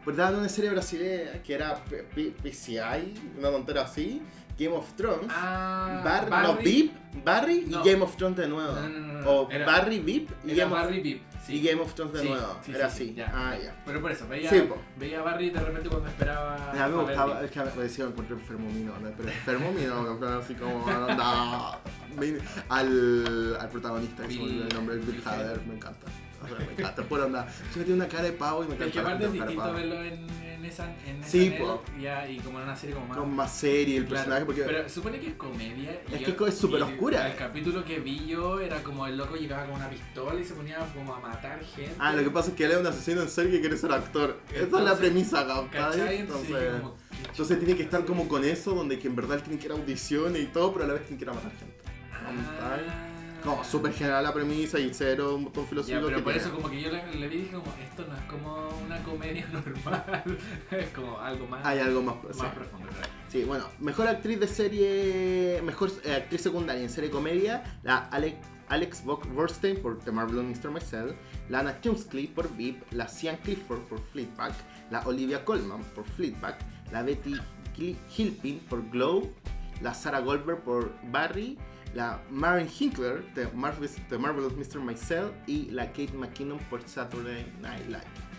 Pues 0.04 0.16
daban 0.16 0.34
una 0.40 0.48
serie 0.48 0.70
brasileña 0.70 1.40
que 1.42 1.54
era 1.54 1.76
PCI, 1.84 3.14
una 3.38 3.50
tontera 3.50 3.82
así, 3.82 4.20
Game 4.58 4.74
of 4.74 4.92
Thrones, 4.96 5.26
Ah, 5.30 6.00
Bar- 6.04 6.24
no, 6.24 6.30
Barry. 6.54 6.64
VIP, 6.64 6.92
Barry 7.24 7.64
y 7.66 7.70
No. 7.70 7.82
Game 7.84 8.02
of 8.02 8.16
Thrones 8.16 8.36
de 8.36 8.48
nuevo. 8.48 8.72
No, 8.74 8.88
no, 8.88 8.98
no, 9.00 9.12
no, 9.22 9.30
O 9.30 9.50
era- 9.50 9.66
Barry 9.66 9.98
VIP 10.00 10.30
y 10.44 10.54
Game, 10.54 10.72
of, 10.72 10.80
Barry 10.80 11.00
VIP. 11.00 11.22
Sí. 11.44 11.54
y 11.56 11.62
Game 11.62 11.80
of 11.82 11.92
Thrones 11.94 12.12
de 12.14 12.20
Sí, 12.20 12.28
nuevo. 12.28 12.56
sí, 12.64 12.72
era 12.72 12.88
sí, 12.90 12.96
sí, 12.96 13.04
así. 13.10 13.14
ya. 13.14 13.32
Ah, 13.34 13.56
ya. 13.60 13.74
Pero 13.84 14.00
por 14.00 14.12
eso, 14.12 14.28
veía, 14.28 14.50
veía 14.98 15.18
a 15.20 15.22
Barry 15.22 15.50
de 15.50 15.60
repente 15.60 15.88
cuando 15.88 16.08
esperaba. 16.08 16.54
A 16.70 16.72
mí 16.72 16.94
me 16.94 17.00
a 17.00 17.02
gustaba, 17.02 17.44
es 17.44 17.50
que 17.50 17.60
me 17.60 17.82
decía, 17.82 18.04
encontré 18.04 18.34
enfermo 18.36 18.70
mío, 18.70 18.92
¿no? 19.02 19.10
pero 19.16 19.28
enfermo 19.28 19.72
en 19.76 20.18
plan 20.18 20.38
así 20.38 20.54
como, 20.54 20.86
anda, 20.86 21.78
ven 22.16 22.38
al, 22.68 23.56
al 23.60 23.68
protagonista, 23.70 24.22
que 24.28 24.36
me 24.38 24.44
el 24.44 24.68
nombre, 24.74 24.94
el 24.96 25.00
Bill 25.00 25.22
Hader, 25.24 25.60
me 25.66 25.74
encanta. 25.74 26.06
O 26.42 26.48
sea, 26.48 26.58
me 26.58 26.72
encanta, 26.72 27.02
por 27.04 27.20
onda, 27.20 27.48
se 27.72 27.78
me 27.78 27.84
tiene 27.84 28.00
una 28.00 28.08
cara 28.08 28.24
de 28.24 28.32
pavo 28.32 28.64
y 28.64 28.68
me 28.68 28.74
encanta. 28.74 28.86
Es 28.86 28.92
que 28.92 28.98
aparte 29.00 29.24
es 29.26 29.32
distinto 29.32 29.72
verlo 29.72 30.02
en, 30.02 30.26
en 30.62 30.70
esa, 30.70 30.84
en 31.06 31.20
esa 31.20 31.28
Sí, 31.28 31.54
ya, 32.00 32.28
y 32.28 32.38
como 32.38 32.58
en 32.58 32.64
una 32.64 32.76
serie 32.76 32.94
como 32.94 33.06
más. 33.08 33.18
Con 33.18 33.34
más 33.34 33.52
serie 33.52 33.96
el 33.96 34.06
Claro, 34.06 34.16
personaje, 34.16 34.44
porque 34.46 34.62
Pero 34.62 34.88
supone 34.88 35.18
que 35.20 35.28
es 35.28 35.34
comedia. 35.34 36.00
y 36.10 36.14
Es 36.14 36.22
que 36.34 36.44
es 36.48 36.54
súper 36.56 36.82
oscura. 36.82 37.28
El 37.28 37.36
capítulo 37.36 37.84
que 37.84 37.98
vi 37.98 38.26
yo 38.26 38.60
era 38.60 38.82
como 38.82 39.06
el 39.06 39.16
loco 39.16 39.36
llegaba 39.36 39.66
con 39.66 39.74
una 39.76 39.90
pistola 39.90 40.40
y 40.40 40.44
se 40.44 40.54
ponía 40.54 40.78
como 40.94 41.14
a 41.14 41.20
matar 41.20 41.60
gente. 41.64 41.94
Ah, 41.98 42.12
lo 42.12 42.22
que 42.22 42.30
pasa 42.30 42.50
es 42.50 42.56
que 42.56 42.64
él 42.64 42.72
es 42.72 42.76
un 42.78 42.86
asesino 42.86 43.22
en 43.22 43.28
serie 43.28 43.50
que 43.52 43.60
quiere 43.60 43.76
ser 43.76 43.92
actor. 43.92 44.38
Esa 44.50 44.62
es 44.62 44.70
la 44.70 44.78
Entonces, 44.78 44.98
premisa, 44.98 45.46
¿Cachai? 45.70 46.18
Entonces, 46.18 46.50
Entonces, 46.50 46.80
como, 46.80 46.96
entonces 47.28 47.58
tiene 47.58 47.76
que 47.76 47.82
estar 47.82 48.04
como 48.04 48.28
con 48.28 48.44
eso, 48.44 48.74
donde 48.74 48.98
que 48.98 49.08
en 49.08 49.16
verdad 49.16 49.38
él 49.38 49.42
tiene 49.42 49.58
que 49.58 49.66
ir 49.66 49.72
a 49.72 49.74
audiciones 49.74 50.42
y 50.42 50.46
todo, 50.46 50.72
pero 50.72 50.84
a 50.84 50.88
la 50.88 50.94
vez 50.94 51.02
tiene 51.06 51.18
que 51.18 51.24
ir 51.24 51.30
a 51.30 51.34
matar 51.34 51.50
gente. 51.52 51.76
Ah. 52.12 53.08
Como 53.42 53.64
súper 53.64 53.92
general 53.92 54.22
la 54.22 54.32
premisa 54.32 54.78
y 54.78 54.94
cero 54.94 55.34
un 55.34 55.44
montón 55.44 55.64
Ya, 55.64 55.68
filosófico 55.70 56.00
pero 56.06 56.16
que 56.18 56.22
por 56.22 56.32
tiene. 56.32 56.46
eso 56.48 56.54
como 56.56 56.70
que 56.70 56.80
yo 56.80 56.90
le, 56.92 57.14
le 57.16 57.28
vi 57.28 57.34
y 57.36 57.38
dije 57.40 57.52
como 57.54 57.72
esto 57.82 58.06
no 58.06 58.14
es 58.16 58.22
como 58.24 58.68
una 58.86 59.02
comedia 59.02 59.46
normal, 59.52 60.38
es 60.70 60.88
como 60.90 61.18
algo 61.18 61.46
más, 61.48 61.66
Hay 61.66 61.80
algo 61.80 62.02
más. 62.02 62.14
más 62.24 62.36
sí. 62.36 62.42
profundo. 62.54 62.86
Sí, 63.28 63.44
bueno, 63.44 63.64
mejor 63.80 64.06
actriz 64.06 64.38
de 64.38 64.46
serie, 64.46 65.60
mejor 65.64 65.90
eh, 66.04 66.14
actriz 66.14 66.40
secundaria 66.42 66.82
en 66.82 66.90
serie 66.90 67.10
comedia, 67.10 67.78
la 67.82 67.96
Alex, 68.08 68.36
Alex 68.68 69.04
Bo- 69.04 69.20
Borstein 69.34 69.80
por 69.82 69.98
The 69.98 70.12
Marvelous 70.12 70.44
Mr. 70.44 70.70
Maisel, 70.70 71.14
la 71.48 71.60
Anna 71.60 71.80
Chumsky 71.80 72.28
por 72.28 72.48
VIP, 72.54 72.92
la 72.92 73.08
Sian 73.08 73.36
Clifford 73.38 73.80
por 73.88 74.00
Fleetback, 74.00 74.52
la 74.90 75.00
Olivia 75.00 75.44
Colman 75.44 75.82
por 75.94 76.04
Fleetback, 76.04 76.58
la 76.92 77.02
Betty 77.02 77.34
Gil- 77.76 77.98
Gilpin 78.08 78.60
por 78.60 78.88
Glow, 78.90 79.32
la 79.80 79.94
Sarah 79.94 80.20
Goldberg 80.20 80.62
por 80.62 80.92
Barry, 81.10 81.58
la 81.94 82.20
Maren 82.30 82.68
Hinkler 82.68 83.24
de 83.34 83.46
Marvelous, 83.48 83.96
The 84.08 84.18
Marvelous 84.18 84.54
Mr. 84.54 84.80
Maisel 84.80 85.32
y 85.46 85.70
la 85.70 85.86
Kate 85.88 86.12
McKinnon 86.14 86.58
por 86.70 86.86
Saturday 86.88 87.52
Night 87.60 87.86
Live. 87.86 88.32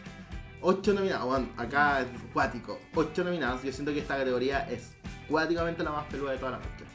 8 0.62 0.94
nominados, 0.94 1.26
bueno, 1.26 1.50
acá 1.58 2.02
es 2.02 2.08
cuático. 2.32 2.80
8 2.96 3.24
nominados. 3.26 3.64
Yo 3.64 3.72
siento 3.72 3.92
que 3.92 4.00
esta 4.00 4.18
categoría 4.18 4.62
es 4.70 4.94
cuáticamente 5.28 5.84
la 5.84 5.92
más 5.92 6.06
peluda 6.06 6.32
de 6.32 6.38
toda 6.38 6.52
la 6.52 6.58
noche. 6.58 6.86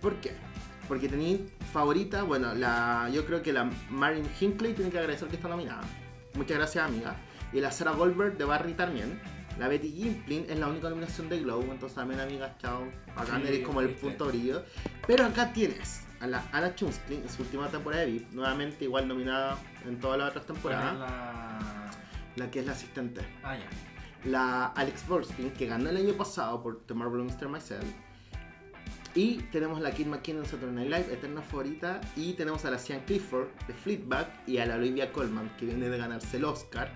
¿Por 0.00 0.16
qué? 0.16 0.32
Porque 0.88 1.08
tenéis 1.08 1.40
favorita, 1.72 2.22
bueno, 2.22 2.54
la, 2.54 3.08
yo 3.12 3.24
creo 3.24 3.42
que 3.42 3.52
la 3.52 3.70
Marin 3.88 4.26
Hinckley 4.40 4.72
tiene 4.74 4.90
que 4.90 4.98
agradecer 4.98 5.28
que 5.28 5.36
está 5.36 5.48
nominada. 5.48 5.82
Muchas 6.34 6.56
gracias, 6.56 6.84
amiga. 6.84 7.16
Y 7.52 7.60
la 7.60 7.70
Sarah 7.70 7.92
Goldberg 7.92 8.36
de 8.36 8.44
Barry 8.44 8.74
también. 8.74 9.20
La 9.58 9.66
Betty 9.68 9.90
Gimplin 9.90 10.46
es 10.48 10.58
la 10.58 10.68
única 10.68 10.88
nominación 10.88 11.28
de 11.28 11.40
Glow, 11.40 11.62
entonces 11.62 11.94
también, 11.94 12.20
amiga, 12.20 12.56
chao. 12.58 12.84
Acá 13.16 13.38
Sí, 13.40 13.48
eres 13.48 13.66
como 13.66 13.80
el 13.80 13.88
punto 13.90 14.26
brillo. 14.26 14.62
Pero 15.06 15.24
acá 15.26 15.52
tienes 15.52 16.04
a 16.20 16.26
la 16.28 16.44
Anna 16.52 16.74
Chumsky 16.74 17.14
en 17.14 17.28
su 17.28 17.42
última 17.42 17.68
temporada 17.68 18.04
de 18.04 18.12
VIP, 18.12 18.32
nuevamente 18.32 18.84
igual 18.84 19.08
nominada 19.08 19.58
en 19.86 19.98
todas 19.98 20.18
las 20.18 20.30
otras 20.30 20.46
temporadas. 20.46 20.98
La... 20.98 21.90
La 22.36 22.50
que 22.52 22.60
es 22.60 22.66
la 22.66 22.72
asistente 22.72 23.20
Ah, 23.42 23.56
ya. 23.56 24.30
la 24.30 24.66
Alex 24.66 25.08
Borstein, 25.08 25.50
que 25.50 25.66
ganó 25.66 25.90
el 25.90 25.96
año 25.96 26.12
pasado 26.14 26.62
por 26.62 26.86
The 26.86 26.94
Marvel 26.94 27.24
Mr. 27.24 27.48
Myself. 27.48 27.84
Y 29.14 29.38
tenemos 29.50 29.80
la 29.80 29.90
Kid 29.90 30.06
McKinnon 30.06 30.44
en 30.44 30.48
Saturday 30.50 30.74
Night 30.74 30.88
Live, 30.88 31.14
eterna 31.14 31.42
favorita. 31.42 32.00
Y 32.14 32.34
tenemos 32.34 32.64
a 32.64 32.70
la 32.70 32.78
Sian 32.78 33.00
Clifford 33.00 33.48
de 33.66 33.74
Fleetback 33.74 34.28
y 34.46 34.58
a 34.58 34.66
la 34.66 34.76
Olivia 34.76 35.10
Colman, 35.12 35.50
que 35.58 35.66
viene 35.66 35.88
de 35.88 35.98
ganarse 35.98 36.36
el 36.36 36.44
Oscar 36.44 36.92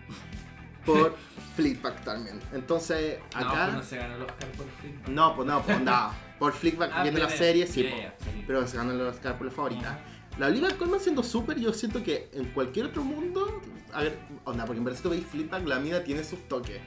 por 0.85 1.16
Fleetback 1.57 2.03
también. 2.05 2.41
Entonces, 2.53 3.18
No, 3.35 3.41
acá. 3.49 3.64
pues 3.66 3.74
no 3.76 3.83
se 3.83 3.97
ganó 3.97 4.14
el 4.16 4.22
Oscar 4.22 4.49
por 4.53 4.66
fin. 4.80 5.01
No, 5.14 5.37
pues 5.37 5.47
no, 5.49 5.62
pues 5.62 5.80
nada. 5.80 6.12
Por 6.39 6.53
Fleetback 6.53 6.91
Ah, 6.93 7.03
viene 7.05 7.20
la 7.20 7.28
serie, 7.30 7.68
sí, 7.68 7.85
ya, 7.85 8.14
sí. 8.18 8.43
pero 8.49 8.66
se 8.66 8.76
ganó 8.76 8.91
el 8.91 9.01
Oscar 9.03 9.39
por 9.39 9.47
la 9.47 9.53
favorita. 9.53 10.01
La 10.39 10.47
Olivia 10.49 10.76
Colman 10.76 10.99
siendo 10.99 11.22
súper, 11.22 11.57
yo 11.61 11.72
siento 11.72 12.03
que 12.03 12.30
en 12.33 12.47
cualquier 12.47 12.87
otro 12.87 13.05
mundo, 13.05 13.61
a 13.93 14.03
ver, 14.03 14.18
onda, 14.45 14.64
porque 14.64 14.78
en 14.78 14.85
verdad 14.85 14.97
si 14.97 15.03
tú 15.05 15.11
veis 15.11 15.24
Fleetback, 15.24 15.64
la 15.68 15.78
mina 15.78 16.03
tiene 16.03 16.24
sus 16.24 16.41
toques. 16.49 16.80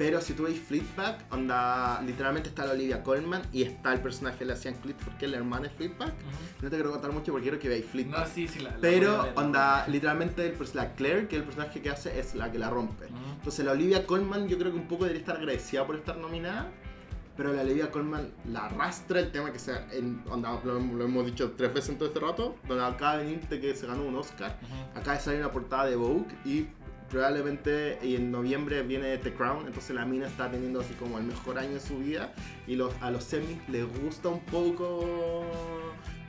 Pero 0.00 0.22
si 0.22 0.32
tú 0.32 0.44
veis 0.44 0.58
Fleetback, 0.58 1.30
onda, 1.30 2.00
literalmente 2.00 2.48
está 2.48 2.64
la 2.64 2.72
Olivia 2.72 3.02
Colman 3.02 3.42
y 3.52 3.64
está 3.64 3.92
el 3.92 4.00
personaje 4.00 4.38
de 4.38 4.46
la 4.46 4.56
Sian 4.56 4.72
Clifford, 4.76 5.18
que 5.18 5.26
es 5.26 5.30
la 5.30 5.36
hermana 5.36 5.64
de 5.64 5.68
Fleetback. 5.68 6.08
Ujú. 6.08 6.62
No 6.62 6.70
te 6.70 6.76
quiero 6.76 6.90
contar 6.90 7.12
mucho 7.12 7.32
porque 7.32 7.42
quiero 7.42 7.58
que 7.58 7.68
veáis 7.68 7.84
Fleetback. 7.84 8.18
No, 8.18 8.34
sí, 8.34 8.48
sí, 8.48 8.60
la, 8.60 8.70
la 8.70 8.78
Pero, 8.78 9.24
ver, 9.24 9.32
onda, 9.36 9.86
literalmente 9.88 10.46
el 10.46 10.56
la 10.72 10.94
Claire, 10.94 11.28
que 11.28 11.36
es 11.36 11.40
el 11.40 11.44
personaje 11.44 11.82
que 11.82 11.90
hace, 11.90 12.18
es 12.18 12.34
la 12.34 12.50
que 12.50 12.58
la 12.58 12.70
rompe. 12.70 13.04
Ujú. 13.04 13.14
Entonces 13.36 13.62
la 13.62 13.72
Olivia 13.72 14.06
Colman 14.06 14.48
yo 14.48 14.56
creo 14.56 14.72
que 14.72 14.78
un 14.78 14.88
poco 14.88 15.04
debería 15.04 15.20
estar 15.20 15.36
agradecida 15.36 15.86
por 15.86 15.96
estar 15.96 16.16
nominada. 16.16 16.70
Pero 17.36 17.52
la 17.52 17.60
Olivia 17.60 17.90
Colman 17.90 18.30
la 18.50 18.66
arrastra 18.66 19.20
el 19.20 19.30
tema 19.30 19.52
que 19.52 19.58
sea 19.58 19.86
en, 19.92 20.22
onda, 20.30 20.60
lo, 20.64 20.78
lo 20.80 21.04
hemos 21.04 21.26
dicho 21.26 21.52
tres 21.58 21.74
veces 21.74 21.90
en 21.90 21.98
todo 21.98 22.08
este 22.08 22.20
rato, 22.20 22.56
donde 22.66 22.84
acaba 22.84 23.18
de 23.18 23.24
venir 23.24 23.48
de 23.48 23.60
que 23.60 23.74
se 23.74 23.86
ganó 23.86 24.04
un 24.04 24.16
Oscar, 24.16 24.58
Ujú. 24.62 24.98
acaba 24.98 25.18
de 25.18 25.22
salir 25.22 25.40
una 25.40 25.52
portada 25.52 25.84
de 25.86 25.96
Vogue 25.96 26.26
y 26.46 26.68
probablemente 27.10 27.98
y 28.02 28.16
en 28.16 28.30
noviembre 28.30 28.82
viene 28.82 29.18
The 29.18 29.34
Crown, 29.34 29.66
entonces 29.66 29.94
la 29.94 30.04
mina 30.06 30.26
está 30.26 30.50
teniendo 30.50 30.80
así 30.80 30.94
como 30.94 31.18
el 31.18 31.24
mejor 31.24 31.58
año 31.58 31.74
de 31.74 31.80
su 31.80 31.98
vida 31.98 32.32
y 32.66 32.76
los, 32.76 32.94
a 33.00 33.10
los 33.10 33.24
semis 33.24 33.58
les 33.68 33.84
gusta 34.00 34.28
un 34.28 34.40
poco 34.40 35.44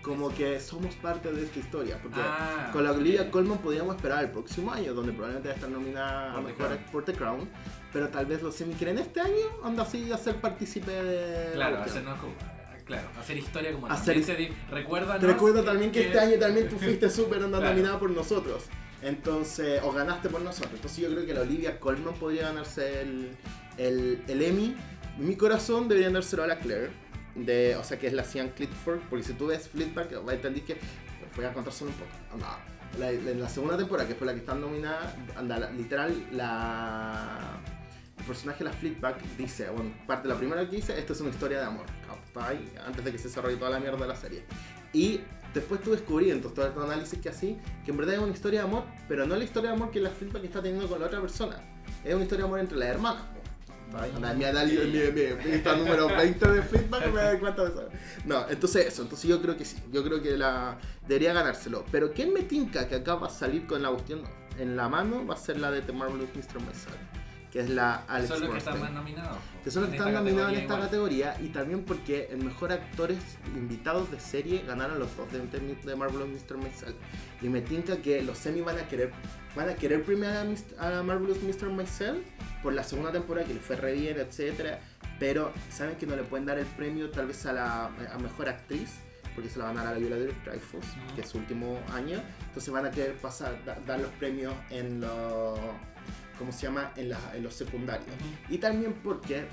como 0.02 0.34
que 0.34 0.60
somos 0.60 0.96
parte 0.96 1.32
de 1.32 1.44
esta 1.44 1.60
historia, 1.60 2.00
porque 2.02 2.20
Ah, 2.20 2.72
con 2.74 2.84
la 2.84 2.92
Olivia. 2.92 3.30
Colman 3.30 3.60
podríamos 3.60 3.96
esperar 3.96 4.24
el 4.24 4.32
próximo 4.32 4.72
año, 4.72 4.96
donde 4.96 5.12
probablemente 5.12 5.50
va 5.50 5.54
a 5.54 5.56
estar 5.56 5.70
nominada 5.70 6.32
a 6.32 6.36
Por 6.36 6.44
mejor 6.44 6.78
por 6.92 7.06
The 7.06 7.14
Crown. 7.14 7.48
Pero 7.94 8.10
tal 8.10 8.26
vez 8.26 8.42
los 8.42 8.56
semi 8.56 8.74
quieren 8.74 8.98
este 8.98 9.22
año, 9.22 9.46
anda 9.64 9.84
así 9.84 10.12
a 10.12 10.18
ser 10.18 10.38
partícipe 10.38 10.92
de. 10.92 11.50
la 11.50 11.68
Claro, 11.68 11.84
hacernos 11.84 12.20
como, 12.20 12.34
claro, 12.86 13.08
hacer 13.20 13.38
historia 13.38 13.74
como 13.74 13.86
Hacer 13.88 14.26
también 14.26 14.56
te 15.20 15.28
recuerdo 15.28 15.64
también 15.64 15.92
que 15.92 16.08
este 16.08 16.20
año 16.20 16.40
también 16.40 16.68
tú 16.68 16.78
fuiste 16.80 17.08
súper 17.08 17.44
onda 17.44 17.58
Claro. 17.60 17.76
nominada 17.76 18.00
por 18.00 18.10
nosotros. 18.10 18.64
Entonces, 19.02 19.82
o 19.84 19.92
ganaste 19.92 20.30
por 20.30 20.42
nosotros. 20.42 20.74
Entonces 20.76 21.00
yo 21.00 21.10
creo 21.10 21.26
que 21.26 21.34
la 21.34 21.42
Olivia 21.42 21.80
Colman 21.80 22.14
podría 22.16 22.44
ganarse 22.44 23.02
el, 23.02 23.32
el, 23.78 24.24
el 24.28 24.42
Emmy. 24.42 24.76
Mi 25.18 25.36
corazón 25.36 25.88
debería 25.88 26.10
dárselo 26.10 26.44
a 26.44 26.48
la 26.48 26.60
Claire. 26.60 26.90
De, 27.36 27.76
o 27.78 27.84
sea, 27.84 27.98
que 27.98 28.08
es 28.08 28.14
la 28.14 28.24
Sian 28.24 28.50
Clifford. 28.50 29.00
Porque 29.10 29.24
si 29.26 29.34
tú 29.34 29.48
ves 29.48 29.68
Fleetback, 29.70 30.12
entendís 30.30 30.64
que... 30.64 30.78
Voy 31.36 31.46
a 31.46 31.54
contar 31.54 31.74
solo 31.74 31.92
un 31.92 31.98
poco. 31.98 32.12
Anda, 32.34 32.60
la, 33.00 33.12
la- 33.34 33.48
segunda 33.50 33.78
temporada, 33.78 34.08
que 34.08 34.16
fue 34.16 34.28
la 34.28 34.34
que 34.34 34.40
están 34.40 34.60
nominada, 34.60 35.16
anda, 35.36 35.58
la- 35.58 35.72
literal, 35.72 36.14
la... 36.34 37.60
El 38.18 38.26
personaje 38.26 38.64
la 38.64 38.72
Fleetback 38.72 39.20
dice, 39.38 39.70
bueno, 39.70 39.92
parte 40.06 40.28
de 40.28 40.34
la 40.34 40.40
primera 40.40 40.70
que 40.70 40.76
dice, 40.76 41.00
esto 41.00 41.14
es 41.14 41.22
una 41.22 41.30
historia 41.32 41.60
de 41.60 41.66
amor. 41.66 41.86
Antes 42.86 43.04
de 43.04 43.12
que 43.12 43.18
se 43.18 43.30
desarrolle 43.30 43.56
toda 43.56 43.72
la 43.72 43.80
mierda 43.80 43.98
de 43.98 44.08
la 44.08 44.16
serie. 44.16 44.44
Y 44.94 45.22
después 45.54 45.82
tú 45.82 45.92
descubrí 45.92 46.32
en 46.32 46.42
todo 46.42 46.66
este 46.66 46.80
análisis 46.80 47.20
que 47.20 47.30
así, 47.30 47.58
que 47.86 47.92
en 47.92 47.98
verdad 47.98 48.16
es 48.16 48.22
una 48.22 48.32
historia 48.32 48.62
de 48.62 48.68
amor, 48.68 48.84
pero 49.08 49.26
no 49.26 49.36
la 49.36 49.44
historia 49.44 49.72
de 49.72 49.76
amor 49.76 49.92
que 49.92 50.00
la 50.00 50.10
Fleabag 50.10 50.46
está 50.46 50.62
teniendo 50.62 50.88
con 50.88 51.00
la 51.00 51.08
otra 51.08 51.22
persona. 51.22 51.58
Es 52.04 52.14
una 52.14 52.24
historia 52.24 52.44
de 52.44 52.48
amor 52.48 52.60
entre 52.60 52.78
las 52.78 52.90
hermanas. 52.90 53.24
Onda, 54.16 54.34
Mi 54.34 54.46
análisis, 54.46 54.86
mi, 54.86 55.52
lista 55.52 55.76
número 55.76 56.08
20 56.18 56.48
de 56.48 56.62
Fleabag 56.62 57.12
me 57.12 57.22
da 57.22 57.40
cuenta 57.40 57.64
de 57.64 57.70
eso. 57.70 57.90
No, 58.26 58.50
entonces 58.50 58.88
eso, 58.88 59.02
entonces 59.02 59.30
yo 59.30 59.42
creo 59.42 59.58
que 59.58 59.66
sí, 59.66 59.78
yo 59.92 60.04
creo 60.04 60.22
que 60.22 60.38
la 60.38 60.78
debería 61.08 61.34
ganárselo. 61.34 61.84
Pero 61.92 62.14
¿quién 62.14 62.34
me 62.34 62.44
tinca 62.44 62.88
que 62.88 62.96
acá 62.96 63.16
va 63.16 63.28
a 63.28 63.30
salir 63.30 63.68
con 63.68 63.82
la 63.82 63.90
cuestión 63.90 64.22
en 64.58 64.78
la 64.78 64.88
mano? 64.88 65.26
Va 65.26 65.34
a 65.34 65.38
ser 65.38 65.60
la 65.60 65.72
de 65.72 65.82
The 65.82 65.92
Marvelous 65.92 66.30
Mr. 66.34 66.62
Maisel, 66.62 66.94
que 67.52 67.60
es 67.60 67.70
la 67.70 67.96
Alex 68.08 68.30
Son 68.30 68.40
los 68.42 68.50
que 68.52 68.58
están 68.60 68.80
más 68.80 68.92
nominados. 68.92 69.38
Que 69.64 69.72
son 69.72 69.82
los 69.84 69.92
que 69.92 69.98
están 69.98 70.14
nominados 70.14 70.54
en 70.54 70.60
esta 70.60 70.80
categoría 70.80 71.32
categoría 71.34 71.48
y 71.50 71.54
también 71.54 71.84
porque 71.84 72.28
el 72.32 72.44
mejor 72.44 72.72
actores 72.72 73.20
invitados 73.56 74.10
de 74.12 74.20
serie 74.20 74.64
ganaron 74.66 75.00
los 75.00 75.16
dos 75.18 75.32
de, 75.32 75.40
de, 75.40 75.76
de 75.76 75.96
Marvelous 75.96 76.30
Mr. 76.30 76.58
Maisel. 76.58 76.96
Y 77.42 77.50
me 77.50 77.62
tinca 77.62 77.98
que 77.98 78.22
los 78.24 78.38
semi 78.38 78.62
van 78.62 78.78
a 78.80 78.88
querer 78.88 79.12
van 79.56 79.68
a 79.70 79.76
querer 79.76 80.04
premiar 80.04 80.48
a, 80.80 81.00
a 81.00 81.04
Marvelous 81.04 81.40
Mr. 81.44 81.70
Maisel 81.70 82.24
por 82.64 82.74
la 82.74 82.84
segunda 82.84 83.12
temporada 83.12 83.46
que 83.46 83.54
le 83.54 83.60
fue 83.60 83.76
re 83.76 83.94
bien, 83.94 84.18
etcétera, 84.20 84.80
pero 85.20 85.52
saben 85.70 85.96
que 85.98 86.06
no 86.08 86.16
le 86.16 86.24
pueden 86.24 86.46
dar 86.46 86.58
el 86.58 86.66
premio 86.66 87.10
tal 87.10 87.28
vez 87.28 87.46
a 87.46 87.52
la 87.54 87.86
a 87.88 88.18
mejor 88.18 88.48
actriz 88.48 89.00
porque 89.36 89.50
se 89.50 89.60
la 89.60 89.66
van 89.66 89.78
a 89.78 89.84
dar 89.84 89.94
a 89.94 89.98
la 89.98 90.00
Viola 90.00 90.18
Dreyfus, 90.18 90.84
Ujú. 90.86 91.16
que 91.16 91.22
es 91.22 91.30
su 91.30 91.38
último 91.38 91.80
año, 91.94 92.22
entonces 92.48 92.72
van 92.74 92.86
a 92.86 92.92
querer 92.92 93.16
pasar 93.16 93.58
da- 93.66 93.78
dar 93.88 94.00
los 94.02 94.12
premios 94.12 94.54
en 94.70 95.00
los 95.00 95.58
¿cómo 96.42 96.52
se 96.52 96.64
llama? 96.68 96.92
en, 96.98 97.10
la- 97.10 97.36
en 97.36 97.44
los 97.44 97.54
secundarios. 97.54 98.08
Y 98.50 98.58
también 98.58 98.94
porque 99.04 99.46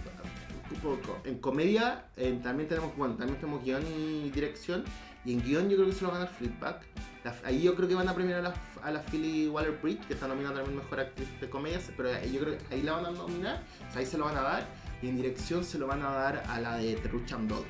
en 1.25 1.39
comedia 1.39 2.05
eh, 2.17 2.39
también 2.43 2.69
tenemos, 2.69 2.97
bueno, 2.97 3.15
también 3.15 3.39
tenemos 3.41 3.65
guion 3.65 3.83
y 3.87 4.31
dirección. 4.31 4.85
Y 5.25 5.33
en 5.35 5.43
guion 5.43 5.69
yo 5.69 5.77
creo 5.77 5.89
que 5.89 5.95
se 5.95 6.03
lo 6.05 6.09
van 6.11 6.23
a 6.23 6.25
dar 6.25 6.35
Fleetback. 6.35 6.83
La- 7.25 7.35
ahí 7.45 7.63
yo 7.63 7.75
creo 7.75 7.89
que 7.89 7.95
van 7.95 8.09
a 8.09 8.15
premiar 8.15 8.39
a 8.41 8.43
la, 8.43 8.55
a 8.83 8.91
la 8.91 9.01
Philly 9.01 9.49
Waller 9.49 9.79
Bridge, 9.83 10.01
que 10.07 10.15
está 10.15 10.29
nominada 10.29 10.57
también 10.57 10.77
mejor 10.77 11.01
actriz 11.01 11.29
de 11.41 11.49
comedia, 11.51 11.81
pero 11.97 12.11
yo 12.25 12.41
creo 12.41 12.59
que 12.59 12.75
ahí 12.75 12.83
la 12.83 12.93
van 12.93 13.07
a 13.07 13.11
nominar, 13.11 13.63
o 13.89 13.93
sea, 13.93 14.01
ahí 14.01 14.07
se 14.07 14.17
lo 14.19 14.25
van 14.25 14.37
a 14.37 14.43
dar. 14.43 14.67
Y 15.03 15.09
en 15.09 15.17
dirección 15.17 15.65
se 15.65 15.79
lo 15.79 15.87
van 15.87 16.03
a 16.03 16.11
dar 16.11 16.43
a 16.49 16.61
la 16.61 16.77
de 16.77 16.95
Teruchan 16.95 17.47
Doll. 17.49 17.65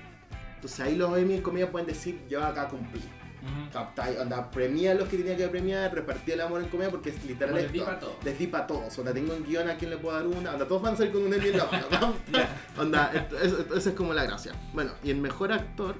Entonces 0.56 0.80
ahí 0.80 0.96
los 0.96 1.16
Emmy 1.16 1.34
en 1.34 1.42
comedia 1.42 1.70
pueden 1.70 1.86
decir, 1.86 2.20
yo 2.28 2.42
acá 2.44 2.68
cumplí. 2.68 3.00
Uh 3.40 3.46
-huh. 3.46 3.72
Captai, 3.72 4.16
onda, 4.16 4.50
premia 4.50 4.92
a 4.92 4.94
los 4.94 5.08
que 5.08 5.16
tenía 5.16 5.36
que 5.36 5.48
premiar, 5.48 5.94
repartía 5.94 6.34
el 6.34 6.40
amor 6.40 6.62
en 6.62 6.68
comedia 6.68 6.90
porque 6.90 7.10
es 7.10 7.24
literal. 7.24 7.54
Les 7.54 7.72
di 7.72 7.80
para 7.80 7.98
todos. 7.98 8.24
Les 8.24 8.38
di 8.38 8.46
para 8.46 8.66
todos. 8.66 8.98
Onda, 8.98 9.12
tengo 9.12 9.34
un 9.34 9.44
guion 9.44 9.68
a 9.68 9.76
quien 9.76 9.90
le 9.90 9.96
puedo 9.96 10.16
dar 10.16 10.26
una. 10.26 10.52
Onda, 10.52 10.66
todos 10.66 10.82
van 10.82 10.94
a 10.94 10.96
salir 10.96 11.12
con 11.12 11.22
un 11.22 11.32
Emmy 11.32 11.48
en 11.48 11.58
la 11.58 11.66
mano. 11.66 12.14
onda, 12.78 13.12
esa 13.76 13.90
es 13.90 13.94
como 13.96 14.12
la 14.12 14.24
gracia. 14.24 14.52
Bueno, 14.72 14.92
y 15.04 15.10
el 15.10 15.18
mejor 15.18 15.52
actor. 15.52 15.94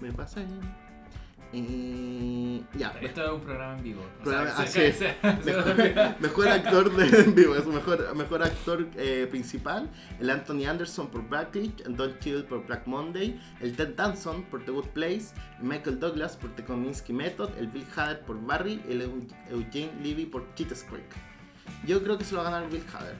Me 0.00 0.12
pasa 0.12 0.40
ahí. 0.40 0.60
Eh, 1.52 2.60
ya. 2.76 2.88
Esto 3.00 3.24
es 3.24 3.32
un 3.32 3.40
programa 3.40 3.76
en 3.78 3.82
vivo. 3.84 4.02
O 4.20 4.24
Programa- 4.24 4.50
sea, 4.56 4.66
se- 4.66 4.92
sí. 4.92 4.98
se- 4.98 5.42
se- 5.42 5.52
Mejor, 6.20 6.20
mejor 6.20 6.48
actor 6.48 6.96
de 6.96 7.18
en 7.20 7.34
vivo, 7.34 7.54
es 7.56 7.66
mejor, 7.66 8.14
mejor 8.16 8.42
actor 8.42 8.86
eh, 8.96 9.26
principal, 9.30 9.88
el 10.20 10.30
Anthony 10.30 10.66
Anderson 10.68 11.08
por 11.08 11.26
Blacklist, 11.28 11.80
el 11.86 11.96
Don 11.96 12.18
Cheadle 12.18 12.42
por 12.44 12.66
Black 12.66 12.86
Monday, 12.86 13.40
el 13.60 13.74
Ted 13.76 13.94
Danson 13.96 14.42
por 14.44 14.64
The 14.64 14.72
Good 14.72 14.88
Place, 14.88 15.26
el 15.60 15.64
Michael 15.64 15.98
Douglas 16.00 16.36
por 16.36 16.50
The 16.56 16.64
Kominsky 16.64 17.12
Method, 17.12 17.50
el 17.58 17.68
Bill 17.68 17.86
Hader 17.96 18.20
por 18.22 18.40
Barry, 18.44 18.82
el 18.88 19.02
Eu- 19.02 19.26
Eugene 19.50 19.92
Levy 20.02 20.26
por 20.26 20.44
Cheetah's 20.54 20.84
Creek. 20.84 21.06
Yo 21.86 22.02
creo 22.02 22.18
que 22.18 22.24
se 22.24 22.34
lo 22.34 22.42
va 22.42 22.48
a 22.48 22.50
ganar 22.50 22.70
Bill 22.70 22.84
Hader. 22.92 23.16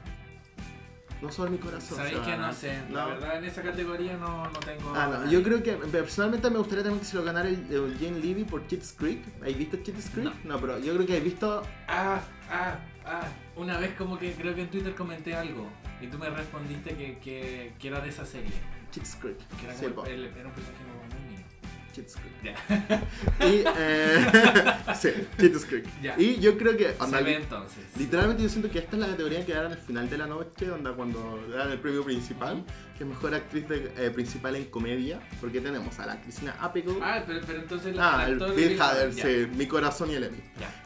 No 1.22 1.32
solo 1.32 1.50
mi 1.50 1.58
corazón. 1.58 1.96
Sabéis 1.96 2.18
que 2.18 2.36
no 2.36 2.52
sé, 2.52 2.78
la 2.90 3.02
No. 3.04 3.08
verdad 3.08 3.38
en 3.38 3.44
esa 3.44 3.62
categoría 3.62 4.16
no, 4.16 4.44
no 4.44 4.58
tengo. 4.60 4.92
Ah, 4.94 5.22
no, 5.24 5.30
yo 5.30 5.42
creo 5.42 5.62
que 5.62 5.72
personalmente 5.72 6.50
me 6.50 6.58
gustaría 6.58 6.84
también 6.84 7.00
que 7.00 7.06
se 7.06 7.16
lo 7.16 7.24
ganara 7.24 7.48
el 7.48 7.66
Eugene 7.70 8.18
Levy 8.20 8.44
por 8.44 8.66
Cheetah's 8.66 8.92
Creek. 8.92 9.22
¿Has 9.42 9.56
visto 9.56 9.78
Cheetah's 9.78 10.10
Creek? 10.10 10.32
No. 10.44 10.60
pero 10.60 10.78
yo 10.78 10.94
creo 10.94 11.06
que 11.06 11.16
he 11.16 11.20
visto 11.20 11.62
Ah, 11.88 12.20
ah, 12.50 12.78
ah. 13.06 13.22
Una 13.56 13.78
vez 13.78 13.94
como 13.96 14.18
que 14.18 14.32
creo 14.34 14.54
que 14.54 14.62
en 14.62 14.68
Twitter 14.70 14.94
comenté 14.94 15.34
algo 15.34 15.66
y 16.00 16.06
tú 16.08 16.18
me 16.18 16.28
respondiste 16.28 16.94
que, 16.94 17.18
que, 17.18 17.72
que 17.78 17.88
era 17.88 18.00
de 18.00 18.10
esa 18.10 18.26
serie. 18.26 18.50
Cheetah's 18.92 19.16
Creek. 19.16 19.38
Que 19.58 19.66
era, 19.66 19.74
Sí, 19.74 19.84
el, 19.86 20.24
era 20.26 20.48
un 20.48 20.52
personaje 20.54 20.84
muy 20.84 21.25
Cheetah's 21.96 22.16
Creek. 22.16 22.42
Ya. 22.44 23.46
Y, 23.46 23.64
eh, 23.78 24.26
sí, 25.00 25.08
Cheetah's 25.38 25.64
Creek. 25.64 25.84
Ya. 26.02 26.14
Y 26.18 26.38
yo 26.40 26.56
creo 26.58 26.76
que, 26.76 26.94
onda, 26.98 27.18
Se 27.18 27.24
ve 27.24 27.36
entonces. 27.36 27.84
literalmente 27.96 28.42
yo 28.42 28.48
siento 28.48 28.70
que 28.70 28.78
esta 28.78 28.96
es 28.96 29.00
la 29.00 29.08
categoría 29.08 29.44
que 29.46 29.54
dan 29.54 29.72
al 29.72 29.78
final 29.78 30.08
de 30.10 30.18
la 30.18 30.26
noche, 30.26 30.70
onda 30.70 30.92
cuando 30.92 31.42
dan 31.48 31.70
el 31.72 31.78
premio 31.80 32.04
principal, 32.04 32.64
que 32.98 33.04
es 33.04 33.08
mejor 33.10 33.34
actriz 33.34 33.68
de- 33.68 33.92
eh, 33.96 34.10
principal 34.10 34.56
en 34.56 34.66
comedia, 34.66 35.20
porque 35.40 35.60
tenemos 35.60 35.98
a 35.98 36.06
la 36.06 36.20
Cristina 36.20 36.54
Appigle, 36.60 36.98
Ah, 37.02 37.22
pero, 37.26 37.40
pero 37.46 37.58
entonces 37.60 37.96
ah, 37.98 38.24
el 38.28 38.36
Bill 38.54 38.80
Hader, 38.80 39.12
sí, 39.12 39.48
mi 39.56 39.66
corazón 39.66 40.10
y 40.10 40.14
el 40.14 40.24
Emmy. 40.24 40.38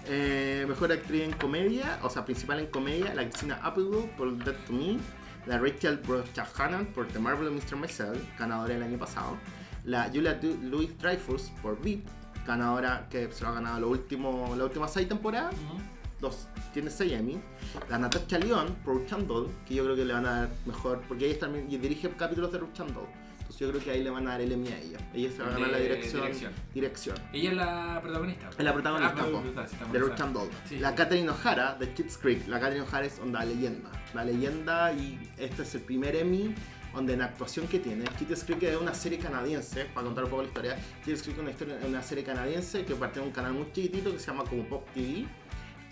Eh, 0.06 0.64
mejor 0.68 0.92
actriz 0.92 1.22
en 1.22 1.32
comedia, 1.32 1.98
o 2.02 2.10
sea, 2.10 2.24
principal 2.24 2.60
en 2.60 2.66
comedia, 2.66 3.14
la 3.14 3.22
Cristina 3.28 3.58
Appigle 3.62 4.10
por 4.16 4.32
Dead 4.44 4.54
to 4.66 4.72
Me, 4.72 4.96
la 5.46 5.58
Rachel 5.58 5.96
Brosnahan 5.98 6.86
por 6.86 7.06
The 7.08 7.18
Marvelous 7.18 7.64
Mr. 7.64 7.76
Maisel, 7.76 8.20
ganadora 8.38 8.74
el 8.74 8.82
año 8.82 8.98
pasado, 8.98 9.38
la 9.84 10.10
Julia 10.12 10.38
Louis 10.62 10.96
Dreyfus 10.98 11.50
por 11.62 11.80
VIP, 11.80 12.06
ganadora 12.46 13.06
que 13.10 13.30
se 13.32 13.42
lo 13.44 13.50
ha 13.50 13.54
ganado 13.54 13.80
lo 13.80 13.88
último, 13.90 14.48
las 14.56 14.66
últimas 14.66 14.92
seis 14.92 15.08
temporadas, 15.08 15.54
Ujú. 15.54 15.80
dos, 16.20 16.48
tiene 16.72 16.90
seis 16.90 17.12
Emmy, 17.12 17.40
la 17.88 17.98
Natasha 17.98 18.38
León 18.38 18.76
por 18.84 18.94
Ruchandol, 18.94 19.50
que 19.66 19.74
yo 19.74 19.84
creo 19.84 19.96
que 19.96 20.04
le 20.04 20.12
van 20.12 20.26
a 20.26 20.30
dar 20.40 20.48
mejor, 20.66 21.02
porque 21.08 21.26
ella 21.30 21.38
también 21.40 21.68
dirige 21.68 22.08
capítulos 22.10 22.52
de 22.52 22.58
Ruchandol, 22.58 23.06
entonces 23.32 23.58
yo 23.58 23.70
creo 23.70 23.82
que 23.82 23.90
ahí 23.90 24.02
le 24.04 24.10
van 24.10 24.26
a 24.28 24.32
dar 24.32 24.40
el 24.42 24.52
Emmy 24.52 24.68
a 24.68 24.78
ella, 24.78 24.98
ella 25.14 25.30
se 25.32 25.42
va 25.42 25.48
a 25.48 25.52
ganar 25.52 25.70
la 25.70 25.78
dirección. 25.78 26.22
dirección. 26.22 26.52
dirección. 26.72 27.16
Ella 27.32 27.50
es 27.50 27.56
la 27.56 28.00
protagonista. 28.02 28.50
Es 28.56 28.64
la 28.64 28.72
protagonista, 28.72 29.14
Ah, 29.18 29.22
po, 29.22 29.42
de 29.42 29.86
buena 29.98 30.06
Ruth 30.06 30.20
and 30.20 30.34
Doll. 30.34 30.48
Sí. 30.68 30.78
La 30.78 30.94
Catherine 30.94 31.28
O'Hara 31.30 31.74
de 31.74 31.92
Kids 31.92 32.16
Creek. 32.18 32.46
La 32.48 32.60
Catherine 32.60 32.86
O'Hara 32.86 33.06
es 33.06 33.18
onda 33.18 33.44
leyenda. 33.44 33.90
La 34.14 34.24
leyenda 34.24 34.92
y 34.92 35.18
este 35.36 35.62
es 35.62 35.74
el 35.74 35.80
primer 35.82 36.14
Emmy 36.16 36.54
donde 36.94 37.14
en 37.14 37.22
actuación 37.22 37.66
que 37.68 37.78
tiene. 37.78 38.04
Kids 38.18 38.44
Creek 38.44 38.62
es 38.64 38.76
una 38.76 38.94
serie 38.94 39.18
canadiense, 39.18 39.84
para 39.86 40.06
contar 40.06 40.24
un 40.24 40.30
poco 40.30 40.42
la 40.42 40.48
historia. 40.48 40.78
Kids 41.04 41.22
Creek 41.22 41.36
es 41.36 41.42
una, 41.42 41.50
historia, 41.50 41.78
una 41.86 42.02
serie 42.02 42.24
canadiense 42.24 42.84
que 42.84 42.94
partió 42.94 43.22
de 43.22 43.28
un 43.28 43.34
canal 43.34 43.52
muy 43.52 43.66
chiquitito 43.72 44.12
que 44.12 44.18
se 44.18 44.26
llama 44.26 44.44
como 44.44 44.64
Pop 44.64 44.86
TV, 44.94 45.26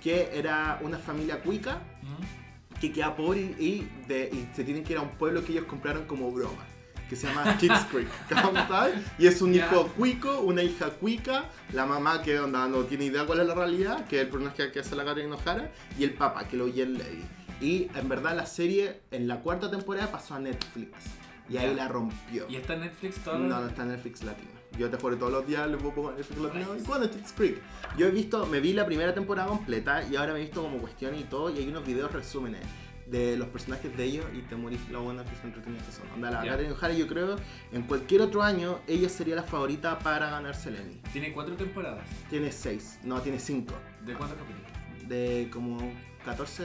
que 0.03 0.31
era 0.33 0.79
una 0.83 0.99
familia 0.99 1.41
cuica 1.41 1.81
que 2.81 2.93
queda 2.93 3.17
pobre 3.17 3.41
y, 3.59 3.89
de- 4.07 4.31
y 4.33 4.49
se 4.55 4.63
tienen 4.65 4.85
que 4.85 4.93
ir 4.93 4.99
a 4.99 5.03
un 5.03 5.11
pueblo 5.11 5.45
que 5.45 5.53
ellos 5.53 5.65
compraron 5.65 6.05
como 6.07 6.31
broma. 6.31 6.65
Que 7.09 7.17
se 7.17 7.27
llama 7.27 7.57
Kids 7.59 7.87
Creek. 7.91 8.09
y 9.19 9.27
es 9.27 9.41
un 9.43 9.53
hijo 9.55 9.89
cuico, 9.97 10.41
una 10.41 10.63
hija 10.63 10.91
cuica, 10.91 11.47
la 11.73 11.87
mamá 11.87 12.23
que 12.23 12.39
onda, 12.39 12.69
no 12.69 12.83
tiene 12.85 13.07
idea 13.07 13.25
cuál 13.25 13.41
es 13.41 13.47
la 13.47 13.55
realidad, 13.55 14.07
que 14.07 14.17
es 14.17 14.23
el 14.23 14.29
personaje 14.29 14.71
que 14.71 14.81
hace 14.81 14.95
la 14.95 15.05
Karen 15.05 15.33
O'Hara, 15.33 15.73
y 15.99 16.05
el 16.05 16.13
papá, 16.13 16.47
que 16.47 16.57
lo 16.59 16.65
oye 16.67 16.83
en 16.83 16.99
Levy. 16.99 17.25
Y 17.61 17.89
en 17.95 18.09
verdad 18.09 18.37
la 18.37 18.47
serie 18.47 19.01
en 19.11 19.27
la 19.27 19.41
cuarta 19.41 19.71
temporada 19.71 20.11
pasó 20.11 20.35
a 20.35 20.41
Netflix. 20.41 20.93
Y 21.49 21.57
ahí 21.57 21.75
la 21.75 21.89
rompió. 21.89 22.47
Y 22.49 22.57
está 22.57 22.75
en 22.75 22.81
Netflix 22.81 23.17
todo 23.25 23.39
No, 23.39 23.61
no 23.61 23.69
está 23.69 23.83
en 23.83 23.89
Netflix 23.89 24.23
Latino. 24.23 24.51
Yo 24.79 24.91
te 24.91 24.99
juro 24.99 25.17
todos 25.17 25.33
los 25.33 25.47
días 25.47 25.69
le 25.69 25.79
pongo 25.79 26.13
Netflix 26.13 26.41
Latino. 26.41 26.77
¿Y 26.77 26.83
cuándo 26.83 27.11
Kids 27.11 27.33
Creek? 27.33 27.63
Yo 27.97 28.07
he 28.07 28.11
visto, 28.11 28.47
me 28.47 28.61
vi 28.61 28.75
la 28.75 28.85
primera 28.85 29.15
temporada 29.15 29.49
completa 29.49 30.07
y 30.07 30.17
ahora 30.17 30.35
me 30.35 30.41
he 30.41 30.43
visto 30.43 30.63
como 30.63 30.79
cuestión 30.79 31.15
y 31.15 31.25
todo. 31.25 31.51
Y 31.51 31.59
hay 31.59 31.69
unos 31.69 31.87
videos 31.87 32.13
resúmenes 32.13 32.61
de 33.11 33.37
los 33.37 33.49
personajes 33.49 33.97
de 33.97 34.05
ellos 34.05 34.27
y 34.35 34.43
te 34.43 34.57
morís 34.57 34.87
lo 34.91 35.03
buenas 35.03 35.29
que 35.29 35.37
son 35.37 35.47
entretenidas 35.47 35.87
que 35.87 35.93
son. 35.93 36.11
Onda, 36.13 36.31
la. 36.31 36.45
Catherine 36.45 36.73
O'Hara, 36.73 36.95
yo 36.95 37.07
creo, 37.07 37.37
en 37.73 37.83
cualquier 37.83 38.21
otro 38.21 38.43
año, 38.43 38.81
ella 38.87 39.09
sería 39.09 39.35
la 39.35 39.43
favorita 39.43 39.99
para 39.99 40.31
ganarse 40.31 40.69
el 40.69 40.77
Emmy. 40.77 41.01
Tiene 41.13 41.33
cuatro 41.33 41.57
temporadas. 41.57 42.07
Tiene 42.29 42.53
6, 42.53 43.01
no, 43.05 43.21
tiene 43.23 43.39
5. 43.39 43.73
¿De 44.05 44.15
cuántos 44.15 44.39
capítulos? 44.39 44.78
De 45.09 45.49
como 45.53 45.79
14 46.25 46.65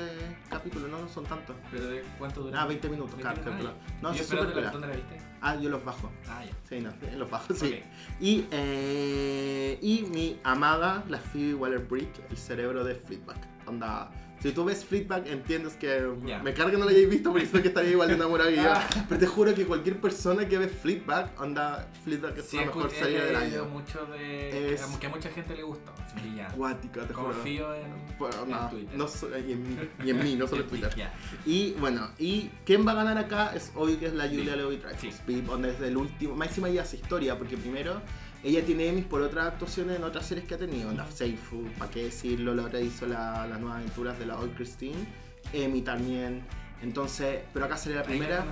capítulos, 0.50 0.90
no, 0.90 1.00
no 1.00 1.08
son 1.08 1.26
tantos. 1.26 1.56
¿Pero 1.72 1.88
de 1.88 2.04
cuánto 2.20 2.42
dura? 2.42 2.62
Ah, 2.62 2.66
20 2.66 2.90
minutos, 2.90 3.16
20 3.16 3.42
claro. 3.42 3.74
Ah, 3.80 3.94
No, 4.02 4.12
ya. 4.12 4.16
sí, 4.16 4.20
¿Y 4.20 4.22
es 4.22 4.28
súper 4.28 4.48
esperándola, 4.48 4.54
pela. 4.54 4.72
¿Dónde 4.72 4.88
la 4.88 4.96
viste? 4.96 5.18
Ah, 5.42 5.56
yo 5.56 5.70
los 5.70 5.86
bajo. 5.86 6.12
Ah, 6.28 6.44
ya. 6.46 6.52
Sí, 6.68 6.80
no, 6.82 6.92
los 7.18 7.30
bajos, 7.30 7.58
sí. 7.58 7.82
Y, 8.20 8.46
eh, 8.52 9.78
y 9.82 10.04
mi 10.12 10.40
amada, 10.44 11.04
la 11.08 11.20
Phoebe 11.20 11.54
Waller-Bridge, 11.56 12.22
el 12.30 12.38
cerebro 12.38 12.84
de 12.84 12.96
Fleetback. 12.96 13.38
Onda, 13.66 14.10
si 14.44 14.52
tú 14.52 14.64
ves 14.66 14.84
Fleetback, 14.86 15.26
entiendes 15.26 15.74
que 15.76 16.06
Ya. 16.26 16.38
me 16.44 16.54
carga 16.54 16.72
que 16.72 16.78
no 16.78 16.84
lo 16.84 16.90
hayáis 16.92 17.10
visto 17.10 17.34
siento 17.34 17.62
que 17.62 17.70
estaría 17.70 17.92
igual 17.92 18.10
de 18.10 18.16
enamorado 18.16 18.50
que 18.52 18.58
yo. 18.58 18.64
Ah. 18.74 18.88
Pero 19.10 19.20
te 19.20 19.26
juro 19.26 19.56
que 19.56 19.66
cualquier 19.66 20.00
persona 20.02 20.48
que 20.48 20.58
ve 20.58 20.68
Fleetback, 20.68 21.40
onda, 21.42 21.88
Fleetback 22.04 22.38
es 22.38 22.46
Sí, 22.46 22.58
la 22.58 22.66
mejor 22.66 22.92
serie 22.92 23.22
del 23.22 23.36
año. 23.36 23.66
mucho 23.66 24.06
de... 24.06 24.74
Es- 24.74 24.82
Que 25.00 25.08
a 25.08 25.10
mucha 25.10 25.30
gente 25.30 25.56
le 25.56 25.64
gustó. 25.64 25.92
Sí, 26.14 26.34
ya. 26.36 26.50
Guática, 26.56 27.08
te 27.08 27.14
juro. 27.14 27.32
Confío 27.34 27.74
en, 27.74 28.18
Bueno, 28.20 28.44
en 28.44 28.50
no, 28.52 28.70
Twitter. 28.70 28.98
no 28.98 29.08
so- 29.08 29.30
y, 29.40 29.52
en 29.54 29.64
mí, 29.64 29.78
y 30.06 30.10
en 30.12 30.20
mí, 30.24 30.36
no 30.36 30.46
solo 30.48 30.62
en 30.64 30.68
Twitter. 30.70 30.94
Ya. 30.96 31.14
Y 31.46 31.72
bueno, 31.80 32.10
y 32.20 32.50
quién 32.66 32.86
va 32.86 32.92
a 32.92 32.96
ganar 32.96 33.18
acá 33.18 33.54
es 33.56 33.72
obvio 33.76 33.98
que 34.00 34.08
es 34.08 34.14
la 34.14 34.28
Julia. 34.28 34.56
Louis 34.58 34.82
Dreyfus. 34.84 35.22
Pip, 35.22 35.46
donde 35.46 35.72
es 35.72 35.80
el 35.82 35.96
último. 35.98 36.36
Máxima 36.36 36.68
ya 36.70 36.82
hace 36.84 36.98
historia, 36.98 37.38
porque 37.38 37.56
primero 37.58 38.02
ella 38.44 38.66
tiene 38.66 38.88
Emmys 38.88 39.06
por 39.06 39.22
otras 39.22 39.48
actuaciones 39.48 39.98
en 39.98 40.04
otras 40.04 40.26
series 40.28 40.46
que 40.48 40.56
ha 40.56 40.58
tenido. 40.58 40.90
Onda 40.90 41.10
Seifu, 41.10 41.64
para 41.78 41.90
qué 41.92 42.04
decirlo, 42.06 42.54
la 42.54 42.64
otra 42.64 42.80
hizo 42.82 43.06
la- 43.08 43.48
las 43.48 43.60
nuevas 43.60 43.78
aventuras 43.80 44.20
de 44.20 44.26
la 44.26 44.38
Old 44.40 44.56
Christine. 44.56 45.06
Emmy 45.54 45.82
también. 45.82 46.42
Entonces, 46.82 47.40
pero 47.54 47.66
acá 47.66 47.78
sería 47.78 47.98
la 47.98 48.02
la 48.04 48.08
primera. 48.08 48.46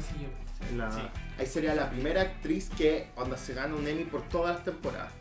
la- 0.77 0.91
Sí. 0.91 1.01
Ahí 1.39 1.45
sería 1.47 1.73
la 1.75 1.89
primera 1.89 2.21
actriz 2.21 2.69
que 2.69 3.09
onda 3.15 3.35
se 3.37 3.53
gana 3.53 3.75
un 3.75 3.87
Emmy 3.87 4.03
por 4.05 4.21
todas 4.29 4.55
las 4.55 4.63
temporadas. 4.63 5.11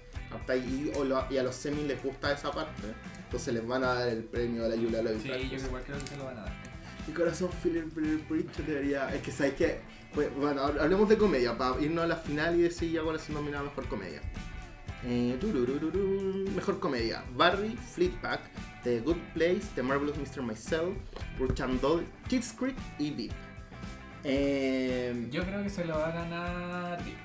Y, 0.55 0.93
o 0.97 1.05
lo- 1.05 1.27
y 1.29 1.39
a 1.39 1.43
los 1.43 1.57
semi 1.57 1.83
les 1.85 2.01
gusta 2.03 2.33
esa 2.33 2.53
parte, 2.53 2.83
entonces 3.25 3.53
les 3.53 3.66
van 3.66 3.83
a 3.83 3.95
dar 3.95 4.09
el 4.09 4.23
premio 4.23 4.64
a 4.64 4.68
la 4.68 4.77
Julia 4.77 5.03
Louis 5.03 5.21
Sí, 5.23 5.29
yo 5.29 5.57
igual 5.59 5.83
creo 5.85 5.99
que 5.99 6.07
se 6.07 6.16
lo 6.16 6.25
van 6.27 6.39
a 6.39 6.43
dar. 6.43 6.53
Mi 7.09 7.12
corazón 7.14 7.51
Philip 7.62 7.93
Bridge 8.29 8.57
debería. 8.64 9.12
Es 9.12 9.23
que 9.23 9.33
sabes 9.33 9.55
que. 9.55 9.81
Bueno, 10.39 10.62
hablemos 10.62 11.09
de 11.09 11.16
comedia, 11.16 11.57
para 11.59 11.81
irnos 11.81 12.05
a 12.05 12.07
la 12.07 12.16
final 12.16 12.55
y 12.59 12.62
decir 12.62 12.93
ya 12.93 13.03
cuál 13.03 13.16
es 13.16 13.23
su 13.23 13.33
nominada 13.33 13.64
mejor 13.64 13.87
comedia. 13.89 14.21
Eh, 15.05 15.39
mejor 16.55 16.79
comedia: 16.79 17.25
Barry, 17.37 17.77
Fleetback, 17.77 18.41
The 18.85 19.01
Good 19.01 19.19
Place, 19.35 19.67
The 19.75 19.83
Marvelous 19.83 20.17
Mr. 20.19 20.43
Myself, 20.43 20.97
Ruchan 21.39 21.81
Doll, 21.81 22.07
Kids 22.29 22.53
Creek 22.59 22.77
y 22.99 23.11
Deep. 23.11 23.33
Eh, 24.25 25.29
Yo 25.31 25.43
creo 25.45 25.63
que 25.63 25.71
se 25.71 25.85
lo 25.85 25.99
va 25.99 26.09
a 26.09 26.13
ganar. 26.13 27.05
Deep. 27.05 27.17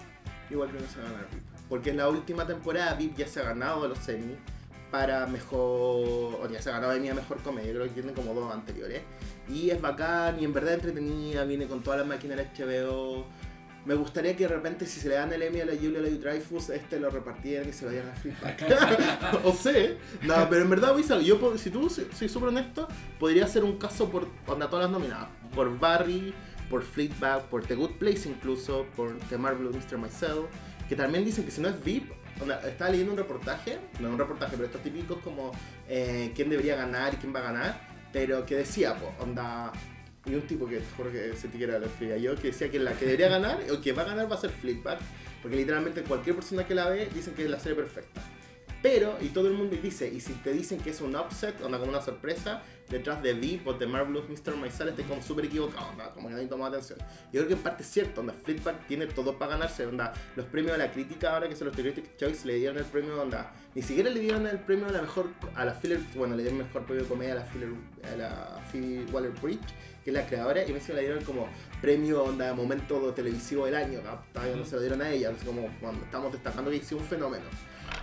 Igual 0.49 0.69
creo 0.69 0.81
que 0.81 0.87
se 0.87 0.99
va 0.99 1.09
a 1.09 1.11
ganar 1.11 1.27
VIP. 1.31 1.43
Porque 1.67 1.89
en 1.89 1.97
la 1.97 2.07
última 2.09 2.45
temporada 2.45 2.93
VIP 2.93 3.17
ya 3.17 3.27
se 3.27 3.39
ha 3.41 3.43
ganado 3.43 3.87
los 3.87 4.07
Emmy 4.07 4.35
para 4.91 5.25
mejor. 5.27 6.39
O 6.41 6.47
ya 6.49 6.61
se 6.61 6.69
ha 6.69 6.73
ganado 6.73 6.93
Emmy 6.93 7.09
a 7.09 7.15
mejor 7.15 7.41
comedia, 7.41 7.73
creo 7.73 7.85
que 7.85 7.89
tiene 8.01 8.13
como 8.13 8.33
dos 8.33 8.53
anteriores. 8.53 9.01
Y 9.49 9.69
es 9.69 9.81
bacán 9.81 10.39
y 10.39 10.45
en 10.45 10.53
verdad 10.53 10.75
entretenida, 10.75 11.43
viene 11.43 11.67
con 11.67 11.81
todas 11.83 11.99
las 11.99 12.07
máquinas 12.07 12.37
de 12.37 12.45
HBO. 12.45 13.25
Me 13.85 13.93
gustaría 13.93 14.35
que 14.35 14.47
de 14.47 14.55
repente 14.55 14.85
si 14.87 14.99
se 14.99 15.09
le 15.09 15.15
dan 15.15 15.31
el 15.31 15.41
Emmy 15.43 15.61
a 15.61 15.65
la 15.65 15.73
Julia 15.73 15.99
Louis 15.99 16.19
Dreyfus, 16.19 16.69
este 16.71 16.99
lo 16.99 17.09
repartieran 17.11 17.69
y 17.69 17.73
se 17.73 17.85
lo 17.85 17.91
dieran 17.91 18.09
a 18.09 18.15
Fleetback. 18.15 19.43
o 19.43 19.53
sé, 19.53 19.97
no, 20.23 20.49
pero 20.49 20.63
en 20.63 20.69
verdad, 20.71 20.95
Wisa, 20.95 21.19
yo 21.21 21.55
si 21.57 21.69
tú 21.69 21.89
soy 21.89 22.07
soy 22.11 22.27
súper 22.27 22.49
honesto, 22.49 22.87
podría 23.19 23.47
ser 23.47 23.63
un 23.63 23.77
caso 23.77 24.09
por 24.09 24.27
onda 24.47 24.69
todas 24.69 24.85
las 24.85 24.91
nominadas. 24.91 25.29
Por 25.53 25.77
Barry, 25.77 26.33
por 26.69 26.83
Fleetback, 26.83 27.43
por 27.43 27.63
The 27.65 27.75
Good 27.75 27.97
Place 27.99 28.27
incluso, 28.27 28.87
por 28.95 29.17
The 29.29 29.37
Marvelous 29.37 29.75
Mr. 29.75 29.99
Myself, 29.99 30.45
que 30.89 30.95
también 30.95 31.23
dicen 31.23 31.45
que 31.45 31.51
si 31.51 31.61
no 31.61 31.69
es 31.69 31.83
VIP, 31.83 32.11
onda, 32.41 32.59
estaba 32.67 32.89
leyendo 32.89 33.13
un 33.13 33.17
reportaje, 33.19 33.79
no 33.99 34.09
un 34.09 34.17
reportaje, 34.17 34.53
pero 34.53 34.65
estos 34.65 34.81
típicos 34.81 35.19
como 35.19 35.51
eh, 35.87 36.31
quién 36.35 36.49
debería 36.49 36.75
ganar 36.75 37.13
y 37.13 37.17
quién 37.17 37.33
va 37.33 37.39
a 37.39 37.43
ganar, 37.43 37.87
pero 38.11 38.45
que 38.45 38.55
decía, 38.55 38.95
po, 38.95 39.13
onda, 39.21 39.71
y 40.25 40.35
un 40.35 40.41
tipo 40.47 40.67
que 40.67 40.81
juro 40.97 41.11
que 41.11 41.35
se 41.35 41.47
te 41.47 41.57
quiera 41.57 41.79
lo 41.79 41.85
escribía 41.85 42.17
yo, 42.17 42.35
que 42.35 42.47
decía 42.47 42.69
que 42.69 42.79
la 42.79 42.93
que 42.93 43.05
debería 43.05 43.29
ganar, 43.29 43.59
o 43.71 43.81
que 43.81 43.93
va 43.93 44.03
a 44.03 44.05
ganar 44.05 44.31
va 44.31 44.35
a 44.35 44.39
ser 44.41 44.49
Fleetback, 44.49 44.99
porque 45.41 45.57
literalmente 45.57 46.01
cualquier 46.03 46.35
persona 46.35 46.65
que 46.65 46.75
la 46.75 46.89
ve 46.89 47.09
dicen 47.13 47.33
que 47.33 47.43
es 47.43 47.49
la 47.49 47.59
serie 47.59 47.75
perfecta. 47.75 48.21
Pero, 48.85 49.17
y 49.19 49.29
todo 49.29 49.47
el 49.47 49.55
mundo 49.55 49.75
dice, 49.81 50.07
y 50.07 50.19
si 50.19 50.33
te 50.33 50.53
dicen 50.53 50.79
que 50.79 50.91
es 50.91 51.01
un 51.01 51.15
upset, 51.15 51.59
onda 51.61 51.79
como 51.79 51.89
una 51.89 52.03
sorpresa, 52.03 52.61
detrás 52.87 53.19
de 53.23 53.33
VIP 53.33 53.65
o 53.65 53.73
de 53.73 53.87
Marvelous 53.87 54.29
Mr. 54.29 54.55
Maisel, 54.55 54.89
estás 54.89 55.07
como 55.07 55.23
súper 55.23 55.45
equivocado, 55.45 55.89
onda, 55.89 56.11
como 56.11 56.27
que 56.27 56.35
nadie 56.35 56.45
toma 56.47 56.67
atención. 56.67 56.99
Yo 57.33 57.39
creo 57.39 57.47
que 57.47 57.53
en 57.55 57.59
parte 57.61 57.81
es 57.81 57.89
cierto, 57.89 58.21
onda, 58.21 58.33
Fleetback 58.33 58.85
tiene 58.85 59.07
todo 59.07 59.39
para 59.39 59.53
ganarse, 59.53 59.87
onda, 59.87 60.13
los 60.35 60.45
premios 60.45 60.73
de 60.73 60.77
la 60.85 60.91
crítica 60.91 61.33
ahora 61.33 61.49
que 61.49 61.55
son 61.55 61.65
los 61.69 61.75
The 61.75 61.81
Critics' 61.81 62.15
Choice 62.17 62.45
le 62.45 62.57
dieron 62.57 62.77
el 62.77 62.85
premio, 62.85 63.19
onda, 63.19 63.53
ni 63.73 63.81
siquiera 63.81 64.11
le 64.11 64.19
dieron 64.19 64.45
el 64.45 64.59
premio 64.59 64.85
a 64.85 64.91
la 64.91 65.01
mejor, 65.01 65.29
a 65.55 65.65
la 65.65 65.73
filler, 65.73 66.01
bueno, 66.15 66.35
le 66.35 66.43
dieron 66.43 66.59
el 66.59 66.67
mejor 66.67 66.85
premio 66.85 67.03
de 67.05 67.09
comedia 67.09 67.33
a 67.33 67.37
la 67.37 67.45
filler, 67.45 67.69
a 68.03 68.15
la 68.15 68.61
Phoebe 68.71 69.05
Waller-Bridge, 69.11 69.73
que 70.05 70.11
es 70.11 70.15
la 70.15 70.27
creadora, 70.27 70.63
y 70.63 70.71
me 70.71 70.77
encima 70.77 70.97
le 70.97 71.05
dieron 71.05 71.23
como 71.23 71.47
premio, 71.81 72.23
onda, 72.23 72.53
momento 72.53 73.11
televisivo 73.15 73.65
del 73.65 73.73
año. 73.73 74.01
Todavía 74.31 74.55
no 74.55 74.63
se 74.63 74.75
lo 74.75 74.81
dieron 74.81 75.01
a 75.01 75.09
ella, 75.09 75.31
así 75.35 75.43
como 75.43 75.67
cuando 75.81 76.05
estamos 76.05 76.31
destacando 76.31 76.69
que 76.69 76.77
hizo 76.77 76.95
un 76.95 77.03
fenómeno. 77.03 77.43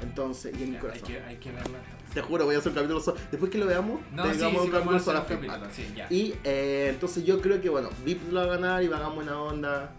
Entonces, 0.03 0.53
y 0.59 0.65
en 0.65 0.71
mi 0.71 0.77
hay, 0.77 0.83
corazón. 0.83 1.07
que, 1.07 1.21
hay 1.21 1.37
que 1.37 1.51
entonces. 1.51 1.81
Te 2.13 2.21
juro, 2.21 2.45
voy 2.45 2.57
a 2.57 2.59
hacer 2.59 2.71
un 2.71 2.75
capítulo 2.75 3.01
solo. 3.01 3.19
Después 3.31 3.53
que 3.53 3.59
lo 3.59 3.67
veamos, 3.67 4.01
No, 4.13 4.25
sí, 4.25 4.33
tengamos 4.33 4.63
sí, 4.63 4.67
un 4.67 4.73
capítulo 4.73 4.99
solo 4.99 5.19
a 5.21 5.23
Feedback. 5.23 5.47
capítulo, 5.47 5.73
sí, 5.73 5.93
ya. 5.95 6.07
Y 6.11 6.35
eh, 6.43 6.89
entonces 6.91 7.25
yo 7.25 7.41
creo 7.41 7.61
que, 7.61 7.69
bueno, 7.69 7.89
VIP 8.05 8.33
lo 8.33 8.41
va 8.41 8.47
a 8.47 8.57
ganar 8.57 8.83
y 8.83 8.89
va 8.89 8.97
a 8.97 9.01
ganar 9.01 9.15
buena 9.15 9.41
onda. 9.41 9.93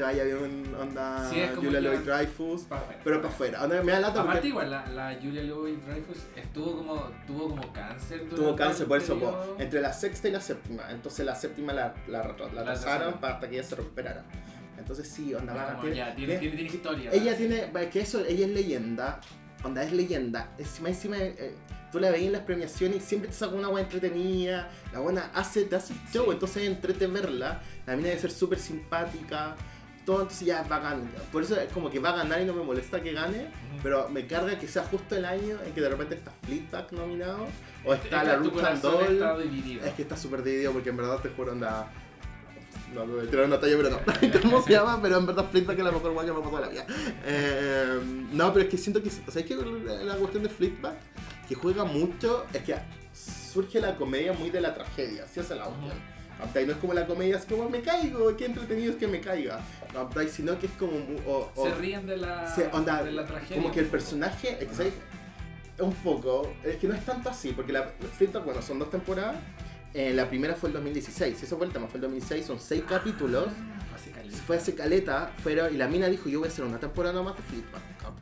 Te 0.00 0.04
vaya 0.04 0.24
bien 0.24 0.74
onda 0.80 1.28
Sí, 1.28 1.42
Julia 1.54 1.78
Louis 1.78 2.06
Dreyfus. 2.06 2.62
Pero 3.04 3.20
para 3.20 3.28
afuera. 3.34 3.66
Me 3.66 3.92
da 3.92 4.00
lata 4.00 4.22
Aparte 4.22 4.32
porque 4.32 4.48
igual, 4.48 4.70
la, 4.70 4.86
la 4.86 5.18
Julia 5.20 5.42
Louis 5.42 5.76
Dreyfus 5.84 6.16
estuvo 6.34 6.78
como, 6.78 7.10
tuvo 7.26 7.50
como 7.50 7.70
cáncer 7.70 8.26
tuvo 8.30 8.56
cáncer, 8.56 8.86
por 8.88 8.96
eso, 8.96 9.18
po, 9.18 9.56
entre 9.58 9.82
la 9.82 9.92
sexta 9.92 10.28
y 10.28 10.30
la 10.30 10.40
séptima. 10.40 10.84
Entonces 10.90 11.26
la 11.26 11.34
séptima 11.34 11.74
la, 11.74 11.92
la, 12.08 12.34
la 12.54 12.64
La 12.64 13.20
para 13.20 13.34
hasta 13.34 13.46
que 13.50 13.56
ella 13.56 13.62
se 13.62 13.74
recuperara. 13.76 14.24
Entonces 14.78 15.06
sí, 15.06 15.34
onda, 15.34 15.52
va 15.52 15.78
tiene- 15.82 15.96
ya, 15.96 16.14
tiene, 16.16 16.38
tiene- 16.38 16.56
tiene, 16.56 16.70
historia. 16.72 17.10
Ella 17.12 17.32
¿no? 17.32 17.36
tiene, 17.36 17.70
es 17.82 17.90
que 17.90 18.00
eso, 18.00 18.24
ella 18.24 18.46
es 18.46 18.52
leyenda, 18.52 19.20
onda 19.62 19.82
es 19.82 19.92
leyenda, 19.92 20.54
encima, 20.56 20.88
encima, 20.88 21.18
eh, 21.18 21.54
tú 21.92 21.98
la 22.00 22.10
veías 22.10 22.28
en 22.28 22.32
las 22.32 22.42
premiaciones 22.42 22.96
y 22.96 23.00
siempre 23.00 23.28
te 23.28 23.34
saca 23.36 23.54
una 23.54 23.68
buena 23.68 23.86
entretenida, 23.86 24.70
la 24.94 25.00
buena 25.00 25.30
hace, 25.34 25.64
te 25.64 25.76
hace 25.76 25.92
show, 26.10 26.24
Sí. 26.24 26.30
entonces 26.32 26.66
entrete 26.66 27.06
verla, 27.08 27.60
la 27.86 27.94
mina 27.96 28.08
debe 28.08 28.18
ser 28.22 28.30
súper 28.30 28.58
simpática, 28.58 29.54
todo, 30.04 30.22
entonces 30.22 30.46
ya 30.46 30.62
es 30.62 30.68
bacán, 30.68 31.10
por 31.30 31.42
eso 31.42 31.60
es 31.60 31.72
como 31.72 31.90
que 31.90 31.98
va 31.98 32.10
a 32.10 32.16
ganar 32.16 32.40
y 32.40 32.44
no 32.44 32.54
me 32.54 32.62
molesta 32.62 33.02
que 33.02 33.12
gane, 33.12 33.48
pero 33.82 34.08
me 34.08 34.26
carga 34.26 34.58
que 34.58 34.66
sea 34.66 34.84
justo 34.84 35.16
el 35.16 35.24
año 35.24 35.58
en 35.64 35.72
que 35.72 35.80
de 35.80 35.88
repente 35.88 36.14
está 36.14 36.32
Fleetback 36.44 36.92
nominado, 36.92 37.46
o 37.84 37.94
Es 37.94 38.04
está 38.04 38.20
que 38.20 38.26
la 38.26 38.50
corazón 38.50 38.80
Doll, 38.80 39.80
es 39.84 39.94
que 39.94 40.02
está 40.02 40.16
súper 40.16 40.42
dividido 40.42 40.72
porque 40.72 40.90
en 40.90 40.96
verdad 40.96 41.18
te 41.18 41.30
juro, 41.30 41.52
onda. 41.52 41.90
No, 42.94 43.02
a 43.02 43.30
tirar 43.30 43.46
una 43.46 43.60
talla, 43.60 43.76
pero 43.76 43.90
no. 43.90 44.00
¿Cómo 44.42 44.62
se 44.62 44.72
llama? 44.72 44.98
Pero 45.00 45.18
en 45.18 45.26
verdad 45.26 45.46
Fleetback 45.48 45.78
es 45.78 45.84
la 45.84 45.92
mejor 45.92 46.12
guay 46.12 46.26
que 46.26 46.32
me 46.32 46.38
ha 46.40 46.42
pasado 46.42 46.60
la 46.62 46.68
vida. 46.68 46.86
Eh, 47.24 48.00
no, 48.32 48.52
pero 48.52 48.64
es 48.64 48.70
que 48.70 48.78
siento 48.78 49.00
que. 49.00 49.10
¿Sabes 49.10 49.44
qué? 49.44 49.54
La 49.54 50.16
cuestión 50.16 50.42
de 50.42 50.48
Fleetback, 50.48 50.96
que 51.48 51.54
juega 51.54 51.84
mucho, 51.84 52.46
es 52.52 52.62
que 52.62 52.74
surge 53.12 53.80
la 53.80 53.94
comedia 53.96 54.32
muy 54.32 54.50
de 54.50 54.60
la 54.60 54.74
tragedia. 54.74 55.24
Así 55.24 55.38
es 55.38 55.50
la 55.50 55.64
cuestión. 55.64 56.19
¿Cachai? 56.40 56.66
No 56.66 56.72
es 56.72 56.78
como 56.78 56.92
la 56.94 57.06
comedia, 57.06 57.36
es 57.36 57.44
como 57.44 57.68
me 57.68 57.80
caigo, 57.82 58.36
qué 58.36 58.46
entretenido 58.46 58.92
es 58.92 58.98
que 58.98 59.06
me 59.06 59.20
caiga. 59.20 59.60
¿cachai? 59.92 60.28
Sino 60.28 60.58
que 60.58 60.66
es 60.66 60.72
como. 60.72 60.92
mu- 60.92 61.18
o- 61.26 61.50
o- 61.54 61.64
Se 61.66 61.74
ríen 61.74 62.06
de 62.06 62.16
la, 62.16 62.52
se- 62.54 62.68
onda, 62.72 63.02
de 63.02 63.12
la 63.12 63.26
tragedia. 63.26 63.56
como 63.62 63.72
que 63.72 63.80
el 63.80 63.86
personaje, 63.86 64.58
¿sabes? 64.72 64.92
un 65.78 65.94
poco, 65.94 66.52
es 66.62 66.76
que 66.76 66.86
no 66.86 66.94
es 66.94 67.02
tanto 67.06 67.30
así, 67.30 67.52
porque 67.52 67.72
la 67.72 67.84
Fleetback, 68.18 68.44
bueno, 68.44 68.60
son 68.60 68.78
dos 68.78 68.90
temporadas. 68.90 69.36
Eh, 69.94 70.12
la 70.14 70.28
primera 70.28 70.54
fue 70.54 70.68
el 70.68 70.74
2016, 70.74 71.42
eso 71.42 71.56
fue 71.56 71.66
el 71.66 71.72
tema, 71.72 71.86
fue 71.88 71.96
el 71.96 72.02
2016, 72.02 72.44
son 72.46 72.60
seis 72.60 72.82
capítulos. 72.86 73.46
Ah. 73.48 73.79
Fue 74.46 74.56
hace 74.56 74.74
caleta, 74.74 75.32
fueron, 75.42 75.74
y 75.74 75.76
la 75.76 75.88
mina 75.88 76.06
dijo, 76.08 76.28
yo 76.28 76.38
voy 76.40 76.48
a 76.48 76.50
hacer 76.50 76.64
una 76.64 76.78
temporada 76.78 77.14
nomás 77.14 77.34
de. 77.36 77.42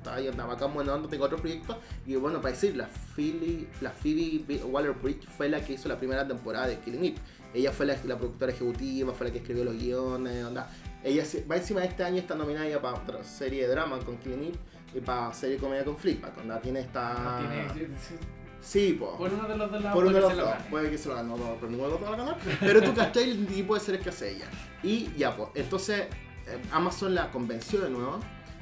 ¿cachai? 0.03 0.25
Y 0.25 0.29
andaba 0.29 0.55
acá 0.55 0.67
buena 0.67 0.95
onda, 0.95 1.09
tengo 1.09 1.25
otro 1.25 1.37
proyecto. 1.39 1.79
Y 2.07 2.17
bueno, 2.17 2.41
para 2.41 2.55
decir, 2.55 2.77
la, 2.77 2.89
Philly, 3.15 3.69
la 3.81 3.91
Phoebe 3.91 4.45
Waller-Bridge 4.65 5.27
fue 5.29 5.49
la 5.49 5.61
que 5.65 5.75
hizo 5.75 5.89
la 5.89 5.99
primera 5.99 6.27
temporada 6.27 6.67
de 6.67 6.79
Killing 6.79 7.05
It. 7.05 7.19
Ella 7.55 7.73
fue 7.73 7.87
la, 7.87 7.97
la 8.05 8.17
productora 8.19 8.53
ejecutiva, 8.53 9.13
fue 9.13 9.27
la 9.29 9.33
que 9.33 9.39
escribió 9.39 9.65
los 9.65 9.75
guiones, 9.77 10.45
onda. 10.45 10.71
Ella 11.05 11.25
va 11.51 11.57
encima 11.57 11.81
de 11.81 11.87
este 11.87 12.05
año 12.05 12.17
está 12.19 12.35
nominada 12.35 12.69
ya 12.69 12.81
para 12.81 12.99
otra 12.99 13.23
serie 13.25 13.63
de 13.63 13.69
drama 13.69 13.99
con 14.01 14.19
Killing 14.19 14.45
It 14.45 14.57
y 14.95 15.01
para 15.01 15.33
serie 15.33 15.57
de 15.57 15.61
comedia 15.63 15.85
con 15.85 15.97
Fleetback. 15.97 16.39
Onda, 16.39 16.61
tiene 16.61 16.81
esta... 16.81 17.39
Tiene- 17.41 17.73
tiene- 17.73 18.38
Sí, 18.61 18.97
po. 18.99 19.17
por 19.17 19.33
uno 19.33 19.49
de 19.49 19.57
los 19.57 19.71
dos 19.71 19.83
lados 19.83 19.95
Por 19.95 20.07
uno 20.07 20.15
de 20.15 20.21
los 20.21 20.37
dos, 20.37 20.55
puede 20.69 20.91
que 20.91 20.99
se 20.99 21.09
lo 21.09 21.15
gane, 21.15 21.29
no, 21.29 21.37
no, 21.37 21.55
pero 21.55 21.71
ninguno 21.71 21.89
de 21.89 21.93
los 21.95 22.01
dos 22.01 22.11
va 22.11 22.15
a 22.15 22.19
ganar. 22.19 22.39
Pero 22.61 22.83
tú 22.83 22.95
cachai 22.95 23.31
el 23.31 23.47
tipo 23.47 23.75
de 23.75 23.81
series 23.81 24.03
que 24.03 24.11
hace 24.11 24.37
ella. 24.37 24.47
Y 24.83 25.11
ya, 25.17 25.37
pues, 25.37 25.51
entonces 25.55 26.01
eh, 26.47 26.59
Amazon 26.73 27.15
la 27.15 27.31
convenció 27.31 27.81
de 27.81 27.91
nuevo. 27.91 28.21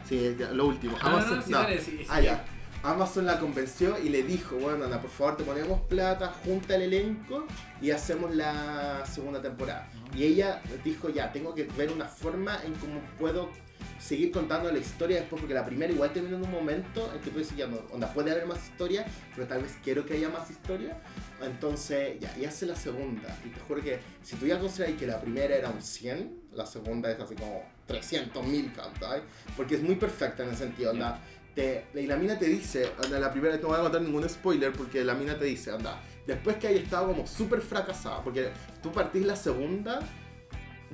Sí, 0.09 0.37
ya, 0.39 0.51
lo 0.51 0.67
último. 0.67 0.97
Ah, 1.01 1.09
Amazon, 1.09 1.43
no, 1.49 1.67
sí. 1.81 2.07
Ah, 2.09 2.21
ya. 2.21 2.45
Amazon 2.83 3.27
la 3.27 3.41
convenció 3.41 3.99
y 3.99 4.11
le 4.11 4.23
dijo, 4.23 4.57
bueno, 4.57 4.85
Ana, 4.85 5.01
por 5.01 5.11
favor, 5.11 5.37
te 5.37 5.45
ponemos 5.45 5.81
plata, 5.83 6.33
junta 6.45 6.77
el 6.77 6.83
elenco 6.83 7.47
y 7.81 7.91
hacemos 7.91 8.35
la 8.35 9.05
segunda 9.07 9.43
temporada. 9.43 9.89
Y 10.15 10.25
ella 10.25 10.63
dijo, 10.85 11.09
ya, 11.09 11.33
tengo 11.33 11.55
que 11.55 11.65
ver 11.77 11.91
una 11.91 12.07
forma 12.07 12.61
en 12.65 12.75
cómo 12.75 13.01
puedo 13.19 13.51
seguir 13.99 14.31
contando 14.31 14.71
la 14.71 14.79
historia 14.79 15.21
después, 15.21 15.41
porque 15.41 15.55
la 15.55 15.65
primera 15.65 15.93
igual 15.93 16.13
termina 16.13 16.37
en 16.37 16.45
un 16.45 16.51
momento 16.51 17.11
en 17.15 17.21
que 17.21 17.31
tú 17.31 17.39
dices, 17.39 17.57
ya, 17.57 17.67
no, 17.67 17.79
onda, 17.93 18.13
puede 18.13 18.31
haber 18.31 18.47
más 18.47 18.65
historia, 18.65 19.07
pero 19.35 19.47
tal 19.47 19.63
vez 19.63 19.77
quiero 19.83 20.05
que 20.05 20.15
haya 20.15 20.29
más 20.29 20.51
historia. 20.51 20.99
Entonces, 21.43 22.19
ya, 22.21 22.35
y 22.39 22.45
hace 22.45 22.67
la 22.67 22.77
segunda. 22.77 23.37
Y 23.45 23.49
te 23.49 23.61
juro 23.61 23.83
que 23.83 23.99
si 24.23 24.37
tú 24.37 24.47
ya 24.47 24.59
consideras 24.59 24.97
que 24.97 25.07
la 25.07 25.21
primera 25.21 25.55
era 25.55 25.71
un 25.71 25.83
100, 25.83 26.49
la 26.53 26.67
segunda 26.67 27.11
es 27.11 27.21
así 27.21 27.35
como 27.35 27.65
300 27.87 28.45
mil, 28.47 28.73
¿cachai? 28.73 29.23
Porque 29.57 29.77
es 29.77 29.83
muy 29.83 29.97
perfecta 29.97 30.43
en 30.43 30.51
ese 30.51 30.65
sentido, 30.65 30.93
onda. 30.93 31.21
Te, 31.55 31.87
y 31.95 32.07
la 32.07 32.17
mina 32.17 32.39
te 32.39 32.47
dice, 32.47 32.91
onda, 33.03 33.19
la 33.19 33.33
primera, 33.33 33.57
no 33.57 33.69
voy 33.69 33.79
a 33.79 33.83
contar 33.83 34.03
ningún 34.03 34.29
spoiler, 34.29 34.73
porque 34.73 35.03
la 35.03 35.15
mina 35.15 35.39
te 35.39 35.47
dice, 35.47 35.71
anda, 35.71 36.03
después 36.27 36.57
que 36.57 36.69
haya 36.69 36.81
estado 36.81 37.07
como 37.07 37.27
súper 37.27 37.63
fracasada, 37.63 38.23
porque 38.23 38.51
tú 38.83 38.93
partís 38.93 39.25
la 39.25 39.37
segunda 39.37 40.01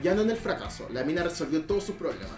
ya 0.01 0.15
no 0.15 0.23
en 0.23 0.31
el 0.31 0.37
fracaso, 0.37 0.89
la 0.91 1.05
mina 1.05 1.23
resolvió 1.23 1.63
todos 1.63 1.85
sus 1.85 1.97
problemas. 1.97 2.31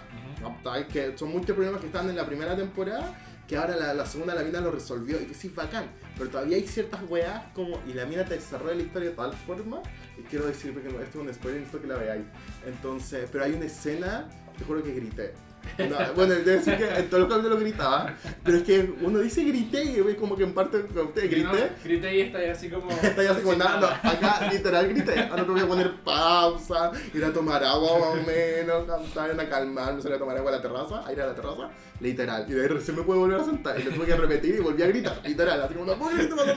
Que 0.92 1.16
son 1.16 1.30
muchos 1.32 1.55
problemas 1.55 1.80
que 1.80 1.86
estaban 1.86 2.11
en 2.11 2.16
la 2.16 2.26
primera 2.26 2.57
temporada, 2.57 3.14
que 3.47 3.57
ahora 3.57 3.95
la, 3.95 4.07
segunda 4.07 4.34
la 4.34 4.42
mina 4.42 4.61
lo 4.61 4.70
resolvió 4.70 5.20
y 5.20 5.26
que 5.26 5.34
sí, 5.34 5.49
bacán. 5.49 5.86
Pero 6.16 6.30
todavía 6.30 6.57
hay 6.57 6.66
ciertas 6.66 7.01
weas 7.09 7.45
como, 7.55 7.80
y 7.86 7.92
la 7.92 8.07
mina 8.07 8.24
te 8.24 8.34
desarrolla 8.34 8.74
la 8.74 8.82
historia 8.82 9.11
de 9.11 9.16
tal 9.16 9.32
forma, 9.32 9.82
y 10.18 10.22
quiero 10.22 10.47
decir, 10.47 10.72
porque 10.72 10.88
esto 10.88 11.20
es 11.20 11.26
un 11.26 11.34
spoiler, 11.34 11.61
necesito 11.61 11.82
que 11.82 11.88
la 11.88 11.97
veáis. 11.97 12.24
Entonces, 12.66 13.28
pero 13.30 13.45
hay 13.45 13.53
una 13.53 13.66
escena, 13.66 14.28
te 14.57 14.64
juro 14.64 14.82
que 14.82 14.92
grité. 14.92 15.34
No, 15.79 15.97
bueno, 16.15 16.35
debe 16.35 16.53
decir 16.59 16.77
que 16.77 16.89
en 16.89 17.09
todos 17.09 17.25
los 17.25 17.29
capítulos 17.29 17.61
gritaba, 17.61 18.15
pero 18.45 18.59
es 18.59 18.62
que 18.62 18.95
uno 19.01 19.19
dice 19.19 19.43
grité 19.45 19.85
y 19.85 20.01
güey, 20.01 20.17
como 20.17 20.37
que 20.37 20.45
en 20.45 20.55
parte 20.55 20.79
usted 20.79 21.31
grité, 21.31 21.43
No, 21.43 21.53
grité 21.83 22.17
y 22.17 22.21
está 22.21 22.39
ahí 22.39 22.49
así 22.49 22.69
como. 22.69 22.91
está 23.03 23.23
ya 23.23 23.33
así 23.33 23.43
como 23.43 23.57
nada, 23.57 23.81
no, 23.81 24.09
acá 24.09 24.49
literal 24.53 24.89
grité, 24.89 25.19
ahora 25.21 25.43
tengo 25.43 25.55
que 25.55 25.65
poner 25.65 25.95
pausa, 26.05 26.93
ir 27.12 27.25
a 27.25 27.33
tomar 27.33 27.65
agua 27.65 27.99
más 27.99 28.23
o 28.23 28.27
menos, 28.27 28.87
cantar, 28.87 29.41
a 29.41 29.49
calmarme, 29.49 30.03
salir 30.03 30.17
a 30.17 30.19
tomar 30.19 30.37
agua 30.37 30.53
a 30.53 30.57
la 30.57 30.62
terraza, 30.62 31.07
a 31.07 31.12
ir 31.12 31.21
a 31.21 31.27
la 31.27 31.35
terraza, 31.35 31.71
literal, 32.01 32.47
y 32.49 32.53
de 32.53 32.62
ahí 32.62 32.69
recién 32.69 32.97
me 32.97 33.03
puedo 33.03 33.21
volver 33.21 33.41
a 33.41 33.45
sentar, 33.45 33.81
y 33.81 33.85
lo 33.85 33.91
tuve 33.93 34.07
que 34.07 34.17
repetir 34.17 34.55
y 34.55 34.61
volví 34.61 34.83
a 34.83 34.87
gritar, 34.87 35.21
literal, 35.25 35.61
así 35.62 35.75
como 35.75 35.87
no 35.87 35.99
puedo 35.99 36.17
gritar. 36.17 36.57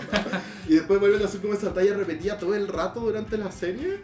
Y 0.68 0.76
después 0.76 1.00
vuelven 1.00 1.22
a 1.22 1.26
hacer 1.26 1.42
como 1.42 1.54
esa 1.54 1.74
talla 1.74 1.96
repetida 1.96 2.38
todo 2.38 2.54
el 2.54 2.68
rato 2.68 3.00
durante 3.00 3.38
la 3.38 3.52
serie, 3.52 4.02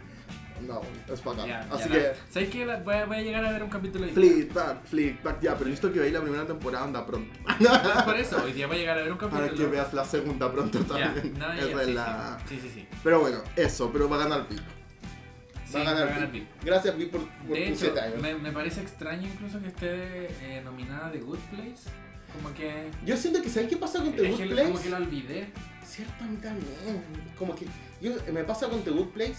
no, 0.66 0.80
es 1.12 1.22
bacán, 1.24 1.46
Ya, 1.46 1.60
así 1.70 1.88
ya, 1.88 1.94
que... 1.94 1.98
la- 2.02 2.14
¿Sabes 2.30 2.48
qué? 2.50 2.66
La- 2.66 2.76
Voy 2.80 2.94
a, 2.94 3.04
voy 3.06 3.16
a 3.16 3.22
llegar 3.22 3.44
a 3.44 3.52
ver 3.52 3.62
un 3.62 3.70
capítulo 3.70 4.06
de 4.06 4.12
Flick. 4.12 4.32
Flickback, 4.32 4.84
Flickback, 4.84 5.40
ya, 5.40 5.56
pero 5.56 5.70
listo 5.70 5.92
que 5.92 5.98
veáis 6.00 6.12
la 6.14 6.20
primera 6.20 6.46
temporada, 6.46 6.84
anda 6.84 7.06
pronto. 7.06 7.32
Por 8.04 8.16
eso, 8.16 8.42
hoy 8.44 8.52
día 8.52 8.66
voy 8.66 8.76
a 8.76 8.80
llegar 8.80 8.98
a 8.98 9.02
ver 9.02 9.12
un 9.12 9.18
capítulo. 9.18 9.46
Para 9.46 9.56
que 9.56 9.66
veas 9.66 9.92
la 9.94 10.04
segunda 10.04 10.50
pronto 10.52 10.78
también. 10.84 11.34
no, 11.38 11.52
Esa 11.52 11.80
es 11.82 11.86
sí, 11.86 11.92
la... 11.94 12.38
sí, 12.48 12.58
sí, 12.62 12.70
sí. 12.74 12.88
Pero 13.02 13.20
bueno, 13.20 13.38
eso, 13.56 13.90
pero 13.92 14.08
va 14.08 14.16
a 14.16 14.20
ganar. 14.20 14.46
Sí, 14.48 15.76
Va 15.76 15.80
a 15.80 15.84
ganar 15.94 16.08
ganar. 16.08 16.30
Vic. 16.30 16.46
Gracias 16.62 16.96
Vic 16.96 17.10
por, 17.10 17.20
por 17.28 17.56
De 17.56 17.66
tus 17.70 17.82
hecho, 17.82 17.92
7 17.94 18.00
años. 18.00 18.22
me, 18.22 18.34
me 18.36 18.52
parece 18.52 18.80
extraño 18.80 19.26
incluso 19.26 19.60
que 19.60 19.68
esté 19.68 20.28
eh, 20.42 20.62
nominada 20.64 21.10
de 21.10 21.18
Good 21.18 21.38
Place. 21.50 21.90
Como 22.32 22.54
que. 22.54 22.90
Yo 23.04 23.16
siento 23.16 23.42
que 23.42 23.48
¿sabes 23.48 23.68
qué 23.68 23.76
pasa 23.76 23.98
con 24.00 24.12
The 24.12 24.28
Good 24.30 24.38
que, 24.38 24.46
Place? 24.46 24.64
como 24.70 24.82
que 24.82 24.90
lo 24.90 24.96
olvidé. 24.98 25.48
Cierto, 25.84 26.24
a 26.24 26.26
mí 26.28 26.36
también. 26.36 27.02
Como 27.38 27.54
que 27.56 27.66
yo, 28.00 28.12
me 28.32 28.44
pasa 28.44 28.68
con 28.68 28.82
The 28.82 28.90
Good 28.90 29.08
Place 29.08 29.34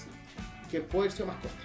que 0.76 0.82
puede 0.82 1.10
ser 1.10 1.26
más 1.26 1.36
corta. 1.38 1.58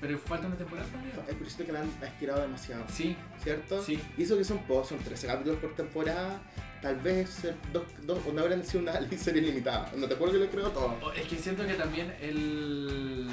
Pero 0.00 0.18
falta 0.18 0.46
una 0.46 0.56
temporada 0.56 0.88
todavía. 0.88 1.12
Eh, 1.12 1.34
Pero 1.38 1.44
siento 1.50 1.66
que 1.66 1.72
la 1.72 1.80
han 1.80 1.90
estirado 2.02 2.40
demasiado. 2.40 2.84
Sí, 2.88 3.14
¿Cierto? 3.42 3.82
sí. 3.82 4.00
Y 4.16 4.22
eso 4.22 4.38
que 4.38 4.44
son 4.44 4.58
pocos, 4.60 4.88
son 4.88 4.98
13 4.98 5.26
capítulos 5.26 5.58
por 5.58 5.74
temporada. 5.74 6.40
Tal 6.80 6.96
vez 6.96 7.42
dos, 7.70 7.82
dos, 8.06 8.18
o 8.26 8.32
no 8.32 8.40
habrán 8.40 8.64
sido 8.64 8.82
una 8.82 8.94
serie 9.18 9.42
limitada. 9.42 9.92
No 9.96 10.08
te 10.08 10.14
acuerdo 10.14 10.34
que 10.34 10.40
lo 10.46 10.50
creo 10.50 10.70
todo. 10.70 10.96
O- 11.02 11.12
Es 11.12 11.26
que 11.28 11.36
siento 11.36 11.66
que 11.66 11.74
también 11.74 12.14
el. 12.20 13.28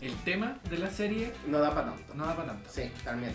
El 0.00 0.14
tema 0.24 0.58
de 0.70 0.78
la 0.78 0.90
serie 0.90 1.32
No 1.48 1.58
da 1.58 1.74
para 1.74 1.86
tanto. 1.94 2.14
no 2.14 2.26
da 2.26 2.36
para 2.36 2.48
tanto. 2.52 2.70
Sí, 2.70 2.92
también. 3.02 3.32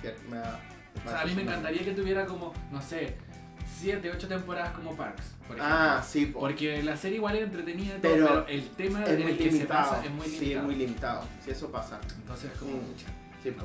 Cierto, 0.00 0.22
me 0.30 0.36
da- 0.38 0.60
O 1.04 1.08
sea, 1.10 1.20
a 1.20 1.24
mí 1.26 1.34
me 1.34 1.42
encantaría 1.42 1.84
que 1.84 1.92
tuviera 1.92 2.24
como, 2.24 2.54
no 2.72 2.80
sé, 2.80 3.16
7, 3.66 4.10
8 4.14 4.28
temporadas 4.28 4.70
como 4.70 4.96
Parks, 4.96 5.24
por 5.46 5.56
ejemplo. 5.56 5.64
Ah, 5.78 6.02
sí, 6.06 6.26
po. 6.26 6.40
Porque 6.40 6.82
la 6.82 6.96
serie 6.96 7.16
igual 7.18 7.36
es 7.36 7.42
entretenida 7.44 7.94
todo, 7.96 8.00
Pero 8.12 8.26
pero, 8.26 8.46
el 8.48 8.68
tema 8.70 9.02
es 9.04 9.10
en 9.10 9.22
el 9.28 9.36
que 9.38 9.44
se 9.44 9.50
limitado. 9.52 9.90
pasa 9.90 10.04
es 10.04 10.10
muy 10.10 10.26
Sí, 10.26 10.34
es 10.34 10.40
limitado. 10.40 10.66
muy 10.66 10.74
limitado. 10.76 11.22
Sí, 11.44 11.50
eso 11.50 11.70
pasa. 11.70 12.00
Entonces 12.16 12.50
es 12.52 12.58
como 12.58 12.72
Mm. 12.72 12.86
mucha. 12.86 13.06
Sí, 13.42 13.50
po. 13.50 13.64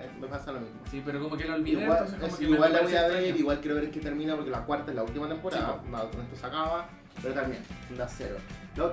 Eh, 0.00 0.10
me 0.20 0.26
pasa 0.26 0.52
lo 0.52 0.60
mismo. 0.60 0.80
Sí, 0.90 1.02
pero 1.04 1.22
como 1.22 1.36
que 1.36 1.44
lo 1.44 1.54
olvidé, 1.54 1.82
Igual, 1.82 1.98
entonces 1.98 2.16
como 2.20 2.32
es- 2.32 2.38
que 2.38 2.46
me 2.46 2.54
igual 2.54 2.72
la 2.72 2.82
voy 2.82 2.94
a 2.94 3.02
ver, 3.02 3.10
extraño. 3.12 3.36
igual 3.36 3.60
quiero 3.60 3.74
ver 3.76 3.84
en 3.84 3.90
qué 3.90 4.00
termina 4.00 4.34
porque 4.34 4.50
la 4.50 4.64
cuarta 4.64 4.90
es 4.90 4.96
la 4.96 5.02
última 5.04 5.28
temporada, 5.28 5.80
Sí, 5.84 5.90
no, 5.90 6.10
con 6.10 6.20
esto 6.22 6.36
se 6.36 6.46
acaba, 6.46 6.88
pero 7.22 7.34
también, 7.34 7.62
da 7.96 8.08
cero. 8.08 8.36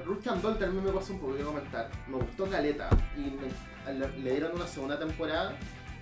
Ruth 0.06 0.28
and 0.28 0.42
Doll 0.44 0.60
también 0.60 0.84
me 0.86 0.92
pasó 0.92 1.14
un 1.14 1.20
poco, 1.20 1.32
voy 1.34 1.42
a 1.42 1.46
comentar, 1.46 1.90
me 2.08 2.18
gustó 2.18 2.46
Caleta 2.46 2.88
y 3.18 3.22
me- 3.22 3.94
le, 4.24 4.32
dieron 4.32 4.52
una 4.56 4.68
segunda 4.68 5.00
temporada 5.00 5.56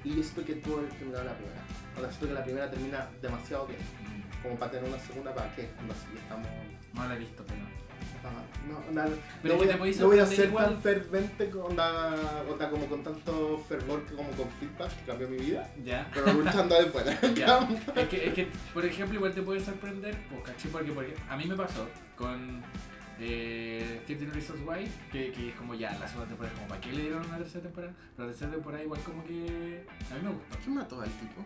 y 0.04 0.16
yo 0.16 0.22
siento 0.24 0.44
que 0.46 0.56
tuvo 0.56 0.82
que 0.82 0.88
terminar 0.98 1.24
la 1.26 1.34
primera. 1.34 1.62
Sea, 1.96 2.10
siento 2.10 2.28
que 2.28 2.34
la 2.34 2.44
primera 2.44 2.70
termina 2.70 3.08
demasiado 3.22 3.68
bien, 3.68 3.80
Mm, 3.80 4.19
como 4.44 4.56
para 4.56 4.72
tener 4.72 4.90
una 4.90 5.00
segunda 5.00 5.34
para 5.34 5.54
qué, 5.56 5.70
no 5.88 5.94
sé, 5.94 6.18
estamos... 6.18 6.48
No 6.94 7.08
la 7.08 7.16
he 7.16 7.20
visto, 7.20 7.44
pero... 7.48 7.60
Ajá, 8.20 8.44
No, 8.68 8.92
no, 9.04 9.10
Pero 9.42 9.54
no 9.56 9.60
que 9.62 9.66
voy, 9.78 9.92
a- 9.92 10.00
no 10.02 10.08
voy 10.08 10.20
a 10.20 10.26
ser 10.26 10.48
igual. 10.50 10.66
tan 10.66 10.82
fervente 10.82 11.50
con 11.50 11.76
la, 11.78 12.16
onda, 12.50 12.70
como 12.70 12.86
con 12.88 13.02
tanto 13.04 13.64
fervor 13.70 14.04
que 14.06 14.14
como 14.16 14.30
con 14.32 14.50
feedback 14.60 14.90
que 15.00 15.06
cambió 15.06 15.30
mi 15.30 15.38
vida. 15.38 15.70
Ya. 15.86 16.10
Pero 16.14 16.34
luchando 16.34 16.76
de 16.76 16.86
fuera. 16.88 17.18
Ya. 17.36 17.60
Es 17.96 18.08
que, 18.10 18.28
es 18.28 18.34
que, 18.34 18.48
por 18.74 18.86
ejemplo, 18.86 19.16
igual 19.18 19.34
te 19.34 19.42
puede 19.42 19.64
sorprender, 19.64 20.18
pues, 20.30 20.42
¿cachai? 20.44 20.70
Porque, 20.72 20.92
por 20.92 21.04
ejemplo, 21.06 21.26
a 21.30 21.38
mí 21.38 21.46
me 21.46 21.56
pasó 21.56 21.88
con 22.18 22.62
eh, 23.22 24.02
13 24.06 24.26
Reasons 24.26 24.60
Why, 24.68 24.92
que, 25.12 25.32
que 25.32 25.50
es 25.50 25.56
como 25.56 25.74
ya, 25.76 25.92
la 25.98 26.08
segunda 26.08 26.28
temporada, 26.28 26.56
como, 26.56 26.68
¿para 26.68 26.82
qué 26.82 26.92
le 26.92 27.02
dieron 27.04 27.26
una 27.26 27.38
tercera 27.38 27.64
temporada? 27.64 27.94
Pero 28.16 28.28
la 28.28 28.32
tercera 28.34 28.52
temporada 28.52 28.84
igual 28.84 29.02
como 29.02 29.24
que 29.24 29.86
a 30.12 30.16
mí 30.16 30.22
me 30.24 30.30
gustó. 30.32 30.58
¿Quién 30.62 30.76
mató 30.76 31.02
al 31.02 31.10
tipo? 31.10 31.42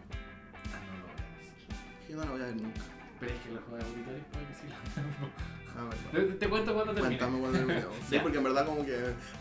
Yo 2.13 2.19
no 2.19 2.25
lo 2.25 2.31
voy 2.33 2.41
a 2.41 2.45
ver 2.45 2.55
nunca. 2.61 2.81
Pero 3.19 3.33
es 3.33 3.39
que 3.41 3.49
los 3.51 3.63
auditores 3.63 4.23
puede 4.31 4.45
que 4.45 4.53
sí 4.53 4.67
A 5.75 5.83
ver. 5.85 6.23
lo- 6.23 6.27
te, 6.33 6.33
te 6.35 6.47
cuento 6.49 6.73
cuando 6.75 6.93
termine. 6.93 7.17
Cuéntame 7.17 7.39
cuando 7.41 7.65
video. 7.67 7.89
Sí, 8.09 8.19
porque 8.21 8.37
en 8.37 8.43
verdad 8.43 8.65
como 8.67 8.85
que 8.85 8.95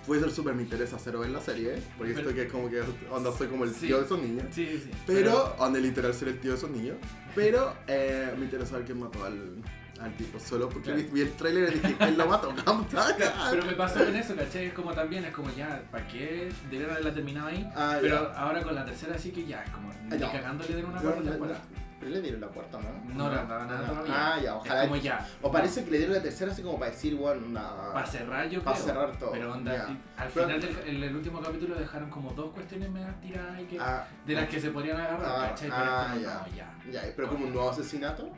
puede 0.07 0.23
ser 0.23 0.31
súper 0.31 0.55
me 0.55 0.63
interesa 0.63 0.97
cero 0.99 1.21
ver 1.21 1.31
la 1.31 1.41
serie, 1.43 1.83
porque 1.99 2.15
Pero- 2.15 2.31
esto 2.31 2.35
que 2.35 2.43
es 2.47 2.53
como 2.53 2.71
que 2.71 2.81
onda 3.11 3.31
soy 3.33 3.49
como 3.49 3.65
el 3.65 3.75
Sí. 3.75 3.89
tío 3.89 3.99
de 3.99 4.05
esos 4.07 4.23
niños. 4.23 4.47
Sí, 4.53 4.81
sí. 4.83 4.91
Pero, 5.07 5.55
onda 5.59 5.79
literal 5.81 6.15
ser 6.15 6.29
el 6.29 6.39
tío 6.41 6.53
de 6.53 6.57
esos 6.57 6.71
niños. 6.71 6.97
Pero 7.35 7.75
eh, 7.89 8.33
me 8.39 8.45
interesa 8.47 8.77
ver 8.77 8.87
quién 8.87 9.01
mató 9.01 9.23
al, 9.25 9.57
al 10.01 10.17
tipo, 10.17 10.39
solo 10.41 10.69
porque 10.71 10.93
Claro. 10.95 11.09
vi, 11.13 11.21
el 11.21 11.33
trailer 11.33 11.71
y 11.75 11.79
dije, 11.81 11.95
¿quién 11.99 12.17
lo 12.17 12.27
mató? 12.27 12.55
Pero 13.51 13.67
me 13.67 13.73
pasó 13.73 14.05
con 14.05 14.17
eso, 14.17 14.35
¿cachai? 14.35 14.67
Es 14.67 14.73
como 14.73 14.93
también, 14.95 15.25
es 15.27 15.33
como 15.35 15.51
ya, 15.51 15.83
¿para 15.91 16.07
qué 16.09 16.51
debieron 16.71 16.93
haberla 16.93 17.13
terminado 17.13 17.49
ahí? 17.49 17.69
Ah, 17.77 17.99
Pero 18.01 18.33
ahora 18.35 18.63
con 18.63 18.75
la 18.75 18.85
tercera 18.87 19.19
sí 19.19 19.31
que 19.33 19.45
ya, 19.45 19.63
es 19.65 19.71
como, 19.71 19.93
ni 20.09 20.19
ya. 20.19 20.31
cagando 20.33 20.65
le 20.67 20.77
den 20.77 20.85
una 20.87 21.03
no, 21.03 21.11
temporada. 21.13 21.59
no. 21.75 21.82
Pero 22.03 22.15
le 22.17 22.21
dieron 22.21 22.41
la 22.41 22.49
cuarta, 22.49 22.81
¿no? 22.81 23.15
No, 23.15 23.31
no, 23.31 23.45
no, 23.45 23.65
no, 23.65 23.81
todavía. 23.85 24.13
Ah, 24.13 24.37
ya, 24.43 24.51
Es 24.51 24.57
ojalá. 24.57 24.83
como 24.83 24.97
ya. 24.97 25.29
O 25.41 25.53
parece 25.53 25.85
que 25.85 25.91
le 25.93 25.99
dieron 25.99 26.17
la 26.17 26.23
tercera 26.23 26.51
así 26.51 26.61
como 26.61 26.77
para 26.81 26.91
decir, 26.91 27.15
bueno, 27.15 27.47
nada. 27.51 27.93
Para 27.93 28.07
cerrar, 28.07 28.49
yo 28.49 28.61
Pa' 28.61 28.73
creo. 28.73 28.85
cerrar 28.85 29.17
todo, 29.17 29.31
Pero 29.31 29.53
onda, 29.53 29.87
al 30.17 30.29
Pero- 30.35 30.47
final 30.49 30.61
del 30.61 30.97
en 30.97 31.03
el 31.05 31.15
último 31.17 31.41
capítulo 31.41 31.77
dejaron 31.77 32.11
como 32.11 32.33
dos 32.33 32.51
cuestiones 32.53 32.91
medio 32.91 33.07
tiradas 33.23 33.61
y 33.61 33.65
que, 33.67 33.79
Ah, 33.79 34.05
de 34.27 34.35
las 34.35 34.49
que 34.49 34.61
se 34.61 34.71
podían 34.71 34.97
agarrar, 35.01 35.23
Ah, 35.25 35.49
¿cachai? 35.51 35.71
Pero 35.71 35.81
ah, 35.81 36.03
es 36.07 36.11
como, 36.11 36.23
ya. 36.23 36.35
no, 36.35 36.93
ya. 36.93 37.03
ya, 37.03 37.13
pero 37.15 37.29
como 37.29 37.45
un 37.47 37.53
nuevo 37.53 37.71
asesinato. 37.71 38.29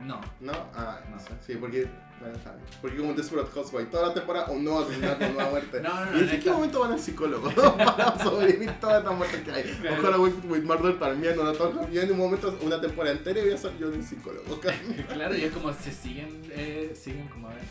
No. 0.00 0.20
¿No? 0.40 0.52
Ah, 0.74 0.98
no 1.08 1.18
sé. 1.20 1.30
Sí, 1.40 1.54
porque. 1.54 1.88
Bueno, 2.20 2.36
está 2.36 2.52
bien. 2.52 2.64
Porque 2.80 2.96
como 2.96 3.12
Desperate 3.12 3.50
Housewife, 3.52 3.90
toda 3.90 4.08
la 4.08 4.14
temporada 4.14 4.46
un 4.50 4.64
nuevo 4.64 4.80
asesinato, 4.80 5.26
una 5.26 5.46
muerte. 5.46 5.80
No, 5.82 6.04
no, 6.04 6.10
no, 6.12 6.18
y 6.18 6.28
en 6.30 6.40
qué 6.40 6.50
momento 6.50 6.80
van 6.80 6.92
al 6.92 7.00
psicólogo 7.00 7.50
para 7.76 8.22
sobrevivir 8.22 8.72
todas 8.80 8.98
estas 9.00 9.14
muertes 9.16 9.42
que 9.42 9.50
hay. 9.50 9.62
Claro. 9.64 9.96
Ojalá 10.00 10.18
with, 10.18 10.34
with 10.48 10.62
Murder 10.62 10.98
también, 10.98 11.36
no 11.36 11.52
todo 11.52 11.88
Yo 11.90 12.00
en 12.02 12.12
un 12.12 12.18
momento, 12.18 12.56
una 12.62 12.80
temporada 12.80 13.14
entera 13.14 13.42
voy 13.42 13.52
a 13.52 13.58
ser 13.58 13.76
yo 13.78 13.90
de 13.90 14.02
psicólogo. 14.02 14.60
Claro, 15.12 15.36
y 15.36 15.44
es 15.44 15.52
como 15.52 15.72
se 15.72 15.92
siguen, 15.92 16.40
eh, 16.50 16.94
siguen 16.94 17.28
como 17.28 17.48
a 17.48 17.50
ver. 17.54 17.62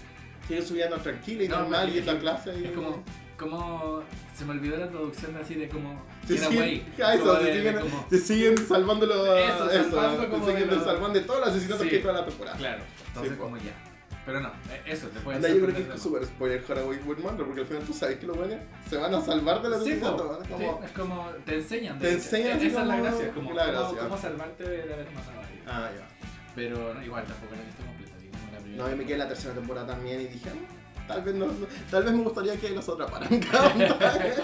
Sigue 0.48 0.62
subiendo 0.62 0.98
tranquila 0.98 1.44
y 1.44 1.48
No, 1.48 1.60
normal 1.60 1.82
pero 1.86 1.96
y 1.96 2.00
es 2.00 2.08
en 2.08 2.14
la 2.16 2.20
clase. 2.20 2.60
Y... 2.60 2.66
Es 2.66 2.72
como, 2.72 3.04
como 3.38 4.04
se 4.36 4.46
me 4.46 4.52
olvidó 4.52 4.78
la 4.78 4.88
traducción 4.89 5.36
así 5.38 5.56
de 5.56 5.70
como 5.70 6.04
Se 6.28 6.38
siguen, 6.38 6.86
ah, 7.04 7.14
eso, 7.16 7.39
se, 7.39 7.54
siguen, 7.54 7.80
como- 7.80 8.06
se 8.10 8.18
siguen 8.20 8.58
salvando 8.68 9.06
los. 9.06 9.28
Eso, 9.39 9.70
salvando 9.89 10.30
como 10.30 10.46
se 10.46 10.52
siguen 10.52 10.70
de 10.70 10.76
salvando 10.84 11.20
de 11.20 11.26
todos 11.26 11.39
los 11.39 11.50
asesinatos 11.50 11.84
Sí. 11.84 11.89
que 11.89 11.96
hay 11.98 12.02
toda 12.02 12.14
la 12.14 12.26
temporada. 12.26 12.58
Claro, 12.58 12.84
entonces 13.08 13.32
Sí, 13.34 13.38
como 13.39 13.58
ya. 13.58 13.93
Pero 14.26 14.39
no, 14.39 14.47
eh, 14.71 14.82
eso, 14.86 15.07
te 15.09 15.19
puede 15.19 15.36
Anda, 15.36 15.49
yo 15.49 15.59
creo 15.65 15.76
que 15.76 15.93
es 15.95 16.01
súper 16.01 16.26
spoiler 16.26 16.63
with 16.86 17.17
Murder, 17.17 17.45
porque 17.45 17.61
al 17.61 17.67
final 17.67 17.84
tú 17.84 17.93
sabes 17.93 18.19
que 18.19 18.26
los 18.26 18.38
buenos 18.38 18.57
se 18.89 18.95
van 18.95 19.13
a 19.13 19.19
salvar 19.21 19.61
de 19.61 19.69
los 19.69 19.84
Sí, 19.84 19.89
asesinatos. 19.91 20.39
¿no? 20.39 20.45
Sí, 20.45 20.51
Como- 20.63 20.84
es 20.86 20.91
como 20.91 21.30
te 21.45 21.55
enseñan. 21.55 21.99
Te 21.99 22.11
enseñan 22.13 22.57
Esa 22.61 22.82
es 22.82 22.88
la 22.88 22.95
gracia, 22.97 23.32
como 23.34 23.53
la 23.53 23.65
gracia. 23.65 23.99
cómo 23.99 24.17
salvarte 24.17 24.63
de, 24.63 24.78
de 24.84 24.93
haber 24.93 25.11
matado 25.11 25.39
a 25.39 25.43
alguien. 25.45 25.63
Ah, 25.67 25.89
ya. 25.97 26.07
Pero 26.55 26.93
no, 26.93 27.03
igual 27.03 27.26
tampoco 27.26 27.55
la 27.55 27.61
he 27.61 27.65
visto 27.65 27.84
completa, 27.84 28.15
como 28.38 28.51
la 28.53 28.59
primera. 28.59 28.84
No, 28.84 28.89
yo 28.89 28.95
me 28.97 29.03
quedé 29.03 29.13
en 29.13 29.19
la 29.19 29.28
tercera 29.28 29.53
temporada 29.55 29.88
también 29.88 30.21
y 30.21 30.28
dije, 30.28 30.49
"Mm, 30.51 31.07
tal 31.07 31.21
vez 31.24 31.36
no, 31.36 31.45
tal 31.91 32.03
vez 32.03 32.13
me 32.13 32.24
gustaría 32.24 32.55
que 32.57 32.67
los. 32.69 32.88
Es 32.88 33.45
como 33.47 33.74
puta, 33.74 34.19
que 34.19 34.34
se 34.34 34.41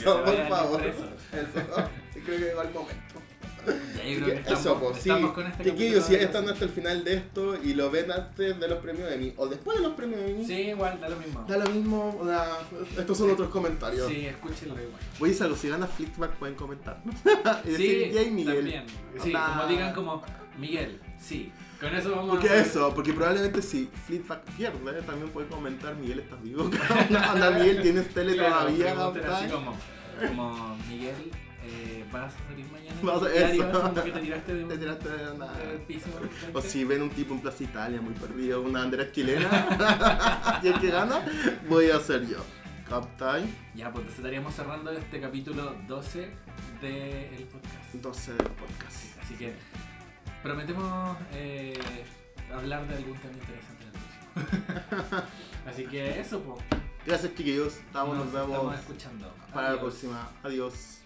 Eso, 0.00 0.24
por 0.24 0.48
favor. 0.48 0.82
Eso, 0.86 1.04
creo 2.12 2.24
que 2.24 2.38
llegó 2.38 2.62
el 2.62 2.70
momento. 2.70 3.19
Ya, 3.66 3.72
yo 3.72 4.00
Así 4.02 4.14
creo 4.16 4.26
que 4.26 4.32
que 4.32 4.38
estamos, 4.40 4.60
eso, 4.60 4.80
pues, 4.80 4.92
sí. 5.02 5.08
estamos 5.10 5.32
con 5.32 5.46
este 5.46 5.64
Chiquillos, 5.64 6.04
si 6.04 6.12
de- 6.16 6.22
están 6.24 6.48
hasta 6.48 6.64
el 6.64 6.70
final 6.70 7.04
de 7.04 7.14
esto 7.14 7.54
y 7.62 7.74
lo 7.74 7.90
ven 7.90 8.10
antes 8.10 8.58
de 8.60 8.68
los 8.68 8.78
premios 8.78 9.10
Emmy 9.12 9.34
o 9.36 9.46
después 9.46 9.76
de 9.76 9.82
los 9.82 9.92
premios 9.94 10.20
Emmy, 10.20 10.44
Sí, 10.44 10.52
igual, 10.70 11.00
da 11.00 11.08
lo 11.08 11.16
mismo. 11.16 11.44
da 11.48 11.56
lo 11.58 11.70
mismo. 11.70 12.18
o 12.20 12.26
sea, 12.26 12.46
estos 12.98 13.18
son 13.18 13.30
otros 13.30 13.48
comentarios. 13.50 14.08
Sí, 14.08 14.26
escúchenlo 14.26 14.74
igual. 14.74 15.00
Voy 15.18 15.28
a 15.28 15.32
decir 15.32 15.44
algo, 15.44 15.56
si 15.56 15.68
gana 15.68 15.86
Flickback 15.86 16.32
pueden 16.36 16.54
comentar. 16.54 17.02
y 17.04 17.66
Sí, 17.66 17.70
decir, 17.72 18.12
yay 18.12 18.30
Miguel. 18.30 18.54
también. 18.56 18.84
Sí, 19.22 19.32
como 19.32 19.66
digan 19.66 19.92
como 19.94 20.22
Miguel, 20.58 21.00
sí. 21.20 21.52
Con 21.80 21.94
eso 21.94 22.10
vamos 22.10 22.30
Porque 22.36 22.50
a 22.50 22.60
eso, 22.60 22.92
porque 22.94 23.14
probablemente 23.14 23.62
si 23.62 23.88
Fleetback 24.06 24.42
pierde, 24.54 25.00
también 25.00 25.30
puede 25.30 25.48
comentar 25.48 25.94
Miguel 25.96 26.18
estás 26.20 26.42
vivo. 26.42 26.68
Anda, 27.30 27.50
Miguel, 27.52 27.80
tienes 27.80 28.08
tele 28.12 28.34
Claro, 28.34 28.66
todavía, 28.70 28.92
así 29.38 29.46
como, 29.50 29.74
como 30.28 30.76
Miguel, 30.90 31.14
eh, 31.62 32.04
¿vas 32.12 32.34
a 32.34 32.48
salir 32.48 32.66
mañana? 32.70 32.96
Vas 33.02 33.22
a- 33.22 33.32
eso. 33.34 33.90
te 33.90 34.20
tiraste 34.20 34.54
de 34.54 34.64
Te 34.70 34.78
tiraste 34.78 35.08
de 35.08 35.30
una- 35.32 35.52
del 35.52 35.78
piso. 35.82 36.06
O 36.54 36.60
si 36.60 36.84
ven 36.84 37.02
un 37.02 37.10
tipo 37.10 37.34
en 37.34 37.40
Plaza 37.40 37.62
Italia 37.64 38.00
muy 38.00 38.14
perdido, 38.14 38.62
una 38.62 38.80
bandera 38.80 39.10
chilena, 39.12 40.58
y 40.62 40.68
el 40.68 40.80
que 40.80 40.90
gana, 40.90 41.24
voy 41.68 41.90
a 41.90 41.98
ser 42.00 42.26
yo. 42.26 42.38
¿Captai? 42.88 43.44
Ya, 43.74 43.84
pues 43.92 44.02
entonces 44.02 44.16
estaríamos 44.18 44.52
cerrando 44.54 44.90
este 44.90 45.20
capítulo 45.20 45.76
12 45.86 46.28
del 46.82 47.44
podcast. 47.44 47.94
12 47.94 48.32
del 48.34 48.46
podcast. 48.48 49.22
Así 49.22 49.34
que 49.34 49.54
prometemos 50.42 51.16
eh, 51.32 51.78
hablar 52.52 52.88
de 52.88 52.96
algún 52.96 53.16
tema 53.18 53.34
interesante 53.34 53.84
en 53.84 54.40
el 54.42 54.92
próximo. 54.98 55.22
Así 55.68 55.84
que 55.86 56.18
eso, 56.20 56.40
pues. 56.40 56.64
Gracias 57.06 57.32
chiquillos, 57.36 57.76
estamos, 57.76 58.16
nos, 58.16 58.26
estamos 58.26 58.50
vemos 58.58 58.74
escuchando. 58.74 59.32
para 59.54 59.62
la 59.62 59.68
Adiós. 59.68 59.80
próxima. 59.82 60.28
Adiós. 60.42 60.99